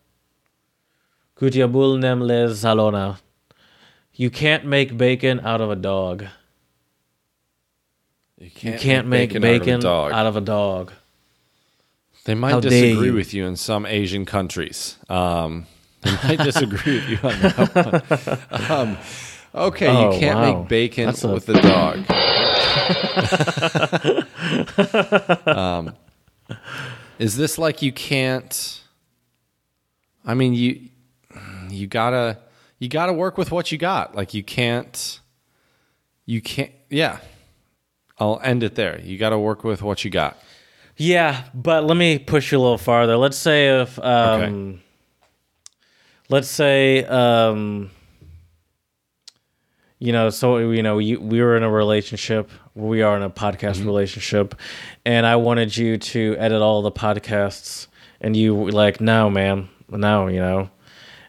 Kutiabul 1.41 1.99
nemles 1.99 2.53
zalona. 2.65 3.19
You 4.15 4.31
can't 4.31 4.65
make 4.65 4.97
bacon 4.97 5.41
out 5.41 5.61
of 5.61 5.71
a 5.71 5.77
dog. 5.77 6.25
You 8.39 8.51
You 8.73 8.79
can't 8.79 9.07
make 9.07 9.33
bacon, 9.41 9.85
out, 9.87 10.27
of 10.27 10.37
a 10.37 10.41
dog. 10.41 10.93
They 12.25 12.35
might 12.35 12.51
How 12.51 12.61
disagree 12.61 13.11
with 13.11 13.33
you 13.35 13.47
in 13.47 13.57
some 13.57 13.87
Asian 13.87 14.25
countries. 14.25 14.97
Um, 15.09 15.67
they 16.03 16.13
might 16.25 16.39
disagree 16.45 16.97
with 16.97 17.09
you 17.09 17.19
on 17.23 17.41
that 17.41 18.59
one. 18.59 18.71
Um, 18.71 18.99
okay, 19.55 19.87
Oh, 19.89 20.13
you 20.13 20.19
can't 20.21 20.39
wow. 20.39 20.59
make 20.61 20.69
bacon 20.69 21.07
That's 21.07 21.25
a- 21.25 21.29
with 21.29 21.47
the 21.47 21.55
dog. 21.55 22.05
um, 25.57 25.95
is 27.19 27.37
this 27.37 27.59
like 27.59 27.83
you 27.83 27.93
can't? 27.93 28.81
I 30.25 30.35
mean, 30.35 30.55
you 30.55 30.88
you 31.71 31.87
gotta 31.87 32.39
you 32.79 32.89
gotta 32.89 33.13
work 33.13 33.39
with 33.39 33.51
what 33.51 33.73
you 33.73 33.79
got. 33.79 34.15
Like 34.15 34.35
you 34.35 34.43
can't 34.43 35.21
you 36.29 36.43
can't. 36.43 36.71
Yeah, 36.91 37.19
I'll 38.19 38.39
end 38.45 38.63
it 38.63 38.75
there. 38.75 39.01
You 39.01 39.17
got 39.17 39.31
to 39.31 39.39
work 39.39 39.65
with 39.65 39.83
what 39.83 40.05
you 40.05 40.11
got. 40.11 40.37
Yeah, 40.97 41.45
but 41.55 41.85
let 41.85 41.97
me 41.97 42.19
push 42.19 42.53
you 42.53 42.59
a 42.59 42.61
little 42.61 42.77
farther. 42.77 43.17
Let's 43.17 43.39
say 43.39 43.81
if 43.81 43.99
um 43.99 44.83
let's 46.29 46.49
say 46.49 47.05
um 47.05 47.91
you 50.01 50.13
know, 50.13 50.31
so 50.31 50.59
you 50.59 50.83
know, 50.83 50.99
you, 50.99 51.19
we 51.19 51.41
were 51.41 51.57
in 51.57 51.63
a 51.63 51.71
relationship, 51.71 52.51
we 52.75 53.03
are 53.03 53.17
in 53.17 53.23
a 53.23 53.31
podcast 53.31 53.85
relationship, 53.85 54.55
and 55.05 55.27
I 55.27 55.37
wanted 55.37 55.77
you 55.77 55.97
to 55.99 56.37
edit 56.39 56.61
all 56.61 56.83
the 56.83 56.93
podcasts 56.93 57.89
and 58.21 58.37
you 58.37 58.55
were 58.55 58.73
like, 58.73 59.01
"No, 59.01 59.31
man. 59.31 59.69
No, 59.89 60.27
you 60.27 60.41
know." 60.41 60.71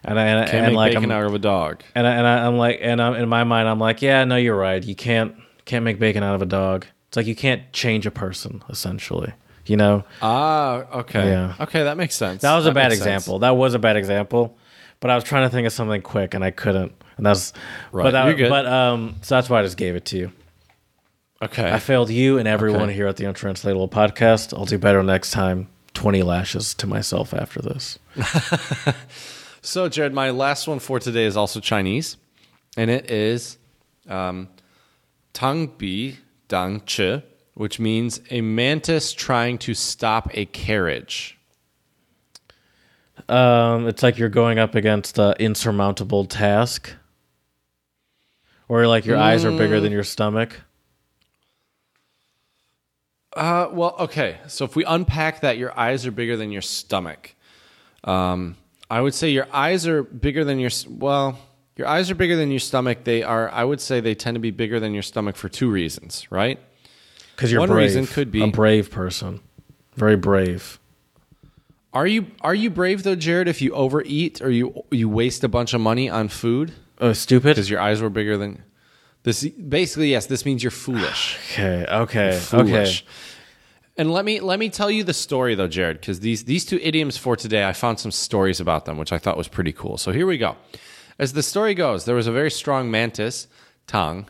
And 0.02 0.18
I 0.18 0.24
and, 0.26 0.50
Can't 0.50 0.64
and 0.64 0.72
make 0.72 0.76
like 0.76 0.92
bacon 0.94 1.04
I'm, 1.04 1.10
out 1.18 1.26
of 1.26 1.34
a 1.34 1.38
dog. 1.38 1.82
and 1.94 2.06
I, 2.06 2.12
and 2.14 2.26
I, 2.26 2.46
I'm 2.46 2.56
like, 2.56 2.78
and 2.80 3.02
I'm, 3.02 3.14
in 3.14 3.28
my 3.28 3.44
mind, 3.44 3.68
I'm 3.68 3.78
like, 3.78 4.00
yeah, 4.00 4.24
no, 4.24 4.36
you're 4.36 4.56
right. 4.56 4.82
You 4.82 4.94
can't 4.94 5.34
can't 5.66 5.84
make 5.84 5.98
bacon 5.98 6.22
out 6.22 6.34
of 6.34 6.42
a 6.42 6.46
dog. 6.46 6.86
It's 7.08 7.16
like 7.16 7.26
you 7.26 7.36
can't 7.36 7.70
change 7.72 8.06
a 8.06 8.10
person, 8.10 8.62
essentially. 8.70 9.32
You 9.66 9.76
know, 9.76 10.04
Ah, 10.22 10.86
okay. 11.00 11.28
Yeah. 11.28 11.54
Okay, 11.60 11.82
that 11.84 11.96
makes 11.96 12.14
sense. 12.16 12.42
that 12.42 12.56
was 12.56 12.66
a 12.66 12.72
bad 12.72 12.88
makes 12.90 13.02
sense. 13.02 13.22
example. 13.24 13.40
That 13.40 13.56
was 13.56 13.74
a 13.74 13.78
bad 13.78 13.96
example, 13.96 14.56
but 15.00 15.10
I 15.10 15.14
was 15.14 15.22
trying 15.22 15.46
to 15.46 15.50
think 15.50 15.66
of 15.66 15.72
something 15.72 16.00
quick 16.02 16.34
and 16.34 16.42
I 16.42 16.50
couldn't. 16.50 16.92
And 17.18 17.26
that's 17.26 17.52
Right, 17.92 18.04
But, 18.04 18.10
that, 18.12 18.24
you're 18.24 18.34
good. 18.34 18.48
but 18.48 18.64
um, 18.66 19.16
so 19.20 19.34
that's 19.34 19.50
why 19.50 19.60
I 19.60 19.62
just 19.62 19.76
gave 19.76 19.94
it 19.96 20.06
to 20.06 20.16
you. 20.18 20.32
Okay. 21.42 21.70
I 21.70 21.78
failed 21.78 22.10
you 22.10 22.38
and 22.38 22.48
everyone 22.48 22.84
Okay. 22.84 22.94
here 22.94 23.06
at 23.06 23.16
the 23.16 23.26
Untranslatable 23.26 23.88
Podcast. 23.90 24.56
I'll 24.58 24.64
do 24.64 24.78
better 24.78 25.02
next 25.02 25.30
time. 25.30 25.68
Twenty 25.94 26.22
lashes 26.22 26.74
to 26.74 26.86
myself 26.86 27.34
after 27.34 27.60
this. 27.60 27.98
So, 29.62 29.88
Jared, 29.90 30.14
my 30.14 30.30
last 30.30 30.66
one 30.66 30.78
for 30.78 30.98
today 30.98 31.26
is 31.26 31.36
also 31.36 31.60
Chinese, 31.60 32.16
and 32.78 32.90
it 32.90 33.10
is 33.10 33.58
um, 34.08 34.48
Tang 35.34 35.66
Bi 35.66 36.16
Dang 36.48 36.80
Chi, 36.80 37.22
which 37.54 37.78
means 37.78 38.22
a 38.30 38.40
mantis 38.40 39.12
trying 39.12 39.58
to 39.58 39.74
stop 39.74 40.30
a 40.32 40.46
carriage. 40.46 41.38
Um, 43.28 43.86
it's 43.86 44.02
like 44.02 44.16
you're 44.16 44.30
going 44.30 44.58
up 44.58 44.74
against 44.74 45.18
an 45.18 45.34
insurmountable 45.38 46.24
task, 46.24 46.94
or 48.66 48.86
like 48.86 49.04
your 49.04 49.18
eyes 49.18 49.44
are 49.44 49.50
bigger 49.50 49.78
than 49.78 49.92
your 49.92 50.04
stomach. 50.04 50.58
Uh, 53.36 53.68
well, 53.70 53.94
okay. 53.98 54.38
So 54.48 54.64
if 54.64 54.74
we 54.74 54.84
unpack 54.84 55.42
that, 55.42 55.58
your 55.58 55.78
eyes 55.78 56.06
are 56.06 56.10
bigger 56.10 56.36
than 56.38 56.50
your 56.50 56.62
stomach. 56.62 57.34
Um, 58.04 58.56
I 58.90 59.00
would 59.00 59.14
say 59.14 59.30
your 59.30 59.46
eyes 59.52 59.86
are 59.86 60.02
bigger 60.02 60.44
than 60.44 60.58
your 60.58 60.70
well, 60.88 61.38
your 61.76 61.86
eyes 61.86 62.10
are 62.10 62.14
bigger 62.14 62.36
than 62.36 62.50
your 62.50 62.58
stomach. 62.60 63.04
They 63.04 63.22
are. 63.22 63.48
I 63.50 63.64
would 63.64 63.80
say 63.80 64.00
they 64.00 64.14
tend 64.14 64.34
to 64.34 64.40
be 64.40 64.50
bigger 64.50 64.80
than 64.80 64.92
your 64.92 65.02
stomach 65.04 65.36
for 65.36 65.48
two 65.48 65.70
reasons, 65.70 66.26
right? 66.30 66.58
Because 67.36 67.50
you're 67.52 67.60
One 67.60 67.68
brave. 67.70 67.86
reason 67.86 68.06
could 68.06 68.30
be- 68.30 68.42
a 68.42 68.48
brave 68.48 68.90
person, 68.90 69.40
very 69.94 70.16
brave. 70.16 70.78
Are 71.92 72.06
you 72.06 72.26
are 72.42 72.54
you 72.54 72.70
brave 72.70 73.02
though, 73.02 73.16
Jared? 73.16 73.48
If 73.48 73.62
you 73.62 73.72
overeat 73.72 74.40
or 74.42 74.50
you 74.50 74.84
you 74.90 75.08
waste 75.08 75.42
a 75.44 75.48
bunch 75.48 75.72
of 75.74 75.80
money 75.80 76.08
on 76.10 76.28
food 76.28 76.72
Oh, 77.00 77.12
stupid. 77.12 77.50
because 77.56 77.70
your 77.70 77.80
eyes 77.80 78.00
were 78.02 78.10
bigger 78.10 78.36
than 78.36 78.62
this. 79.22 79.44
Basically, 79.48 80.10
yes, 80.10 80.26
this 80.26 80.44
means 80.44 80.62
you're 80.62 80.70
foolish. 80.70 81.36
Okay, 81.52 81.86
okay, 81.88 82.38
foolish. 82.38 83.02
okay. 83.02 83.10
And 83.96 84.10
let 84.10 84.24
me 84.24 84.40
let 84.40 84.58
me 84.58 84.70
tell 84.70 84.90
you 84.90 85.04
the 85.04 85.12
story 85.12 85.54
though, 85.54 85.68
Jared, 85.68 86.00
because 86.00 86.20
these 86.20 86.44
these 86.44 86.64
two 86.64 86.78
idioms 86.82 87.16
for 87.16 87.36
today, 87.36 87.66
I 87.66 87.72
found 87.72 87.98
some 87.98 88.10
stories 88.10 88.60
about 88.60 88.84
them, 88.84 88.96
which 88.96 89.12
I 89.12 89.18
thought 89.18 89.36
was 89.36 89.48
pretty 89.48 89.72
cool. 89.72 89.98
So 89.98 90.12
here 90.12 90.26
we 90.26 90.38
go. 90.38 90.56
As 91.18 91.34
the 91.34 91.42
story 91.42 91.74
goes, 91.74 92.06
there 92.06 92.14
was 92.14 92.26
a 92.26 92.32
very 92.32 92.50
strong 92.50 92.90
mantis, 92.90 93.46
Tang, 93.86 94.26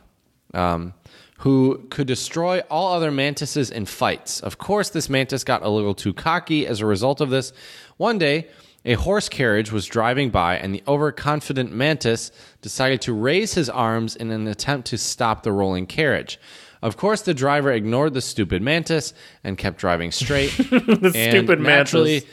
um, 0.55 0.93
who 1.39 1.87
could 1.91 2.09
destroy 2.09 2.61
all 2.69 2.93
other 2.93 3.13
mantises 3.13 3.71
in 3.71 3.87
fights. 3.87 4.41
Of 4.41 4.59
course, 4.59 4.91
this 4.91 5.09
mantis 5.09 5.45
got 5.45 5.63
a 5.63 5.69
little 5.69 5.95
too 5.95 6.13
cocky 6.13 6.67
as 6.67 6.81
a 6.81 6.87
result 6.87 7.21
of 7.21 7.31
this. 7.31 7.53
One 7.97 8.19
day, 8.19 8.49
a 8.85 8.95
horse 8.95 9.29
carriage 9.29 9.71
was 9.71 9.87
driving 9.87 10.31
by, 10.31 10.57
and 10.57 10.75
the 10.75 10.83
overconfident 10.89 11.71
mantis 11.71 12.33
decided 12.61 13.03
to 13.03 13.13
raise 13.13 13.55
his 13.55 13.69
arms 13.69 14.17
in 14.17 14.31
an 14.31 14.49
attempt 14.49 14.89
to 14.89 14.99
stop 14.99 15.43
the 15.43 15.53
rolling 15.53 15.87
carriage. 15.87 16.41
Of 16.83 16.97
course, 16.97 17.23
the 17.23 17.35
driver 17.35 17.71
ignored 17.73 18.15
the 18.15 18.21
stupid 18.23 18.63
mantis 18.63 19.13
and 19.45 19.59
kept 19.59 19.79
driving 19.79 20.13
straight. 20.13 20.51
the 20.57 21.11
stupid 21.31 21.61
mantis. 21.61 22.25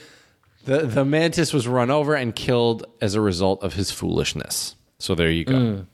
The, 0.63 0.79
the 0.79 1.05
mantis 1.05 1.53
was 1.53 1.67
run 1.67 1.89
over 1.91 2.13
and 2.15 2.35
killed 2.35 2.85
as 3.01 3.15
a 3.15 3.21
result 3.21 3.63
of 3.63 3.73
his 3.73 3.89
foolishness. 3.91 4.75
So 4.99 5.15
there 5.15 5.31
you 5.31 5.45
go. 5.45 5.85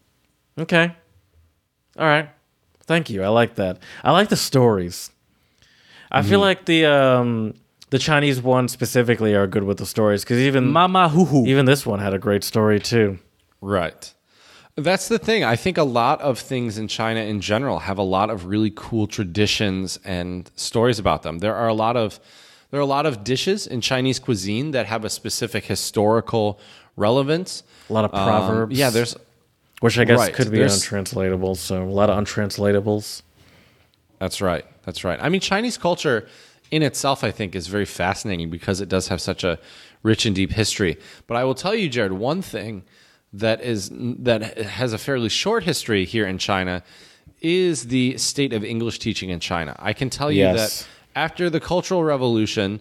Okay. 0.57 0.95
All 1.97 2.05
right. 2.05 2.29
Thank 2.85 3.09
you. 3.09 3.23
I 3.23 3.27
like 3.29 3.55
that. 3.55 3.79
I 4.03 4.11
like 4.11 4.29
the 4.29 4.35
stories. 4.35 5.09
I 6.11 6.19
Mm-hmm. 6.21 6.29
feel 6.29 6.39
like 6.39 6.65
the 6.65 6.85
um 6.85 7.53
the 7.89 7.99
Chinese 7.99 8.41
ones 8.41 8.71
specifically 8.71 9.33
are 9.35 9.45
good 9.47 9.63
with 9.63 9.77
the 9.77 9.85
stories 9.85 10.23
because 10.23 10.37
even 10.39 10.71
Mama 10.71 11.09
hoo 11.09 11.25
hoo. 11.25 11.45
even 11.45 11.65
this 11.65 11.85
one 11.85 11.99
had 11.99 12.13
a 12.13 12.19
great 12.19 12.43
story 12.43 12.79
too. 12.79 13.19
Right. 13.61 14.13
That's 14.75 15.07
the 15.07 15.19
thing. 15.19 15.43
I 15.43 15.55
think 15.55 15.77
a 15.77 15.83
lot 15.83 16.19
of 16.21 16.39
things 16.39 16.77
in 16.79 16.87
China 16.87 17.19
in 17.19 17.41
general 17.41 17.79
have 17.79 17.99
a 17.99 18.03
lot 18.03 18.29
of 18.31 18.45
really 18.45 18.71
cool 18.75 19.05
traditions 19.05 19.99
and 20.03 20.49
stories 20.55 20.97
about 20.97 21.21
them. 21.21 21.39
There 21.39 21.55
are 21.55 21.67
a 21.67 21.73
lot 21.75 21.95
of 21.95 22.19
there 22.71 22.79
are 22.79 22.83
a 22.83 22.87
lot 22.87 23.05
of 23.05 23.23
dishes 23.23 23.67
in 23.67 23.81
Chinese 23.81 24.17
cuisine 24.17 24.71
that 24.71 24.87
have 24.87 25.05
a 25.05 25.09
specific 25.11 25.65
historical 25.65 26.59
relevance. 26.95 27.61
A 27.87 27.93
lot 27.93 28.03
of 28.03 28.11
Um, 28.15 28.25
proverbs. 28.27 28.75
yeah, 28.75 28.89
there's 28.89 29.15
which 29.79 29.99
I 29.99 30.05
guess 30.05 30.17
right, 30.17 30.33
could 30.33 30.49
be 30.49 30.57
there's- 30.57 30.81
untranslatable. 30.81 31.53
So 31.53 31.83
a 31.83 31.85
lot 31.85 32.09
of 32.09 32.17
untranslatables. 32.17 33.21
That's 34.17 34.41
right. 34.41 34.65
That's 34.85 35.03
right. 35.03 35.19
I 35.21 35.29
mean, 35.29 35.41
Chinese 35.41 35.77
culture 35.77 36.27
in 36.71 36.81
itself, 36.81 37.23
I 37.23 37.29
think, 37.29 37.53
is 37.55 37.67
very 37.67 37.85
fascinating 37.85 38.49
because 38.49 38.81
it 38.81 38.89
does 38.89 39.09
have 39.09 39.21
such 39.21 39.43
a 39.43 39.59
rich 40.01 40.25
and 40.25 40.35
deep 40.35 40.53
history. 40.53 40.97
But 41.27 41.37
I 41.37 41.43
will 41.43 41.53
tell 41.55 41.75
you, 41.75 41.89
Jared, 41.89 42.13
one 42.13 42.41
thing 42.41 42.83
that 43.33 43.61
is 43.61 43.89
that 43.93 44.57
has 44.57 44.93
a 44.93 44.97
fairly 44.97 45.29
short 45.29 45.63
history 45.63 46.05
here 46.05 46.27
in 46.27 46.37
China 46.37 46.83
is 47.41 47.87
the 47.87 48.17
state 48.17 48.53
of 48.53 48.63
English 48.63 48.99
teaching 48.99 49.29
in 49.29 49.39
China. 49.39 49.75
I 49.79 49.93
can 49.93 50.09
tell 50.09 50.31
you 50.31 50.39
Yes. 50.41 50.55
that 50.83 50.87
after 51.15 51.49
the 51.49 51.59
Cultural 51.59 52.03
Revolution 52.03 52.79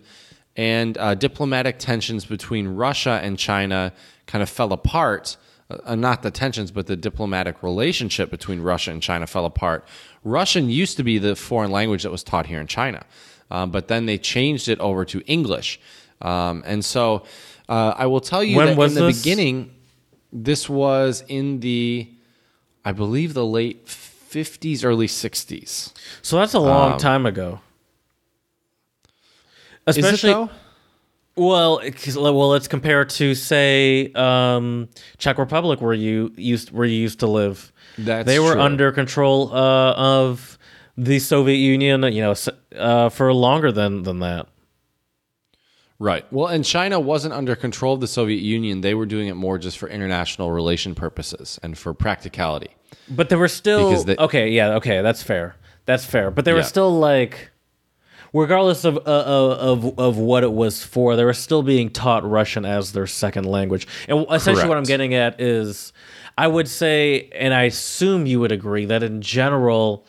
and 0.56 0.96
uh, 0.98 1.14
diplomatic 1.14 1.78
tensions 1.78 2.24
between 2.26 2.68
Russia 2.68 3.18
and 3.22 3.38
China 3.38 3.92
kind 4.26 4.42
of 4.42 4.48
fell 4.50 4.72
apart. 4.72 5.36
Uh, 5.86 5.94
not 5.94 6.22
the 6.22 6.30
tensions, 6.30 6.70
but 6.70 6.86
the 6.86 6.96
diplomatic 6.96 7.62
relationship 7.62 8.30
between 8.30 8.60
Russia 8.60 8.90
and 8.90 9.02
China 9.02 9.26
fell 9.26 9.46
apart. 9.46 9.86
Russian 10.22 10.68
used 10.68 10.98
to 10.98 11.02
be 11.02 11.16
the 11.16 11.34
foreign 11.34 11.70
language 11.70 12.02
that 12.02 12.10
was 12.10 12.22
taught 12.22 12.44
here 12.44 12.60
in 12.60 12.66
China, 12.66 13.06
um, 13.50 13.70
but 13.70 13.88
then 13.88 14.04
they 14.04 14.18
changed 14.18 14.68
it 14.68 14.78
over 14.80 15.06
to 15.06 15.22
English. 15.26 15.80
Um, 16.20 16.62
and 16.66 16.84
so 16.84 17.22
uh, 17.70 17.94
I 17.96 18.04
will 18.06 18.20
tell 18.20 18.44
you 18.44 18.56
When 18.58 18.76
that 18.76 18.82
in 18.82 18.94
the 18.94 19.04
this? 19.06 19.22
beginning, 19.22 19.70
this 20.32 20.68
was 20.68 21.22
in 21.28 21.60
the, 21.60 22.08
I 22.84 22.92
believe, 22.92 23.34
the 23.34 23.44
late 23.46 23.86
50s, 23.86 24.84
early 24.84 25.06
60s. 25.06 25.92
So 26.22 26.38
that's 26.38 26.54
a 26.54 26.58
long 26.60 26.98
time 26.98 27.26
ago. 27.26 27.60
Especially 29.86 30.48
well, 31.34 31.78
it's- 31.78 32.16
well, 32.16 32.48
let's 32.50 32.68
compare 32.68 33.04
to 33.04 33.34
say 33.34 34.12
um, 34.14 34.88
Czech 35.18 35.38
Republic, 35.38 35.80
where 35.80 35.94
you 35.94 36.32
used 36.36 36.70
where 36.72 36.86
you 36.86 36.96
used 37.00 37.20
to 37.20 37.26
live. 37.26 37.72
That's 37.98 38.26
they 38.26 38.38
were 38.38 38.52
true. 38.52 38.60
under 38.60 38.92
control 38.92 39.52
uh, 39.54 39.92
of 39.92 40.58
the 40.96 41.18
Soviet 41.18 41.56
Union, 41.56 42.02
you 42.12 42.20
know, 42.22 42.34
uh, 42.76 43.08
for 43.08 43.32
longer 43.32 43.72
than 43.72 44.02
than 44.02 44.20
that. 44.20 44.46
Right. 46.02 46.24
Well, 46.32 46.48
and 46.48 46.64
China 46.64 46.98
wasn't 46.98 47.32
under 47.32 47.54
control 47.54 47.94
of 47.94 48.00
the 48.00 48.08
Soviet 48.08 48.42
Union. 48.42 48.80
They 48.80 48.92
were 48.92 49.06
doing 49.06 49.28
it 49.28 49.34
more 49.34 49.56
just 49.56 49.78
for 49.78 49.88
international 49.88 50.50
relation 50.50 50.96
purposes 50.96 51.60
and 51.62 51.78
for 51.78 51.94
practicality. 51.94 52.70
But 53.08 53.28
there 53.28 53.38
were 53.38 53.46
still 53.46 54.02
they- 54.02 54.16
okay, 54.16 54.48
yeah, 54.50 54.74
okay, 54.74 55.00
that's 55.00 55.22
fair, 55.22 55.54
that's 55.86 56.04
fair. 56.04 56.32
But 56.32 56.44
there 56.44 56.54
Yeah. 56.54 56.60
were 56.60 56.64
still 56.64 56.90
like, 56.98 57.52
regardless 58.32 58.84
of, 58.84 58.96
uh, 58.96 59.00
of 59.10 59.96
of 59.96 60.16
what 60.18 60.42
it 60.42 60.52
was 60.52 60.82
for, 60.82 61.14
they 61.14 61.24
were 61.24 61.32
still 61.32 61.62
being 61.62 61.88
taught 61.88 62.28
Russian 62.28 62.64
as 62.64 62.90
their 62.92 63.06
second 63.06 63.44
language. 63.46 63.86
And 64.08 64.26
essentially, 64.28 64.68
what 64.68 64.78
I'm 64.78 64.82
getting 64.84 65.14
at 65.14 65.40
is, 65.40 65.92
I 66.36 66.48
would 66.48 66.66
say, 66.66 67.30
and 67.32 67.54
I 67.54 67.62
assume 67.64 68.26
you 68.26 68.40
would 68.40 68.50
agree 68.50 68.86
that 68.86 69.04
in 69.04 69.22
general, 69.22 70.04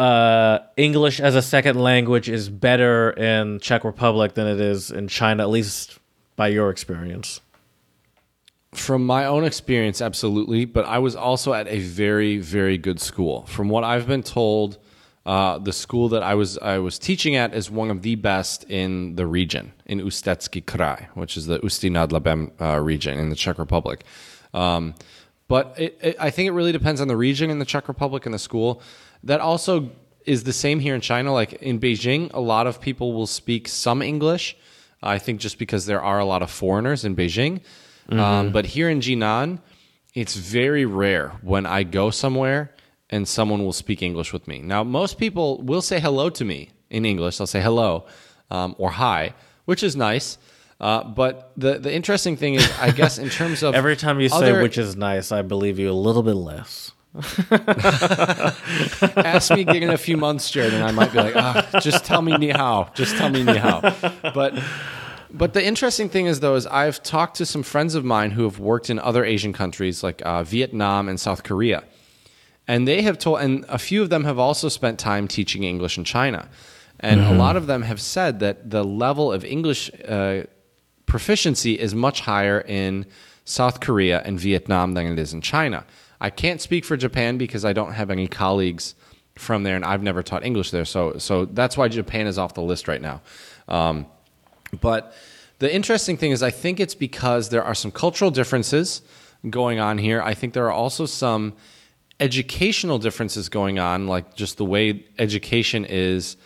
uh, 0.00 0.60
English 0.78 1.20
as 1.20 1.34
a 1.36 1.42
second 1.42 1.78
language 1.78 2.30
is 2.30 2.48
better 2.48 3.10
in 3.10 3.60
Czech 3.60 3.84
Republic 3.84 4.32
than 4.32 4.46
it 4.46 4.58
is 4.58 4.90
in 4.90 5.08
China, 5.08 5.42
at 5.42 5.50
least 5.50 5.98
by 6.36 6.48
your 6.48 6.70
experience. 6.70 7.42
From 8.72 9.04
my 9.04 9.26
own 9.26 9.44
experience, 9.44 10.00
absolutely. 10.00 10.64
But 10.64 10.86
I 10.86 10.98
was 10.98 11.14
also 11.14 11.52
at 11.52 11.68
a 11.68 11.80
very, 11.80 12.38
very 12.38 12.78
good 12.78 12.98
school. 12.98 13.44
From 13.44 13.68
what 13.68 13.84
I've 13.84 14.06
been 14.06 14.22
told, 14.22 14.78
uh, 15.26 15.58
the 15.58 15.72
school 15.72 16.08
that 16.08 16.22
I 16.22 16.34
was 16.34 16.56
I 16.56 16.78
was 16.78 16.98
teaching 16.98 17.36
at 17.36 17.52
is 17.52 17.70
one 17.70 17.90
of 17.90 18.00
the 18.00 18.14
best 18.14 18.64
in 18.70 19.16
the 19.16 19.26
region 19.26 19.74
in 19.84 20.00
Ústecký 20.00 20.64
Kraj, 20.64 21.08
which 21.14 21.36
is 21.36 21.44
the 21.44 21.58
Ústí 21.58 21.90
nad 21.92 22.10
Labem 22.10 22.52
uh, 22.58 22.80
region 22.80 23.18
in 23.18 23.28
the 23.28 23.36
Czech 23.36 23.58
Republic. 23.58 24.04
Um, 24.54 24.94
but 25.46 25.74
it, 25.76 25.98
it, 26.00 26.16
I 26.18 26.30
think 26.30 26.46
it 26.46 26.52
really 26.52 26.72
depends 26.72 27.00
on 27.02 27.08
the 27.08 27.16
region 27.16 27.50
in 27.50 27.58
the 27.58 27.66
Czech 27.66 27.86
Republic 27.88 28.24
and 28.24 28.32
the 28.32 28.38
school. 28.38 28.80
That 29.24 29.40
also 29.40 29.90
is 30.24 30.44
the 30.44 30.52
same 30.52 30.80
here 30.80 30.94
in 30.94 31.00
China. 31.00 31.32
Like 31.32 31.54
in 31.54 31.80
Beijing, 31.80 32.32
a 32.32 32.40
lot 32.40 32.66
of 32.66 32.80
people 32.80 33.12
will 33.12 33.26
speak 33.26 33.68
some 33.68 34.02
English. 34.02 34.56
I 35.02 35.18
think 35.18 35.40
just 35.40 35.58
because 35.58 35.86
there 35.86 36.02
are 36.02 36.18
a 36.18 36.24
lot 36.24 36.42
of 36.42 36.50
foreigners 36.50 37.04
in 37.04 37.16
Beijing. 37.16 37.62
Um, 38.10 38.50
but 38.50 38.66
here 38.66 38.90
in 38.90 39.00
Jinan, 39.00 39.60
it's 40.14 40.34
very 40.34 40.84
rare 40.84 41.28
when 41.42 41.64
I 41.64 41.84
go 41.84 42.10
somewhere 42.10 42.74
and 43.08 43.26
someone 43.26 43.64
will 43.64 43.72
speak 43.72 44.02
English 44.02 44.32
with 44.32 44.48
me. 44.48 44.60
Now, 44.60 44.82
most 44.82 45.16
people 45.16 45.62
will 45.62 45.82
say 45.82 46.00
hello 46.00 46.28
to 46.30 46.44
me 46.44 46.70
in 46.90 47.04
English. 47.04 47.38
They'll 47.38 47.46
say 47.46 47.60
hello 47.60 48.06
um, 48.50 48.74
or 48.78 48.90
hi, 48.90 49.34
which 49.64 49.82
is 49.82 49.96
nice. 49.96 50.38
Uh, 50.80 51.04
but 51.04 51.52
the 51.56 51.78
the 51.78 51.92
interesting 51.92 52.36
thing 52.36 52.54
is, 52.54 52.72
I 52.80 52.90
guess, 52.90 53.18
in 53.18 53.28
terms 53.28 53.62
of 53.62 53.74
Every 53.80 53.96
time 53.96 54.18
you 54.18 54.30
say 54.30 54.60
which 54.62 54.78
is 54.78 54.96
nice, 54.96 55.30
I 55.30 55.42
believe 55.42 55.78
you 55.78 55.90
a 55.90 55.92
little 55.92 56.22
bit 56.22 56.34
less. 56.34 56.92
ask 59.16 59.50
me 59.50 59.62
again 59.62 59.82
in 59.82 59.90
a 59.90 59.98
few 59.98 60.16
months, 60.16 60.48
Jared, 60.48 60.72
and 60.72 60.84
I 60.84 60.92
might 60.92 61.12
be 61.12 61.18
like, 61.18 61.34
ah, 61.34 61.68
just 61.80 62.04
tell 62.04 62.22
me 62.22 62.36
ni 62.36 62.50
hao. 62.50 62.90
Just 62.94 63.16
tell 63.16 63.28
me 63.28 63.42
ni 63.42 63.56
hao. 63.56 63.80
But 64.32 64.54
but 65.32 65.52
the 65.52 65.64
interesting 65.64 66.08
thing 66.08 66.26
is 66.26 66.38
though 66.38 66.54
is 66.54 66.66
I've 66.68 67.02
talked 67.02 67.36
to 67.38 67.46
some 67.46 67.64
friends 67.64 67.96
of 67.96 68.04
mine 68.04 68.30
who 68.30 68.44
have 68.44 68.60
worked 68.60 68.90
in 68.90 69.00
other 69.00 69.24
Asian 69.24 69.52
countries 69.52 70.04
like 70.04 70.22
uh, 70.24 70.44
Vietnam 70.44 71.08
and 71.08 71.18
South 71.18 71.42
Korea, 71.42 71.82
and 72.68 72.86
they 72.86 73.02
have 73.02 73.18
told, 73.18 73.40
and 73.40 73.64
a 73.68 73.78
few 73.78 74.02
of 74.02 74.10
them 74.10 74.22
have 74.22 74.38
also 74.38 74.68
spent 74.68 75.00
time 75.00 75.26
teaching 75.26 75.64
English 75.64 75.98
in 75.98 76.04
China, 76.04 76.48
and 77.00 77.20
a 77.20 77.34
lot 77.34 77.56
of 77.56 77.66
them 77.66 77.82
have 77.82 78.00
said 78.00 78.38
that 78.38 78.70
the 78.70 78.84
level 78.84 79.32
of 79.32 79.44
English 79.44 79.90
uh, 80.06 80.44
proficiency 81.06 81.76
is 81.76 81.92
much 81.92 82.20
higher 82.20 82.60
in 82.60 83.04
South 83.44 83.80
Korea 83.80 84.22
and 84.24 84.38
Vietnam 84.38 84.94
than 84.94 85.06
it 85.06 85.18
is 85.18 85.32
in 85.32 85.40
China. 85.40 85.84
I 86.20 86.30
can't 86.30 86.60
speak 86.60 86.84
for 86.84 86.96
Japan 86.96 87.38
because 87.38 87.64
I 87.64 87.72
don't 87.72 87.92
have 87.92 88.10
any 88.10 88.28
colleagues 88.28 88.94
from 89.36 89.62
there, 89.62 89.76
and 89.76 89.84
I've 89.84 90.02
never 90.02 90.22
taught 90.22 90.44
English 90.44 90.70
there. 90.70 90.84
So, 90.84 91.16
so 91.18 91.46
that's 91.46 91.76
why 91.76 91.88
Japan 91.88 92.26
is 92.26 92.38
off 92.38 92.54
the 92.54 92.62
list 92.62 92.88
right 92.88 93.00
now. 93.00 93.22
Um, 93.68 94.06
but 94.80 95.14
the 95.58 95.74
interesting 95.74 96.16
thing 96.16 96.32
is, 96.32 96.42
I 96.42 96.50
think 96.50 96.80
it's 96.80 96.94
because 96.94 97.48
there 97.48 97.64
are 97.64 97.74
some 97.74 97.90
cultural 97.90 98.30
differences 98.30 99.02
going 99.48 99.80
on 99.80 99.98
here. 99.98 100.20
I 100.20 100.34
think 100.34 100.52
there 100.52 100.66
are 100.66 100.72
also 100.72 101.06
some 101.06 101.54
educational 102.18 102.98
differences 102.98 103.48
going 103.48 103.78
on, 103.78 104.06
like 104.06 104.34
just 104.34 104.58
the 104.58 104.64
way 104.64 105.06
education 105.18 105.86
is 105.86 106.36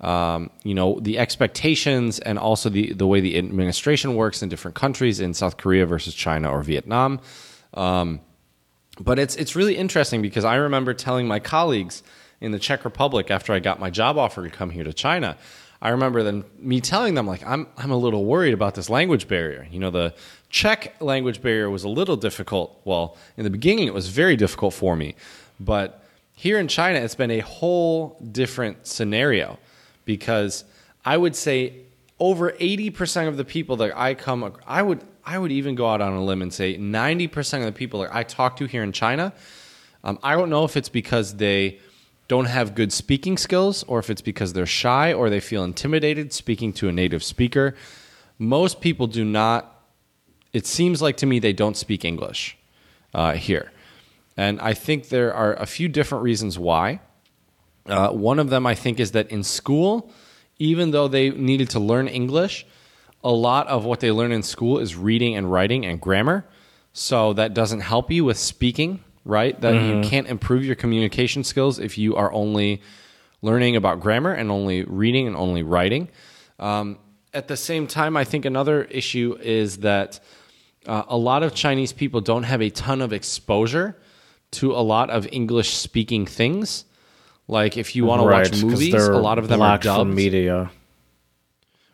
um, 0.00 0.50
you 0.62 0.74
know, 0.74 1.00
the 1.00 1.18
expectations 1.18 2.18
and 2.18 2.38
also 2.38 2.68
the 2.68 2.92
the 2.92 3.06
way 3.06 3.20
the 3.20 3.38
administration 3.38 4.14
works 4.14 4.42
in 4.42 4.48
different 4.48 4.74
countries 4.74 5.20
in 5.20 5.32
South 5.32 5.56
Korea 5.56 5.86
versus 5.86 6.14
China 6.14 6.50
or 6.50 6.62
Vietnam. 6.62 7.20
Um, 7.72 8.20
but 9.00 9.18
it's 9.18 9.36
it's 9.36 9.54
really 9.56 9.76
interesting 9.76 10.22
because 10.22 10.44
I 10.44 10.56
remember 10.56 10.94
telling 10.94 11.26
my 11.26 11.38
colleagues 11.38 12.02
in 12.40 12.52
the 12.52 12.58
Czech 12.58 12.84
Republic 12.84 13.30
after 13.30 13.52
I 13.52 13.58
got 13.58 13.80
my 13.80 13.90
job 13.90 14.18
offer 14.18 14.42
to 14.42 14.50
come 14.50 14.70
here 14.70 14.84
to 14.84 14.92
China. 14.92 15.36
I 15.80 15.90
remember 15.90 16.22
then 16.22 16.44
me 16.58 16.80
telling 16.80 17.14
them 17.14 17.26
like 17.26 17.46
I'm 17.46 17.66
I'm 17.76 17.90
a 17.90 17.96
little 17.96 18.24
worried 18.24 18.54
about 18.54 18.74
this 18.74 18.88
language 18.88 19.28
barrier. 19.28 19.66
You 19.70 19.78
know, 19.78 19.90
the 19.90 20.14
Czech 20.48 21.00
language 21.00 21.42
barrier 21.42 21.68
was 21.70 21.84
a 21.84 21.88
little 21.88 22.16
difficult. 22.16 22.80
Well, 22.84 23.16
in 23.36 23.44
the 23.44 23.50
beginning 23.50 23.86
it 23.86 23.94
was 23.94 24.08
very 24.08 24.36
difficult 24.36 24.74
for 24.74 24.96
me, 24.96 25.14
but 25.60 26.02
here 26.34 26.58
in 26.58 26.68
China 26.68 26.98
it's 26.98 27.14
been 27.14 27.30
a 27.30 27.40
whole 27.40 28.18
different 28.32 28.86
scenario 28.86 29.58
because 30.04 30.64
I 31.04 31.16
would 31.16 31.36
say 31.36 31.74
over 32.18 32.52
80% 32.52 33.28
of 33.28 33.36
the 33.36 33.44
people 33.44 33.76
that 33.76 33.96
I 33.96 34.14
come 34.14 34.56
I 34.66 34.82
would 34.82 35.02
I 35.26 35.38
would 35.38 35.52
even 35.52 35.74
go 35.74 35.90
out 35.90 36.00
on 36.00 36.12
a 36.12 36.24
limb 36.24 36.40
and 36.40 36.54
say 36.54 36.78
90% 36.78 37.58
of 37.58 37.64
the 37.64 37.72
people 37.72 38.06
I 38.10 38.22
talk 38.22 38.56
to 38.58 38.66
here 38.66 38.82
in 38.82 38.92
China 38.92 39.34
um, 40.06 40.20
I 40.22 40.36
don't 40.36 40.50
know 40.50 40.64
if 40.64 40.76
it's 40.76 40.88
because 40.88 41.34
they 41.34 41.80
don't 42.28 42.44
have 42.44 42.76
good 42.76 42.92
speaking 42.92 43.36
skills 43.36 43.82
or 43.88 43.98
if 43.98 44.08
it's 44.08 44.22
because 44.22 44.52
they're 44.52 44.64
shy 44.64 45.12
or 45.12 45.28
they 45.28 45.40
feel 45.40 45.64
intimidated 45.64 46.32
speaking 46.32 46.72
to 46.74 46.88
a 46.88 46.92
native 46.92 47.24
speaker. 47.24 47.74
Most 48.38 48.80
people 48.80 49.08
do 49.08 49.24
not, 49.24 49.82
it 50.52 50.64
seems 50.64 51.02
like 51.02 51.16
to 51.18 51.26
me, 51.26 51.40
they 51.40 51.52
don't 51.52 51.76
speak 51.76 52.04
English 52.04 52.56
uh, 53.14 53.32
here. 53.32 53.72
And 54.36 54.60
I 54.60 54.74
think 54.74 55.08
there 55.08 55.34
are 55.34 55.54
a 55.54 55.66
few 55.66 55.88
different 55.88 56.22
reasons 56.22 56.56
why. 56.56 57.00
Uh, 57.86 58.10
one 58.10 58.38
of 58.38 58.48
them, 58.48 58.64
I 58.64 58.76
think, 58.76 59.00
is 59.00 59.10
that 59.10 59.28
in 59.32 59.42
school, 59.42 60.12
even 60.60 60.92
though 60.92 61.08
they 61.08 61.30
needed 61.30 61.70
to 61.70 61.80
learn 61.80 62.06
English, 62.06 62.64
a 63.26 63.32
lot 63.32 63.66
of 63.66 63.84
what 63.84 64.00
they 64.00 64.12
learn 64.12 64.32
in 64.32 64.42
school 64.42 64.78
is 64.78 64.94
reading 64.94 65.34
and 65.36 65.50
writing 65.50 65.84
and 65.84 66.00
grammar. 66.00 66.46
So 66.92 67.32
that 67.34 67.54
doesn't 67.54 67.80
help 67.80 68.10
you 68.10 68.24
with 68.24 68.38
speaking 68.38 69.00
right? 69.26 69.60
That 69.60 69.74
you 69.74 70.08
can't 70.08 70.28
improve 70.28 70.64
your 70.64 70.76
communication 70.76 71.44
skills 71.44 71.78
if 71.78 71.98
you 71.98 72.14
are 72.16 72.32
only 72.32 72.80
learning 73.42 73.76
about 73.76 74.00
grammar 74.00 74.32
and 74.32 74.50
only 74.50 74.84
reading 74.84 75.26
and 75.26 75.36
only 75.36 75.62
writing. 75.62 76.08
Um, 76.58 76.98
at 77.34 77.48
the 77.48 77.56
same 77.56 77.86
time, 77.86 78.16
I 78.16 78.24
think 78.24 78.44
another 78.44 78.84
issue 78.84 79.36
is 79.42 79.78
that 79.78 80.20
uh, 80.86 81.02
a 81.08 81.16
lot 81.16 81.42
of 81.42 81.54
Chinese 81.54 81.92
people 81.92 82.20
don't 82.20 82.44
have 82.44 82.62
a 82.62 82.70
ton 82.70 83.02
of 83.02 83.12
exposure 83.12 83.96
to 84.52 84.72
a 84.72 84.80
lot 84.80 85.10
of 85.10 85.28
English 85.32 85.74
speaking 85.74 86.24
things. 86.24 86.84
Like 87.48 87.76
if 87.76 87.94
you 87.94 88.04
want 88.04 88.20
to 88.20 88.26
watch 88.26 88.62
movies, 88.62 88.94
a 88.94 89.18
lot 89.18 89.38
of 89.38 89.48
them 89.48 89.60
are 89.60 89.76
dubbed. 89.76 90.00
from 90.00 90.14
media. 90.14 90.70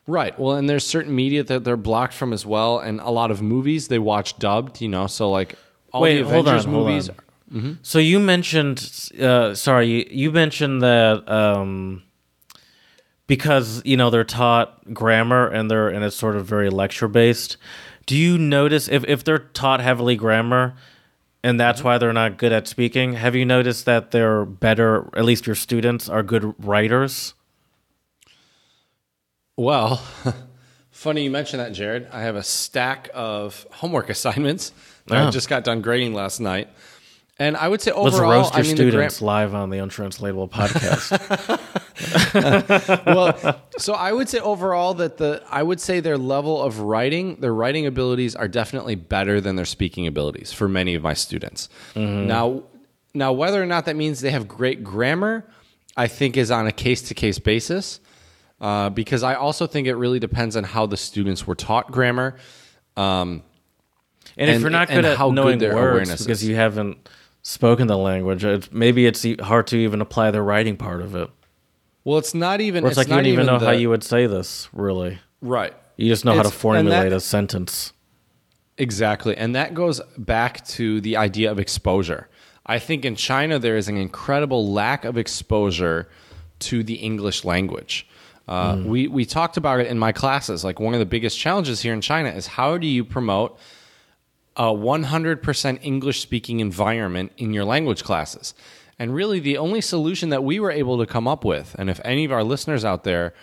Right. 0.06 0.36
Well, 0.38 0.56
and 0.56 0.68
there's 0.68 0.84
certain 0.86 1.14
media 1.14 1.44
that 1.44 1.64
they're 1.64 1.76
blocked 1.76 2.12
from 2.14 2.32
as 2.32 2.44
well, 2.44 2.78
and 2.80 3.00
a 3.00 3.10
lot 3.10 3.30
of 3.30 3.40
movies 3.40 3.88
they 3.88 3.98
watch 4.00 4.38
dubbed. 4.38 4.80
You 4.80 4.88
know, 4.88 5.06
so 5.06 5.30
like 5.30 5.56
all 5.92 6.00
Wait, 6.02 6.18
the 6.22 6.28
hold 6.28 6.46
Avengers 6.48 6.66
on, 6.66 6.72
hold 6.72 6.86
movies. 6.88 7.08
on. 7.08 7.78
So 7.82 7.98
you 7.98 8.18
mentioned, 8.18 9.10
uh, 9.20 9.54
sorry, 9.54 9.86
you, 9.86 10.06
you 10.10 10.32
mentioned 10.32 10.80
that 10.80 11.28
um, 11.30 12.02
because 13.26 13.82
you 13.84 13.96
know 13.96 14.10
they're 14.10 14.24
taught 14.24 14.92
grammar 14.94 15.48
and 15.48 15.70
they're 15.70 15.88
and 15.88 16.02
it's 16.04 16.16
sort 16.16 16.36
of 16.36 16.46
very 16.46 16.70
lecture 16.70 17.08
based. 17.08 17.56
Do 18.06 18.16
you 18.16 18.38
notice 18.38 18.88
if 18.88 19.04
if 19.04 19.22
they're 19.22 19.38
taught 19.38 19.80
heavily 19.80 20.16
grammar, 20.16 20.74
and 21.44 21.60
that's 21.60 21.84
why 21.84 21.98
they're 21.98 22.12
not 22.12 22.38
good 22.38 22.52
at 22.52 22.66
speaking? 22.66 23.12
Have 23.14 23.36
you 23.36 23.44
noticed 23.44 23.84
that 23.84 24.10
they're 24.10 24.44
better? 24.44 25.08
At 25.16 25.24
least 25.24 25.46
your 25.46 25.54
students 25.56 26.08
are 26.08 26.22
good 26.22 26.54
writers. 26.58 27.34
Well, 29.56 29.96
funny 30.90 31.24
you 31.24 31.30
mention 31.30 31.58
that, 31.58 31.72
Jared. 31.72 32.08
I 32.12 32.22
have 32.22 32.36
a 32.36 32.42
stack 32.42 33.10
of 33.14 33.66
homework 33.72 34.08
assignments. 34.16 34.72
that 35.06 35.18
I 35.18 35.28
Oh. 35.28 35.30
just 35.30 35.48
got 35.48 35.64
done 35.64 35.80
grading 35.82 36.14
last 36.14 36.40
night, 36.40 36.68
and 37.38 37.56
I 37.56 37.66
would 37.68 37.80
say 37.82 37.92
Let's 37.92 38.14
overall, 38.16 38.30
roast 38.42 38.54
your 38.54 38.60
I 38.60 38.66
mean, 38.66 38.76
students 38.76 39.20
live 39.20 39.54
on 39.54 39.70
the 39.70 39.78
untranslatable 39.78 40.48
podcast. 40.48 41.10
well, 43.06 43.60
so 43.78 43.94
I 43.94 44.12
would 44.12 44.28
say 44.28 44.38
overall 44.38 44.94
that 44.94 45.16
the 45.18 45.42
I 45.50 45.62
would 45.62 45.80
say 45.80 46.00
their 46.00 46.18
level 46.18 46.62
of 46.62 46.80
writing, 46.80 47.36
their 47.40 47.52
writing 47.54 47.84
abilities 47.86 48.36
are 48.36 48.48
definitely 48.48 48.94
better 48.94 49.40
than 49.40 49.56
their 49.56 49.64
speaking 49.64 50.06
abilities 50.06 50.52
for 50.52 50.68
many 50.68 50.94
of 50.94 51.02
my 51.02 51.14
students. 51.14 51.68
Mm-hmm. 51.94 52.26
Now, 52.28 52.62
now 53.12 53.32
whether 53.32 53.60
or 53.62 53.66
not 53.66 53.86
that 53.86 53.96
means 53.96 54.20
they 54.20 54.30
have 54.30 54.46
great 54.48 54.84
grammar, 54.84 55.44
I 55.96 56.06
think 56.06 56.36
is 56.36 56.50
on 56.50 56.66
a 56.66 56.72
case 56.72 57.02
to 57.02 57.14
case 57.14 57.38
basis. 57.38 57.98
Uh, 58.62 58.88
because 58.90 59.22
I 59.24 59.34
also 59.34 59.66
think 59.66 59.88
it 59.88 59.96
really 59.96 60.20
depends 60.20 60.56
on 60.56 60.62
how 60.62 60.86
the 60.86 60.96
students 60.96 61.46
were 61.46 61.56
taught 61.56 61.90
grammar. 61.90 62.36
Um, 62.96 63.42
And, 64.36 64.48
if 64.48 64.60
you're 64.60 64.70
not 64.70 64.88
good 64.88 65.04
at 65.04 65.18
good 65.18 65.32
knowing 65.34 65.58
their 65.58 65.74
words 65.74 65.90
awareness 66.08 66.22
because 66.22 66.42
is. 66.42 66.48
you 66.48 66.54
haven't 66.54 67.08
spoken 67.42 67.88
the 67.88 67.98
language, 67.98 68.44
it's, 68.44 68.70
maybe 68.70 69.04
it's 69.04 69.26
hard 69.40 69.66
to 69.66 69.76
even 69.76 70.00
apply 70.00 70.30
the 70.30 70.40
writing 70.40 70.76
part 70.76 71.02
of 71.02 71.16
it. 71.16 71.28
well, 72.04 72.18
it's 72.18 72.34
not 72.34 72.60
even. 72.60 72.84
Or 72.84 72.88
it's, 72.88 72.96
like 72.96 73.08
you 73.08 73.14
don't 73.14 73.26
even 73.26 73.46
know 73.46 73.58
how 73.58 73.72
you 73.72 73.90
would 73.90 74.04
say 74.04 74.26
this, 74.28 74.68
really. 74.72 75.18
right. 75.40 75.74
You 75.96 76.08
just 76.08 76.24
know 76.24 76.30
how 76.34 76.42
to 76.42 76.48
It's- 76.48 76.52
and 76.64 76.86
that- 76.88 76.92
formulate 76.92 77.12
a 77.12 77.20
sentence. 77.20 77.92
Exactly. 78.78 79.36
And 79.36 79.54
that 79.54 79.74
goes 79.74 80.00
back 80.16 80.64
to 80.68 81.00
the 81.00 81.16
idea 81.16 81.50
of 81.50 81.58
exposure. 81.58 82.28
I 82.64 82.78
think 82.78 83.04
in 83.04 83.16
China, 83.16 83.58
there 83.58 83.76
is 83.76 83.88
an 83.88 83.96
incredible 83.96 84.72
lack 84.72 85.04
of 85.04 85.18
exposure 85.18 86.08
to 86.60 86.82
the 86.82 86.94
English 86.94 87.44
language. 87.44 88.06
Uh, 88.48 88.82
we, 88.84 89.06
we 89.08 89.24
talked 89.24 89.56
about 89.56 89.80
it 89.80 89.86
in 89.86 89.98
my 89.98 90.12
classes. 90.12 90.64
Like, 90.64 90.80
one 90.80 90.94
of 90.94 91.00
the 91.00 91.06
biggest 91.06 91.38
challenges 91.38 91.80
here 91.80 91.94
in 91.94 92.00
China 92.00 92.30
is 92.30 92.46
how 92.46 92.76
do 92.76 92.86
you 92.86 93.04
promote 93.04 93.58
a 94.56 94.64
100% 94.64 95.78
English 95.82 96.20
speaking 96.20 96.60
environment 96.60 97.32
in 97.36 97.52
your 97.52 97.64
language 97.64 98.04
classes? 98.04 98.54
And 98.98 99.14
really, 99.14 99.40
the 99.40 99.58
only 99.58 99.80
solution 99.80 100.28
that 100.30 100.44
we 100.44 100.60
were 100.60 100.70
able 100.70 100.98
to 100.98 101.06
come 101.06 101.26
up 101.26 101.44
with, 101.44 101.74
and 101.78 101.88
if 101.88 102.00
any 102.04 102.24
of 102.24 102.32
our 102.32 102.44
listeners 102.44 102.84
out 102.84 103.04
there 103.04 103.34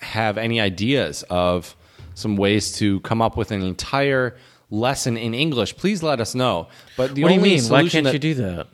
have 0.00 0.38
any 0.38 0.60
ideas 0.60 1.24
of 1.30 1.76
some 2.14 2.36
ways 2.36 2.72
to 2.78 3.00
come 3.00 3.22
up 3.22 3.36
with 3.36 3.50
an 3.50 3.62
entire 3.62 4.36
lesson 4.70 5.16
in 5.16 5.34
English, 5.34 5.76
please 5.76 6.02
let 6.02 6.20
us 6.20 6.34
know. 6.34 6.68
But 6.96 7.14
the 7.14 7.22
What 7.22 7.28
do 7.28 7.34
you 7.34 7.40
mean? 7.40 7.62
Why 7.64 7.88
can't 7.88 8.04
that, 8.04 8.12
you 8.12 8.18
do 8.18 8.34
that? 8.34 8.66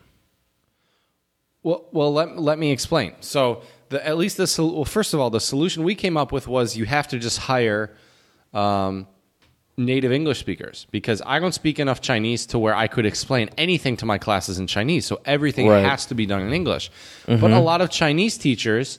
well, 1.63 1.85
well, 1.91 2.13
let, 2.13 2.39
let 2.39 2.59
me 2.59 2.71
explain. 2.71 3.15
So, 3.21 3.63
the, 3.89 4.05
at 4.07 4.17
least 4.19 4.37
the 4.37 4.47
sol- 4.47 4.75
well, 4.75 4.85
first 4.85 5.15
of 5.15 5.21
all, 5.21 5.31
the 5.31 5.41
solution 5.41 5.85
we 5.85 5.95
came 5.95 6.17
up 6.17 6.33
with 6.33 6.49
was 6.49 6.77
you 6.77 6.85
have 6.87 7.09
to 7.09 7.19
just 7.19 7.39
hire 7.39 7.95
um, 8.55 9.07
native 9.77 10.11
English 10.13 10.39
speakers 10.39 10.87
because 10.91 11.21
I 11.27 11.39
don't 11.39 11.53
speak 11.53 11.79
enough 11.79 12.01
Chinese 12.01 12.47
to 12.47 12.59
where 12.59 12.75
I 12.75 12.87
could 12.87 13.05
explain 13.07 13.51
anything 13.59 13.97
to 13.99 14.07
my 14.07 14.19
classes 14.19 14.59
in 14.59 14.67
Chinese. 14.67 15.05
So 15.07 15.21
everything 15.25 15.69
Right. 15.69 15.85
has 15.85 16.07
to 16.07 16.15
be 16.15 16.27
done 16.27 16.43
in 16.43 16.53
English. 16.53 16.91
But 17.27 17.51
a 17.51 17.61
lot 17.61 17.81
of 17.81 17.91
Chinese 17.91 18.39
teachers, 18.39 18.99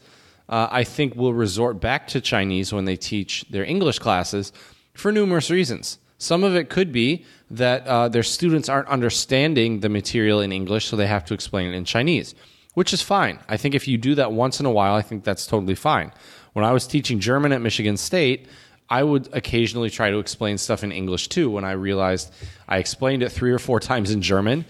uh, 0.49 0.67
I 0.69 0.83
think, 0.83 1.15
will 1.15 1.33
resort 1.33 1.81
back 1.81 2.07
to 2.09 2.21
Chinese 2.21 2.71
when 2.71 2.85
they 2.85 2.95
teach 2.95 3.45
their 3.49 3.65
English 3.65 3.99
classes 3.99 4.53
for 4.93 5.11
numerous 5.11 5.49
reasons. 5.49 5.97
Some 6.19 6.43
of 6.43 6.55
it 6.55 6.69
could 6.69 6.91
be 6.91 7.25
that 7.51 7.85
uh, 7.87 8.07
their 8.09 8.23
students 8.23 8.69
aren't 8.69 8.87
understanding 8.87 9.79
the 9.81 9.89
material 9.89 10.41
in 10.41 10.51
English, 10.51 10.85
so 10.85 10.95
they 10.95 11.07
have 11.07 11.25
to 11.25 11.33
explain 11.33 11.71
it 11.71 11.75
in 11.75 11.85
Chinese, 11.85 12.33
which 12.77 12.93
is 12.93 13.01
fine. 13.01 13.39
I 13.49 13.57
think 13.57 13.73
if 13.73 13.87
you 13.87 13.97
do 13.97 14.13
that 14.13 14.31
once 14.31 14.59
in 14.59 14.67
a 14.67 14.71
while, 14.71 14.93
I 14.93 15.01
think 15.01 15.23
that's 15.23 15.47
totally 15.47 15.73
fine. 15.73 16.11
When 16.53 16.63
I 16.63 16.73
was 16.73 16.85
teaching 16.85 17.19
German 17.19 17.51
at 17.51 17.59
Michigan 17.59 17.97
State, 17.97 18.45
I 18.87 19.01
would 19.01 19.29
occasionally 19.33 19.89
try 19.89 20.11
to 20.11 20.19
explain 20.19 20.59
stuff 20.59 20.83
in 20.83 20.91
English 20.91 21.29
too 21.29 21.49
when 21.49 21.65
I 21.65 21.71
realized 21.71 22.31
I 22.67 22.77
explained 22.77 23.23
it 23.23 23.29
three 23.31 23.51
or 23.51 23.57
four 23.57 23.79
times 23.91 24.11
in 24.11 24.21
German 24.21 24.63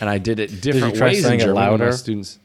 and 0.00 0.08
I 0.08 0.16
did 0.16 0.40
it 0.40 0.62
different 0.62 0.94
try 0.94 1.08
ways 1.08 1.26
in 1.26 1.38
German 1.38 1.54
my 1.54 1.68
louder? 1.68 1.92
students. 1.92 2.38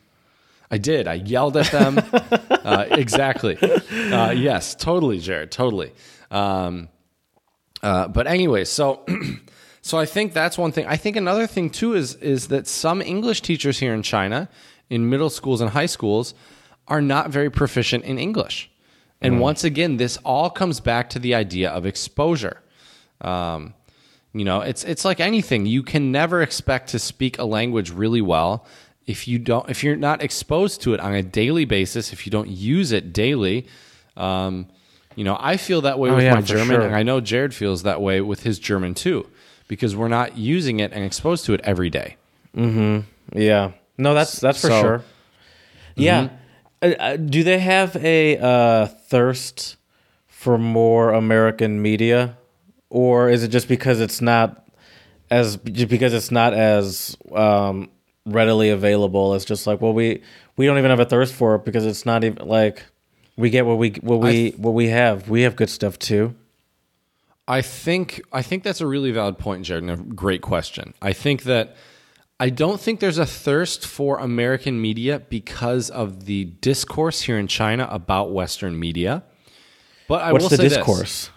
I 0.69 0.79
did. 0.79 1.07
I 1.07 1.13
yelled 1.13 1.55
at 1.55 1.71
them. 1.71 1.97
uh, 2.49 2.85
exactly. 2.91 3.57
Uh, 3.57 4.31
yes, 4.31 4.75
totally, 4.75 5.19
Jared. 5.19 5.49
Totally. 5.49 5.93
Um, 6.29 6.89
uh, 7.81 8.09
but 8.09 8.27
anyway, 8.27 8.65
so 8.65 9.05
so 9.81 9.97
I 9.97 10.07
think 10.07 10.33
that's 10.33 10.57
one 10.57 10.73
thing. 10.73 10.85
I 10.87 10.97
think 10.97 11.15
another 11.15 11.47
thing 11.47 11.69
too 11.69 11.93
is 11.93 12.15
is 12.15 12.49
that 12.49 12.67
some 12.67 13.01
English 13.01 13.43
teachers 13.43 13.79
here 13.79 13.93
in 13.93 14.03
China, 14.03 14.49
in 14.89 15.09
middle 15.09 15.29
schools 15.29 15.61
and 15.61 15.71
high 15.71 15.85
schools, 15.87 16.33
are 16.87 17.01
not 17.01 17.29
very 17.29 17.49
proficient 17.49 18.03
in 18.03 18.17
English. 18.19 18.69
And 19.21 19.39
once 19.39 19.63
again, 19.63 19.97
this 19.97 20.17
all 20.23 20.51
comes 20.51 20.79
back 20.79 21.09
to 21.11 21.19
the 21.19 21.33
idea 21.33 21.69
of 21.71 21.85
exposure. 21.85 22.61
Um, 23.21 23.73
you 24.33 24.45
know, 24.45 24.61
it's 24.61 24.83
it's 24.83 25.03
like 25.05 25.19
anything. 25.19 25.65
You 25.65 25.81
can 25.81 26.11
never 26.11 26.41
expect 26.43 26.89
to 26.89 26.99
speak 26.99 27.39
a 27.39 27.43
language 27.45 27.89
really 27.91 28.21
well 28.21 28.65
if 29.07 29.27
you 29.27 29.39
don't 29.39 29.67
if 29.69 29.83
you're 29.83 29.95
not 29.95 30.21
exposed 30.21 30.81
to 30.81 30.93
it 30.93 30.99
on 30.99 31.15
a 31.15 31.23
daily 31.23 31.65
basis. 31.65 32.13
If 32.13 32.27
you 32.27 32.31
don't 32.31 32.49
use 32.49 32.91
it 32.91 33.13
daily. 33.13 33.65
Um, 34.15 34.67
you 35.15 35.23
know, 35.23 35.37
I 35.39 35.55
feel 35.57 35.81
that 35.81 35.97
way 35.97 36.09
Oh, 36.09 36.15
with 36.15 36.25
yeah, 36.25 36.35
my 36.35 36.41
German, 36.41 36.67
sure. 36.75 36.81
and 36.81 36.93
I 36.95 37.01
know 37.03 37.21
Jared 37.21 37.53
feels 37.55 37.83
that 37.83 38.01
way 38.01 38.19
with 38.21 38.43
his 38.43 38.59
German 38.59 38.93
too, 38.93 39.25
because 39.69 39.95
we're 39.95 40.09
not 40.09 40.37
using 40.37 40.81
it 40.81 40.91
and 40.91 41.03
exposed 41.05 41.45
to 41.45 41.53
it 41.53 41.61
every 41.63 41.89
day. 41.89 42.17
Hmm. 42.53 42.99
Yeah. 43.33 43.71
No, 43.97 44.13
that's 44.13 44.39
that's 44.39 44.61
for 44.61 44.67
So- 44.67 44.81
sure. 44.81 45.01
Yeah. 45.95 46.29
Uh, 46.81 46.85
uh, 46.99 47.15
do 47.17 47.43
they 47.43 47.59
have 47.59 47.95
a 47.95 48.37
uh, 48.37 48.85
thirst 48.87 49.77
for 50.27 50.57
more 50.57 51.13
American 51.13 51.81
media, 51.81 52.37
or 52.89 53.29
is 53.29 53.43
it 53.43 53.47
just 53.47 53.67
because 53.69 54.01
it's 54.01 54.21
not 54.21 54.67
as 55.31 55.57
just 55.57 55.87
because 55.89 56.13
it's 56.13 56.31
not 56.31 56.53
as 56.53 57.15
um, 57.33 57.89
readily 58.25 58.69
available? 58.69 59.33
It's 59.35 59.45
just 59.45 59.65
like, 59.65 59.79
well, 59.81 59.93
we 59.93 60.21
we 60.57 60.65
don't 60.65 60.77
even 60.77 60.89
have 60.91 60.99
a 60.99 61.05
thirst 61.05 61.33
for 61.33 61.55
it 61.55 61.63
because 61.65 61.85
it's 61.85 62.05
not 62.05 62.23
even 62.25 62.45
like 62.47 62.83
we 63.37 63.49
get 63.49 63.65
what 63.65 63.77
we 63.77 63.91
what 64.01 64.19
we 64.19 64.31
th- 64.31 64.57
what 64.57 64.73
we 64.73 64.87
have. 64.89 65.29
We 65.29 65.43
have 65.43 65.55
good 65.55 65.69
stuff 65.69 65.97
too. 65.97 66.35
I 67.47 67.61
think 67.61 68.21
I 68.33 68.41
think 68.41 68.63
that's 68.63 68.81
a 68.81 68.87
really 68.87 69.11
valid 69.11 69.37
point, 69.37 69.65
Jared, 69.65 69.83
and 69.83 69.91
a 69.91 69.97
great 69.97 70.41
question. 70.41 70.93
I 71.01 71.13
think 71.13 71.43
that 71.43 71.75
I 72.39 72.49
don't 72.49 72.79
think 72.81 72.99
there's 72.99 73.17
a 73.17 73.25
thirst 73.25 73.87
for 73.87 74.19
American 74.19 74.81
media 74.81 75.19
because 75.19 75.89
of 75.89 76.25
the 76.25 76.45
discourse 76.45 77.21
here 77.21 77.37
in 77.37 77.47
China 77.47 77.87
about 77.89 78.31
Western 78.31 78.77
media. 78.77 79.23
But 80.07 80.21
I 80.21 80.33
What's 80.33 80.43
will 80.43 80.49
the 80.49 80.57
say 80.57 80.63
this. 80.63 80.75
discourse? 80.75 81.29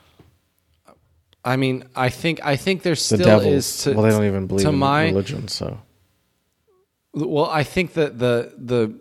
I 1.44 1.56
mean, 1.56 1.84
I 1.94 2.08
think 2.08 2.44
I 2.44 2.56
think 2.56 2.82
there 2.82 2.92
The 2.94 2.96
still 2.96 3.18
devils. 3.18 3.54
is 3.54 3.82
to 3.84 3.92
well, 3.94 4.02
they 4.02 4.10
don't 4.10 4.24
even 4.24 4.46
believe 4.48 4.64
to 4.64 4.70
in 4.70 4.78
my 4.78 5.06
religion, 5.06 5.48
so 5.48 5.80
Well, 7.14 7.46
I 7.46 7.62
think 7.62 7.92
that 7.94 8.18
the 8.18 8.52
the 8.58 8.98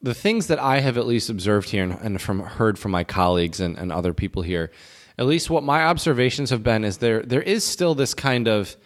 the 0.00 0.14
things 0.14 0.46
that 0.46 0.60
I 0.60 0.80
have 0.80 0.96
at 0.96 1.06
least 1.06 1.28
observed 1.28 1.70
here 1.70 1.82
and, 1.82 1.98
and 2.00 2.22
from 2.22 2.40
heard 2.40 2.78
from 2.78 2.92
my 2.92 3.02
colleagues 3.02 3.58
and, 3.60 3.76
and 3.76 3.90
other 3.90 4.14
people 4.14 4.42
here, 4.42 4.70
at 5.18 5.26
least 5.26 5.50
what 5.50 5.64
my 5.64 5.82
observations 5.82 6.50
have 6.50 6.62
been 6.62 6.84
is 6.84 6.98
there 6.98 7.22
there 7.22 7.42
is 7.42 7.64
still 7.64 7.94
this 7.96 8.14
kind 8.14 8.46
of 8.46 8.76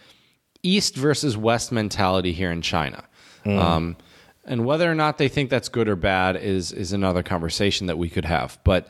East 0.63 0.95
versus 0.95 1.35
West 1.37 1.71
mentality 1.71 2.33
here 2.33 2.51
in 2.51 2.61
China. 2.61 3.03
Um, 3.45 3.97
and 4.45 4.65
whether 4.65 4.91
or 4.91 4.95
not 4.95 5.17
they 5.17 5.27
think 5.27 5.49
that's 5.49 5.69
good 5.69 5.87
or 5.87 5.95
bad 5.95 6.35
is 6.35 6.71
is 6.71 6.93
another 6.93 7.23
conversation 7.23 7.87
that 7.87 7.97
we 7.97 8.09
could 8.09 8.25
have. 8.25 8.59
But 8.63 8.87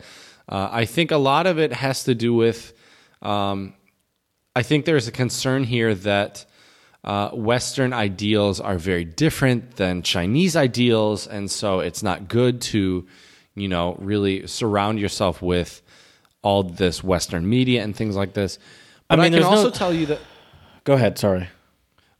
uh, 0.48 0.68
I 0.70 0.84
think 0.84 1.10
a 1.10 1.16
lot 1.16 1.46
of 1.46 1.58
it 1.58 1.72
has 1.72 2.04
to 2.04 2.14
do 2.14 2.34
with 2.34 2.72
um, 3.22 3.74
I 4.54 4.62
think 4.62 4.84
there's 4.84 5.08
a 5.08 5.12
concern 5.12 5.64
here 5.64 5.94
that 5.94 6.44
uh, 7.04 7.30
Western 7.30 7.92
ideals 7.92 8.60
are 8.60 8.76
very 8.78 9.04
different 9.04 9.76
than 9.76 10.02
Chinese 10.02 10.54
ideals, 10.56 11.26
and 11.26 11.50
so 11.50 11.80
it's 11.80 12.02
not 12.02 12.28
good 12.28 12.60
to, 12.60 13.06
you 13.54 13.68
know, 13.68 13.96
really 13.98 14.46
surround 14.46 15.00
yourself 15.00 15.42
with 15.42 15.82
all 16.42 16.62
this 16.62 17.02
Western 17.02 17.48
media 17.48 17.82
and 17.82 17.96
things 17.96 18.16
like 18.16 18.34
this. 18.34 18.58
But 19.08 19.20
I, 19.20 19.22
mean, 19.22 19.32
can 19.32 19.40
there's 19.40 19.50
no- 19.50 19.56
also 19.56 19.70
tell 19.70 19.92
you 19.92 20.06
that. 20.06 20.20
go 20.84 20.94
ahead. 20.94 21.18
Sorry. 21.18 21.48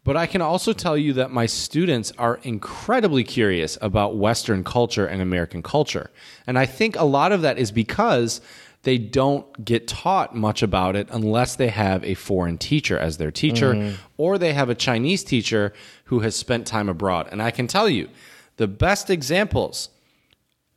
But 0.05 0.16
I 0.16 0.26
can 0.26 0.42
also 0.42 0.72
tell 0.72 0.96
you 0.96 1.12
that 1.14 1.30
my 1.30 1.46
students 1.46 2.12
are 2.18 2.40
incredibly 2.42 3.22
curious 3.22 3.78
about 3.80 4.16
Western 4.16 4.64
culture 4.64 5.07
and 5.07 5.22
American 5.22 5.62
culture. 5.62 6.11
And 6.46 6.59
I 6.59 6.66
think 6.66 6.96
a 6.96 7.05
lot 7.05 7.30
of 7.30 7.42
that 7.42 7.57
is 7.57 7.70
because 7.70 8.40
they 8.82 8.98
don't 8.98 9.64
get 9.64 9.86
taught 9.86 10.34
much 10.34 10.61
about 10.62 10.96
it 10.96 11.09
unless 11.12 11.55
they 11.55 11.68
have 11.68 12.03
a 12.05 12.14
foreign 12.14 12.59
teacher 12.59 12.98
as 12.98 13.16
their 13.16 13.30
teacher 13.30 13.74
mm-hmm. 13.74 13.94
or 14.16 14.38
they 14.38 14.53
have 14.55 14.68
a 14.68 14.74
Chinese 14.74 15.22
teacher 15.22 15.72
who 16.07 16.20
has 16.20 16.34
spent 16.34 16.66
time 16.66 16.88
abroad. 16.88 17.28
And 17.30 17.40
I 17.40 17.53
can 17.53 17.68
tell 17.68 17.88
you 17.88 18.09
the 18.57 18.66
best 18.66 19.09
examples 19.09 19.88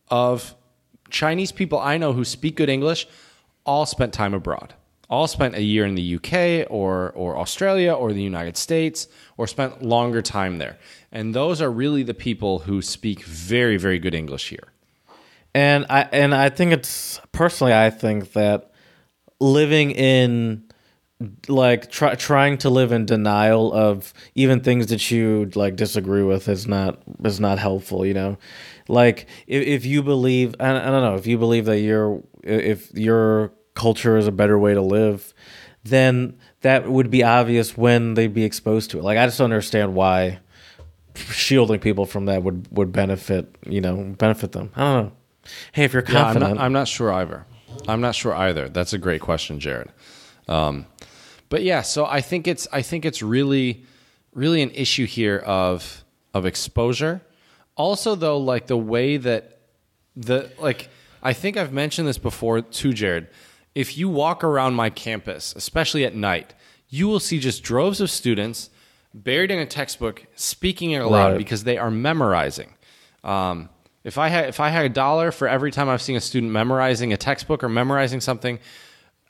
of 0.09 0.53
Chinese 1.09 1.51
people 1.51 1.79
I 1.79 1.97
know 1.97 2.13
who 2.13 2.23
speak 2.23 2.57
good 2.57 2.69
English 2.69 3.07
all 3.65 3.87
spent 3.87 4.13
time 4.13 4.35
abroad. 4.35 4.75
All 5.09 5.27
spent 5.27 5.55
a 5.55 5.61
year 5.61 5.85
in 5.85 5.95
the 5.95 6.15
UK 6.15 6.67
or 6.69 7.11
or 7.11 7.37
Australia 7.37 7.93
or 7.93 8.13
the 8.13 8.23
United 8.23 8.57
States 8.57 9.07
or 9.37 9.47
spent 9.47 9.81
longer 9.81 10.21
time 10.21 10.57
there. 10.57 10.77
And 11.11 11.33
those 11.33 11.61
are 11.61 11.71
really 11.71 12.03
the 12.03 12.13
people 12.13 12.59
who 12.59 12.81
speak 12.81 13.23
very 13.23 13.77
very 13.77 13.99
good 13.99 14.15
English 14.15 14.49
here. 14.49 14.67
and 15.53 15.85
I 15.89 16.01
and 16.11 16.35
I 16.35 16.49
think 16.49 16.73
it's 16.73 17.21
personally 17.31 17.73
I 17.73 17.89
think 17.89 18.33
that 18.33 18.71
living 19.39 19.91
in 19.91 20.63
like 21.47 21.89
try, 21.89 22.15
trying 22.15 22.57
to 22.59 22.69
live 22.69 22.91
in 22.91 23.05
denial 23.05 23.71
of 23.73 24.13
even 24.35 24.59
things 24.61 24.87
that 24.87 25.09
you 25.11 25.49
like 25.55 25.75
disagree 25.77 26.23
with 26.23 26.49
is 26.49 26.67
not 26.67 26.99
is 27.23 27.39
not 27.39 27.57
helpful 27.57 28.05
you 28.05 28.13
know 28.13 28.37
like 28.89 29.27
if, 29.47 29.65
if 29.65 29.85
you 29.85 30.03
believe 30.03 30.55
I, 30.59 30.71
I 30.71 30.85
don't 30.91 31.03
know 31.03 31.15
if 31.15 31.25
you 31.25 31.37
believe 31.37 31.65
that 31.65 31.79
you're 31.79 32.21
if 32.43 32.93
your 32.93 33.53
culture 33.75 34.17
is 34.17 34.25
a 34.27 34.31
better 34.31 34.57
way 34.57 34.73
to 34.73 34.81
live 34.81 35.33
then 35.83 36.35
that 36.61 36.89
would 36.89 37.11
be 37.11 37.23
obvious 37.23 37.77
when 37.77 38.15
they'd 38.15 38.33
be 38.33 38.43
exposed 38.43 38.89
to 38.89 38.97
it 38.97 39.03
like 39.03 39.17
i 39.17 39.25
just 39.25 39.37
don't 39.37 39.45
understand 39.45 39.93
why 39.93 40.39
shielding 41.15 41.79
people 41.79 42.05
from 42.05 42.25
that 42.25 42.41
would 42.43 42.67
would 42.71 42.91
benefit 42.91 43.55
you 43.65 43.79
know 43.79 44.15
benefit 44.17 44.51
them 44.51 44.71
i 44.75 44.81
don't 44.81 45.05
know 45.05 45.11
hey 45.73 45.83
if 45.83 45.93
you're 45.93 46.03
Yeah, 46.03 46.19
I'm 46.19 46.23
confident 46.25 46.55
not, 46.55 46.63
I'm 46.63 46.73
not 46.73 46.87
sure 46.87 47.13
either. 47.13 47.45
I'm 47.87 48.01
not 48.01 48.15
sure 48.15 48.33
either. 48.33 48.67
That's 48.69 48.93
a 48.93 48.97
great 48.97 49.21
question, 49.21 49.59
Jared. 49.59 49.89
Um, 50.47 50.87
but 51.49 51.61
yeah, 51.61 51.81
so 51.83 52.05
I 52.05 52.21
think 52.21 52.47
it's 52.47 52.67
I 52.71 52.81
think 52.81 53.05
it's 53.05 53.21
really 53.21 53.83
really 54.33 54.61
an 54.61 54.71
issue 54.71 55.05
here 55.05 55.37
of 55.45 56.03
of 56.33 56.45
exposure. 56.45 57.21
Also, 57.75 58.15
though, 58.15 58.37
like 58.39 58.67
the 58.67 58.77
way 58.77 59.17
that 59.17 59.59
the 60.15 60.49
like 60.59 60.89
I 61.21 61.33
think 61.33 61.57
I've 61.57 61.73
mentioned 61.73 62.07
this 62.07 62.17
before 62.17 62.61
too, 62.61 62.93
Jared. 62.93 63.27
If 63.75 63.97
you 63.97 64.07
walk 64.09 64.43
around 64.43 64.73
my 64.73 64.89
campus, 64.89 65.53
especially 65.55 66.05
at 66.05 66.15
night, 66.15 66.53
you 66.89 67.07
will 67.07 67.19
see 67.19 67.39
just 67.39 67.61
droves 67.61 67.99
of 68.01 68.09
students 68.09 68.69
buried 69.13 69.51
in 69.51 69.59
a 69.59 69.65
textbook 69.65 70.25
speaking 70.35 70.91
it 70.91 70.99
aloud 71.01 71.31
Right. 71.33 71.37
because 71.37 71.63
they 71.65 71.77
are 71.77 71.91
memorizing. 71.91 72.73
Um, 73.23 73.69
if 74.03 74.17
I 74.17 74.29
had 74.29 74.47
if 74.49 74.59
I 74.59 74.69
had 74.69 74.85
a 74.85 74.89
dollar 74.89 75.31
for 75.31 75.47
every 75.47 75.71
time 75.71 75.89
I've 75.89 76.01
seen 76.01 76.15
a 76.15 76.21
student 76.21 76.51
memorizing 76.53 77.11
a 77.11 77.17
textbook 77.17 77.63
or 77.63 77.69
memorizing 77.69 78.21
something, 78.21 78.59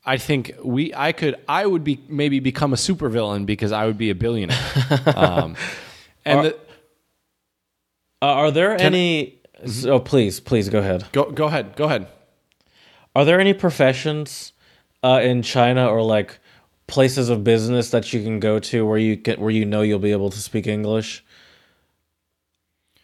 I 0.06 0.18
think 0.18 0.54
we 0.64 0.94
I 0.94 1.12
could 1.12 1.36
I 1.48 1.66
would 1.66 1.84
be 1.84 2.02
maybe 2.10 2.40
become 2.40 2.74
a 2.74 2.76
supervillain 2.76 3.46
because 3.46 3.72
I 3.72 3.86
would 3.86 3.98
be 3.98 4.10
a 4.10 4.16
billionaire. 4.16 4.60
um, 5.16 5.56
and 6.26 6.46
the, 6.48 6.54
Uh, 8.22 8.26
are 8.26 8.52
there 8.52 8.80
any? 8.80 9.40
Oh, 9.86 10.00
please, 10.00 10.40
please 10.40 10.70
go 10.70 10.80
ahead. 10.80 11.06
go 11.12 11.32
go 11.32 11.46
ahead, 11.46 11.76
go 11.76 11.86
ahead. 11.86 12.08
Are 13.16 13.24
there 13.26 13.40
any 13.40 13.54
professions 13.54 14.54
uh, 15.04 15.22
in 15.24 15.42
China 15.42 15.88
or 15.88 16.02
like 16.02 16.40
places 16.88 17.30
of 17.30 17.44
business 17.44 17.90
that 17.92 18.12
you 18.14 18.22
can 18.22 18.40
go 18.40 18.60
to 18.60 18.86
where 18.86 18.98
you 18.98 19.16
get 19.16 19.40
where 19.40 19.52
you 19.52 19.66
know 19.66 19.82
you'll 19.82 20.00
be 20.00 20.12
able 20.12 20.30
to 20.30 20.40
speak 20.40 20.68
English? 20.68 21.24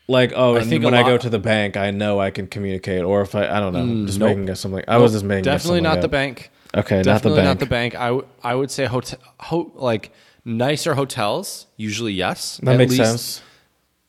Like, 0.08 0.34
oh, 0.36 0.58
I 0.58 0.64
think 0.66 0.84
when 0.84 0.94
I 0.94 1.04
go 1.04 1.18
to 1.18 1.30
the 1.30 1.40
bank, 1.40 1.78
I 1.78 1.92
know 1.92 2.20
I 2.20 2.32
can 2.32 2.48
communicate. 2.48 3.02
Or 3.04 3.22
if 3.22 3.34
I, 3.34 3.48
I 3.48 3.60
don't 3.62 3.72
know, 3.72 4.06
just 4.06 4.20
nope. 4.20 4.30
making 4.30 4.50
a 4.50 4.56
something. 4.58 4.84
I 4.88 4.98
was 4.98 5.14
just 5.14 5.24
making 5.24 5.42
a 5.48 5.52
Definitely 5.52 5.82
not 5.82 6.02
the 6.02 6.10
bank. 6.10 6.52
Okay, 6.76 7.02
Definitely 7.02 7.12
not 7.12 7.22
the 7.22 7.36
bank. 7.36 7.46
not 7.46 7.60
the 7.60 7.66
bank. 7.66 7.96
I 7.96 8.08
w- 8.08 8.28
I 8.44 8.56
would 8.56 8.72
say 8.72 8.86
hotel 8.86 9.20
ho- 9.40 9.72
like 9.76 10.12
nicer 10.44 10.96
hotels 10.96 11.68
usually 11.78 12.12
yes. 12.14 12.60
That 12.64 12.74
At 12.74 12.78
makes 12.78 12.92
least- 12.98 13.04
sense. 13.06 13.42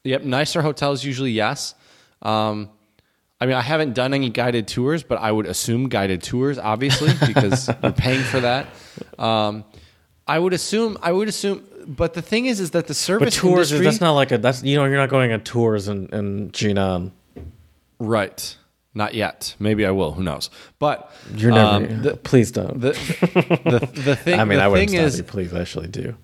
Yep, 0.05 0.25
nicer 0.25 0.63
hotels 0.63 1.05
usually 1.05 1.31
yes. 1.31 1.77
Um, 2.23 2.71
I 3.43 3.47
mean, 3.47 3.57
I 3.57 3.61
haven't 3.61 3.95
done 3.95 4.15
any 4.15 4.31
guided 4.31 4.69
tours, 4.69 5.03
but 5.03 5.19
I 5.19 5.33
would 5.33 5.47
assume 5.47 5.89
guided 5.89 6.23
tours, 6.23 6.59
obviously, 6.61 7.13
because 7.27 7.69
you're 7.83 7.91
paying 7.91 8.23
for 8.23 8.39
that. 8.39 8.69
Um, 9.19 9.65
I 10.29 10.39
would 10.39 10.53
assume. 10.53 10.97
I 11.03 11.11
would 11.11 11.27
assume. 11.27 11.67
But 11.85 12.15
the 12.15 12.23
thing 12.23 12.47
is, 12.47 12.61
is 12.61 12.71
that 12.71 12.87
the 12.87 12.91
But 12.91 12.97
service 12.97 13.37
tours, 13.37 13.73
industry, 13.73 13.85
that's 13.85 14.01
not 14.01 14.13
like 14.13 14.31
a. 14.31 14.39
That's 14.39 14.63
you 14.63 14.77
know, 14.77 14.85
you're 14.85 14.97
not 14.97 15.09
going 15.09 15.33
on 15.33 15.41
tours 15.41 15.89
in 15.89 16.07
in 16.11 16.51
Jinan. 16.53 17.11
right. 17.99 18.57
Not 18.95 19.15
yet. 19.15 19.57
Maybe 19.59 19.85
I 19.87 19.91
will. 19.91 20.13
Who 20.13 20.23
knows? 20.23 20.49
But 20.79 21.11
You're 21.35 21.51
never. 21.51 21.87
um, 21.87 22.03
the, 22.03 22.17
please 22.17 22.53
don't. 22.53 22.81
the, 22.81 22.93
the 22.93 24.03
the 24.03 24.17
thing. 24.23 24.39
I 24.39 24.45
mean, 24.45 24.59
the 24.59 24.65
I 24.65 24.87
stop 24.87 25.01
is, 25.01 25.19
you. 25.19 25.25
Please, 25.25 25.53
actually, 25.53 25.89
do. 25.89 26.15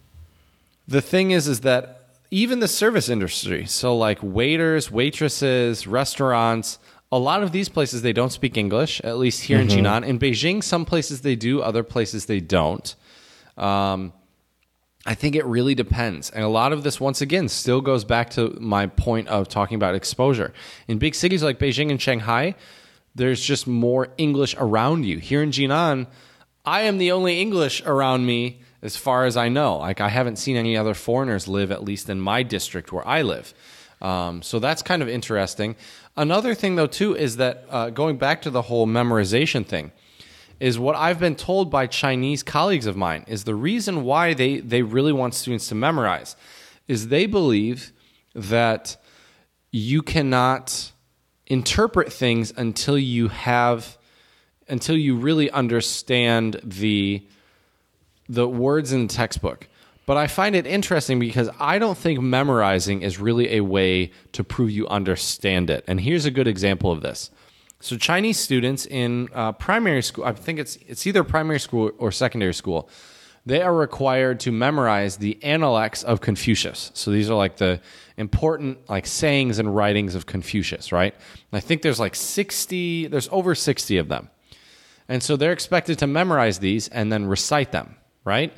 the 0.86 1.00
thing 1.00 1.32
is 1.32 1.48
is 1.48 1.62
that 1.62 1.98
even 2.30 2.60
the 2.60 2.68
service 2.68 3.08
industry 3.08 3.64
so 3.64 3.96
like 3.96 4.18
waiters 4.22 4.90
waitresses 4.90 5.86
restaurants 5.86 6.78
a 7.10 7.18
lot 7.18 7.42
of 7.42 7.52
these 7.52 7.68
places 7.68 8.02
they 8.02 8.12
don't 8.12 8.32
speak 8.32 8.56
english 8.56 9.00
at 9.02 9.18
least 9.18 9.44
here 9.44 9.58
in 9.58 9.68
jinan 9.68 10.04
in 10.04 10.18
beijing 10.18 10.62
some 10.62 10.84
places 10.84 11.22
they 11.22 11.36
do 11.36 11.60
other 11.60 11.82
places 11.82 12.26
they 12.26 12.40
don't 12.40 12.94
um, 13.56 14.12
i 15.06 15.14
think 15.14 15.34
it 15.34 15.44
really 15.46 15.74
depends 15.74 16.30
and 16.30 16.44
a 16.44 16.48
lot 16.48 16.72
of 16.72 16.82
this 16.82 17.00
once 17.00 17.20
again 17.20 17.48
still 17.48 17.80
goes 17.80 18.04
back 18.04 18.30
to 18.30 18.56
my 18.60 18.86
point 18.86 19.26
of 19.28 19.48
talking 19.48 19.76
about 19.76 19.94
exposure 19.94 20.52
in 20.86 20.98
big 20.98 21.14
cities 21.14 21.42
like 21.42 21.58
beijing 21.58 21.90
and 21.90 22.00
shanghai 22.00 22.54
there's 23.14 23.40
just 23.40 23.66
more 23.66 24.08
english 24.18 24.54
around 24.58 25.04
you 25.04 25.18
here 25.18 25.42
in 25.42 25.50
jinan 25.50 26.06
i 26.64 26.82
am 26.82 26.98
the 26.98 27.10
only 27.10 27.40
english 27.40 27.82
around 27.84 28.26
me 28.26 28.60
as 28.82 28.96
far 28.96 29.26
as 29.26 29.36
I 29.36 29.48
know. 29.48 29.78
Like 29.78 30.00
I 30.00 30.08
haven't 30.08 30.36
seen 30.36 30.56
any 30.56 30.76
other 30.76 30.94
foreigners 30.94 31.48
live, 31.48 31.70
at 31.70 31.84
least 31.84 32.08
in 32.08 32.20
my 32.20 32.42
district 32.42 32.92
where 32.92 33.06
I 33.06 33.22
live. 33.22 33.52
Um, 34.00 34.42
so 34.42 34.60
that's 34.60 34.82
kind 34.82 35.02
of 35.02 35.08
interesting. 35.08 35.74
Another 36.18 36.52
thing, 36.52 36.74
though, 36.74 36.88
too, 36.88 37.14
is 37.14 37.36
that 37.36 37.64
uh, 37.70 37.90
going 37.90 38.18
back 38.18 38.42
to 38.42 38.50
the 38.50 38.62
whole 38.62 38.88
memorization 38.88 39.64
thing, 39.64 39.92
is 40.58 40.76
what 40.76 40.96
I've 40.96 41.20
been 41.20 41.36
told 41.36 41.70
by 41.70 41.86
Chinese 41.86 42.42
colleagues 42.42 42.86
of 42.86 42.96
mine 42.96 43.24
is 43.28 43.44
the 43.44 43.54
reason 43.54 44.02
why 44.02 44.34
they 44.34 44.58
they 44.58 44.82
really 44.82 45.12
want 45.12 45.34
students 45.34 45.68
to 45.68 45.76
memorize 45.76 46.34
is 46.88 47.06
they 47.06 47.26
believe 47.26 47.92
that 48.34 48.96
you 49.70 50.02
cannot 50.02 50.90
interpret 51.46 52.12
things 52.12 52.52
until 52.56 52.98
you 52.98 53.28
have 53.28 53.96
until 54.66 54.96
you 54.96 55.14
really 55.14 55.48
understand 55.52 56.60
the 56.64 57.24
the 58.28 58.48
words 58.48 58.92
in 58.92 59.06
the 59.06 59.14
textbook. 59.14 59.68
But 60.08 60.16
I 60.16 60.26
find 60.26 60.56
it 60.56 60.66
interesting 60.66 61.18
because 61.18 61.50
I 61.60 61.78
don't 61.78 61.98
think 61.98 62.18
memorizing 62.18 63.02
is 63.02 63.20
really 63.20 63.56
a 63.56 63.60
way 63.60 64.10
to 64.32 64.42
prove 64.42 64.70
you 64.70 64.88
understand 64.88 65.68
it. 65.68 65.84
And 65.86 66.00
here's 66.00 66.24
a 66.24 66.30
good 66.30 66.48
example 66.48 66.90
of 66.90 67.02
this. 67.02 67.30
So 67.80 67.98
Chinese 67.98 68.40
students 68.40 68.86
in 68.86 69.28
uh, 69.34 69.52
primary 69.52 70.00
school, 70.00 70.24
I 70.24 70.32
think 70.32 70.60
it's 70.60 70.76
it's 70.76 71.06
either 71.06 71.22
primary 71.24 71.60
school 71.60 71.90
or 71.98 72.10
secondary 72.10 72.54
school, 72.54 72.88
they 73.44 73.60
are 73.60 73.74
required 73.74 74.40
to 74.40 74.50
memorize 74.50 75.18
the 75.18 75.38
Analects 75.44 76.04
of 76.04 76.22
Confucius. 76.22 76.90
So 76.94 77.10
these 77.10 77.28
are 77.28 77.36
like 77.36 77.58
the 77.58 77.78
important 78.16 78.88
like 78.88 79.06
sayings 79.06 79.58
and 79.58 79.76
writings 79.76 80.14
of 80.14 80.24
Confucius, 80.24 80.90
right? 80.90 81.12
And 81.12 81.58
I 81.58 81.60
think 81.60 81.82
there's 81.82 82.00
like 82.00 82.14
60, 82.14 83.08
there's 83.08 83.28
over 83.30 83.54
60 83.54 83.98
of 83.98 84.08
them. 84.08 84.30
And 85.06 85.22
so 85.22 85.36
they're 85.36 85.52
expected 85.52 85.98
to 85.98 86.06
memorize 86.06 86.60
these 86.60 86.88
and 86.88 87.12
then 87.12 87.26
recite 87.26 87.72
them, 87.72 87.96
right? 88.24 88.56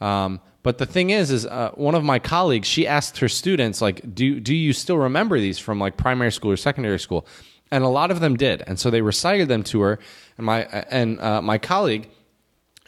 Um, 0.00 0.40
but 0.62 0.78
the 0.78 0.86
thing 0.86 1.10
is, 1.10 1.30
is 1.30 1.44
uh, 1.46 1.70
one 1.74 1.94
of 1.94 2.04
my 2.04 2.18
colleagues, 2.18 2.68
she 2.68 2.86
asked 2.86 3.18
her 3.18 3.28
students, 3.28 3.80
like, 3.80 4.14
do, 4.14 4.38
do 4.38 4.54
you 4.54 4.72
still 4.72 4.98
remember 4.98 5.40
these 5.40 5.58
from 5.58 5.80
like 5.80 5.96
primary 5.96 6.30
school 6.30 6.52
or 6.52 6.56
secondary 6.56 7.00
school? 7.00 7.26
And 7.70 7.82
a 7.82 7.88
lot 7.88 8.10
of 8.10 8.20
them 8.20 8.36
did. 8.36 8.62
And 8.66 8.78
so 8.78 8.90
they 8.90 9.00
recited 9.00 9.48
them 9.48 9.62
to 9.64 9.80
her. 9.80 9.98
And 10.36 10.46
my, 10.46 10.64
and 10.90 11.18
uh, 11.20 11.42
my 11.42 11.58
colleague, 11.58 12.08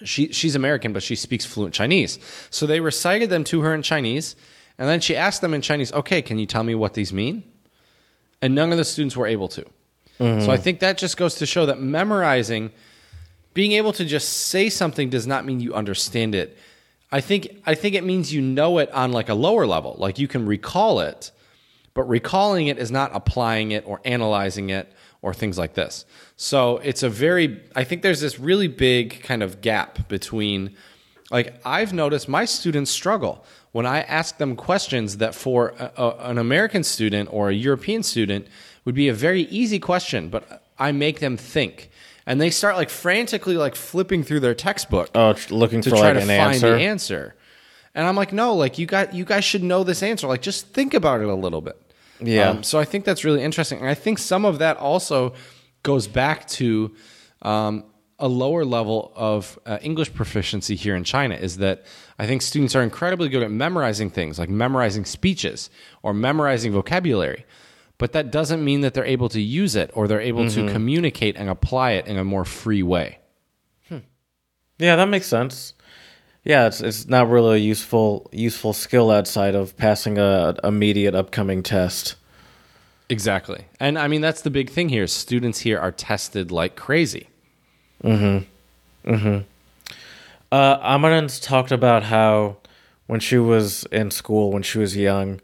she, 0.04 0.32
she's 0.32 0.54
American, 0.54 0.92
but 0.92 1.02
she 1.02 1.16
speaks 1.16 1.44
fluent 1.44 1.74
Chinese. 1.74 2.18
So 2.50 2.66
they 2.66 2.80
recited 2.80 3.30
them 3.30 3.44
to 3.44 3.62
her 3.62 3.74
in 3.74 3.82
Chinese. 3.82 4.36
And 4.78 4.88
then 4.88 5.00
she 5.00 5.16
asked 5.16 5.40
them 5.40 5.54
in 5.54 5.62
Chinese, 5.62 5.92
okay, 5.92 6.20
can 6.22 6.38
you 6.38 6.46
tell 6.46 6.62
me 6.62 6.74
what 6.74 6.94
these 6.94 7.12
mean? 7.12 7.42
And 8.42 8.54
none 8.54 8.72
of 8.72 8.78
the 8.78 8.84
students 8.84 9.16
were 9.16 9.26
able 9.26 9.48
to. 9.48 9.64
So 10.44 10.52
I 10.52 10.58
think 10.58 10.80
that 10.80 10.98
just 10.98 11.16
goes 11.16 11.34
to 11.36 11.46
show 11.46 11.66
that 11.66 11.80
memorizing, 11.80 12.70
being 13.52 13.72
able 13.72 13.92
to 13.94 14.04
just 14.04 14.28
say 14.28 14.68
something 14.68 15.10
does 15.10 15.26
not 15.26 15.44
mean 15.44 15.60
you 15.60 15.74
understand 15.74 16.34
it. 16.36 16.56
I 17.14 17.20
think 17.20 17.62
I 17.64 17.76
think 17.76 17.94
it 17.94 18.02
means 18.02 18.34
you 18.34 18.40
know 18.40 18.78
it 18.78 18.90
on 18.90 19.12
like 19.12 19.28
a 19.28 19.34
lower 19.34 19.68
level. 19.68 19.94
Like 20.00 20.18
you 20.18 20.26
can 20.26 20.46
recall 20.46 20.98
it, 20.98 21.30
but 21.94 22.08
recalling 22.08 22.66
it 22.66 22.76
is 22.76 22.90
not 22.90 23.12
applying 23.14 23.70
it 23.70 23.84
or 23.86 24.00
analyzing 24.04 24.70
it 24.70 24.92
or 25.22 25.32
things 25.32 25.56
like 25.56 25.74
this. 25.74 26.06
So 26.34 26.78
it's 26.78 27.04
a 27.04 27.08
very 27.08 27.62
I 27.76 27.84
think 27.84 28.02
there's 28.02 28.20
this 28.20 28.40
really 28.40 28.66
big 28.66 29.22
kind 29.22 29.44
of 29.44 29.60
gap 29.60 30.08
between 30.08 30.74
like 31.30 31.54
I've 31.64 31.92
noticed 31.92 32.28
my 32.28 32.44
students 32.46 32.90
struggle 32.90 33.44
when 33.70 33.86
I 33.86 34.00
ask 34.00 34.38
them 34.38 34.56
questions 34.56 35.18
that 35.18 35.36
for 35.36 35.68
a, 35.78 35.92
a, 35.96 36.30
an 36.30 36.38
American 36.38 36.82
student 36.82 37.28
or 37.32 37.48
a 37.48 37.54
European 37.54 38.02
student 38.02 38.48
would 38.84 38.96
be 38.96 39.08
a 39.08 39.14
very 39.14 39.42
easy 39.42 39.78
question, 39.78 40.30
but 40.30 40.64
I 40.80 40.90
make 40.90 41.20
them 41.20 41.36
think. 41.36 41.90
And 42.26 42.40
they 42.40 42.50
start 42.50 42.76
like 42.76 42.88
frantically 42.90 43.56
like 43.56 43.74
flipping 43.74 44.22
through 44.24 44.40
their 44.40 44.54
textbook 44.54 45.10
Oh, 45.14 45.34
looking 45.50 45.82
to 45.82 45.90
for 45.90 45.96
try 45.96 46.12
like 46.12 46.14
to 46.14 46.20
an 46.22 46.26
find 46.28 46.54
answer. 46.54 46.70
the 46.76 46.82
answer. 46.82 47.34
And 47.94 48.06
I'm 48.06 48.16
like, 48.16 48.32
no, 48.32 48.54
like 48.54 48.78
you 48.78 48.86
got 48.86 49.14
you 49.14 49.24
guys 49.24 49.44
should 49.44 49.62
know 49.62 49.84
this 49.84 50.02
answer. 50.02 50.26
Like 50.26 50.42
just 50.42 50.68
think 50.68 50.94
about 50.94 51.20
it 51.20 51.28
a 51.28 51.34
little 51.34 51.60
bit. 51.60 51.76
Um, 52.20 52.26
Yeah. 52.26 52.60
so 52.62 52.78
I 52.78 52.84
think 52.84 53.04
that's 53.04 53.24
really 53.24 53.42
interesting, 53.42 53.78
and 53.80 53.88
I 53.88 53.94
think 53.94 54.18
some 54.18 54.44
of 54.44 54.58
that 54.60 54.76
also 54.78 55.34
goes 55.82 56.06
back 56.08 56.46
to 56.48 56.94
um, 57.42 57.84
a 58.18 58.28
lower 58.28 58.64
level 58.64 59.12
of 59.14 59.58
uh, 59.66 59.78
English 59.82 60.14
proficiency 60.14 60.76
here 60.76 60.94
in 60.96 61.04
China. 61.04 61.34
Is 61.34 61.58
that 61.58 61.84
I 62.18 62.26
think 62.26 62.40
students 62.42 62.74
are 62.74 62.82
incredibly 62.82 63.28
good 63.28 63.42
at 63.42 63.50
memorizing 63.50 64.10
things, 64.10 64.38
like 64.38 64.48
memorizing 64.48 65.04
speeches 65.04 65.70
or 66.02 66.14
memorizing 66.14 66.72
vocabulary. 66.72 67.44
But 67.98 68.12
that 68.12 68.30
doesn't 68.32 68.64
mean 68.64 68.80
that 68.80 68.92
they're 68.94 69.04
able 69.04 69.28
to 69.30 69.40
use 69.40 69.76
it 69.76 69.90
or 69.94 70.08
they're 70.08 70.20
able 70.20 70.44
Mm-hmm. 70.44 70.66
to 70.66 70.72
communicate 70.72 71.36
and 71.36 71.48
apply 71.48 71.92
it 71.92 72.06
in 72.06 72.16
a 72.18 72.24
more 72.24 72.44
free 72.44 72.82
way. 72.82 73.18
Yeah, 74.78 74.96
that 74.96 75.08
makes 75.08 75.26
sense. 75.26 75.72
Yeah, 76.44 76.66
it's 76.66 76.80
it's 76.80 77.06
not 77.06 77.28
really 77.30 77.58
a 77.58 77.62
useful 77.62 78.28
useful 78.32 78.72
skill 78.72 79.10
outside 79.12 79.54
of 79.54 79.76
passing 79.76 80.18
a 80.18 80.56
immediate 80.64 81.14
upcoming 81.14 81.62
test. 81.62 82.16
Exactly. 83.08 83.66
And 83.78 83.96
I 83.98 84.08
mean, 84.08 84.20
that's 84.20 84.42
the 84.42 84.50
big 84.50 84.68
thing 84.70 84.88
here. 84.88 85.06
Students 85.06 85.60
here 85.60 85.78
are 85.78 85.92
tested 85.92 86.50
like 86.50 86.74
crazy. 86.74 87.28
Mhm. 88.02 88.46
Mhm. 89.06 89.44
Uh, 90.50 90.78
Amaran's 90.82 91.38
talked 91.38 91.70
about 91.70 92.04
how 92.04 92.56
when 93.06 93.20
she 93.20 93.38
was 93.38 93.84
in 93.92 94.10
school, 94.10 94.50
when 94.50 94.62
she 94.64 94.78
was 94.78 94.96
young, 94.96 95.40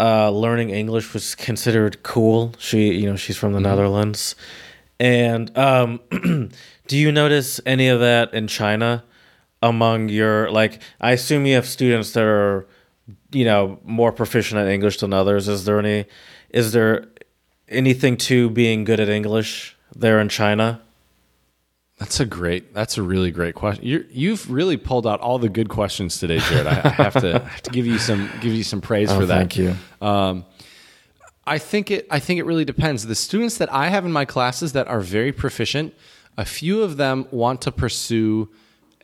uh, 0.00 0.30
learning 0.30 0.70
English 0.70 1.12
was 1.12 1.34
considered 1.34 2.02
cool. 2.02 2.54
She, 2.58 2.92
you 2.92 3.08
know, 3.08 3.16
she's 3.16 3.36
from 3.36 3.52
the 3.52 3.60
Netherlands, 3.60 4.36
and 5.00 5.56
um, 5.58 6.00
do 6.86 6.96
you 6.96 7.12
notice 7.12 7.60
any 7.66 7.88
of 7.88 8.00
that 8.00 8.32
in 8.32 8.46
China 8.46 9.04
among 9.62 10.08
your 10.08 10.50
like? 10.50 10.80
I 11.00 11.12
assume 11.12 11.46
you 11.46 11.54
have 11.54 11.66
students 11.66 12.12
that 12.12 12.24
are, 12.24 12.66
you 13.32 13.44
know, 13.44 13.80
more 13.84 14.12
proficient 14.12 14.60
at 14.60 14.68
English 14.68 14.98
than 14.98 15.12
others. 15.12 15.48
Is 15.48 15.64
there 15.64 15.78
any? 15.78 16.06
Is 16.50 16.72
there 16.72 17.08
anything 17.68 18.16
to 18.16 18.50
being 18.50 18.84
good 18.84 19.00
at 19.00 19.08
English 19.08 19.76
there 19.94 20.20
in 20.20 20.28
China? 20.28 20.80
That's 21.98 22.20
a 22.20 22.26
great. 22.26 22.72
That's 22.74 22.96
a 22.96 23.02
really 23.02 23.30
great 23.30 23.54
question. 23.54 23.84
you 23.84 24.04
you've 24.10 24.50
really 24.50 24.76
pulled 24.76 25.06
out 25.06 25.20
all 25.20 25.38
the 25.38 25.48
good 25.48 25.68
questions 25.68 26.18
today, 26.18 26.38
Jared. 26.38 26.66
I, 26.66 26.80
I 26.84 26.88
have 26.90 27.14
to 27.14 27.34
I 27.44 27.48
have 27.48 27.62
to 27.62 27.70
give 27.70 27.86
you 27.86 27.98
some 27.98 28.30
give 28.40 28.54
you 28.54 28.62
some 28.62 28.80
praise 28.80 29.10
for 29.10 29.22
oh, 29.22 29.26
that. 29.26 29.38
thank 29.38 29.56
you. 29.56 29.74
Um, 30.00 30.44
I 31.46 31.58
think 31.58 31.90
it. 31.90 32.06
I 32.10 32.20
think 32.20 32.38
it 32.38 32.44
really 32.44 32.64
depends. 32.64 33.06
The 33.06 33.14
students 33.14 33.58
that 33.58 33.72
I 33.72 33.88
have 33.88 34.04
in 34.04 34.12
my 34.12 34.24
classes 34.24 34.72
that 34.74 34.86
are 34.86 35.00
very 35.00 35.32
proficient, 35.32 35.94
a 36.36 36.44
few 36.44 36.82
of 36.82 36.98
them 36.98 37.26
want 37.30 37.62
to 37.62 37.72
pursue 37.72 38.48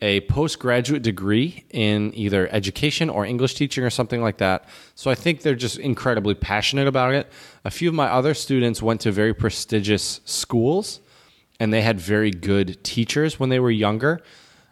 a 0.01 0.21
postgraduate 0.21 1.01
degree 1.01 1.65
in 1.71 2.13
either 2.15 2.47
education 2.51 3.09
or 3.09 3.25
English 3.25 3.55
teaching 3.55 3.83
or 3.83 3.89
something 3.89 4.21
like 4.21 4.37
that. 4.37 4.65
So 4.93 5.09
I 5.09 5.15
think 5.15 5.41
they're 5.41 5.55
just 5.55 5.77
incredibly 5.77 6.35
passionate 6.35 6.87
about 6.87 7.13
it. 7.13 7.31
A 7.63 7.71
few 7.71 7.89
of 7.89 7.95
my 7.95 8.07
other 8.07 8.33
students 8.33 8.81
went 8.81 9.01
to 9.01 9.11
very 9.11 9.33
prestigious 9.33 10.21
schools, 10.25 10.99
and 11.59 11.73
they 11.73 11.81
had 11.81 11.99
very 11.99 12.31
good 12.31 12.83
teachers 12.83 13.39
when 13.39 13.49
they 13.49 13.59
were 13.59 13.71
younger. 13.71 14.21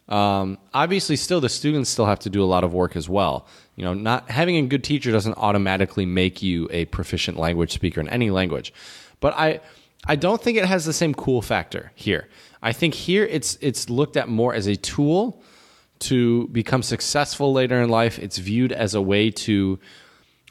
Um, 0.09 0.57
obviously, 0.73 1.15
still 1.15 1.39
the 1.39 1.49
students 1.49 1.89
still 1.89 2.05
have 2.05 2.19
to 2.19 2.29
do 2.29 2.43
a 2.43 2.45
lot 2.45 2.63
of 2.63 2.73
work 2.73 2.95
as 2.95 3.07
well. 3.07 3.47
You 3.75 3.86
know, 3.86 3.93
not 3.93 4.29
having 4.29 4.57
a 4.57 4.61
good 4.63 4.84
teacher 4.84 5.11
doesn't 5.11 5.38
automatically 5.38 6.05
make 6.05 6.43
you 6.43 6.67
a 6.71 6.86
proficient 6.86 7.38
language 7.38 7.71
speaker 7.71 8.01
in 8.01 8.09
any 8.09 8.29
language. 8.29 8.73
But 9.19 9.34
I, 9.36 9.61
I 10.05 10.15
don't 10.17 10.41
think 10.41 10.57
it 10.57 10.65
has 10.65 10.86
the 10.86 10.93
same 10.93 11.13
cool 11.13 11.41
factor 11.41 11.91
here. 11.95 12.27
I 12.61 12.73
think 12.73 12.93
here 12.93 13.23
it's 13.25 13.57
it's 13.61 13.89
looked 13.89 14.17
at 14.17 14.27
more 14.27 14.53
as 14.53 14.67
a 14.67 14.75
tool 14.75 15.41
to 15.99 16.47
become 16.49 16.84
successful 16.84 17.53
later 17.53 17.81
in 17.81 17.89
life. 17.89 18.19
It's 18.19 18.38
viewed 18.38 18.73
as 18.73 18.93
a 18.93 19.01
way 19.01 19.31
to 19.31 19.79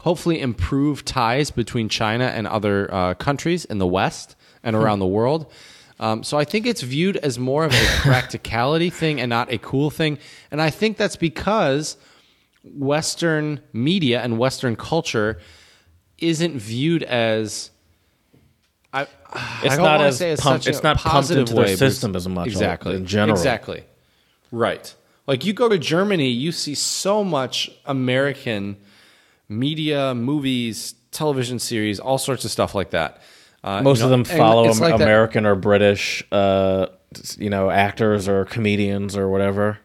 hopefully 0.01 0.41
improve 0.41 1.05
ties 1.05 1.51
between 1.51 1.89
China 1.89 2.25
and 2.25 2.47
other 2.47 2.93
uh, 2.93 3.15
countries 3.15 3.65
in 3.67 3.79
the 3.79 3.87
West 3.87 4.35
and 4.63 4.75
around 4.75 4.99
the 4.99 5.07
world. 5.07 5.53
Um, 6.03 6.25
so 6.25 6.37
I 6.37 6.45
think 6.45 6.67
it's 6.67 6.83
viewed 6.83 7.17
as 7.19 7.39
more 7.39 7.65
of 7.65 7.73
a 7.73 7.87
practicality 8.01 8.91
thing 8.91 9.21
and 9.21 9.31
not 9.31 9.53
a 9.53 9.59
cool 9.59 9.89
thing. 9.89 10.19
And 10.51 10.61
I 10.61 10.69
think 10.69 10.97
that's 10.97 11.15
because 11.15 11.97
Western 12.65 13.61
media 13.73 14.21
and 14.21 14.37
Western 14.37 14.75
culture 14.77 15.39
isn't 16.19 16.57
viewed 16.59 17.03
as. 17.05 17.71
I, 18.93 19.07
I 19.33 19.61
It's 19.65 19.77
don't 19.77 19.85
not 19.85 20.01
as 20.01 20.19
say 20.19 20.33
it's 20.33 20.43
pumped- 20.43 20.67
it's 20.67 20.81
a 20.81 20.83
not 20.83 20.99
pumped 20.99 21.31
into 21.31 21.55
way, 21.55 21.77
system 21.77 22.15
as 22.17 22.29
much, 22.29 22.49
Exactly. 22.49 22.97
in 22.97 23.07
general. 23.07 23.37
Exactly. 23.39 23.85
Right. 24.51 24.95
Like 25.27 25.45
you 25.47 25.53
go 25.53 25.69
to 25.69 25.79
Germany, 25.79 26.29
you 26.31 26.51
see 26.53 26.75
so 26.75 27.23
much 27.25 27.71
American 27.87 28.77
media, 29.49 30.15
movies, 30.15 30.95
television 31.13 31.59
series, 31.59 32.01
all 32.01 32.19
sorts 32.19 32.45
of 32.45 32.51
stuff 32.51 32.75
like 32.75 32.91
that. 32.91 33.23
Uh, 33.65 33.81
Most 33.83 33.99
you 34.01 34.05
of 34.05 34.11
them 34.11 34.25
follow 34.25 34.65
like 34.65 34.79
that- 34.79 35.01
American 35.01 35.47
or 35.47 35.55
British, 35.55 36.25
uh, 36.33 36.87
you 37.39 37.51
know, 37.51 37.71
actors 37.71 38.29
or 38.29 38.45
comedians 38.45 39.17
or 39.17 39.29
whatever. 39.29 39.79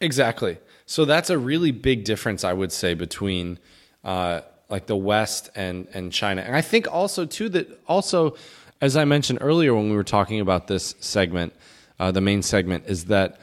Exactly. 0.00 0.58
So 0.86 1.04
that's 1.04 1.30
a 1.30 1.38
really 1.38 1.70
big 1.70 2.04
difference, 2.04 2.44
I 2.44 2.52
would 2.52 2.72
say, 2.72 2.94
between 2.94 3.58
uh, 4.04 4.40
like 4.68 4.86
the 4.86 4.96
West 4.96 5.50
and 5.54 5.86
and 5.94 6.12
China. 6.12 6.42
And 6.42 6.56
I 6.56 6.60
think 6.62 6.92
also 6.92 7.24
too 7.26 7.48
that 7.50 7.80
also, 7.86 8.36
as 8.80 8.96
I 8.96 9.04
mentioned 9.04 9.38
earlier 9.40 9.74
when 9.74 9.88
we 9.90 9.96
were 9.96 10.04
talking 10.04 10.40
about 10.40 10.66
this 10.66 10.94
segment, 11.00 11.52
uh, 11.98 12.10
the 12.12 12.20
main 12.20 12.42
segment 12.42 12.84
is 12.86 13.06
that. 13.06 13.38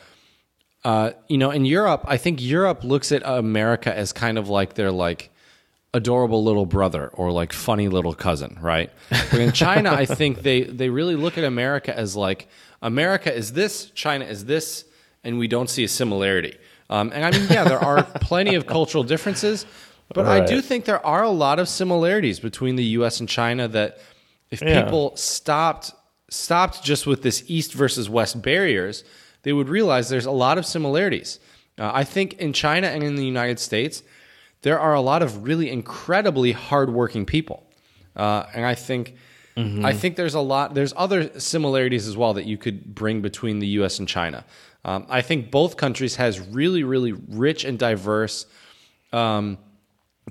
Uh, 0.84 1.12
you 1.28 1.38
know, 1.38 1.52
in 1.52 1.66
Europe, 1.66 2.06
I 2.08 2.16
think 2.16 2.42
Europe 2.42 2.82
looks 2.84 3.12
at 3.12 3.22
America 3.26 3.94
as 3.98 4.14
kind 4.14 4.38
of 4.38 4.48
like 4.48 4.76
they're 4.76 4.92
like 4.92 5.30
adorable 5.94 6.44
little 6.44 6.66
brother 6.66 7.08
or 7.14 7.32
like 7.32 7.54
funny 7.54 7.88
little 7.88 8.14
cousin, 8.14 8.58
right? 8.62 8.92
But 9.10 9.40
in 9.40 9.52
China, 9.52 9.92
I 9.94 10.06
think 10.06 10.42
they 10.42 10.64
they 10.64 10.90
really 10.90 11.16
look 11.16 11.38
at 11.38 11.44
America 11.44 11.98
as 11.98 12.16
like 12.16 12.48
America 12.82 13.34
is 13.34 13.54
this, 13.54 13.90
China 13.92 14.26
is 14.26 14.46
this, 14.46 14.86
and 15.24 15.40
we 15.40 15.48
don't 15.48 15.70
see 15.70 15.84
a 15.84 15.88
similarity. 15.88 16.56
Um, 16.90 17.12
and 17.14 17.26
I 17.26 17.32
mean, 17.32 17.48
yeah, 17.50 17.64
there 17.64 17.80
are 17.80 18.04
plenty 18.22 18.56
of 18.56 18.66
cultural 18.68 19.04
differences, 19.04 19.66
but 20.14 20.26
I 20.26 20.46
do 20.46 20.62
think 20.62 20.86
there 20.86 21.06
are 21.06 21.24
a 21.24 21.30
lot 21.30 21.60
of 21.60 21.68
similarities 21.68 22.40
between 22.40 22.76
the 22.76 22.84
U.S. 23.00 23.20
and 23.20 23.28
China 23.28 23.68
that 23.70 23.98
if 24.52 24.62
Yeah. 24.62 24.84
people 24.84 25.16
stopped 25.18 25.92
stopped 26.30 26.84
just 26.84 27.08
with 27.08 27.24
this 27.24 27.44
east 27.48 27.74
versus 27.74 28.10
west 28.10 28.42
barriers, 28.42 29.04
they 29.44 29.54
would 29.54 29.70
realize 29.70 30.10
there's 30.10 30.26
a 30.26 30.32
lot 30.32 30.58
of 30.58 30.66
similarities. 30.66 31.40
Uh, 31.80 31.90
I 31.94 32.04
think 32.04 32.34
in 32.34 32.52
China 32.54 32.88
and 32.88 33.02
in 33.04 33.16
the 33.16 33.26
United 33.26 33.60
States, 33.60 34.04
there 34.62 34.80
are 34.80 34.94
a 34.94 35.02
lot 35.02 35.22
of 35.22 35.44
really 35.44 35.70
incredibly 35.70 36.52
hardworking 36.52 37.26
people, 37.26 37.64
uh, 38.16 38.46
and 38.54 38.66
I 38.66 38.76
think. 38.76 39.16
I 39.60 39.92
think 39.94 40.18
there's 40.18 40.36
a 40.36 40.40
lot. 40.40 40.76
There's 40.76 40.94
other 40.96 41.40
similarities 41.40 42.08
as 42.08 42.16
well 42.16 42.36
that 42.36 42.46
you 42.46 42.60
could 42.60 42.94
bring 42.94 43.24
between 43.24 43.58
the 43.58 43.66
U.S. 43.80 43.98
and 43.98 44.08
China. 44.08 44.46
Um, 44.86 45.08
I 45.10 45.24
think 45.24 45.50
both 45.50 45.78
countries 45.78 46.18
has 46.18 46.40
really, 46.40 46.84
really 46.84 47.12
rich 47.12 47.66
and 47.66 47.80
diverse 47.80 48.46
um, 49.12 49.58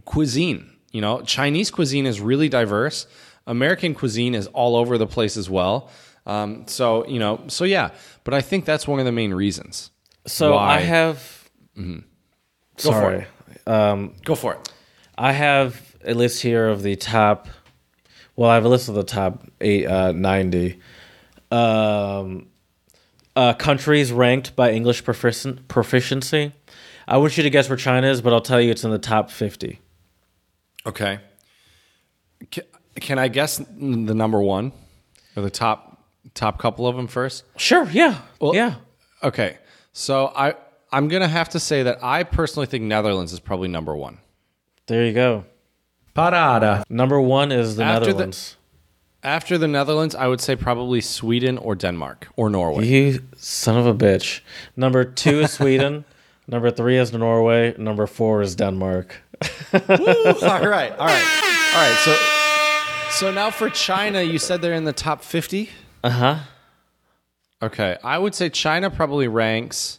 cuisine. 0.05 0.71
You 0.93 1.01
know, 1.01 1.23
Chinese 1.23 1.73
cuisine 1.73 2.07
is 2.07 2.21
really 2.21 2.49
diverse. 2.49 3.09
American 3.47 3.95
cuisine 3.95 4.35
is 4.35 4.47
all 4.49 4.77
over 4.77 4.97
the 4.97 5.07
place 5.07 5.37
as 5.37 5.51
well. 5.51 5.91
Um, 6.25 6.67
so 6.67 7.07
you 7.07 7.19
know, 7.19 7.43
so 7.49 7.65
yeah. 7.65 7.91
But 8.25 8.35
I 8.35 8.41
think 8.41 8.65
that's 8.65 8.89
one 8.89 8.99
of 8.99 9.07
the 9.07 9.13
main 9.13 9.35
reasons. 9.35 9.91
So 10.27 10.55
Why? 10.55 10.77
I 10.77 10.79
have. 10.81 11.51
Go 12.83 12.91
Sorry. 12.91 13.27
It. 13.67 14.25
Go 14.25 14.35
for 14.35 14.55
it. 14.55 14.73
I 15.19 15.33
have 15.33 15.97
a 16.05 16.15
list 16.15 16.43
here 16.43 16.69
of 16.69 16.83
the 16.83 16.97
top. 16.97 17.49
Well, 18.37 18.51
I 18.51 18.55
have 18.55 18.65
a 18.65 18.69
list 18.69 18.89
of 18.89 18.95
the 18.95 19.03
top 19.05 19.47
eight, 19.61 19.87
uh, 19.87 20.13
90 20.13 20.79
um, 21.51 22.49
uh, 23.35 23.55
countries 23.55 24.13
ranked 24.13 24.57
by 24.57 24.73
English 24.73 25.05
proficien- 25.05 25.67
proficiency. 25.69 26.53
I 27.09 27.19
want 27.19 27.37
you 27.37 27.43
to 27.45 27.51
guess 27.51 27.69
where 27.69 27.77
China 27.77 28.09
is, 28.09 28.21
but 28.21 28.33
I'll 28.33 28.41
tell 28.41 28.61
you 28.61 28.71
it's 28.71 28.85
in 28.85 28.91
the 28.91 28.99
top 28.99 29.31
50. 29.31 29.79
Okay. 30.87 31.19
Can, 32.51 32.65
can 32.97 33.19
I 33.19 33.29
guess 33.29 33.59
the 33.59 34.15
number 34.15 34.41
one 34.41 34.73
or 35.37 35.43
the 35.43 35.51
top 35.51 36.05
top 36.35 36.59
couple 36.59 36.87
of 36.87 36.97
them 36.97 37.07
first? 37.07 37.45
Sure, 37.57 37.89
yeah. 37.91 38.21
Well, 38.41 38.55
yeah. 38.55 38.77
Okay. 39.23 39.59
So 39.93 40.33
I 40.37 40.55
I'm 40.97 41.09
gonna 41.09 41.29
have 41.29 41.51
to 41.51 41.61
say 41.61 41.83
that 41.83 42.03
I 42.03 42.23
personally 42.23 42.67
think 42.67 42.85
Netherlands 42.85 43.33
is 43.35 43.39
probably 43.41 43.69
number 43.69 43.95
one. 43.95 44.17
There 44.87 45.05
you 45.05 45.13
go. 45.13 45.45
Parada. 46.15 46.85
Number 46.89 47.21
one 47.21 47.53
is 47.53 47.77
the 47.77 47.85
After 47.85 48.07
the- 48.07 48.13
Netherlands. 48.13 48.57
After 49.23 49.59
the 49.59 49.69
Netherlands, 49.69 50.15
I 50.15 50.27
would 50.29 50.41
say 50.41 50.57
probably 50.57 51.03
Sweden 51.03 51.59
or 51.59 51.75
Denmark 51.75 52.29
or 52.37 52.49
Norway. 52.49 52.87
You 52.87 53.21
son 53.37 53.77
of 53.77 53.85
a 53.85 53.93
bitch. 53.93 54.41
Number 54.75 55.05
two 55.05 55.41
is 55.41 55.51
Sweden. 55.53 56.07
Number 56.49 56.71
three 56.71 56.97
is 56.97 57.13
Norway. 57.13 57.75
Number 57.77 58.07
four 58.07 58.41
is 58.41 58.55
Denmark. 58.55 59.21
all 59.73 59.81
right, 59.89 59.93
all 60.49 60.63
right, 60.67 60.93
all 60.97 61.83
right. 61.83 61.97
So, 62.05 62.17
so 63.11 63.33
now 63.33 63.51
for 63.51 63.69
China, 63.69 64.23
you 64.23 64.39
said 64.39 64.63
they're 64.63 64.73
in 64.73 64.85
the 64.85 64.95
top 64.95 65.23
fifty. 65.23 65.69
Uh 66.03 66.11
huh. 66.11 66.37
Okay, 67.61 67.99
I 68.03 68.17
would 68.17 68.35
say 68.35 68.49
China 68.49 68.89
probably 68.91 69.29
ranks. 69.29 69.99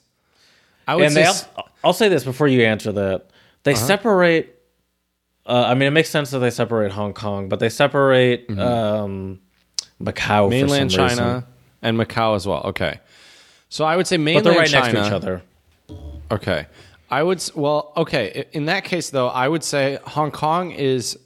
I 0.87 0.95
would 0.95 1.05
and 1.05 1.13
say 1.13 1.23
they 1.23 1.27
s- 1.27 1.47
al- 1.57 1.69
I'll 1.83 1.93
say 1.93 2.09
this 2.09 2.23
before 2.23 2.47
you 2.47 2.61
answer 2.63 2.91
that 2.93 3.29
they 3.63 3.73
Uh-huh. 3.73 3.85
separate 3.85 4.53
uh, 5.45 5.65
i 5.67 5.73
mean 5.73 5.87
it 5.87 5.91
makes 5.91 6.09
sense 6.09 6.31
that 6.31 6.39
they 6.39 6.49
separate 6.49 6.91
hong 6.91 7.13
kong 7.13 7.49
but 7.49 7.59
they 7.59 7.69
separate 7.69 8.47
Mm-hmm. 8.47 8.59
um, 8.59 9.39
macau 10.01 10.49
mainland 10.49 10.89
China 10.91 11.07
reason. 11.09 11.43
and 11.81 11.97
Macau 11.97 12.35
as 12.35 12.45
well. 12.47 12.61
Okay, 12.65 12.99
so 13.69 13.85
I 13.85 13.95
would 13.97 14.07
say 14.07 14.17
mainland 14.17 14.43
China. 14.43 14.43
but 14.43 14.49
they're 14.51 14.59
right 14.59 14.69
China. 14.69 14.93
next 14.93 14.99
to 14.99 15.07
each 15.07 15.13
other 15.13 15.41
Okay, 16.29 16.67
I 17.09 17.23
would. 17.23 17.41
Well, 17.55 17.93
okay. 17.95 18.45
In 18.51 18.65
that 18.65 18.83
case, 18.83 19.09
though, 19.11 19.29
I 19.29 19.47
would 19.47 19.63
say 19.63 19.97
Hong 20.03 20.29
Kong 20.31 20.71
is 20.71 21.17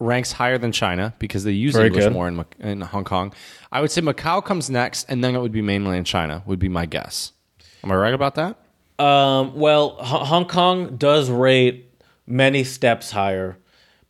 ranks 0.00 0.32
higher 0.32 0.58
than 0.58 0.72
China 0.72 1.14
because 1.20 1.44
they 1.44 1.52
use 1.52 1.74
Very 1.74 1.86
English 1.86 2.04
good. 2.06 2.12
more 2.12 2.26
in, 2.26 2.44
in 2.58 2.80
Hong 2.80 3.04
Kong. 3.04 3.32
I 3.70 3.80
would 3.80 3.92
say 3.92 4.00
Macau 4.00 4.44
comes 4.44 4.68
next, 4.68 5.06
and 5.08 5.22
then 5.22 5.36
it 5.36 5.40
would 5.40 5.52
be 5.52 5.62
mainland 5.62 6.06
China. 6.06 6.42
Would 6.46 6.58
be 6.58 6.68
my 6.68 6.86
guess. 6.86 7.30
Am 7.84 7.92
I 7.92 7.94
right 7.94 8.14
about 8.14 8.34
that? 8.34 8.56
Um, 8.98 9.54
well 9.54 9.96
H- 10.00 10.06
hong 10.28 10.46
kong 10.46 10.96
does 10.96 11.30
rate 11.30 11.90
many 12.26 12.64
steps 12.64 13.10
higher 13.10 13.56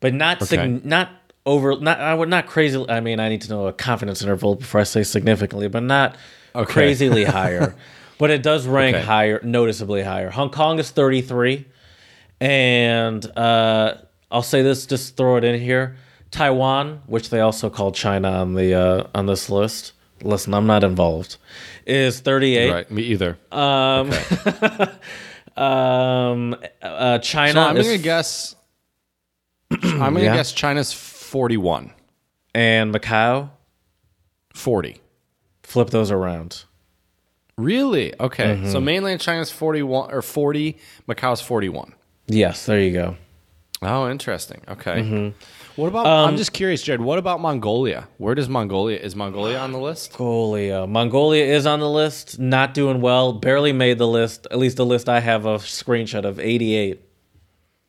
but 0.00 0.14
not 0.14 0.42
sig- 0.42 0.84
not 0.84 1.10
over 1.46 1.78
not 1.80 2.00
i 2.00 2.14
would 2.14 2.28
not 2.28 2.46
crazy 2.46 2.84
i 2.88 3.00
mean 3.00 3.20
i 3.20 3.28
need 3.28 3.42
to 3.42 3.50
know 3.50 3.66
a 3.66 3.72
confidence 3.72 4.22
interval 4.22 4.54
before 4.54 4.80
i 4.80 4.84
say 4.84 5.02
significantly 5.02 5.68
but 5.68 5.82
not 5.82 6.16
Okay. 6.54 6.72
crazily 6.72 7.24
higher. 7.38 7.76
But 8.18 8.30
it 8.30 8.42
does 8.42 8.66
rank 8.66 8.96
Okay. 8.96 9.04
higher 9.04 9.38
noticeably 9.44 10.02
higher. 10.02 10.28
Hong 10.30 10.50
kong 10.50 10.80
is 10.80 10.90
33 10.90 11.66
and 12.40 13.24
uh, 13.36 13.94
i'll 14.30 14.42
say 14.42 14.62
this 14.62 14.86
just 14.86 15.16
throw 15.16 15.36
it 15.36 15.44
in 15.44 15.60
here. 15.60 15.96
Taiwan 16.30 17.02
which 17.06 17.30
they 17.30 17.40
also 17.40 17.70
call 17.70 17.92
china 17.92 18.30
on 18.30 18.54
the 18.54 18.74
uh, 18.74 19.04
on 19.14 19.26
this 19.26 19.48
list 19.48 19.92
listen 20.22 20.52
i'm 20.54 20.66
not 20.66 20.82
involved 20.84 21.36
is 21.88 22.20
38 22.20 22.70
Right. 22.70 22.90
Me 22.90 23.02
either. 23.02 23.38
um, 23.50 24.10
um, 25.56 26.56
uh, 26.82 27.18
China. 27.18 27.52
so 27.52 27.60
I'm 27.60 27.76
is- 27.76 27.86
gonna 27.86 27.98
guess. 27.98 28.54
I'm 29.70 29.80
gonna 30.14 30.20
Yeah. 30.20 30.34
guess 30.36 30.52
China's 30.52 30.92
41, 30.92 31.92
and 32.54 32.94
Macau. 32.94 33.50
40. 34.54 35.00
Flip 35.62 35.90
those 35.90 36.10
around. 36.10 36.64
Really? 37.58 38.18
Okay. 38.18 38.44
Mm-hmm. 38.56 38.70
So 38.72 38.80
mainland 38.80 39.20
China's 39.20 39.50
41 39.50 40.10
or 40.12 40.22
40. 40.22 40.78
Macau's 41.06 41.40
41. 41.40 41.92
Yes, 42.28 42.66
there 42.66 42.80
you 42.80 42.92
go. 42.92 43.16
Oh, 43.80 44.10
interesting. 44.10 44.60
Okay. 44.68 45.00
Mm-hmm. 45.02 45.80
What 45.80 45.88
about? 45.88 46.06
Um, 46.06 46.30
I'm 46.30 46.36
just 46.36 46.52
curious, 46.52 46.82
Jared. 46.82 47.00
What 47.00 47.18
about 47.18 47.40
Mongolia? 47.40 48.08
Where 48.18 48.34
does 48.34 48.48
Mongolia? 48.48 48.98
Is 48.98 49.14
Mongolia 49.14 49.58
on 49.58 49.70
the 49.72 49.78
list? 49.78 50.12
Mongolia. 50.18 50.86
Mongolia 50.86 51.44
is 51.44 51.64
on 51.66 51.78
the 51.78 51.88
list. 51.88 52.38
Not 52.40 52.74
doing 52.74 53.00
well. 53.00 53.32
Barely 53.32 53.72
made 53.72 53.98
the 53.98 54.08
list. 54.08 54.48
At 54.50 54.58
least 54.58 54.76
the 54.78 54.86
list 54.86 55.08
I 55.08 55.20
have 55.20 55.46
a 55.46 55.56
screenshot 55.58 56.24
of 56.24 56.40
88. 56.40 57.00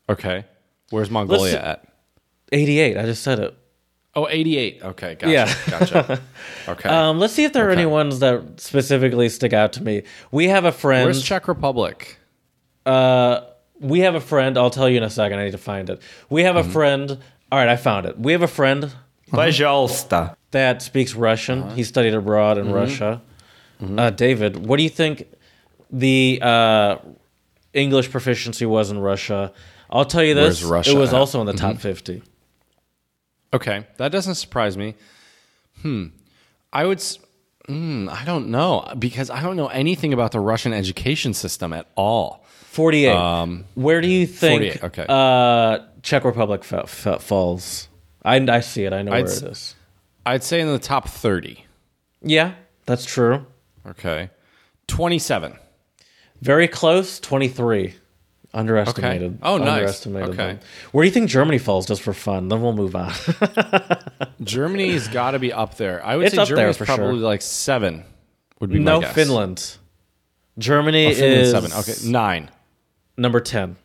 Okay. 0.10 0.46
Where's 0.92 1.10
Mongolia 1.10 1.54
Let's- 1.54 1.66
at? 1.66 1.86
88. 2.52 2.98
I 2.98 3.04
just 3.06 3.24
said 3.24 3.40
it. 3.40 3.56
Oh, 4.16 4.28
88. 4.30 4.82
Okay. 4.84 5.16
Gotcha. 5.16 5.32
Yeah. 5.32 5.54
Gotcha. 5.70 6.22
Okay. 6.68 6.90
Um, 6.90 7.18
let's 7.20 7.34
see 7.34 7.44
if 7.46 7.54
there 7.54 7.68
are 7.68 7.72
Okay. 7.72 7.82
any 7.82 7.88
ones 7.90 8.20
that 8.20 8.60
specifically 8.60 9.28
stick 9.30 9.54
out 9.54 9.74
to 9.74 9.84
me. 9.84 10.04
We 10.32 10.48
have 10.50 10.66
a 10.66 10.72
friend. 10.72 11.06
Where's 11.06 11.24
Czech 11.24 11.48
Republic? 11.48 12.20
Uh, 12.86 13.42
we 13.81 14.01
have 14.01 14.15
a 14.15 14.21
friend. 14.21 14.57
I'll 14.57 14.71
tell 14.71 14.89
you 14.89 14.97
in 14.97 15.03
a 15.03 15.11
second. 15.11 15.39
I 15.39 15.45
need 15.45 15.53
to 15.53 15.59
find 15.59 15.91
it. 15.91 16.01
We 16.31 16.43
have 16.45 16.57
a 16.57 16.63
Mm-hmm. 16.63 16.71
friend. 16.73 17.19
All 17.53 17.59
right, 17.59 17.69
I 17.69 17.77
found 17.77 18.07
it. 18.07 18.19
We 18.19 18.33
have 18.33 18.43
a 18.43 18.49
friend 18.49 18.91
Пожалуйста. 19.31 20.37
that 20.53 20.83
speaks 20.83 21.15
Russian. 21.15 21.63
Uh-huh. 21.63 21.75
He 21.75 21.85
studied 21.85 22.15
abroad 22.15 22.59
in 22.59 22.67
Mm-hmm. 22.67 22.75
Russia. 22.75 23.23
Uh, 23.99 24.11
David, 24.11 24.67
what 24.67 24.79
do 24.79 24.83
you 24.83 24.89
think 24.89 25.27
the 25.91 26.39
uh, 26.41 26.97
English 27.75 28.11
proficiency 28.11 28.65
was 28.65 28.91
in 28.91 28.99
Russia? 28.99 29.53
I'll 29.91 30.05
tell 30.07 30.23
you 30.25 30.35
this. 30.35 30.61
Where's 30.63 30.65
Russia 30.65 30.91
it 30.93 30.99
was 30.99 31.11
at? 31.11 31.13
Mm-hmm. 31.13 31.21
also 31.21 31.41
in 31.41 31.47
the 31.47 31.53
top 31.53 31.77
50. 31.79 32.23
Okay, 33.53 33.87
that 33.99 34.11
doesn't 34.11 34.35
surprise 34.37 34.77
me. 34.77 34.95
Hmm. 35.83 36.07
I 36.73 36.87
would. 36.87 36.99
s- 36.99 37.19
Hmm, 37.67 38.11
I 38.11 38.27
don't 38.27 38.49
know 38.49 38.87
because 38.99 39.31
I 39.31 39.41
don't 39.41 39.57
know 39.57 39.69
anything 39.69 40.13
about 40.13 40.33
the 40.33 40.41
Russian 40.41 40.75
education 40.75 41.33
system 41.33 41.73
at 41.73 41.87
all. 41.97 42.38
48. 42.80 43.10
Um, 43.14 43.66
Where 43.76 44.00
do 44.00 44.08
you 44.08 44.26
think 44.26 44.82
okay. 44.82 45.06
uh, 45.10 45.80
Czech 46.02 46.24
Republic 46.24 46.64
fa- 46.64 46.88
fa- 46.88 47.20
falls? 47.20 47.90
I, 48.24 48.38
I 48.38 48.62
see 48.62 48.86
it. 48.86 48.94
I 48.94 49.02
know 49.02 49.12
I'd 49.12 49.26
where 49.26 49.34
it 49.34 49.44
is. 49.44 49.76
I'd 50.26 50.46
say 50.46 50.62
in 50.62 50.68
the 50.70 50.80
top 50.80 51.10
30. 51.10 51.66
Yeah, 52.22 52.54
that's 52.86 53.04
true. 53.04 53.46
Okay. 53.86 54.30
27. 54.88 55.58
Very 56.42 56.70
close. 56.70 57.20
23. 57.20 57.96
Underestimated. 58.54 59.32
Okay. 59.34 59.40
Oh, 59.44 59.58
nice. 59.58 59.68
Underestimated 59.80 60.30
Okay. 60.30 60.38
them. 60.38 60.60
Where 60.94 61.04
do 61.04 61.08
you 61.08 61.14
think 61.14 61.30
Germany 61.30 61.58
falls 61.58 61.86
just 61.86 62.02
for 62.02 62.14
fun? 62.14 62.48
Then 62.48 62.62
we'll 62.62 62.72
move 62.72 62.96
on. 62.96 63.12
Germany's 64.42 65.10
got 65.10 65.32
to 65.32 65.40
be 65.40 65.52
up 65.52 65.76
there. 65.76 66.04
I 66.06 66.16
would 66.16 66.28
It's 66.28 66.36
say 66.36 66.46
Germany's 66.46 66.78
probably 66.78 67.06
sure. 67.20 67.28
like 67.28 67.42
seven. 67.42 68.06
Would 68.62 68.70
be 68.70 68.80
no. 68.80 69.02
Finland. 69.02 69.76
Germany 70.58 71.08
Oh, 71.08 71.14
Finland 71.14 71.42
is 71.42 71.52
seven. 71.52 71.72
Okay, 71.74 72.10
nine. 72.10 72.50
Number 73.20 73.40
10. 73.40 73.76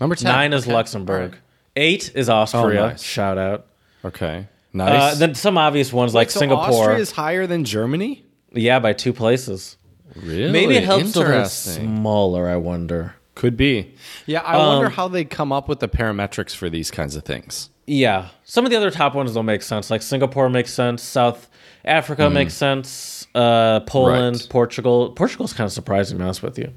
Number 0.00 0.14
ten. 0.16 0.32
Nine 0.32 0.52
is 0.52 0.64
Okay. 0.64 0.72
Luxembourg. 0.72 1.36
Eight 1.76 2.10
is 2.14 2.28
Austria. 2.28 2.82
Oh, 2.82 2.88
nice. 2.88 3.02
Shout 3.02 3.38
out. 3.38 3.66
Okay. 4.04 4.48
Uh, 4.74 4.76
Nice. 4.76 5.18
then 5.18 5.34
some 5.34 5.56
obvious 5.58 5.92
ones 5.92 6.12
like 6.14 6.30
so 6.30 6.40
Singapore. 6.40 6.64
Austria 6.64 6.98
is 6.98 7.12
higher 7.12 7.46
than 7.46 7.64
Germany. 7.64 8.24
yeah, 8.52 8.78
by 8.80 8.92
two 8.94 9.12
places. 9.12 9.76
Really? 10.16 10.50
Maybe 10.50 10.76
it 10.76 10.84
helps 10.84 11.12
that 11.12 11.42
it's 11.42 11.52
smaller. 11.52 12.48
I 12.48 12.56
wonder. 12.56 13.14
Could 13.34 13.56
be. 13.56 13.94
Yeah, 14.26 14.40
I 14.40 14.54
Um, 14.58 14.66
wonder 14.66 14.88
how 14.90 15.08
they 15.08 15.24
come 15.24 15.52
up 15.52 15.68
with 15.68 15.80
the 15.80 15.88
parametrics 15.88 16.54
for 16.54 16.68
these 16.68 16.90
kinds 16.90 17.16
of 17.16 17.24
things. 17.24 17.70
Yeah, 17.86 18.28
some 18.44 18.64
of 18.64 18.70
the 18.70 18.76
other 18.76 18.90
top 18.90 19.14
ones 19.14 19.32
don't 19.34 19.46
make 19.46 19.62
sense. 19.62 19.90
Like 19.90 20.02
Singapore 20.02 20.48
makes 20.50 20.72
sense. 20.72 21.02
South 21.02 21.48
Africa 21.84 22.28
makes 22.28 22.54
sense. 22.54 23.26
Uh, 23.34 23.80
Poland. 23.80 24.36
Right. 24.36 24.46
Portugal. 24.50 25.10
Portugal's 25.12 25.52
kind 25.52 25.66
of 25.66 25.72
surprising, 25.72 26.16
to 26.16 26.18
be 26.18 26.24
honest 26.24 26.42
with 26.42 26.58
you. 26.58 26.72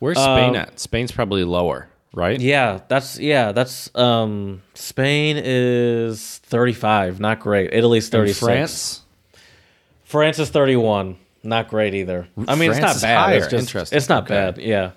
Where's 0.00 0.18
Spain 0.18 0.50
Um, 0.50 0.56
at? 0.56 0.80
Spain's 0.80 1.12
probably 1.12 1.44
lower, 1.44 1.88
right? 2.12 2.40
Yeah, 2.40 2.80
that's 2.88 3.18
yeah, 3.18 3.52
that's 3.52 3.94
um 3.94 4.62
Spain 4.74 5.40
is 5.42 6.38
35, 6.44 7.20
not 7.20 7.38
great. 7.40 7.72
Italy's 7.72 8.12
And 8.12 8.34
France. 8.34 9.02
France 10.04 10.38
is 10.40 10.50
31, 10.50 11.16
not 11.44 11.68
great 11.68 11.94
either. 11.94 12.26
I 12.48 12.54
mean, 12.56 12.72
France 12.72 12.94
it's 12.96 13.02
not 13.02 13.08
bad. 13.08 13.18
higher. 13.18 13.36
It's 13.36 13.46
just 13.48 13.68
Interesting. 13.68 13.96
it's 13.96 14.08
not 14.08 14.24
Okay. 14.24 14.34
bad. 14.34 14.58
Yeah. 14.58 14.90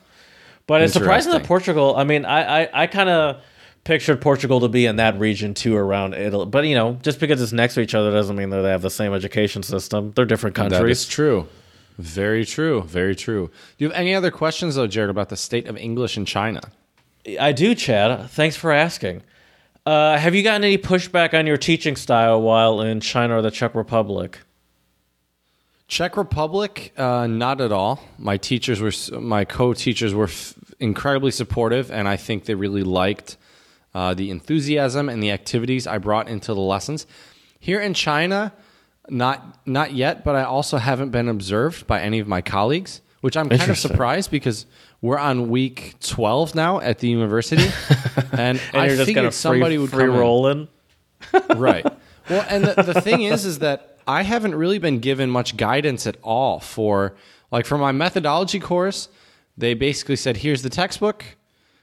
But 0.65 0.81
it's 0.81 0.93
surprising 0.93 1.33
that 1.33 1.43
Portugal, 1.43 1.93
I 1.97 2.03
mean, 2.05 2.25
I 2.25 2.63
I, 2.63 2.83
I 2.83 2.87
kind 2.87 3.09
of 3.09 3.41
pictured 3.83 4.21
Portugal 4.21 4.61
to 4.61 4.69
be 4.69 4.85
in 4.85 4.95
that 4.95 5.19
region 5.19 5.53
too 5.53 5.75
around 5.75 6.13
Italy. 6.13 6.45
But, 6.45 6.65
you 6.65 6.73
know, 6.75 6.97
just 7.01 7.19
because 7.19 7.41
it's 7.41 7.51
next 7.51 7.73
to 7.73 7.81
each 7.81 7.93
other 7.93 8.11
doesn't 8.11 8.37
mean 8.37 8.49
that 8.51 8.61
they 8.61 8.69
have 8.69 8.81
the 8.81 8.89
same 8.89 9.13
education 9.13 9.61
system. 9.61 10.13
They're 10.15 10.23
different 10.23 10.55
That 10.55 10.67
is 10.67 10.71
countries. 10.77 11.05
true. 11.05 11.47
Very 11.97 12.45
true. 12.45 12.81
Very 12.83 13.15
true. 13.15 13.51
Do 13.77 13.85
you 13.85 13.89
have 13.89 13.97
any 13.97 14.15
other 14.15 14.31
questions, 14.31 14.75
though, 14.75 14.87
Jared, 14.87 15.09
about 15.09 15.29
the 15.29 15.37
state 15.37 15.67
of 15.67 15.77
English 15.77 16.17
in 16.17 16.25
China? 16.25 16.61
I 17.39 17.51
do, 17.51 17.75
Chad. 17.75 18.29
Thanks 18.31 18.55
for 18.55 18.71
asking. 18.71 19.23
Uh, 19.85 20.17
have 20.17 20.33
you 20.33 20.43
gotten 20.43 20.63
any 20.63 20.77
pushback 20.77 21.37
on 21.37 21.45
your 21.45 21.57
teaching 21.57 21.95
style 21.95 22.41
while 22.41 22.81
in 22.81 22.99
China 22.99 23.37
or 23.37 23.41
the 23.41 23.51
Czech 23.51 23.75
Republic? 23.75 24.39
Czech 25.87 26.17
Republic, 26.17 26.93
uh, 26.97 27.27
not 27.27 27.61
at 27.61 27.71
all. 27.71 28.01
My 28.17 28.37
teachers 28.37 28.79
were, 28.81 29.19
my 29.19 29.45
co-teachers 29.45 30.13
were 30.13 30.25
f- 30.25 30.55
incredibly 30.79 31.31
supportive, 31.31 31.91
and 31.91 32.07
I 32.07 32.15
think 32.15 32.45
they 32.45 32.55
really 32.55 32.83
liked 32.83 33.37
uh, 33.93 34.13
the 34.13 34.31
enthusiasm 34.31 35.09
and 35.09 35.21
the 35.21 35.31
activities 35.31 35.85
I 35.85 35.97
brought 35.97 36.29
into 36.29 36.53
the 36.53 36.61
lessons. 36.61 37.05
Here 37.59 37.79
in 37.79 37.93
China, 37.93 38.53
not 39.09 39.67
not 39.67 39.93
yet, 39.93 40.23
but 40.23 40.35
I 40.35 40.43
also 40.43 40.77
haven't 40.77 41.09
been 41.09 41.29
observed 41.29 41.87
by 41.87 42.01
any 42.01 42.19
of 42.19 42.27
my 42.27 42.41
colleagues, 42.41 43.01
which 43.21 43.35
I'm 43.37 43.49
kind 43.49 43.69
of 43.69 43.77
surprised 43.77 44.31
because 44.31 44.65
we're 45.01 45.17
on 45.17 45.49
week 45.49 45.95
12 45.99 46.55
now 46.55 46.79
at 46.79 46.99
the 46.99 47.09
university, 47.09 47.69
and, 48.31 48.59
And 48.59 48.61
I 48.73 48.87
just 48.87 49.05
figured 49.05 49.25
free, 49.25 49.31
somebody 49.31 49.77
would 49.77 49.89
free 49.89 50.05
come 50.05 50.13
in 50.13 50.19
rolling. 50.19 50.67
right. 51.55 51.85
Well, 52.29 52.45
and 52.49 52.63
the, 52.63 52.81
the 52.81 53.01
thing 53.01 53.23
is, 53.23 53.45
is 53.45 53.59
that 53.59 53.97
I 54.07 54.23
haven't 54.23 54.55
really 54.55 54.79
been 54.79 54.99
given 54.99 55.29
much 55.29 55.57
guidance 55.57 56.07
at 56.07 56.17
all 56.23 56.61
for, 56.61 57.15
like, 57.51 57.65
for 57.65 57.77
my 57.77 57.91
methodology 57.91 58.59
course. 58.59 59.09
They 59.57 59.73
basically 59.73 60.15
said, 60.15 60.37
"Here's 60.37 60.61
the 60.61 60.69
textbook, 60.69 61.25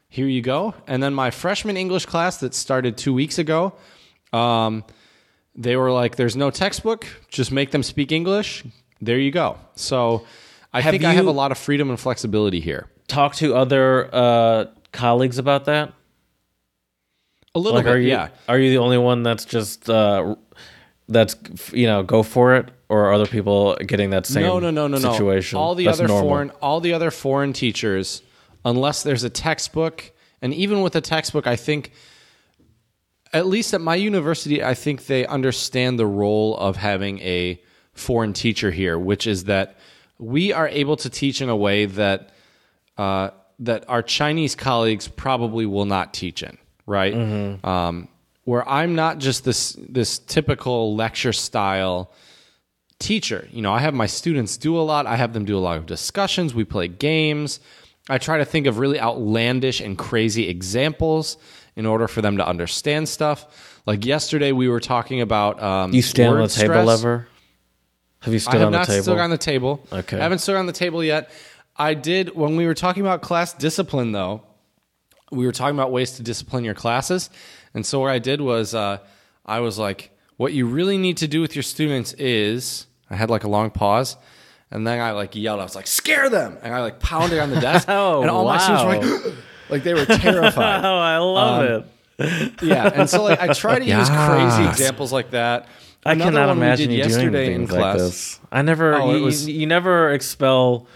here 0.08 0.26
you 0.26 0.42
go." 0.42 0.74
And 0.86 1.02
then 1.02 1.14
my 1.14 1.30
freshman 1.30 1.76
English 1.76 2.06
class 2.06 2.38
that 2.38 2.54
started 2.54 2.96
two 2.96 3.14
weeks 3.14 3.38
ago, 3.38 3.74
um, 4.32 4.82
they 5.54 5.76
were 5.76 5.90
like, 5.92 6.16
"There's 6.16 6.36
no 6.36 6.50
textbook, 6.50 7.06
just 7.28 7.50
make 7.52 7.70
them 7.70 7.82
speak 7.82 8.12
English." 8.12 8.64
There 9.00 9.18
you 9.18 9.30
go. 9.30 9.56
So, 9.74 10.26
I 10.72 10.80
Have 10.80 10.92
think 10.92 11.04
I 11.04 11.12
have 11.12 11.26
a 11.26 11.30
lot 11.32 11.52
of 11.52 11.58
freedom 11.58 11.88
and 11.90 11.98
flexibility 11.98 12.60
here. 12.60 12.88
Talk 13.08 13.34
to 13.36 13.54
other 13.54 14.08
uh, 14.14 14.66
colleagues 14.92 15.38
about 15.38 15.64
that. 15.64 15.92
A 17.54 17.58
little 17.58 17.76
Like, 17.78 17.86
bit, 17.86 17.94
are 17.94 17.98
you 18.00 18.08
yeah. 18.10 18.28
are 18.48 18.58
you 18.58 18.70
the 18.70 18.78
only 18.78 18.98
one 18.98 19.22
that's 19.24 19.44
just 19.44 19.90
uh, 19.90 20.36
that's 21.08 21.34
you 21.72 21.86
know 21.86 22.02
go 22.04 22.22
for 22.22 22.54
it, 22.56 22.68
or 22.88 23.06
are 23.06 23.12
other 23.12 23.26
people 23.26 23.74
getting 23.86 24.10
that 24.10 24.26
same 24.26 24.44
no, 24.44 24.60
no, 24.60 24.70
no, 24.70 24.86
no, 24.86 24.98
situation? 24.98 25.56
no. 25.56 25.62
All 25.62 25.74
the 25.74 25.86
That's 25.86 25.98
other 25.98 26.06
normal. 26.08 26.28
foreign, 26.28 26.50
all 26.62 26.80
the 26.80 26.92
other 26.92 27.10
foreign 27.10 27.52
teachers, 27.52 28.22
unless 28.64 29.02
there's 29.02 29.24
a 29.24 29.30
textbook, 29.30 30.12
and 30.40 30.54
even 30.54 30.80
with 30.82 30.94
a 30.94 31.00
textbook, 31.00 31.48
I 31.48 31.56
think, 31.56 31.90
at 33.32 33.46
least 33.46 33.74
at 33.74 33.80
my 33.80 33.94
university, 33.94 34.62
I 34.62 34.74
think 34.74 35.06
they 35.06 35.26
understand 35.26 35.98
the 35.98 36.06
role 36.06 36.56
of 36.56 36.76
having 36.76 37.18
a 37.20 37.60
foreign 37.92 38.32
teacher 38.32 38.70
here, 38.70 38.98
which 38.98 39.26
is 39.26 39.44
that 39.44 39.78
we 40.18 40.52
are 40.52 40.68
able 40.68 40.96
to 40.96 41.10
teach 41.10 41.40
in 41.40 41.48
a 41.48 41.56
way 41.56 41.86
that 41.86 42.30
uh, 42.98 43.30
that 43.60 43.84
our 43.88 44.02
Chinese 44.02 44.54
colleagues 44.54 45.06
probably 45.08 45.66
will 45.66 45.84
not 45.84 46.12
teach 46.12 46.42
in, 46.42 46.58
right? 46.86 47.14
Um, 47.64 48.08
where 48.44 48.68
I'm 48.68 48.94
not 48.94 49.18
just 49.18 49.44
this 49.44 49.76
this 49.78 50.18
typical 50.18 50.96
lecture 50.96 51.32
style 51.32 52.12
teacher. 52.98 53.48
You 53.52 53.62
know, 53.62 53.72
I 53.72 53.78
have 53.78 53.94
my 53.94 54.06
students 54.06 54.56
do 54.56 54.78
a 54.78 54.82
lot. 54.82 55.06
I 55.06 55.16
have 55.16 55.32
them 55.32 55.44
do 55.44 55.56
a 55.56 55.60
lot 55.60 55.78
of 55.78 55.86
discussions. 55.86 56.54
We 56.54 56.64
play 56.64 56.88
games. 56.88 57.60
I 58.08 58.18
try 58.18 58.38
to 58.38 58.44
think 58.44 58.66
of 58.66 58.78
really 58.78 58.98
outlandish 58.98 59.80
and 59.80 59.96
crazy 59.96 60.48
examples 60.48 61.36
in 61.80 61.86
order 61.86 62.06
for 62.06 62.20
them 62.22 62.36
to 62.36 62.46
understand 62.46 63.08
stuff. 63.08 63.82
Like 63.86 64.04
yesterday, 64.04 64.52
we 64.52 64.68
were 64.68 64.80
talking 64.80 65.20
about 65.22 65.60
um, 65.60 65.92
You 65.92 66.02
stand 66.02 66.34
on 66.36 66.42
the 66.42 66.48
table 66.48 66.90
ever? 66.90 67.26
Have 68.20 68.34
you 68.34 68.36
I 68.36 68.38
stood 68.38 68.52
have 68.60 68.66
on 68.66 68.72
the 68.72 68.78
not 68.78 68.86
table? 68.86 69.02
stood 69.02 69.18
on 69.18 69.30
the 69.30 69.38
table. 69.38 69.86
Okay. 69.90 70.18
I 70.18 70.22
haven't 70.22 70.38
stood 70.40 70.56
on 70.56 70.66
the 70.66 70.74
table 70.74 71.02
yet. 71.02 71.30
I 71.74 71.94
did 71.94 72.36
when 72.36 72.56
we 72.56 72.66
were 72.66 72.74
talking 72.74 73.02
about 73.02 73.22
class 73.22 73.54
discipline, 73.54 74.12
though. 74.12 74.42
We 75.32 75.46
were 75.46 75.52
talking 75.52 75.74
about 75.74 75.90
ways 75.90 76.12
to 76.12 76.22
discipline 76.22 76.64
your 76.64 76.74
classes, 76.74 77.30
and 77.72 77.86
so 77.86 78.00
what 78.00 78.10
I 78.10 78.18
did 78.18 78.40
was 78.42 78.74
uh, 78.74 78.98
I 79.46 79.60
was 79.60 79.78
like, 79.78 80.10
"What 80.36 80.52
you 80.52 80.66
really 80.66 80.98
need 80.98 81.16
to 81.18 81.28
do 81.28 81.40
with 81.40 81.56
your 81.56 81.62
students 81.62 82.12
is." 82.14 82.86
I 83.08 83.16
had 83.16 83.30
like 83.30 83.44
a 83.44 83.48
long 83.48 83.70
pause, 83.70 84.16
and 84.70 84.86
then 84.86 85.00
I 85.00 85.12
like 85.12 85.34
yelled. 85.34 85.60
I 85.60 85.62
was 85.62 85.74
like, 85.74 85.86
"Scare 85.86 86.28
them!" 86.28 86.58
And 86.62 86.74
I 86.74 86.80
like 86.82 87.00
pounded 87.00 87.38
on 87.38 87.48
the 87.50 87.60
desk, 87.68 87.88
Oh, 87.88 88.20
and 88.20 88.30
all 88.30 88.44
my 88.44 88.58
students 88.58 88.84
were 88.84 88.96
like, 88.98 89.34
like 89.70 89.82
they 89.82 89.94
were 89.94 90.04
terrified. 90.06 90.84
oh, 90.84 90.96
I 90.98 91.16
love 91.18 91.80
Um, 91.80 91.84
it. 92.18 92.52
yeah, 92.62 92.90
and 92.94 93.08
so 93.08 93.22
like 93.22 93.40
I 93.40 93.52
try 93.52 93.78
to 93.78 93.84
use 93.84 94.08
crazy 94.10 94.64
examples 94.68 95.12
like 95.12 95.30
that. 95.30 95.66
I 96.04 96.12
Another 96.12 96.30
cannot 96.30 96.48
one 96.48 96.56
imagine 96.58 96.90
you 96.90 96.98
doing 97.02 97.10
yesterday 97.10 97.52
in 97.54 97.60
things 97.66 97.72
like 97.72 97.80
class. 97.80 97.96
this. 97.98 98.40
I 98.50 98.62
never. 98.62 98.94
Oh, 98.94 99.14
you, 99.14 99.22
was- 99.24 99.46
you 99.48 99.66
never 99.66 100.10
expel 100.12 100.86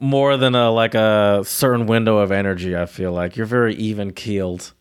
more 0.00 0.36
than 0.36 0.54
a 0.54 0.70
like 0.70 0.94
a 0.94 1.42
certain 1.44 1.86
window 1.86 2.18
of 2.18 2.30
energy. 2.32 2.76
I 2.76 2.86
feel 2.86 3.12
like 3.12 3.36
you're 3.36 3.46
very 3.46 3.74
even 3.76 4.12
keeled. 4.12 4.72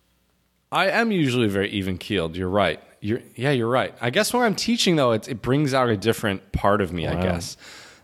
I 0.72 0.90
am 0.90 1.12
usually 1.12 1.48
very 1.48 1.70
even 1.70 1.98
keeled. 1.98 2.36
You're 2.36 2.50
right. 2.50 2.80
You're 3.02 3.22
yeah, 3.36 3.52
you're 3.52 3.70
right. 3.70 3.94
I 4.02 4.10
guess 4.10 4.34
when 4.34 4.44
I'm 4.44 4.56
teaching 4.56 4.96
though, 4.96 5.12
it, 5.12 5.28
it 5.30 5.42
brings 5.42 5.74
out 5.74 5.90
a 5.90 5.98
different 5.98 6.52
part 6.52 6.82
of 6.82 6.92
me. 6.92 7.08
I 7.08 7.22
guess. 7.22 7.56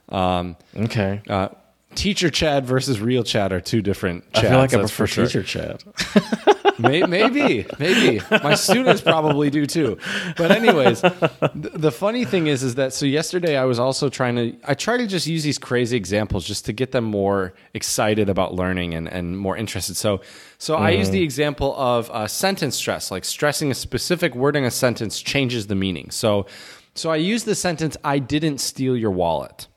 Um, 0.09 0.55
Okay. 0.77 1.21
uh, 1.27 1.49
teacher 1.95 2.29
Chad 2.29 2.65
versus 2.65 2.99
real 2.99 3.23
Chad 3.23 3.51
are 3.51 3.61
two 3.61 3.81
different. 3.81 4.23
I 4.33 4.41
feel 4.41 4.57
like 4.57 4.73
I 4.73 4.79
prefer 4.79 5.07
sure. 5.07 5.25
teacher 5.25 5.43
Chad. 5.43 5.83
May- 6.79 7.03
maybe, 7.03 7.65
maybe 7.77 8.21
my 8.43 8.55
students 8.55 9.01
probably 9.01 9.49
do 9.49 9.65
too. 9.65 9.97
But 10.35 10.51
anyways, 10.51 11.01
the, 11.01 11.91
funny 11.91 12.25
thing 12.25 12.47
is, 12.47 12.63
is 12.63 12.75
that 12.75 12.93
so 12.93 13.05
yesterday 13.05 13.57
I 13.57 13.65
was 13.65 13.79
also 13.79 14.09
trying 14.09 14.35
to. 14.35 14.55
I 14.65 14.73
try 14.73 14.97
to 14.97 15.05
just 15.05 15.27
use 15.27 15.43
these 15.43 15.59
crazy 15.59 15.95
examples 15.95 16.45
just 16.45 16.65
to 16.65 16.73
get 16.73 16.91
them 16.91 17.03
more 17.03 17.53
excited 17.73 18.29
about 18.29 18.55
learning 18.55 18.95
and, 18.95 19.07
and 19.07 19.37
more 19.37 19.55
interested. 19.55 19.95
So, 19.95 20.21
so 20.57 20.75
I 20.75 20.91
use 20.91 21.09
the 21.09 21.21
example 21.21 21.75
of 21.77 22.09
uh, 22.09 22.27
sentence 22.27 22.75
stress, 22.75 23.11
like 23.11 23.25
stressing 23.25 23.69
a 23.69 23.75
specific 23.75 24.33
word 24.33 24.55
in 24.55 24.63
a 24.63 24.71
sentence 24.71 25.21
changes 25.21 25.67
the 25.67 25.75
meaning. 25.75 26.09
So, 26.09 26.47
so 26.95 27.11
I 27.11 27.17
use 27.17 27.43
the 27.43 27.55
sentence, 27.55 27.97
"I 28.03 28.19
didn't 28.19 28.59
steal 28.59 28.97
your 28.97 29.11
wallet." 29.11 29.67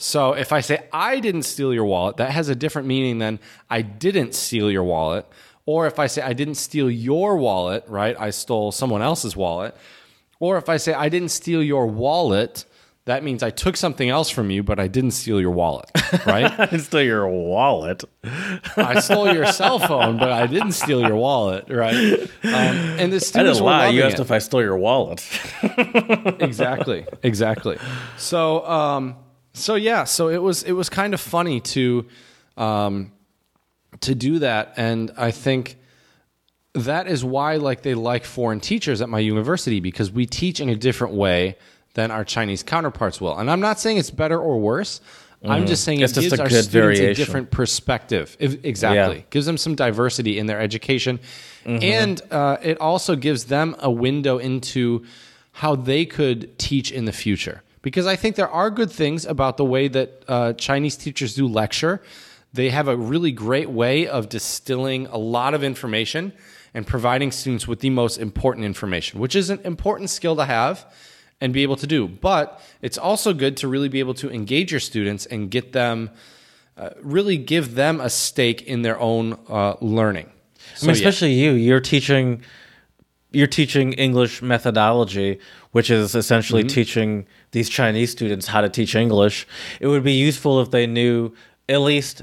So 0.00 0.32
if 0.32 0.50
I 0.50 0.60
say 0.62 0.88
I 0.94 1.20
didn't 1.20 1.42
steal 1.42 1.74
your 1.74 1.84
wallet, 1.84 2.16
that 2.16 2.30
has 2.30 2.48
a 2.48 2.54
different 2.54 2.88
meaning 2.88 3.18
than 3.18 3.38
I 3.68 3.82
didn't 3.82 4.34
steal 4.34 4.70
your 4.70 4.82
wallet. 4.82 5.26
Or 5.66 5.86
if 5.86 5.98
I 5.98 6.06
say 6.06 6.22
I 6.22 6.32
didn't 6.32 6.54
steal 6.54 6.90
your 6.90 7.36
wallet, 7.36 7.84
right? 7.86 8.16
I 8.18 8.30
stole 8.30 8.72
someone 8.72 9.02
else's 9.02 9.36
wallet. 9.36 9.76
Or 10.38 10.56
if 10.56 10.70
I 10.70 10.78
say 10.78 10.94
I 10.94 11.10
didn't 11.10 11.28
steal 11.28 11.62
your 11.62 11.86
wallet, 11.86 12.64
that 13.04 13.22
means 13.22 13.42
I 13.42 13.50
took 13.50 13.76
something 13.76 14.08
else 14.08 14.30
from 14.30 14.50
you, 14.50 14.62
but 14.62 14.80
I 14.80 14.88
didn't 14.88 15.10
steal 15.10 15.38
your 15.38 15.50
wallet, 15.50 15.90
right? 16.24 16.50
it's 16.72 16.84
still 16.84 17.02
your 17.02 17.28
wallet. 17.28 18.02
I 18.78 19.00
stole 19.00 19.30
your 19.34 19.46
cell 19.52 19.78
phone, 19.80 20.16
but 20.16 20.32
I 20.32 20.46
didn't 20.46 20.72
steal 20.72 21.02
your 21.02 21.16
wallet, 21.16 21.66
right? 21.68 21.94
Um, 22.42 22.50
and 22.98 23.12
the 23.12 23.16
I 23.16 23.18
students 23.18 23.58
didn't 23.58 23.60
were 23.60 23.70
lie. 23.70 23.88
You 23.88 24.02
asked 24.04 24.14
it. 24.14 24.22
if 24.22 24.30
I 24.30 24.38
stole 24.38 24.62
your 24.62 24.78
wallet. 24.78 25.22
exactly 26.40 27.04
exactly 27.22 27.76
so 28.16 28.66
um 28.66 29.16
so 29.52 29.74
yeah 29.74 30.04
so 30.04 30.28
it 30.28 30.42
was 30.42 30.62
it 30.62 30.72
was 30.72 30.88
kind 30.88 31.14
of 31.14 31.20
funny 31.20 31.60
to 31.60 32.06
um 32.56 33.12
to 34.00 34.14
do 34.14 34.38
that 34.38 34.74
and 34.76 35.10
i 35.16 35.30
think 35.30 35.76
that 36.74 37.08
is 37.08 37.24
why 37.24 37.56
like 37.56 37.82
they 37.82 37.94
like 37.94 38.24
foreign 38.24 38.60
teachers 38.60 39.00
at 39.00 39.08
my 39.08 39.18
university 39.18 39.80
because 39.80 40.10
we 40.12 40.24
teach 40.26 40.60
in 40.60 40.68
a 40.68 40.76
different 40.76 41.14
way 41.14 41.56
than 41.94 42.10
our 42.10 42.24
chinese 42.24 42.62
counterparts 42.62 43.20
will. 43.20 43.36
And 43.36 43.50
i'm 43.50 43.60
not 43.60 43.80
saying 43.80 43.96
it's 43.96 44.10
better 44.10 44.38
or 44.38 44.60
worse. 44.60 45.00
I'm 45.42 45.66
just 45.66 45.84
saying 45.84 46.00
It's 46.00 46.12
it 46.12 46.20
just 46.20 46.36
gives 46.36 46.38
a 46.38 46.42
our 46.42 46.50
students 46.50 47.00
a 47.00 47.14
different 47.14 47.50
perspective. 47.50 48.36
If- 48.38 48.62
exactly. 48.62 49.16
Yeah. 49.20 49.24
gives 49.30 49.46
them 49.46 49.56
some 49.56 49.74
diversity 49.74 50.38
in 50.38 50.44
their 50.44 50.60
education. 50.60 51.18
Mm-hmm. 51.64 51.82
and 51.82 52.22
uh, 52.30 52.58
it 52.62 52.78
also 52.78 53.16
gives 53.16 53.44
them 53.44 53.74
a 53.78 53.90
window 53.90 54.36
into 54.38 55.04
how 55.52 55.76
they 55.76 56.04
could 56.06 56.58
teach 56.58 56.92
in 56.92 57.06
the 57.06 57.12
future 57.12 57.62
because 57.82 58.06
i 58.06 58.16
think 58.16 58.36
there 58.36 58.48
are 58.48 58.70
good 58.70 58.90
things 58.90 59.24
about 59.24 59.56
the 59.56 59.64
way 59.64 59.88
that 59.88 60.24
uh, 60.28 60.52
chinese 60.54 60.96
teachers 60.96 61.34
do 61.34 61.46
lecture 61.46 62.02
they 62.52 62.70
have 62.70 62.88
a 62.88 62.96
really 62.96 63.30
great 63.30 63.70
way 63.70 64.06
of 64.06 64.28
distilling 64.28 65.06
a 65.06 65.18
lot 65.18 65.54
of 65.54 65.62
information 65.62 66.32
and 66.74 66.86
providing 66.86 67.30
students 67.30 67.66
with 67.68 67.80
the 67.80 67.90
most 67.90 68.18
important 68.18 68.64
information 68.64 69.20
which 69.20 69.36
is 69.36 69.50
an 69.50 69.60
important 69.64 70.10
skill 70.10 70.36
to 70.36 70.44
have 70.44 70.92
and 71.40 71.52
be 71.52 71.62
able 71.62 71.76
to 71.76 71.86
do 71.86 72.06
but 72.06 72.60
it's 72.82 72.98
also 72.98 73.32
good 73.32 73.56
to 73.56 73.68
really 73.68 73.88
be 73.88 73.98
able 73.98 74.14
to 74.14 74.30
engage 74.30 74.70
your 74.70 74.80
students 74.80 75.26
and 75.26 75.50
get 75.50 75.72
them 75.72 76.10
really 77.02 77.36
give 77.36 77.74
them 77.74 78.00
a 78.00 78.10
stake 78.10 78.62
in 78.62 78.82
their 78.82 78.98
own 78.98 79.38
uh, 79.48 79.74
learning. 79.80 80.30
I 80.82 80.86
mean, 80.86 80.90
especially 80.92 81.32
you. 81.32 81.52
You're 81.52 81.80
teaching. 81.80 82.42
You're 83.32 83.46
teaching 83.46 83.92
English 83.92 84.42
methodology, 84.42 85.38
which 85.70 85.88
is 85.88 86.16
essentially 86.16 86.64
teaching 86.64 87.26
these 87.52 87.68
Chinese 87.68 88.10
students 88.10 88.46
how 88.48 88.60
to 88.60 88.68
teach 88.68 88.94
English. 88.94 89.46
It 89.80 89.86
would 89.88 90.04
be 90.04 90.12
useful 90.12 90.60
if 90.60 90.70
they 90.70 90.86
knew 90.86 91.32
at 91.68 91.80
least 91.80 92.22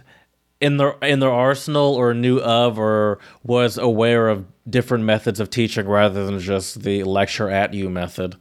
in 0.60 0.78
their 0.78 0.96
in 1.02 1.20
their 1.20 1.32
arsenal 1.32 1.94
or 1.96 2.14
knew 2.14 2.40
of 2.40 2.80
or 2.80 3.20
was 3.44 3.78
aware 3.78 4.28
of 4.30 4.46
different 4.70 5.04
methods 5.04 5.40
of 5.40 5.50
teaching 5.50 5.88
rather 5.88 6.26
than 6.26 6.40
just 6.40 6.82
the 6.82 7.04
lecture 7.04 7.50
at 7.50 7.74
you 7.74 7.90
method. 7.90 8.36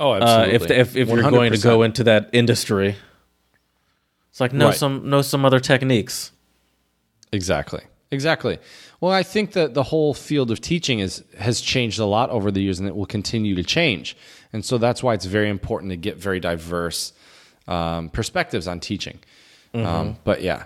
oh, 0.00 0.12
Uh, 0.12 0.16
absolutely. 0.16 0.54
if 0.54 0.70
if 0.88 0.96
if 0.96 1.08
you're 1.08 1.30
going 1.30 1.52
to 1.52 1.58
go 1.58 1.82
into 1.82 2.04
that 2.04 2.30
industry, 2.32 2.96
it's 4.30 4.40
like 4.40 4.52
know 4.52 4.66
Right. 4.68 4.76
some 4.76 5.08
know 5.10 5.22
some 5.22 5.44
other 5.44 5.60
techniques. 5.60 6.32
Exactly. 7.32 7.82
Exactly. 8.10 8.58
Well, 9.00 9.12
I 9.12 9.22
think 9.22 9.52
that 9.52 9.74
the 9.74 9.82
whole 9.82 10.14
field 10.14 10.50
of 10.50 10.60
teaching 10.60 10.98
is 11.00 11.22
has 11.38 11.60
changed 11.60 11.98
a 11.98 12.06
lot 12.06 12.30
over 12.30 12.50
the 12.50 12.60
years, 12.62 12.78
and 12.78 12.88
it 12.88 12.96
will 12.96 13.06
continue 13.06 13.54
to 13.54 13.62
change. 13.62 14.16
And 14.52 14.64
so 14.64 14.78
that's 14.78 15.02
why 15.02 15.14
it's 15.14 15.26
very 15.26 15.50
important 15.50 15.90
to 15.90 15.96
get 15.96 16.16
very 16.16 16.40
diverse 16.40 17.12
um, 17.66 18.08
perspectives 18.08 18.66
on 18.66 18.80
teaching. 18.80 19.18
Um, 19.74 20.16
but 20.24 20.42
yeah. 20.42 20.64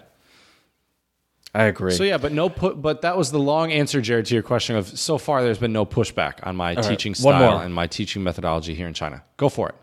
I 1.54 1.64
agree. 1.64 1.92
So 1.92 2.04
yeah, 2.04 2.16
but 2.16 2.32
no 2.32 2.48
put. 2.48 2.80
But 2.80 3.02
that 3.02 3.16
was 3.18 3.30
the 3.30 3.38
long 3.38 3.72
answer, 3.72 4.00
Jared, 4.00 4.26
to 4.26 4.34
your 4.34 4.42
question 4.42 4.76
of 4.76 4.98
so 4.98 5.18
far. 5.18 5.42
There's 5.42 5.58
been 5.58 5.72
no 5.72 5.84
pushback 5.84 6.46
on 6.46 6.56
my 6.56 6.74
right, 6.74 6.82
teaching 6.84 7.12
one 7.12 7.34
style 7.34 7.58
and 7.58 7.74
my 7.74 7.86
teaching 7.86 8.22
methodology 8.22 8.74
here 8.74 8.86
in 8.88 8.94
China. 8.94 9.22
Go 9.36 9.50
for 9.50 9.68
it. 9.68 9.74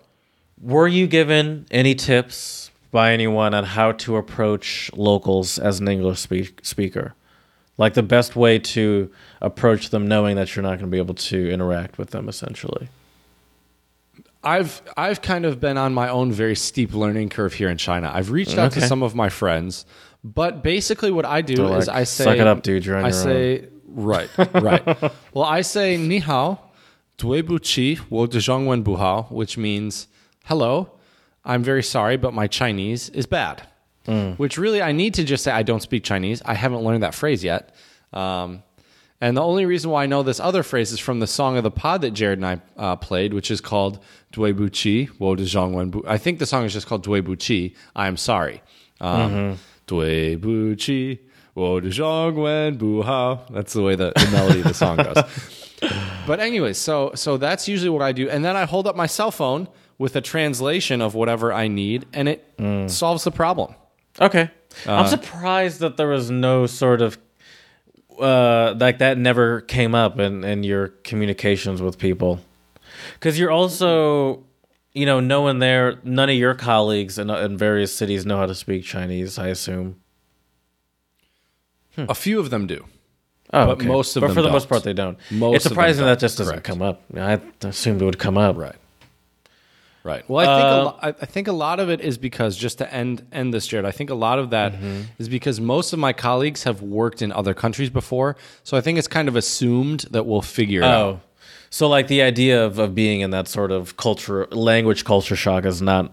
Were 0.60 0.88
you 0.88 1.06
given 1.06 1.68
any 1.70 1.94
tips 1.94 2.72
by 2.90 3.14
anyone 3.14 3.54
on 3.54 3.66
how 3.66 3.92
to 3.92 4.18
approach 4.18 4.90
locals 4.96 5.60
as 5.60 5.80
an 5.80 5.88
English 5.88 6.20
speak- 6.20 6.66
speaker? 6.66 7.14
Like 7.80 7.94
the 7.94 8.04
best 8.04 8.36
way 8.36 8.60
to 8.60 9.10
approach 9.42 9.90
them 9.90 10.06
knowing 10.06 10.36
that 10.36 10.54
you're 10.54 10.64
not 10.64 10.78
going 10.80 10.82
to 10.82 10.88
be 10.88 10.98
able 10.98 11.16
to 11.16 11.50
interact 11.50 11.98
with 11.98 12.10
them 12.12 12.28
essentially. 12.28 12.90
I've 14.44 14.82
I've 14.98 15.22
kind 15.22 15.46
of 15.46 15.62
been 15.62 15.78
on 15.78 15.94
my 15.94 16.10
own 16.10 16.32
very 16.32 16.56
steep 16.56 16.94
learning 16.94 17.30
curve 17.30 17.54
here 17.54 17.70
in 17.70 17.78
China. 17.78 18.12
I've 18.14 18.32
reached 18.32 18.58
out 18.58 18.74
to 18.74 18.82
some 18.82 19.02
of 19.02 19.16
my 19.16 19.30
friends, 19.30 19.86
but 20.24 20.62
basically 20.62 21.10
what 21.10 21.26
I 21.26 21.42
do 21.42 21.56
They're 21.56 21.78
is 21.78 21.88
like, 21.88 21.96
I 21.96 22.04
say 22.04 22.24
"Suck 22.26 22.38
it 22.38 22.48
up, 22.48 22.64
dude, 22.64 22.86
you're 22.86 22.98
on 22.98 23.06
I 23.06 23.08
your 23.08 23.14
say 23.14 23.68
right, 23.88 24.30
right. 24.54 25.02
well, 25.34 25.46
I 25.46 25.62
say 25.62 25.96
ni 25.96 26.20
hao, 26.20 26.60
dui 27.18 27.46
bu 27.46 27.60
qi, 27.60 27.98
wo 28.10 28.28
de 28.28 28.40
zhong 28.40 28.66
wen 28.66 28.82
bu 28.82 28.98
hao, 28.98 29.24
which 29.30 29.58
means 29.58 30.08
hello. 30.46 30.92
I'm 31.46 31.64
very 31.64 31.84
sorry, 31.84 32.18
but 32.18 32.34
my 32.34 32.48
Chinese 32.48 33.08
is 33.10 33.26
bad. 33.26 33.68
Mm. 34.10 34.38
Which 34.40 34.58
really 34.58 34.82
I 34.82 34.92
need 34.92 35.14
to 35.16 35.24
just 35.24 35.44
say 35.44 35.52
I 35.52 35.62
don't 35.64 35.82
speak 35.82 36.04
Chinese. 36.04 36.42
I 36.44 36.56
haven't 36.56 36.82
learned 36.82 37.04
that 37.04 37.14
phrase 37.14 37.44
yet. 37.44 37.76
Um, 38.12 38.64
and 39.22 39.38
the 39.38 39.42
only 39.44 39.66
reason 39.66 39.92
why 39.92 40.04
I 40.04 40.06
know 40.08 40.24
this 40.24 40.40
other 40.40 40.64
phrase 40.64 40.92
is 40.92 41.00
from 41.00 41.20
the 41.20 41.28
song 41.28 41.58
of 41.58 41.64
the 41.64 41.72
pod 41.72 42.02
that 42.02 42.12
Jared 42.12 42.40
and 42.40 42.46
I 42.46 42.62
uh, 42.78 42.96
played, 42.96 43.34
which 43.34 43.52
is 43.52 43.62
called 43.62 44.00
Dui 44.34 44.56
Bu 44.56 44.70
Qi, 44.70 45.10
Wo 45.20 45.36
De 45.36 45.44
Zhong 45.44 45.74
Wen 45.74 45.90
Bu. 45.92 46.02
I 46.08 46.18
think 46.18 46.40
the 46.40 46.46
song 46.46 46.64
is 46.66 46.74
just 46.74 46.88
called 46.88 47.06
Dui 47.06 47.24
Bu 47.24 47.36
Qi, 47.36 47.76
I 47.96 48.08
am 48.08 48.18
sorry. 48.18 48.64
Um, 49.02 49.60
Dui 49.88 50.40
Bu 50.40 50.76
Qi, 50.76 51.20
Wo 51.54 51.80
De 51.80 51.90
Zhong 51.90 52.36
Wen 52.36 52.78
Bu 52.78 53.04
Hao. 53.04 53.42
That's 53.52 53.74
the 53.74 53.82
way 53.84 53.96
the, 53.96 54.14
the 54.16 54.30
melody 54.32 54.60
of 54.62 54.68
the 54.68 54.74
song 54.74 54.98
goes. 54.98 55.18
But 56.28 56.40
anyways, 56.42 56.78
so 56.78 57.12
so 57.16 57.38
that's 57.38 57.68
usually 57.68 57.90
what 57.90 58.02
I 58.02 58.12
do, 58.12 58.30
and 58.30 58.44
then 58.44 58.56
I 58.58 58.66
hold 58.66 58.86
up 58.86 58.96
my 58.98 59.08
cell 59.08 59.32
phone 59.32 59.68
with 59.98 60.16
a 60.18 60.22
translation 60.22 61.02
of 61.02 61.16
whatever 61.16 61.54
I 61.54 61.68
need, 61.70 62.06
and 62.14 62.28
it 62.28 62.44
solves 62.92 63.24
the 63.24 63.32
problem. 63.32 63.74
Okay. 64.22 64.50
I'm 64.86 65.08
surprised 65.08 65.80
that 65.80 65.98
there 65.98 66.08
was 66.08 66.30
no 66.30 66.66
sort 66.66 67.02
of 67.02 67.18
uh 68.20 68.76
like 68.78 68.98
that 69.00 69.18
never 69.18 69.62
came 69.62 69.96
up 69.96 70.20
in 70.20 70.44
in 70.44 70.64
your 70.64 70.90
communications 71.04 71.82
with 71.82 71.98
people. 71.98 72.40
Cuz 73.22 73.40
you're 73.40 73.52
also 73.52 74.44
you 74.94 75.06
know, 75.06 75.20
no 75.20 75.42
one 75.42 75.60
there, 75.60 76.00
none 76.04 76.30
of 76.30 76.36
your 76.36 76.56
colleagues 76.56 77.18
in, 77.20 77.30
in 77.30 77.58
various 77.58 77.96
cities 77.96 78.26
know 78.26 78.38
how 78.38 78.48
to 78.48 78.56
speak 78.56 78.84
Chinese, 78.84 79.38
I 79.38 79.48
assume. 79.50 79.98
A 81.98 82.16
few 82.16 82.40
of 82.40 82.50
them 82.50 82.66
do. 82.66 82.86
Oh, 83.54 83.68
But 83.68 83.84
most 83.84 84.16
of 84.16 84.22
but 84.22 84.28
them 84.28 84.36
for 84.36 84.42
the 84.42 84.50
most 84.50 84.64
don't. 84.64 84.70
part, 84.70 84.84
they 84.84 84.94
don't. 84.94 85.18
Most 85.32 85.56
it's 85.58 85.66
of 85.66 85.70
them 85.70 85.76
surprising 85.76 86.06
that 86.06 86.12
don't. 86.14 86.20
just 86.22 86.38
doesn't 86.38 86.54
Correct. 86.54 86.66
come 86.66 86.82
up. 86.82 87.04
I 87.16 87.40
assumed 87.64 88.02
it 88.02 88.06
would 88.06 88.20
come 88.20 88.38
up. 88.38 88.58
Right. 88.58 88.76
Right. 90.10 90.24
Well, 90.30 90.42
I 90.42 90.56
think 90.58 90.66
a 90.66 90.68
Uh, 90.80 90.84
lo- 90.86 91.00
I 91.02 91.10
I 91.10 91.26
think 91.34 91.48
a 91.48 91.58
lot 91.68 91.80
of 91.80 91.88
it 91.90 92.00
is 92.02 92.18
because 92.18 92.58
just 92.66 92.78
to 92.80 92.86
end 93.02 93.16
end 93.32 93.54
this, 93.54 93.68
Jared. 93.68 93.86
I 93.86 93.92
think 93.98 94.10
a 94.10 94.16
lot 94.28 94.38
of 94.40 94.50
that 94.50 94.74
is 94.74 94.80
Mm-hmm. 94.80 95.32
because 95.32 95.58
most 95.62 95.94
of 95.94 96.00
my 96.00 96.14
colleagues 96.14 96.64
have 96.64 96.82
worked 96.82 97.22
in 97.22 97.32
other 97.32 97.54
countries 97.54 97.90
before, 97.90 98.36
so 98.64 98.78
I 98.78 98.82
think 98.82 98.98
it's 98.98 99.08
kind 99.08 99.28
of 99.28 99.36
assumed 99.36 100.02
that 100.12 100.26
we'll 100.26 100.42
figure 100.60 100.82
it 100.82 100.86
out. 100.86 101.06
Oh, 101.06 101.20
so 101.70 101.88
like 101.96 102.08
the 102.08 102.22
idea 102.22 102.66
of, 102.66 102.80
of 102.80 102.94
being 102.96 103.22
in 103.22 103.30
that 103.32 103.48
sort 103.48 103.72
of 103.72 103.96
culture, 103.98 104.48
language 104.52 105.04
culture 105.06 105.36
shock 105.36 105.66
is 105.66 105.82
not 105.82 106.12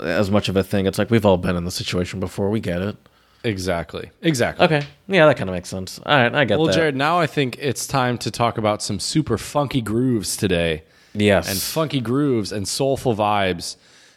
as 0.00 0.30
much 0.30 0.48
of 0.48 0.56
a 0.56 0.62
thing. 0.62 0.86
It's 0.86 0.98
like 0.98 1.10
we've 1.10 1.26
all 1.26 1.36
been 1.36 1.56
in 1.56 1.64
the 1.64 1.70
situation 1.82 2.20
before. 2.20 2.48
We 2.50 2.60
get 2.60 2.80
it. 2.80 2.96
Exactly. 3.44 4.10
Exactly. 4.22 4.64
Okay, 4.64 4.82
yeah, 5.08 5.26
that 5.26 5.36
kind 5.36 5.48
of 5.50 5.54
makes 5.54 5.68
sense. 5.68 6.00
All 6.06 6.16
right, 6.16 6.34
I 6.34 6.44
get 6.44 6.58
Well, 6.58 6.66
that. 6.66 6.70
Well, 6.72 6.78
Jared, 6.78 6.96
now 6.96 7.20
I 7.20 7.26
think 7.26 7.58
it's 7.60 7.86
time 7.86 8.16
to 8.18 8.30
talk 8.30 8.58
about 8.58 8.82
some 8.82 8.98
super 8.98 9.38
funky 9.38 9.80
grooves 9.82 10.36
today. 10.36 10.82
Yes, 11.18 11.48
And 11.50 11.58
funky 11.58 12.00
grooves 12.00 12.52
and 12.52 12.66
soulful 12.66 13.14
vibes 13.14 13.76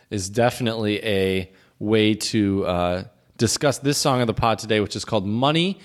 is 0.10 0.30
definitely 0.30 1.04
a 1.06 1.52
way 1.80 2.14
to 2.14 2.66
uh, 2.66 3.04
discuss 3.38 3.78
this 3.78 3.98
song 3.98 4.22
of 4.22 4.28
the 4.28 4.34
pod 4.34 4.60
today, 4.60 4.80
which 4.80 4.96
is 4.96 5.06
called 5.06 5.26
"Money" 5.26 5.80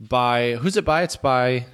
by 0.00 0.56
who's 0.56 0.76
it 0.76 0.84
by? 0.84 1.02
It's 1.02 1.16
by 1.16 1.66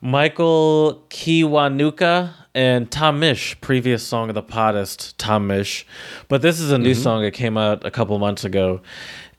Michael 0.00 1.06
Kiwanuka 1.10 2.32
and 2.54 2.90
Tom 2.90 3.20
Misch, 3.20 3.60
previous 3.60 4.02
song 4.02 4.28
of 4.28 4.34
the 4.34 4.42
poddest, 4.42 5.18
Tom 5.18 5.48
Misch. 5.48 5.84
But 6.28 6.42
this 6.42 6.58
is 6.58 6.72
a 6.72 6.78
new 6.78 6.94
song 6.94 7.22
that 7.22 7.32
came 7.32 7.56
out 7.56 7.84
a 7.84 7.90
couple 7.90 8.18
months 8.18 8.44
ago. 8.44 8.80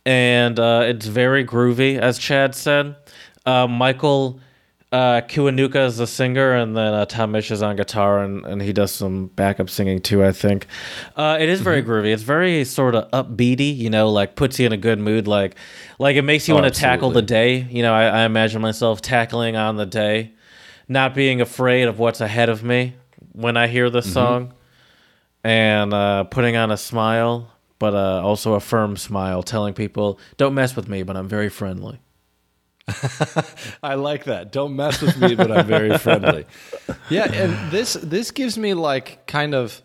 And 0.06 0.60
uh, 0.60 0.84
it's 0.86 1.06
very 1.08 1.46
groovy, 1.46 1.98
as 1.98 2.18
Chad 2.18 2.56
said. 2.56 2.96
Uh, 3.46 3.68
Michael 3.68 4.40
uh, 4.92 5.22
Kiwanuka 5.22 5.86
is 5.86 5.98
the 5.98 6.08
singer, 6.08 6.54
and 6.54 6.76
then 6.76 6.94
uh, 6.94 7.06
Tom 7.06 7.32
Misch 7.32 7.50
is 7.50 7.62
on 7.62 7.76
guitar, 7.78 8.20
and, 8.24 8.46
and 8.46 8.62
he 8.62 8.74
does 8.74 8.92
some 8.92 9.28
backup 9.28 9.70
singing 9.70 10.02
too, 10.02 10.24
I 10.24 10.32
think. 10.34 10.68
Uh, 11.16 11.38
it 11.40 11.48
is 11.48 11.62
very 11.62 11.82
groovy. 11.82 12.14
It's 12.14 12.24
very 12.24 12.66
sort 12.66 12.96
of 12.96 13.10
upbeaty, 13.12 13.76
you 13.76 13.90
know, 13.90 14.10
like 14.10 14.36
puts 14.36 14.60
you 14.60 14.66
in 14.66 14.74
a 14.74 14.78
good 14.78 15.00
mood. 15.00 15.28
Like, 15.28 15.56
like 15.98 16.18
it 16.18 16.24
makes 16.24 16.48
you 16.48 16.56
Oh, 16.56 16.62
want 16.62 16.74
to 16.74 16.78
tackle 16.80 17.12
the 17.12 17.22
day. 17.22 17.62
You 17.70 17.84
know, 17.84 17.94
I, 17.94 18.04
I 18.08 18.26
imagine 18.26 18.62
myself 18.62 19.02
tackling 19.02 19.56
on 19.56 19.78
the 19.78 19.86
day 19.86 20.34
not 20.90 21.16
being 21.16 21.40
afraid 21.40 21.84
of 21.88 21.98
what's 22.00 22.20
ahead 22.20 22.50
of 22.50 22.62
me 22.64 22.96
when 23.32 23.56
I 23.56 23.68
hear 23.68 23.90
this 23.90 24.12
song, 24.12 24.54
and 25.42 25.94
uh, 25.94 26.26
putting 26.26 26.58
on 26.58 26.70
a 26.70 26.76
smile, 26.76 27.50
but 27.80 27.94
uh, 27.96 28.22
also 28.22 28.56
a 28.56 28.60
firm 28.60 28.98
smile, 28.98 29.42
telling 29.42 29.74
people, 29.74 30.20
"Don't 30.36 30.54
mess 30.54 30.76
with 30.76 30.90
me, 30.90 31.04
but 31.04 31.16
I'm 31.16 31.30
very 31.30 31.48
friendly." 31.48 32.02
I 33.84 33.96
like 33.96 34.26
that. 34.26 34.52
Don't 34.52 34.76
mess 34.76 35.02
with 35.02 35.18
me, 35.18 35.36
but 35.36 35.52
I'm 35.52 35.66
very 35.66 35.98
friendly. 35.98 36.46
Yeah, 37.10 37.32
and 37.32 37.72
this 37.72 37.94
this 37.94 38.32
gives 38.32 38.58
me 38.58 38.74
like 38.74 39.26
kind 39.28 39.54
of 39.54 39.82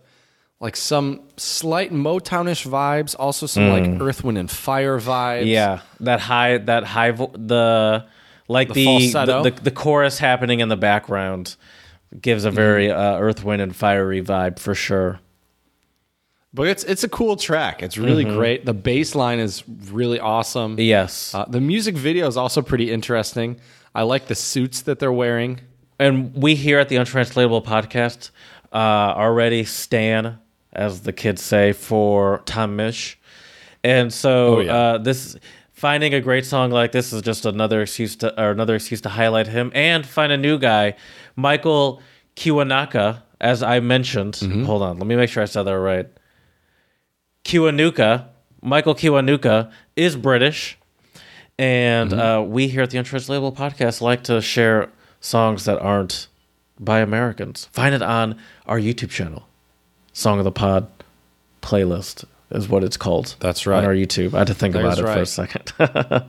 like 0.60 0.76
some 0.76 1.20
slight 1.36 1.92
Motownish 1.92 2.66
vibes, 2.66 3.14
also 3.18 3.46
some 3.46 3.68
like 3.68 4.00
Earth, 4.00 4.24
Wind, 4.24 4.38
and 4.38 4.50
Fire 4.50 4.98
vibes. 4.98 5.46
Yeah, 5.46 5.80
that 6.00 6.20
high, 6.20 6.58
that 6.58 6.84
high, 6.84 7.10
vo- 7.12 7.32
the 7.34 8.06
like 8.48 8.68
The 8.72 8.84
the 8.84 8.90
the, 9.26 9.50
the 9.50 9.62
the 9.62 9.70
chorus 9.70 10.18
happening 10.18 10.60
in 10.60 10.68
the 10.68 10.76
background 10.76 11.56
gives 12.20 12.44
a 12.44 12.50
very 12.50 12.90
uh, 12.90 13.18
Earth, 13.18 13.44
Wind, 13.44 13.60
and 13.60 13.74
Fiery 13.74 14.22
vibe 14.22 14.58
for 14.58 14.74
sure. 14.74 15.20
But 16.56 16.68
it's 16.68 16.84
it's 16.84 17.04
a 17.04 17.08
cool 17.08 17.36
track. 17.36 17.82
It's 17.82 17.98
really 17.98 18.24
great. 18.24 18.64
The 18.64 18.72
bass 18.74 19.14
line 19.14 19.38
is 19.40 19.62
really 19.92 20.18
awesome. 20.18 20.76
Yes, 20.80 21.34
Uh, 21.34 21.44
the 21.56 21.60
music 21.60 21.96
video 21.96 22.26
is 22.26 22.36
also 22.36 22.62
pretty 22.62 22.90
interesting. 22.90 23.60
I 23.94 24.02
like 24.02 24.26
the 24.26 24.34
suits 24.34 24.78
that 24.82 24.98
they're 24.98 25.12
wearing. 25.24 25.60
and 25.98 26.32
we 26.34 26.54
here 26.54 26.78
at 26.78 26.88
the 26.88 26.96
Untranslatable 26.96 27.62
podcast 27.62 28.30
uh, 28.72 28.76
already 29.24 29.64
stan, 29.64 30.38
as 30.72 31.00
the 31.02 31.12
kids 31.12 31.40
say, 31.42 31.72
for 31.72 32.42
Tom 32.44 32.76
Misch, 32.76 33.16
and 33.84 34.12
so 34.12 34.32
Oh, 34.56 34.60
yeah. 34.60 34.76
uh, 34.76 34.98
this 34.98 35.36
finding 35.72 36.12
a 36.14 36.20
great 36.20 36.44
song 36.46 36.70
like 36.70 36.90
this 36.92 37.12
is 37.12 37.20
just 37.22 37.46
another 37.46 37.80
excuse 37.82 38.16
to 38.16 38.28
or 38.42 38.50
another 38.50 38.74
excuse 38.74 39.00
to 39.02 39.08
highlight 39.10 39.46
him 39.46 39.70
and 39.74 40.04
find 40.06 40.32
a 40.32 40.36
new 40.36 40.58
guy, 40.58 40.94
Michael 41.36 42.00
Kiwanaka, 42.34 43.22
as 43.40 43.62
I 43.62 43.80
mentioned. 43.80 44.34
Mm-hmm. 44.34 44.64
Hold 44.64 44.82
on, 44.82 44.98
let 44.98 45.06
me 45.06 45.16
make 45.16 45.30
sure 45.30 45.42
I 45.42 45.46
said 45.46 45.62
that 45.64 45.78
right. 45.78 46.06
Kiwanuka, 47.46 48.24
Michael 48.60 48.94
Kiwanuka 48.96 49.70
is 49.94 50.16
British. 50.16 50.76
And 51.58 52.10
Mm-hmm. 52.10 52.20
uh, 52.20 52.42
we 52.42 52.68
here 52.68 52.82
at 52.82 52.90
the 52.90 52.98
Untranslatable 52.98 53.52
podcast 53.52 54.00
like 54.02 54.24
to 54.24 54.42
share 54.42 54.90
songs 55.20 55.64
that 55.64 55.78
aren't 55.78 56.26
by 56.78 57.00
Americans. 57.00 57.68
Find 57.72 57.94
it 57.94 58.02
on 58.02 58.36
our 58.66 58.78
YouTube 58.78 59.10
channel. 59.10 59.46
Song 60.12 60.38
of 60.38 60.44
the 60.44 60.52
Pod 60.52 60.88
playlist 61.62 62.24
is 62.50 62.68
what 62.68 62.82
it's 62.84 62.96
called. 62.96 63.36
That's 63.40 63.66
right. 63.66 63.78
On 63.78 63.84
our 63.84 63.94
YouTube. 63.94 64.34
I 64.34 64.38
had 64.38 64.48
to 64.48 64.54
think 64.54 64.74
That 64.74 64.80
about 64.80 64.98
it 64.98 65.02
for 65.02 65.20
a 65.20 65.26
second. 65.26 65.72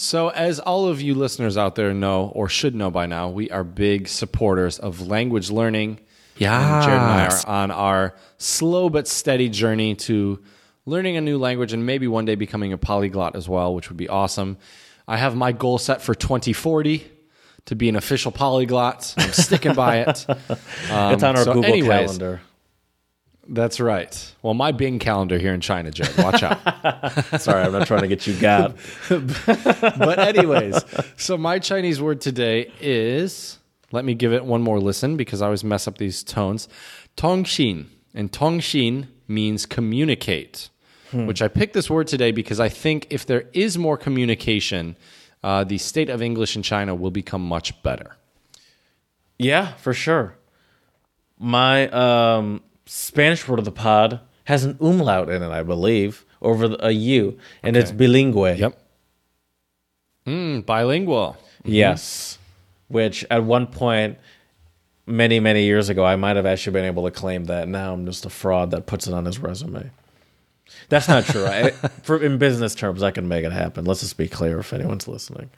So, 0.00 0.28
as 0.28 0.60
all 0.60 0.86
of 0.86 1.00
you 1.02 1.12
listeners 1.12 1.56
out 1.56 1.74
there 1.74 1.92
know 1.92 2.30
or 2.32 2.48
should 2.48 2.72
know 2.72 2.88
by 2.88 3.06
now, 3.06 3.28
we 3.28 3.50
are 3.50 3.64
big 3.64 4.06
supporters 4.06 4.78
of 4.78 5.08
language 5.08 5.50
learning. 5.50 5.98
Yeah. 6.38 6.84
Jared 6.84 7.00
and 7.00 7.10
I 7.10 7.26
are 7.26 7.46
on 7.46 7.70
our 7.70 8.14
slow 8.38 8.88
but 8.88 9.06
steady 9.06 9.48
journey 9.48 9.94
to 9.96 10.40
learning 10.86 11.16
a 11.16 11.20
new 11.20 11.38
language 11.38 11.72
and 11.72 11.84
maybe 11.84 12.08
one 12.08 12.24
day 12.24 12.34
becoming 12.34 12.72
a 12.72 12.78
polyglot 12.78 13.36
as 13.36 13.48
well, 13.48 13.74
which 13.74 13.88
would 13.90 13.98
be 13.98 14.08
awesome. 14.08 14.56
I 15.06 15.16
have 15.16 15.36
my 15.36 15.52
goal 15.52 15.78
set 15.78 16.02
for 16.02 16.14
2040 16.14 17.06
to 17.66 17.76
be 17.76 17.88
an 17.88 17.96
official 17.96 18.32
polyglot. 18.32 19.14
I'm 19.18 19.32
sticking 19.32 19.74
by 19.74 19.98
it. 19.98 20.26
Um, 20.90 21.12
it's 21.12 21.22
on 21.22 21.36
our 21.36 21.44
so 21.44 21.52
Google 21.52 21.70
anyways, 21.70 22.16
Calendar. 22.16 22.40
That's 23.46 23.78
right. 23.78 24.34
Well, 24.42 24.54
my 24.54 24.72
Bing 24.72 24.98
calendar 24.98 25.38
here 25.38 25.52
in 25.52 25.60
China, 25.60 25.90
Jared. 25.90 26.16
Watch 26.16 26.42
out. 26.42 27.40
Sorry, 27.40 27.62
I'm 27.62 27.72
not 27.72 27.86
trying 27.86 28.00
to 28.02 28.08
get 28.08 28.26
you 28.26 28.34
got. 28.34 28.76
but 29.08 30.18
anyways, 30.18 30.82
so 31.18 31.36
my 31.36 31.58
Chinese 31.58 32.00
word 32.00 32.22
today 32.22 32.72
is 32.80 33.57
let 33.90 34.04
me 34.04 34.14
give 34.14 34.32
it 34.32 34.44
one 34.44 34.62
more 34.62 34.80
listen 34.80 35.16
because 35.16 35.42
I 35.42 35.46
always 35.46 35.64
mess 35.64 35.88
up 35.88 35.98
these 35.98 36.22
tones. 36.22 36.68
Tongxin. 37.16 37.86
And 38.14 38.30
tongxin 38.32 39.08
means 39.26 39.66
communicate. 39.66 40.70
Which 41.26 41.40
I 41.40 41.48
picked 41.48 41.72
this 41.72 41.88
word 41.88 42.06
today 42.06 42.32
because 42.32 42.60
I 42.60 42.68
think 42.68 43.06
if 43.08 43.24
there 43.24 43.44
is 43.54 43.78
more 43.78 43.96
communication, 43.96 44.94
uh, 45.42 45.64
the 45.64 45.78
state 45.78 46.10
of 46.10 46.20
English 46.20 46.54
in 46.54 46.62
China 46.62 46.94
will 46.94 47.10
become 47.10 47.42
much 47.42 47.82
better. 47.82 48.16
Yeah, 49.38 49.72
for 49.74 49.94
sure. 49.94 50.36
My 51.38 51.88
um, 51.88 52.62
Spanish 52.84 53.46
word 53.48 53.58
of 53.58 53.64
the 53.64 53.72
pod 53.72 54.20
has 54.44 54.64
an 54.64 54.76
umlaut 54.80 55.30
in 55.30 55.42
it, 55.42 55.50
I 55.50 55.62
believe, 55.62 56.26
over 56.42 56.68
the, 56.68 56.86
a 56.86 56.90
U, 56.90 57.38
and 57.62 57.76
it's 57.76 57.92
bilingue. 57.92 58.58
Yep. 58.58 58.82
Mm, 60.26 60.66
bilingual. 60.66 61.36
Yes. 61.64 62.37
Which 62.88 63.24
at 63.30 63.44
one 63.44 63.66
point, 63.66 64.18
many, 65.06 65.40
many 65.40 65.64
years 65.64 65.88
ago, 65.88 66.04
I 66.04 66.16
might 66.16 66.36
have 66.36 66.46
actually 66.46 66.72
been 66.74 66.84
able 66.86 67.04
to 67.04 67.10
claim 67.10 67.44
that. 67.46 67.68
Now 67.68 67.92
I'm 67.92 68.06
just 68.06 68.24
a 68.26 68.30
fraud 68.30 68.70
that 68.70 68.86
puts 68.86 69.06
it 69.06 69.14
on 69.14 69.24
his 69.26 69.38
resume. 69.38 69.90
That's 70.88 71.08
not 71.08 71.24
true. 71.24 71.46
I, 71.46 71.70
for, 72.02 72.22
in 72.22 72.38
business 72.38 72.74
terms, 72.74 73.02
I 73.02 73.10
can 73.10 73.28
make 73.28 73.44
it 73.44 73.52
happen. 73.52 73.84
Let's 73.84 74.00
just 74.00 74.16
be 74.16 74.28
clear 74.28 74.58
if 74.58 74.72
anyone's 74.72 75.06
listening. 75.08 75.50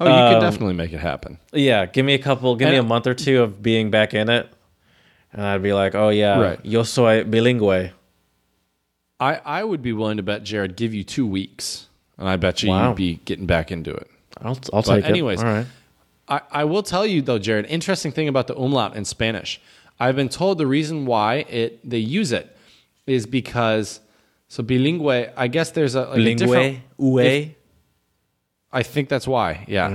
Oh, 0.00 0.04
you 0.06 0.12
could 0.34 0.42
um, 0.44 0.50
definitely 0.52 0.74
make 0.74 0.92
it 0.92 1.00
happen. 1.00 1.38
Yeah, 1.52 1.86
give 1.86 2.06
me 2.06 2.14
a 2.14 2.18
couple, 2.20 2.54
give 2.54 2.68
me 2.70 2.76
a 2.76 2.82
month 2.84 3.08
or 3.08 3.14
two 3.14 3.42
of 3.42 3.60
being 3.62 3.90
back 3.90 4.14
in 4.14 4.28
it, 4.28 4.48
and 5.32 5.42
I'd 5.42 5.60
be 5.62 5.72
like, 5.72 5.96
oh 5.96 6.10
yeah, 6.10 6.38
Right. 6.40 6.60
yo 6.64 6.84
soy 6.84 7.24
bilingue. 7.24 7.90
I, 9.18 9.40
I 9.44 9.64
would 9.64 9.82
be 9.82 9.92
willing 9.92 10.18
to 10.18 10.22
bet 10.22 10.44
Jared 10.44 10.76
give 10.76 10.94
you 10.94 11.02
two 11.02 11.26
weeks, 11.26 11.88
and 12.16 12.28
I 12.28 12.36
bet 12.36 12.62
you 12.62 12.70
Wow. 12.70 12.88
you'd 12.90 12.96
be 12.96 13.14
getting 13.24 13.46
back 13.46 13.72
into 13.72 13.92
it. 13.92 14.08
I'll, 14.40 14.56
I'll 14.72 14.82
But 14.82 14.96
take 14.96 15.06
anyways, 15.06 15.40
it. 15.42 15.46
All 15.46 15.52
right. 15.52 15.66
I, 16.28 16.40
I 16.50 16.64
will 16.64 16.82
tell 16.82 17.06
you 17.06 17.22
though, 17.22 17.38
Jared. 17.38 17.66
Interesting 17.66 18.12
thing 18.12 18.28
about 18.28 18.46
the 18.46 18.56
umlaut 18.56 18.96
in 18.96 19.04
Spanish. 19.04 19.60
I've 20.00 20.16
been 20.16 20.28
told 20.28 20.58
the 20.58 20.66
reason 20.66 21.06
why 21.06 21.36
it 21.48 21.88
they 21.88 21.98
use 21.98 22.32
it 22.32 22.56
is 23.06 23.26
because 23.26 24.00
so 24.48 24.62
bilingue. 24.62 25.32
I 25.36 25.48
guess 25.48 25.70
there's 25.72 25.94
a, 25.94 26.02
like 26.02 26.18
a 26.18 26.34
different. 26.34 26.78
Ue. 26.98 27.54
I 28.72 28.82
think 28.82 29.08
that's 29.08 29.26
why. 29.26 29.64
Yeah. 29.66 29.88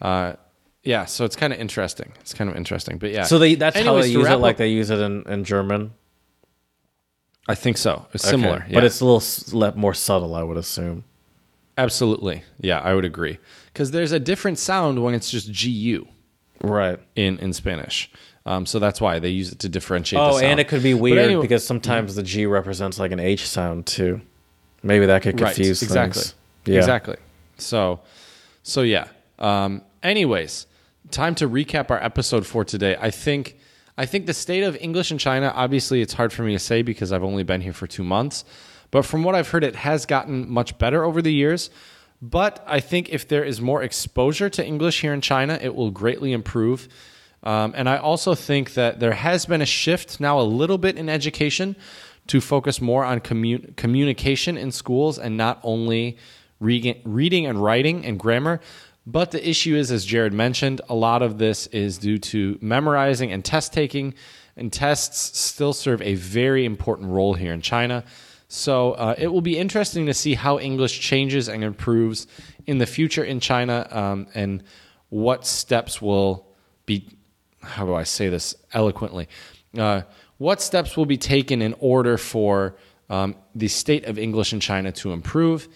Uh, 0.00 0.34
yeah. 0.82 1.04
So 1.04 1.24
it's 1.24 1.36
kind 1.36 1.52
of 1.52 1.60
interesting. 1.60 2.12
It's 2.20 2.34
kind 2.34 2.50
of 2.50 2.56
interesting. 2.56 2.98
But 2.98 3.12
yeah. 3.12 3.22
So 3.24 3.38
they, 3.38 3.54
that's 3.54 3.78
how 3.78 3.94
they 4.00 4.08
use 4.08 4.26
it, 4.26 4.30
wrap 4.30 4.40
like 4.40 4.56
they 4.56 4.68
use 4.68 4.90
it 4.90 4.98
in, 4.98 5.22
in 5.28 5.44
German. 5.44 5.92
I 7.48 7.54
think 7.54 7.78
so. 7.78 8.06
It's 8.12 8.24
Okay. 8.24 8.32
similar. 8.32 8.66
but 8.72 8.82
it's 8.82 9.00
a 9.00 9.04
little 9.04 9.78
more 9.78 9.94
subtle, 9.94 10.34
I 10.34 10.42
would 10.42 10.56
assume. 10.56 11.04
Absolutely. 11.78 12.42
Yeah, 12.60 12.80
I 12.80 12.94
would 12.94 13.04
agree. 13.04 13.38
Because 13.72 13.90
there's 13.90 14.12
a 14.12 14.18
different 14.20 14.58
sound 14.58 15.02
when 15.02 15.14
it's 15.14 15.30
just 15.30 15.52
gu 15.52 16.06
Right. 16.62 16.98
in 17.14 17.38
in 17.38 17.52
Spanish. 17.52 18.10
Um, 18.46 18.64
so 18.64 18.78
that's 18.78 19.00
why 19.00 19.18
they 19.18 19.30
use 19.30 19.50
it 19.52 19.58
to 19.60 19.68
differentiate. 19.68 20.20
the 20.20 20.24
Oh, 20.36 20.38
and 20.38 20.60
it 20.60 20.68
could 20.68 20.82
be 20.82 20.94
weird 20.94 21.18
anyway- 21.18 21.42
because 21.42 21.66
sometimes 21.66 22.14
the 22.14 22.22
G 22.22 22.46
represents 22.46 22.98
like 22.98 23.10
an 23.12 23.18
H 23.20 23.46
sound 23.48 23.86
too. 23.86 24.20
Maybe 24.82 25.06
that 25.06 25.22
could 25.22 25.36
confuse 25.36 25.82
exactly 25.82 26.22
things. 26.22 26.34
Yeah. 26.66 26.78
exactly 26.78 27.16
so 27.58 28.00
so 28.62 28.82
yeah 28.82 29.06
um 29.38 29.82
anyways 30.02 30.66
time 31.10 31.34
to 31.36 31.48
recap 31.48 31.90
our 31.90 32.02
episode 32.02 32.44
for 32.46 32.64
today 32.64 32.96
i 33.00 33.10
think 33.10 33.56
i 33.96 34.04
think 34.04 34.26
the 34.26 34.34
state 34.34 34.62
of 34.62 34.76
english 34.76 35.10
in 35.10 35.16
china 35.18 35.52
obviously 35.54 36.02
it's 36.02 36.12
hard 36.12 36.32
for 36.32 36.42
me 36.42 36.52
to 36.52 36.58
say 36.58 36.82
because 36.82 37.12
i've 37.12 37.22
only 37.24 37.42
been 37.44 37.60
here 37.62 37.72
for 37.72 37.86
two 37.86 38.02
months 38.04 38.44
but 38.90 39.02
from 39.02 39.24
what 39.24 39.34
i've 39.34 39.48
heard 39.48 39.64
it 39.64 39.76
has 39.76 40.06
gotten 40.06 40.48
much 40.48 40.76
better 40.78 41.04
over 41.04 41.20
the 41.22 41.32
years 41.32 41.70
but 42.20 42.64
i 42.66 42.80
think 42.80 43.08
if 43.10 43.28
there 43.28 43.44
is 43.44 43.60
more 43.60 43.82
exposure 43.82 44.48
to 44.48 44.64
english 44.64 45.00
here 45.00 45.12
in 45.12 45.20
china 45.20 45.58
it 45.62 45.74
will 45.74 45.90
greatly 45.90 46.32
improve 46.32 46.88
um, 47.46 47.74
and 47.76 47.88
I 47.88 47.98
also 47.98 48.34
think 48.34 48.74
that 48.74 48.98
there 48.98 49.12
has 49.12 49.46
been 49.46 49.62
a 49.62 49.66
shift 49.66 50.18
now 50.18 50.40
a 50.40 50.42
little 50.42 50.78
bit 50.78 50.96
in 50.96 51.08
education 51.08 51.76
to 52.26 52.40
focus 52.40 52.80
more 52.80 53.04
on 53.04 53.20
commu- 53.20 53.76
communication 53.76 54.58
in 54.58 54.72
schools 54.72 55.16
and 55.16 55.36
not 55.36 55.60
only 55.62 56.18
re- 56.58 57.00
reading 57.04 57.46
and 57.46 57.62
writing 57.62 58.04
and 58.04 58.18
grammar. 58.18 58.60
But 59.06 59.30
the 59.30 59.48
issue 59.48 59.76
is, 59.76 59.92
as 59.92 60.04
Jared 60.04 60.32
mentioned, 60.32 60.80
a 60.88 60.94
lot 60.94 61.22
of 61.22 61.38
this 61.38 61.68
is 61.68 61.98
due 61.98 62.18
to 62.18 62.58
memorizing 62.60 63.30
and 63.30 63.44
test 63.44 63.72
taking, 63.72 64.14
and 64.56 64.72
tests 64.72 65.38
still 65.38 65.72
serve 65.72 66.02
a 66.02 66.16
very 66.16 66.64
important 66.64 67.10
role 67.10 67.34
here 67.34 67.52
in 67.52 67.60
China. 67.60 68.02
So 68.48 68.92
uh, 68.92 69.14
it 69.18 69.28
will 69.28 69.40
be 69.40 69.58
interesting 69.58 70.06
to 70.06 70.14
see 70.14 70.34
how 70.34 70.58
English 70.58 71.00
changes 71.00 71.48
and 71.48 71.64
improves 71.64 72.26
in 72.66 72.78
the 72.78 72.86
future 72.86 73.24
in 73.24 73.40
China, 73.40 73.86
um, 73.90 74.26
and 74.34 74.62
what 75.08 75.46
steps 75.46 76.00
will 76.00 76.46
be 76.84 77.08
how 77.66 77.84
do 77.84 77.94
I 77.94 78.04
say 78.04 78.28
this 78.28 78.54
eloquently? 78.72 79.28
Uh, 79.76 80.02
what 80.38 80.60
steps 80.62 80.96
will 80.96 81.06
be 81.06 81.16
taken 81.16 81.62
in 81.62 81.74
order 81.78 82.16
for 82.16 82.76
um, 83.10 83.34
the 83.54 83.68
state 83.68 84.04
of 84.04 84.18
English 84.18 84.52
in 84.52 84.60
China 84.60 84.92
to 84.92 85.12
improve? 85.12 85.68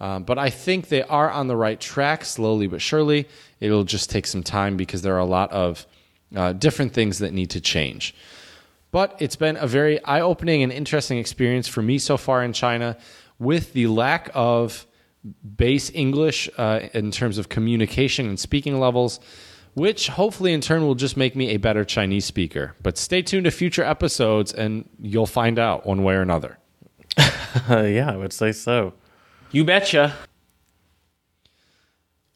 Um, 0.00 0.22
but 0.24 0.38
I 0.38 0.50
think 0.50 0.88
they 0.88 1.02
are 1.02 1.30
on 1.30 1.48
the 1.48 1.56
right 1.56 1.80
track, 1.80 2.24
slowly 2.24 2.66
but 2.66 2.80
surely. 2.80 3.28
It'll 3.60 3.84
just 3.84 4.10
take 4.10 4.26
some 4.26 4.42
time 4.42 4.76
because 4.76 5.02
there 5.02 5.14
are 5.14 5.20
a 5.20 5.24
lot 5.24 5.50
of 5.52 5.86
uh, 6.36 6.52
different 6.52 6.92
things 6.92 7.18
that 7.18 7.32
need 7.32 7.50
to 7.50 7.60
change. 7.60 8.14
But 8.90 9.16
it's 9.20 9.36
been 9.36 9.56
a 9.56 9.66
very 9.66 10.02
eye 10.04 10.20
opening 10.20 10.62
and 10.62 10.72
interesting 10.72 11.18
experience 11.18 11.68
for 11.68 11.82
me 11.82 11.98
so 11.98 12.16
far 12.16 12.42
in 12.42 12.52
China 12.52 12.96
with 13.38 13.72
the 13.72 13.86
lack 13.86 14.30
of 14.34 14.86
base 15.56 15.90
English 15.94 16.48
uh, 16.56 16.80
in 16.94 17.10
terms 17.10 17.38
of 17.38 17.48
communication 17.48 18.26
and 18.26 18.40
speaking 18.40 18.80
levels, 18.80 19.20
which 19.74 20.08
hopefully 20.08 20.52
in 20.52 20.60
turn 20.60 20.82
will 20.82 20.94
just 20.94 21.16
make 21.16 21.36
me 21.36 21.50
a 21.50 21.56
better 21.58 21.84
Chinese 21.84 22.24
speaker. 22.24 22.74
But 22.82 22.96
stay 22.96 23.22
tuned 23.22 23.44
to 23.44 23.50
future 23.50 23.84
episodes 23.84 24.52
and 24.52 24.88
you'll 25.00 25.26
find 25.26 25.58
out 25.58 25.86
one 25.86 26.02
way 26.02 26.14
or 26.14 26.22
another. 26.22 26.58
yeah, 27.68 28.10
I 28.10 28.16
would 28.16 28.32
say 28.32 28.52
so. 28.52 28.94
You 29.50 29.64
betcha. 29.64 30.14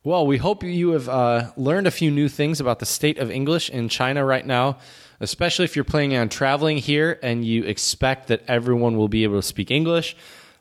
Well, 0.05 0.27
we 0.27 0.39
hope 0.39 0.65
you 0.65 0.91
have 0.91 1.09
uh, 1.09 1.53
learned 1.57 1.87
a 1.87 1.93
few 1.93 2.11
new 2.11 2.29
things 2.29 2.61
about 2.61 2.81
the 2.81 2.87
state 2.87 3.19
of 3.19 3.31
English 3.31 3.71
in 3.71 3.89
China 3.89 4.25
right 4.25 4.45
now, 4.45 4.79
especially 5.23 5.65
if 5.65 5.75
you're 5.75 5.85
planning 5.85 6.19
on 6.19 6.29
traveling 6.29 6.77
here 6.77 7.19
and 7.23 7.45
you 7.45 7.65
expect 7.65 8.29
that 8.29 8.43
everyone 8.47 8.97
will 8.99 9.09
be 9.09 9.25
able 9.25 9.37
to 9.37 9.43
speak 9.43 9.71
English. 9.71 10.15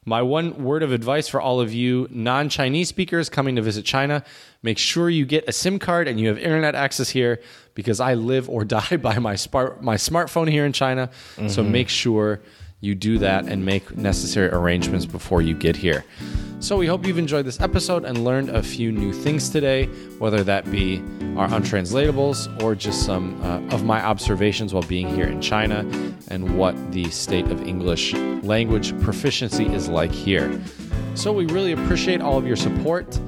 My 0.06 0.22
one 0.22 0.64
word 0.64 0.82
of 0.82 0.92
advice 0.92 1.28
for 1.28 1.42
all 1.42 1.60
of 1.60 1.74
you 1.74 2.08
non 2.10 2.48
Chinese 2.48 2.90
speakers 2.90 3.30
coming 3.30 3.56
to 3.58 3.62
visit 3.62 3.84
China 3.84 4.24
make 4.64 4.78
sure 4.78 5.10
you 5.10 5.26
get 5.26 5.48
a 5.48 5.52
SIM 5.52 5.80
card 5.80 6.08
and 6.08 6.20
you 6.20 6.28
have 6.28 6.38
internet 6.38 6.76
access 6.76 7.10
here 7.10 7.42
because 7.74 8.00
I 8.00 8.14
live 8.14 8.50
or 8.50 8.64
die 8.80 8.98
by 8.98 9.20
my, 9.20 9.36
smart, 9.36 9.84
my 9.84 9.96
smartphone 9.96 10.50
here 10.50 10.66
in 10.66 10.74
China. 10.74 11.10
So 11.36 11.62
mm-hmm. 11.64 11.72
make 11.72 11.90
sure 11.90 12.42
you 12.82 12.96
do 12.96 13.18
that 13.20 13.46
and 13.46 13.64
make 13.64 13.96
necessary 13.96 14.50
arrangements 14.50 15.06
before 15.06 15.42
you 15.42 15.54
get 15.54 15.76
here. 15.76 16.04
So 16.60 16.78
we 16.78 16.86
hope 16.86 17.08
you've 17.08 17.18
enjoyed 17.18 17.46
this 17.46 17.60
episode 17.60 18.06
and 18.06 18.24
learned 18.24 18.50
a 18.50 18.62
few 18.62 18.92
new 18.92 19.14
things 19.14 19.50
today, 19.50 19.86
whether 20.20 20.44
that 20.44 20.70
be 20.70 20.98
our 21.36 21.48
untranslatables 21.48 22.62
or 22.62 22.76
just 22.76 23.04
some 23.04 23.42
uh, 23.42 23.74
of 23.74 23.84
my 23.84 24.04
observations 24.04 24.74
while 24.74 24.84
being 24.84 25.08
here 25.08 25.26
in 25.26 25.42
China 25.42 25.80
and 26.28 26.58
what 26.58 26.76
the 26.92 27.10
state 27.10 27.48
of 27.48 27.68
English 27.68 28.14
language 28.44 29.00
proficiency 29.02 29.66
is 29.74 29.90
like 29.90 30.12
here. 30.12 30.62
So 31.16 31.34
we 31.34 31.46
really 31.48 31.72
appreciate 31.72 32.22
all 32.22 32.38
of 32.38 32.46
your 32.46 32.56
support. 32.56 33.20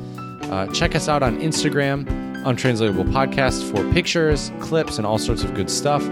Uh, 0.44 0.68
check 0.68 0.96
us 0.96 1.10
out 1.10 1.24
on 1.24 1.40
Instagram, 1.40 2.06
Untranslatable 2.46 3.06
Podcast, 3.06 3.70
for 3.72 3.92
pictures, 3.94 4.52
clips, 4.60 4.98
and 5.00 5.08
all 5.08 5.18
sorts 5.18 5.44
of 5.44 5.56
good 5.56 5.72
stuff. 5.72 6.04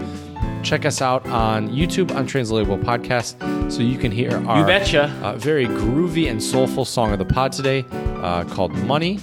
Check 0.64 0.86
us 0.86 1.02
out 1.02 1.26
on 1.28 1.70
YouTube, 1.70 2.16
Untranslatable 2.16 2.78
Podcast, 2.80 3.72
so 3.72 3.82
you 3.82 3.98
can 3.98 4.12
hear 4.12 4.32
our 4.48 4.60
You 4.60 4.66
betcha. 4.66 5.06
uh, 5.24 5.36
very 5.36 5.66
groovy 5.66 6.30
and 6.30 6.42
soulful 6.42 6.86
song 6.86 7.12
of 7.14 7.20
the 7.20 7.26
pod 7.26 7.52
today 7.52 7.86
uh, 8.22 8.44
called 8.46 8.72
Money. 8.86 9.20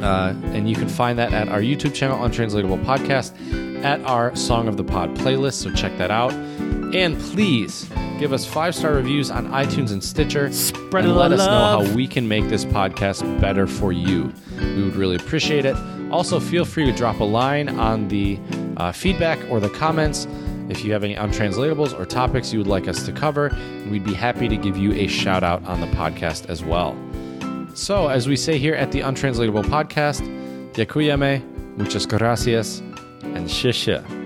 Uh, 0.00 0.32
and 0.44 0.68
you 0.70 0.76
can 0.76 0.88
find 0.88 1.18
that 1.18 1.32
at 1.32 1.48
our 1.48 1.60
YouTube 1.60 1.92
channel, 1.92 2.22
Untranslatable 2.24 2.78
Podcast, 2.78 3.84
at 3.84 4.00
our 4.04 4.34
Song 4.36 4.68
of 4.68 4.76
the 4.76 4.84
Pod 4.84 5.14
playlist. 5.16 5.54
So 5.54 5.72
check 5.72 5.96
that 5.98 6.10
out. 6.10 6.32
And 6.94 7.18
please 7.18 7.88
Give 8.18 8.32
us 8.32 8.44
five 8.44 8.74
star 8.74 8.94
reviews 8.94 9.30
on 9.30 9.46
iTunes 9.50 9.92
and 9.92 10.02
Stitcher. 10.02 10.52
Spread 10.52 11.04
and 11.04 11.14
let 11.14 11.30
us 11.30 11.46
know 11.46 11.84
how 11.86 11.94
we 11.94 12.08
can 12.08 12.26
make 12.26 12.48
this 12.48 12.64
podcast 12.64 13.40
better 13.40 13.68
for 13.68 13.92
you. 13.92 14.32
We 14.58 14.82
would 14.82 14.96
really 14.96 15.14
appreciate 15.14 15.64
it. 15.64 15.76
Also, 16.10 16.40
feel 16.40 16.64
free 16.64 16.84
to 16.84 16.92
drop 16.92 17.20
a 17.20 17.24
line 17.24 17.68
on 17.68 18.08
the 18.08 18.38
uh, 18.76 18.92
feedback 18.92 19.38
or 19.50 19.60
the 19.60 19.68
comments 19.70 20.26
if 20.68 20.84
you 20.84 20.92
have 20.92 21.04
any 21.04 21.14
untranslatables 21.14 21.98
or 21.98 22.04
topics 22.04 22.52
you 22.52 22.58
would 22.58 22.66
like 22.66 22.88
us 22.88 23.04
to 23.04 23.12
cover. 23.12 23.56
We'd 23.90 24.04
be 24.04 24.14
happy 24.14 24.48
to 24.48 24.56
give 24.56 24.76
you 24.76 24.92
a 24.92 25.06
shout 25.06 25.42
out 25.42 25.64
on 25.64 25.80
the 25.80 25.86
podcast 25.88 26.48
as 26.48 26.62
well. 26.62 26.96
So, 27.74 28.08
as 28.08 28.26
we 28.26 28.36
say 28.36 28.58
here 28.58 28.74
at 28.74 28.90
the 28.92 29.00
Untranslatable 29.00 29.62
Podcast, 29.64 30.22
Dziękujemy, 30.72 31.42
muchas 31.76 32.06
gracias, 32.06 32.82
and 33.34 33.48
xie 33.48 33.72
xie. 33.72 34.17